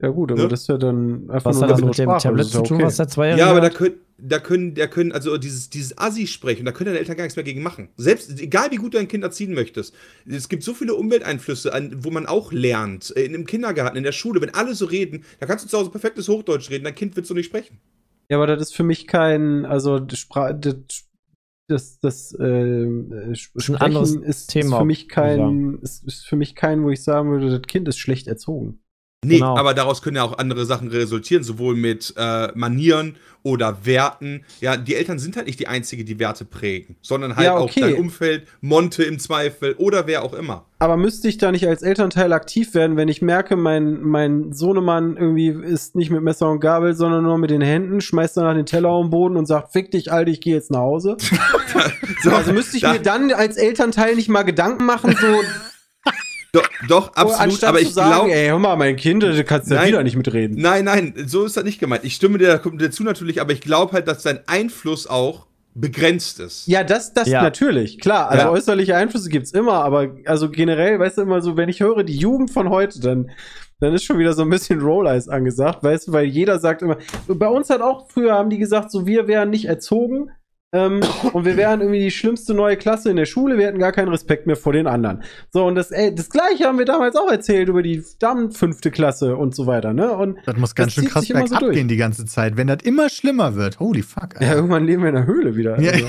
Ja, 0.00 0.10
gut, 0.10 0.30
aber 0.30 0.42
Ne? 0.42 0.48
das 0.48 0.60
ist 0.62 0.68
ja 0.68 0.78
dann 0.78 1.28
einfach 1.28 1.50
Was 1.50 1.56
nur 1.56 1.64
hat 1.64 1.70
das 1.72 1.80
mit 1.80 1.98
dem 1.98 2.04
Sprache, 2.04 2.22
Tablet 2.22 2.46
zu 2.46 2.62
tun, 2.62 2.76
okay. 2.76 2.86
was 2.86 2.96
der 2.98 3.08
Zweijährige 3.08 3.40
Ja, 3.44 3.50
aber 3.50 3.60
da 3.60 3.70
können, 3.70 3.96
da 4.16 4.38
können, 4.38 4.74
da 4.76 4.86
können, 4.86 5.10
also 5.10 5.36
dieses, 5.38 5.70
dieses 5.70 5.98
Assi 5.98 6.28
sprechen, 6.28 6.64
da 6.64 6.70
können 6.70 6.86
deine 6.86 7.00
Eltern 7.00 7.16
gar 7.16 7.24
nichts 7.24 7.34
mehr 7.34 7.44
gegen 7.44 7.62
machen. 7.62 7.88
Selbst, 7.96 8.40
egal 8.40 8.70
wie 8.70 8.76
gut 8.76 8.94
du 8.94 8.98
ein 8.98 9.08
Kind 9.08 9.24
erziehen 9.24 9.54
möchtest. 9.54 9.94
Es 10.24 10.48
gibt 10.48 10.62
so 10.62 10.72
viele 10.72 10.94
Umwelteinflüsse, 10.94 11.72
an, 11.74 12.04
wo 12.04 12.10
man 12.10 12.26
auch 12.26 12.52
lernt. 12.52 13.12
Äh, 13.16 13.24
In 13.24 13.34
einem 13.34 13.44
Kindergarten, 13.46 13.96
in 13.96 14.04
der 14.04 14.12
Schule, 14.12 14.40
wenn 14.40 14.54
alle 14.54 14.74
so 14.74 14.86
reden, 14.86 15.24
da 15.40 15.46
kannst 15.46 15.64
du 15.64 15.68
zu 15.68 15.76
Hause 15.78 15.90
perfektes 15.90 16.28
Hochdeutsch 16.28 16.70
reden, 16.70 16.84
dein 16.84 16.94
Kind 16.94 17.16
wird 17.16 17.26
so 17.26 17.34
nicht 17.34 17.46
sprechen. 17.46 17.78
Ja, 18.30 18.36
aber 18.36 18.46
das 18.46 18.60
ist 18.68 18.76
für 18.76 18.84
mich 18.84 19.08
kein, 19.08 19.64
also 19.64 19.98
das, 19.98 20.18
Spra 20.18 20.52
das 20.52 20.76
das, 21.68 21.98
das 22.00 22.32
äh, 22.40 22.44
äh, 22.44 23.34
Sprechen 23.34 23.76
anderes 23.76 24.14
ist, 24.14 24.46
Thema, 24.48 24.76
ist 24.76 24.80
für 24.80 24.84
mich 24.86 25.08
kein, 25.08 25.78
ist, 25.82 26.04
ist 26.04 26.26
für 26.26 26.36
mich 26.36 26.54
kein, 26.54 26.82
wo 26.82 26.90
ich 26.90 27.02
sagen 27.02 27.30
würde, 27.30 27.50
das 27.50 27.62
Kind 27.62 27.88
ist 27.88 27.98
schlecht 27.98 28.26
erzogen. 28.26 28.80
Nee, 29.24 29.38
Genau. 29.38 29.56
aber 29.56 29.74
daraus 29.74 30.00
können 30.00 30.14
ja 30.16 30.22
auch 30.22 30.38
andere 30.38 30.64
Sachen 30.64 30.88
resultieren, 30.88 31.42
sowohl 31.42 31.74
mit 31.74 32.14
äh, 32.16 32.52
Manieren 32.54 33.16
oder 33.42 33.84
Werten. 33.84 34.44
Ja, 34.60 34.76
die 34.76 34.94
Eltern 34.94 35.18
sind 35.18 35.36
halt 35.36 35.46
nicht 35.48 35.58
die 35.58 35.66
Einzige, 35.66 36.04
die 36.04 36.20
Werte 36.20 36.44
prägen, 36.44 36.94
sondern 37.02 37.34
halt 37.34 37.46
Ja, 37.46 37.56
auch 37.56 37.64
okay. 37.64 37.80
dein 37.80 37.94
Umfeld, 37.96 38.46
Monte 38.60 39.02
im 39.02 39.18
Zweifel 39.18 39.74
oder 39.78 40.06
wer 40.06 40.22
auch 40.22 40.34
immer. 40.34 40.66
Aber 40.78 40.96
müsste 40.96 41.26
ich 41.26 41.36
da 41.36 41.50
nicht 41.50 41.66
als 41.66 41.82
Elternteil 41.82 42.32
aktiv 42.32 42.74
werden, 42.74 42.96
wenn 42.96 43.08
ich 43.08 43.20
merke, 43.20 43.56
mein, 43.56 44.02
mein 44.02 44.52
Sohnemann 44.52 45.16
irgendwie 45.16 45.48
ist 45.48 45.96
nicht 45.96 46.10
mit 46.10 46.22
Messer 46.22 46.48
und 46.50 46.60
Gabel, 46.60 46.94
sondern 46.94 47.24
nur 47.24 47.38
mit 47.38 47.50
den 47.50 47.60
Händen, 47.60 48.00
schmeißt 48.00 48.36
danach 48.36 48.54
den 48.54 48.66
Teller 48.66 48.90
auf 48.90 49.04
den 49.04 49.10
Boden 49.10 49.36
und 49.36 49.46
sagt, 49.46 49.72
fick 49.72 49.90
dich, 49.90 50.12
Alter, 50.12 50.30
ich 50.30 50.40
gehe 50.40 50.54
jetzt 50.54 50.70
nach 50.70 50.78
Hause. 50.80 51.16
So, 52.22 52.30
Also 52.30 52.52
müsste 52.52 52.76
ich 52.76 52.82
da- 52.82 52.92
mir 52.92 53.00
dann 53.00 53.32
als 53.32 53.56
Elternteil 53.56 54.14
nicht 54.14 54.28
mal 54.28 54.44
Gedanken 54.44 54.86
machen, 54.86 55.16
so 55.20 55.26
Doch, 56.60 56.68
doch 56.88 57.14
absolut, 57.14 57.40
anstatt 57.40 57.68
aber 57.70 57.80
ich 57.80 57.92
glaube. 57.92 58.30
ey, 58.32 58.48
hör 58.48 58.58
mal, 58.58 58.76
mein 58.76 58.96
Kind, 58.96 59.22
da 59.22 59.42
kannst 59.42 59.70
du 59.70 59.74
ja 59.74 59.80
Nein. 59.80 59.88
wieder 59.90 60.02
nicht 60.02 60.16
mitreden. 60.16 60.60
Nein, 60.60 60.84
nein, 60.84 61.14
so 61.26 61.44
ist 61.44 61.56
das 61.56 61.64
nicht 61.64 61.80
gemeint. 61.80 62.04
Ich 62.04 62.14
stimme 62.14 62.38
dir 62.38 62.60
dazu 62.78 63.02
natürlich, 63.02 63.40
aber 63.40 63.52
ich 63.52 63.60
glaube 63.60 63.92
halt, 63.92 64.08
dass 64.08 64.22
sein 64.22 64.40
Einfluss 64.46 65.06
auch 65.06 65.46
begrenzt 65.74 66.40
ist. 66.40 66.66
Ja, 66.66 66.82
das, 66.82 67.12
das 67.14 67.28
Ja. 67.28 67.42
natürlich, 67.42 68.00
klar. 68.00 68.30
Also 68.30 68.46
Ja. 68.46 68.50
äußerliche 68.50 68.96
Einflüsse 68.96 69.28
gibt's 69.28 69.52
immer, 69.52 69.84
aber 69.84 70.08
also 70.24 70.50
generell, 70.50 70.98
weißt 70.98 71.18
du, 71.18 71.22
immer 71.22 71.40
so, 71.40 71.56
wenn 71.56 71.68
ich 71.68 71.80
höre, 71.80 72.02
die 72.02 72.16
Jugend 72.16 72.50
von 72.50 72.68
heute, 72.70 73.00
dann, 73.00 73.30
dann 73.78 73.94
ist 73.94 74.02
schon 74.04 74.18
wieder 74.18 74.32
so 74.32 74.42
ein 74.42 74.50
bisschen 74.50 74.80
Roll-Eyes 74.80 75.28
angesagt, 75.28 75.84
weißt 75.84 76.08
du, 76.08 76.12
weil 76.12 76.24
jeder 76.26 76.58
sagt 76.58 76.82
immer, 76.82 76.96
bei 77.28 77.46
uns 77.46 77.70
hat 77.70 77.80
auch 77.80 78.10
früher 78.10 78.32
haben 78.34 78.50
die 78.50 78.58
gesagt, 78.58 78.90
so 78.90 79.06
wir 79.06 79.28
wären 79.28 79.50
nicht 79.50 79.66
erzogen 79.66 80.30
ähm, 80.72 81.00
und 81.32 81.44
wir 81.46 81.56
wären 81.56 81.80
irgendwie 81.80 82.00
die 82.00 82.10
schlimmste 82.10 82.52
neue 82.54 82.76
Klasse 82.76 83.10
in 83.10 83.16
der 83.16 83.24
Schule, 83.24 83.56
wir 83.58 83.66
hätten 83.66 83.78
gar 83.78 83.92
keinen 83.92 84.08
Respekt 84.08 84.46
mehr 84.46 84.56
vor 84.56 84.72
den 84.74 84.86
anderen. 84.86 85.22
So, 85.50 85.64
und 85.64 85.74
das, 85.76 85.90
ey, 85.90 86.14
das 86.14 86.28
gleiche 86.28 86.64
haben 86.64 86.78
wir 86.78 86.84
damals 86.84 87.16
auch 87.16 87.30
erzählt 87.30 87.68
über 87.68 87.82
die 87.82 88.02
dann 88.18 88.50
fünfte 88.50 88.90
Klasse 88.90 89.36
und 89.36 89.54
so 89.54 89.66
weiter, 89.66 89.92
ne? 89.94 90.12
Und 90.12 90.38
Das 90.46 90.56
muss 90.56 90.74
ganz 90.74 90.94
Das 90.94 91.02
schön 91.04 91.10
krass 91.12 91.26
so 91.26 91.34
bergab 91.34 91.60
durch. 91.60 91.74
gehen 91.76 91.88
die 91.88 91.96
ganze 91.96 92.26
Zeit. 92.26 92.56
Wenn 92.56 92.66
das 92.66 92.78
immer 92.84 93.08
schlimmer 93.08 93.54
wird, 93.54 93.80
holy 93.80 94.02
fuck. 94.02 94.34
ja, 94.34 94.40
Alter. 94.40 94.54
irgendwann 94.56 94.84
leben 94.84 95.02
wir 95.02 95.08
in 95.08 95.14
der 95.14 95.26
Höhle 95.26 95.56
wieder. 95.56 95.80
Ja, 95.80 95.92
Also. 95.92 96.06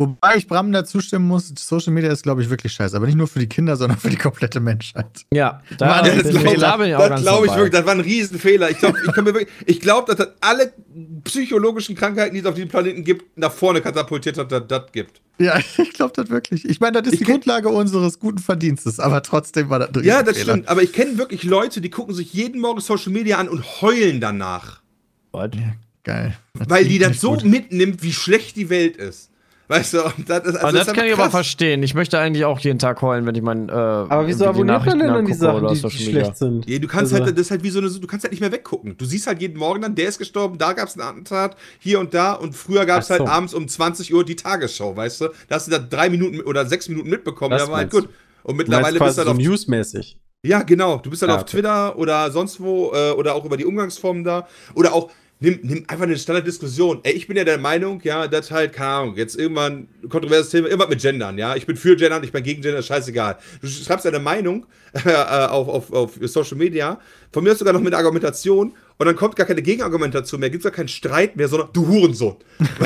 Wobei 0.00 0.36
ich 0.36 0.46
Bram 0.48 0.72
dazu 0.72 1.00
stimmen 1.00 1.28
muss, 1.28 1.52
Social 1.58 1.92
Media 1.92 2.10
ist, 2.10 2.22
glaube 2.22 2.42
ich, 2.42 2.50
wirklich 2.50 2.72
scheiße. 2.72 2.96
Aber 2.96 3.06
nicht 3.06 3.16
nur 3.16 3.28
für 3.28 3.38
die 3.38 3.48
Kinder, 3.48 3.76
sondern 3.76 3.98
für 3.98 4.10
die 4.10 4.16
komplette 4.16 4.58
Menschheit. 4.60 5.06
Ja, 5.32 5.62
da, 5.78 5.86
Mann, 5.86 6.06
Ja, 6.06 6.14
das 6.16 6.22
bin, 6.24 6.32
glaub 6.32 6.44
ich, 6.46 6.52
ich- 6.54 6.60
da 6.60 6.76
bin 6.76 6.86
ich 6.88 6.94
auch 6.94 7.08
das 7.08 7.20
glaube 7.22 7.46
ich 7.46 7.52
wirklich, 7.54 7.72
das 7.72 7.84
war 7.86 7.92
ein 7.92 8.00
Riesenfehler. 8.00 8.70
Ich 8.70 8.78
glaube, 8.78 8.98
ich, 9.06 9.14
wirklich- 9.24 9.48
ich 9.66 9.80
glaub, 9.80 10.06
dass 10.06 10.16
das 10.16 10.28
alle 10.40 10.72
psychologischen 11.24 11.94
Krankheiten, 11.94 12.34
die 12.34 12.40
es 12.40 12.46
auf 12.46 12.54
diesem 12.54 12.68
Planeten 12.68 13.04
gibt, 13.04 13.36
nach 13.38 13.52
vorne 13.52 13.80
katapultiert 13.80 14.38
hat, 14.38 14.50
dass 14.50 14.66
das 14.66 14.90
gibt. 14.92 15.20
Ja, 15.38 15.58
ich 15.78 15.92
glaube 15.92 16.12
das 16.16 16.30
wirklich. 16.30 16.64
Ich 16.68 16.80
meine, 16.80 17.00
das 17.00 17.06
ist 17.08 17.12
Ich 17.14 17.18
die 17.20 17.24
Grundlage 17.26 17.68
unseres 17.68 18.18
guten 18.18 18.38
Verdienstes, 18.38 18.98
aber 19.00 19.22
trotzdem 19.22 19.70
war 19.70 19.78
das 19.78 19.90
ein 19.94 20.04
Ja, 20.04 20.22
das 20.22 20.40
stimmt. 20.40 20.68
Aber 20.68 20.82
ich 20.82 20.92
kenne 20.92 21.18
wirklich 21.18 21.44
Leute, 21.44 21.80
die 21.80 21.90
gucken 21.90 22.14
sich 22.14 22.32
jeden 22.32 22.60
Morgen 22.60 22.80
Social 22.80 23.12
Media 23.12 23.38
an 23.38 23.48
und 23.48 23.62
heulen 23.82 24.20
danach. 24.20 24.80
What? 25.32 25.56
Geil. 26.02 26.36
Weil 26.54 26.86
die 26.86 26.98
das 26.98 27.20
so 27.20 27.32
gut. 27.34 27.44
mitnimmt, 27.44 28.02
wie 28.02 28.12
schlecht 28.12 28.56
die 28.56 28.70
Welt 28.70 28.96
ist. 28.96 29.30
Weißt 29.70 29.94
du, 29.94 30.02
und 30.04 30.28
das, 30.28 30.38
ist, 30.40 30.46
also 30.56 30.58
Aber 30.58 30.72
das 30.72 30.88
ist 30.88 30.94
kann 30.94 31.06
ich 31.06 31.12
aber 31.12 31.30
verstehen. 31.30 31.84
Ich 31.84 31.94
möchte 31.94 32.18
eigentlich 32.18 32.44
auch 32.44 32.58
jeden 32.58 32.80
Tag 32.80 33.00
heulen, 33.02 33.24
wenn 33.24 33.36
ich 33.36 33.42
mein. 33.42 33.68
Äh, 33.68 33.72
Aber 33.72 34.26
wieso 34.26 34.46
abonniert 34.46 34.84
man 34.84 34.98
denn 34.98 35.06
dann 35.06 35.24
die 35.24 35.32
Sachen, 35.32 35.62
oder 35.64 35.72
die, 35.72 35.80
die 35.80 35.90
schlecht 35.90 36.36
sind? 36.36 36.68
Ja, 36.68 36.78
du 36.80 36.88
kannst 36.88 37.12
Also- 37.12 37.24
halt, 37.24 37.36
das 37.36 37.42
ist 37.46 37.50
halt 37.52 37.62
wie 37.62 37.70
so 37.70 37.78
eine, 37.78 37.88
du 37.88 38.06
kannst 38.08 38.24
halt 38.24 38.32
nicht 38.32 38.40
mehr 38.40 38.50
weggucken. 38.50 38.96
Du 38.98 39.04
siehst 39.04 39.28
halt 39.28 39.40
jeden 39.40 39.56
Morgen 39.56 39.80
dann, 39.82 39.94
der 39.94 40.08
ist 40.08 40.18
gestorben, 40.18 40.58
da 40.58 40.72
gab 40.72 40.88
es 40.88 40.96
ein 40.96 41.02
Attentat, 41.02 41.54
hier 41.78 42.00
und 42.00 42.12
da 42.14 42.32
und 42.32 42.56
früher 42.56 42.84
gab 42.84 43.02
es 43.02 43.10
Ach 43.12 43.18
so. 43.18 43.24
halt 43.24 43.30
abends 43.32 43.54
um 43.54 43.68
20 43.68 44.12
Uhr 44.12 44.24
die 44.24 44.34
Tagesschau, 44.34 44.96
weißt 44.96 45.20
du? 45.20 45.28
Da 45.48 45.54
hast 45.54 45.68
du 45.68 45.70
da 45.70 45.78
drei 45.78 46.10
Minuten 46.10 46.40
oder 46.40 46.66
sechs 46.66 46.88
Minuten 46.88 47.08
mitbekommen, 47.08 47.52
Das 47.52 47.66
da 47.66 47.70
war 47.70 47.78
halt 47.78 47.92
gut. 47.92 48.08
Und 48.42 48.56
mittlerweile 48.56 48.98
bist 48.98 49.10
du 49.10 49.12
so 49.12 49.18
halt 49.18 49.28
auf 49.28 49.36
newsmäßig. 49.36 50.18
Ja, 50.42 50.62
genau. 50.62 50.96
Du 50.96 51.10
bist 51.10 51.22
halt 51.22 51.30
Ah, 51.30 51.34
auf 51.36 51.42
okay. 51.42 51.50
Twitter 51.52 51.96
oder 51.98 52.30
sonst 52.32 52.60
wo 52.60 52.92
äh, 52.94 53.10
oder 53.12 53.34
auch 53.34 53.44
über 53.44 53.56
die 53.58 53.66
Umgangsformen 53.66 54.24
da. 54.24 54.48
Oder 54.74 54.94
auch, 54.94 55.10
nimm, 55.40 55.58
nimm 55.62 55.84
einfach 55.88 56.04
eine 56.04 56.16
Standarddiskussion. 56.16 57.00
Ey, 57.02 57.12
ich 57.12 57.26
bin 57.26 57.36
ja 57.36 57.44
der 57.44 57.58
Meinung, 57.58 58.00
ja, 58.04 58.28
dass 58.28 58.50
halt, 58.50 58.72
keine 58.72 58.90
Ahnung, 58.90 59.16
jetzt 59.16 59.36
irgendwann 59.36 59.88
ein 60.02 60.08
kontroverses 60.08 60.50
Thema, 60.50 60.68
irgendwas 60.68 60.90
mit 60.90 61.00
Gendern, 61.00 61.38
ja. 61.38 61.56
Ich 61.56 61.66
bin 61.66 61.76
für 61.76 61.96
Gendern, 61.96 62.22
ich 62.22 62.32
bin 62.32 62.42
gegen 62.42 62.62
Gendern, 62.62 62.82
scheißegal. 62.82 63.38
Du 63.60 63.66
schreibst 63.66 64.04
deine 64.04 64.20
Meinung 64.20 64.66
äh, 65.04 65.12
auf, 65.12 65.68
auf, 65.68 65.92
auf 65.92 66.18
Social 66.22 66.56
Media, 66.56 67.00
von 67.32 67.42
mir 67.42 67.52
aus 67.52 67.58
sogar 67.58 67.72
noch 67.72 67.80
mit 67.80 67.94
Argumentation 67.94 68.72
und 68.98 69.06
dann 69.06 69.16
kommt 69.16 69.36
gar 69.36 69.46
keine 69.46 69.62
Gegenargumentation 69.62 70.40
mehr, 70.40 70.50
gibt's 70.50 70.64
gar 70.64 70.72
keinen 70.72 70.88
Streit 70.88 71.36
mehr, 71.36 71.48
sondern 71.48 71.70
du 71.72 71.86
Hurensohn. 71.86 72.36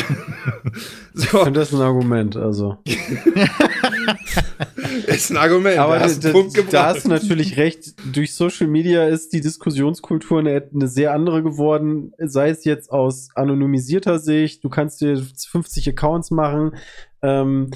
Ich 1.17 1.31
so, 1.31 1.45
finde 1.45 1.61
das 1.61 1.73
ein 1.73 1.81
Argument, 1.81 2.37
also. 2.37 2.79
ist 5.07 5.31
ein 5.31 5.37
Argument. 5.37 5.79
Aber 5.79 5.99
da 5.99 6.05
hast 6.05 6.25
da, 6.25 6.33
da 6.71 6.87
hast 6.87 7.05
du 7.05 7.09
natürlich 7.09 7.57
recht. 7.57 7.95
Durch 8.15 8.35
Social 8.35 8.67
Media 8.67 9.07
ist 9.07 9.33
die 9.33 9.41
Diskussionskultur 9.41 10.41
eine, 10.41 10.69
eine 10.73 10.89
sehr 10.89 11.13
andere 11.13 11.43
geworden. 11.43 12.13
Sei 12.19 12.51
es 12.51 12.65
jetzt 12.65 12.91
aus 12.91 13.29
anonymisierter 13.35 14.19
Sicht, 14.19 14.65
du 14.65 14.69
kannst 14.69 15.01
dir 15.01 15.23
50 15.23 15.89
Accounts 15.89 16.31
machen. 16.31 16.77
Ähm, 17.23 17.71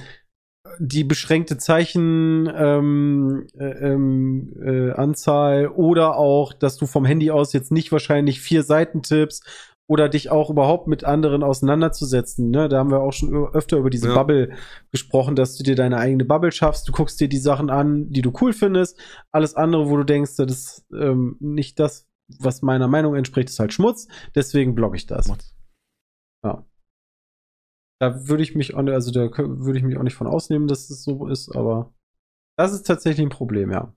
die 0.79 1.05
beschränkte 1.05 1.59
Zeichen 1.59 2.49
ähm, 2.55 3.47
äh, 3.59 3.65
ähm, 3.65 4.53
äh, 4.63 5.67
oder 5.67 6.17
auch, 6.17 6.53
dass 6.53 6.77
du 6.77 6.87
vom 6.87 7.05
Handy 7.05 7.31
aus 7.31 7.53
jetzt 7.53 7.73
nicht 7.73 7.91
wahrscheinlich 7.91 8.41
vier 8.41 8.63
Seiten 8.63 9.03
tippst 9.03 9.45
oder 9.89 10.09
dich 10.11 10.31
auch 10.31 10.51
überhaupt 10.51 10.87
mit 10.87 11.03
anderen 11.05 11.43
auseinanderzusetzen. 11.43 12.51
Ne? 12.51 12.69
Da 12.69 12.79
haben 12.79 12.91
wir 12.91 13.01
auch 13.01 13.13
schon 13.13 13.35
öfter 13.35 13.79
über 13.79 13.89
diese 13.89 14.09
Ja. 14.09 14.15
Bubble 14.15 14.53
gesprochen, 14.93 15.35
dass 15.35 15.57
du 15.57 15.65
dir 15.65 15.75
deine 15.75 15.97
eigene 15.97 16.27
Bubble 16.27 16.53
schaffst. 16.53 16.87
Du 16.87 16.93
guckst 16.93 17.19
dir 17.21 17.29
die 17.29 17.39
Sachen 17.39 17.71
an, 17.71 18.11
die 18.11 18.21
du 18.21 18.33
cool 18.41 18.53
findest. 18.53 19.01
Alles 19.33 19.55
andere, 19.55 19.89
wo 19.89 19.97
du 19.97 20.05
denkst, 20.05 20.37
das 20.37 20.51
ist 20.53 20.87
ähm, 20.93 21.37
nicht 21.41 21.81
das, 21.81 22.07
was 22.39 22.61
meiner 22.61 22.87
Meinung 22.87 23.17
entspricht, 23.17 23.49
ist 23.49 23.59
halt 23.59 23.73
Schmutz. 23.73 24.09
Deswegen 24.35 24.75
blogge 24.75 24.99
ich 24.99 25.07
das. 25.07 25.33
Ja. 26.45 26.67
Da 27.99 28.29
würde 28.29 28.43
ich 28.43 28.55
mich, 28.55 28.75
auch, 28.75 28.87
also 28.87 29.11
da 29.11 29.31
würde 29.37 29.79
ich 29.79 29.85
mich 29.85 29.97
auch 29.97 30.03
nicht 30.03 30.15
von 30.15 30.27
ausnehmen, 30.27 30.69
dass 30.69 30.91
es 30.91 31.03
so 31.03 31.27
ist, 31.27 31.57
aber 31.57 31.95
das 32.57 32.73
ist 32.73 32.87
tatsächlich 32.87 33.27
ein 33.27 33.31
Problem, 33.31 33.71
ja. 33.73 33.95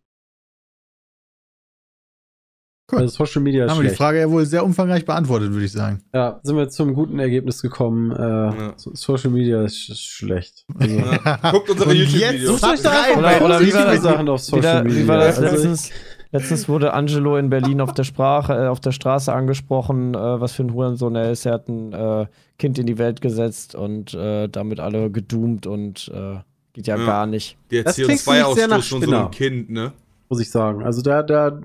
Cool. 2.92 3.00
Also 3.00 3.24
Social 3.24 3.42
Media 3.42 3.66
ist 3.66 3.72
Haben 3.72 3.82
wir 3.84 3.90
die. 3.90 3.96
Frage 3.96 4.20
ja 4.20 4.30
wohl 4.30 4.46
sehr 4.46 4.64
umfangreich 4.66 5.06
beantwortet, 5.06 5.52
würde 5.52 5.66
ich 5.66 5.72
sagen. 5.72 6.02
Ja, 6.14 6.40
sind 6.44 6.58
wir 6.58 6.70
zum 6.70 6.94
guten 6.94 7.20
Ergebnis 7.20 7.62
gekommen. 7.62 8.12
Äh, 8.12 8.22
Ja. 8.22 8.74
so- 8.76 8.92
Social 8.94 9.30
Media 9.32 9.64
ist 9.64 9.78
sch 9.78 9.94
schlecht. 10.18 10.66
Also, 10.78 10.96
Ja. 10.96 11.52
Guckt 11.52 11.70
unsere 11.70 11.94
YouTube-Videos. 11.94 12.32
jetzt 12.34 12.46
Sucht 12.62 12.64
euch 12.74 12.82
da 12.82 12.92
Oder- 13.18 13.18
oder- 13.38 13.46
oder 13.46 13.62
wie 13.62 13.74
war 13.74 13.86
das? 13.86 14.02
Sachen 14.02 14.30
auf 14.30 14.42
Social 14.42 14.60
Wieder, 14.60 14.84
Media. 14.84 15.04
wie 15.04 15.08
war 15.08 15.18
das 15.20 15.40
Also, 15.40 15.52
letztens? 15.56 15.90
Letztens 16.34 16.70
wurde 16.70 16.94
Angelo 16.94 17.36
in 17.36 17.50
Berlin 17.50 17.82
auf 17.82 17.94
der 17.94 18.06
Sprache, 18.06 18.54
äh, 18.54 18.68
auf 18.68 18.80
der 18.80 18.94
Straße 18.94 19.34
angesprochen, 19.34 20.14
äh, 20.16 20.18
was 20.40 20.54
für 20.54 20.64
ein 20.64 20.74
Hurensohn 20.74 21.14
er 21.16 21.30
ist. 21.32 21.46
Er 21.46 21.54
hat 21.56 21.68
ein 21.68 21.92
äh, 21.92 22.26
Kind 22.58 22.80
in 22.80 22.86
die 22.86 22.98
Welt 22.98 23.20
gesetzt 23.22 23.76
und 23.76 24.14
äh, 24.14 24.48
damit 24.48 24.80
alle 24.80 25.12
gedoomt 25.12 25.68
und 25.68 26.10
äh, 26.14 26.38
geht 26.72 26.88
ja, 26.88 26.98
Ja. 26.98 27.06
gar 27.06 27.26
nicht. 27.26 27.58
Der 27.70 27.84
Das 27.84 27.96
klingt 27.96 28.22
für 28.22 28.32
mich 28.32 28.46
sehr 28.56 28.68
nach 28.70 28.78
CO2-Ausstoß 28.82 28.90
von 28.90 29.02
so 29.04 29.16
einem 29.16 29.32
Kind, 29.32 29.70
ne? 29.72 29.92
muss 30.30 30.40
ich 30.40 30.50
sagen. 30.50 30.84
Also 30.84 31.02
da, 31.02 31.22
da, 31.22 31.60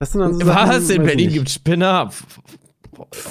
das 0.00 0.12
sind 0.12 0.20
dann 0.22 0.34
so 0.34 0.46
Was? 0.46 0.54
Sachen, 0.86 0.90
in 0.96 1.02
weiß 1.02 1.06
Berlin 1.06 1.30
gibt 1.30 1.50
Spinner? 1.50 2.10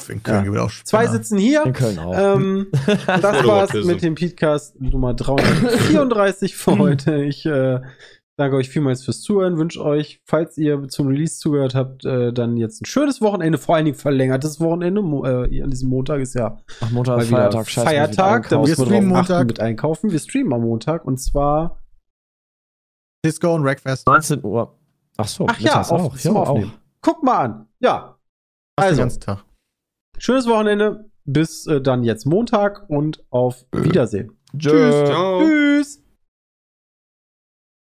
In 0.08 0.24
Köln 0.24 0.38
Ja. 0.38 0.44
gibt 0.44 0.56
es 0.56 0.62
auch 0.62 0.84
Zwei 0.86 1.08
sitzen 1.08 1.38
hier. 1.38 1.64
In 1.66 1.74
Köln 1.74 2.00
auch. 2.00 2.14
Ähm, 2.38 2.68
das 3.06 3.46
war's 3.46 3.74
mit 3.86 4.02
dem 4.02 4.16
Podcast 4.16 4.80
Nummer 4.80 5.14
334 5.14 6.56
für 6.56 6.78
heute. 6.80 7.24
Ich 7.24 7.46
äh, 7.46 7.80
danke 8.38 8.56
euch 8.56 8.70
vielmals 8.70 9.04
fürs 9.04 9.22
Zuhören. 9.22 9.58
Wünsche 9.58 9.84
euch, 9.84 10.22
falls 10.26 10.58
ihr 10.58 10.88
zum 10.88 11.08
Release 11.08 11.38
zugehört 11.40 11.76
habt, 11.76 12.06
äh, 12.06 12.32
dann 12.34 12.58
jetzt 12.58 12.82
ein 12.82 12.86
schönes 12.86 13.20
Wochenende, 13.22 13.58
vor 13.58 13.76
allen 13.76 13.86
Dingen 13.86 13.98
verlängertes 13.98 14.60
Wochenende. 14.60 15.02
Mo 15.02 15.26
äh, 15.26 15.62
an 15.62 15.70
diesem 15.70 15.90
Montag 15.90 16.22
ist 16.22 16.34
ja 16.36 16.58
Ach, 16.82 16.90
Montag 16.91 17.22
ist 17.22 17.30
Feiertag. 17.30 17.70
Scheiße, 17.70 17.88
Feiertag. 17.88 18.50
Da 18.50 18.60
müssen 18.60 18.90
wir 18.90 19.02
Montag. 19.02 19.46
mit 19.48 19.60
einkaufen. 19.60 20.12
Wir 20.12 20.20
streamen 20.20 20.54
am 20.54 20.62
Montag 20.62 21.04
und 21.06 21.18
zwar 21.20 21.80
Disco 23.26 23.54
und 23.54 23.64
Wreckfest. 23.66 24.08
19 24.08 24.44
Uhr. 24.44 24.78
Ach 25.20 25.28
so, 25.28 25.46
Ach 25.50 25.60
ja, 25.60 25.82
auf, 25.82 25.91
auch. 25.91 26.18
zum 26.18 26.36
Ja, 26.36 26.41
Aufnehmen. 26.41 26.74
Guck 27.02 27.24
mal 27.24 27.38
an. 27.38 27.68
Ja. 27.80 28.18
Also, 28.78 29.02
ganzen 29.02 29.20
Tag. 29.20 29.44
schönes 30.18 30.48
Wochenende. 30.48 31.10
Bis 31.26 31.68
äh, 31.68 31.82
dann 31.82 32.04
jetzt 32.04 32.26
Montag 32.26 32.90
und 32.90 33.24
auf 33.30 33.66
Wiedersehen. 33.72 34.32
Tschüss. 34.58 35.06
Ciao. 35.06 35.41
Tschüss. 35.41 36.02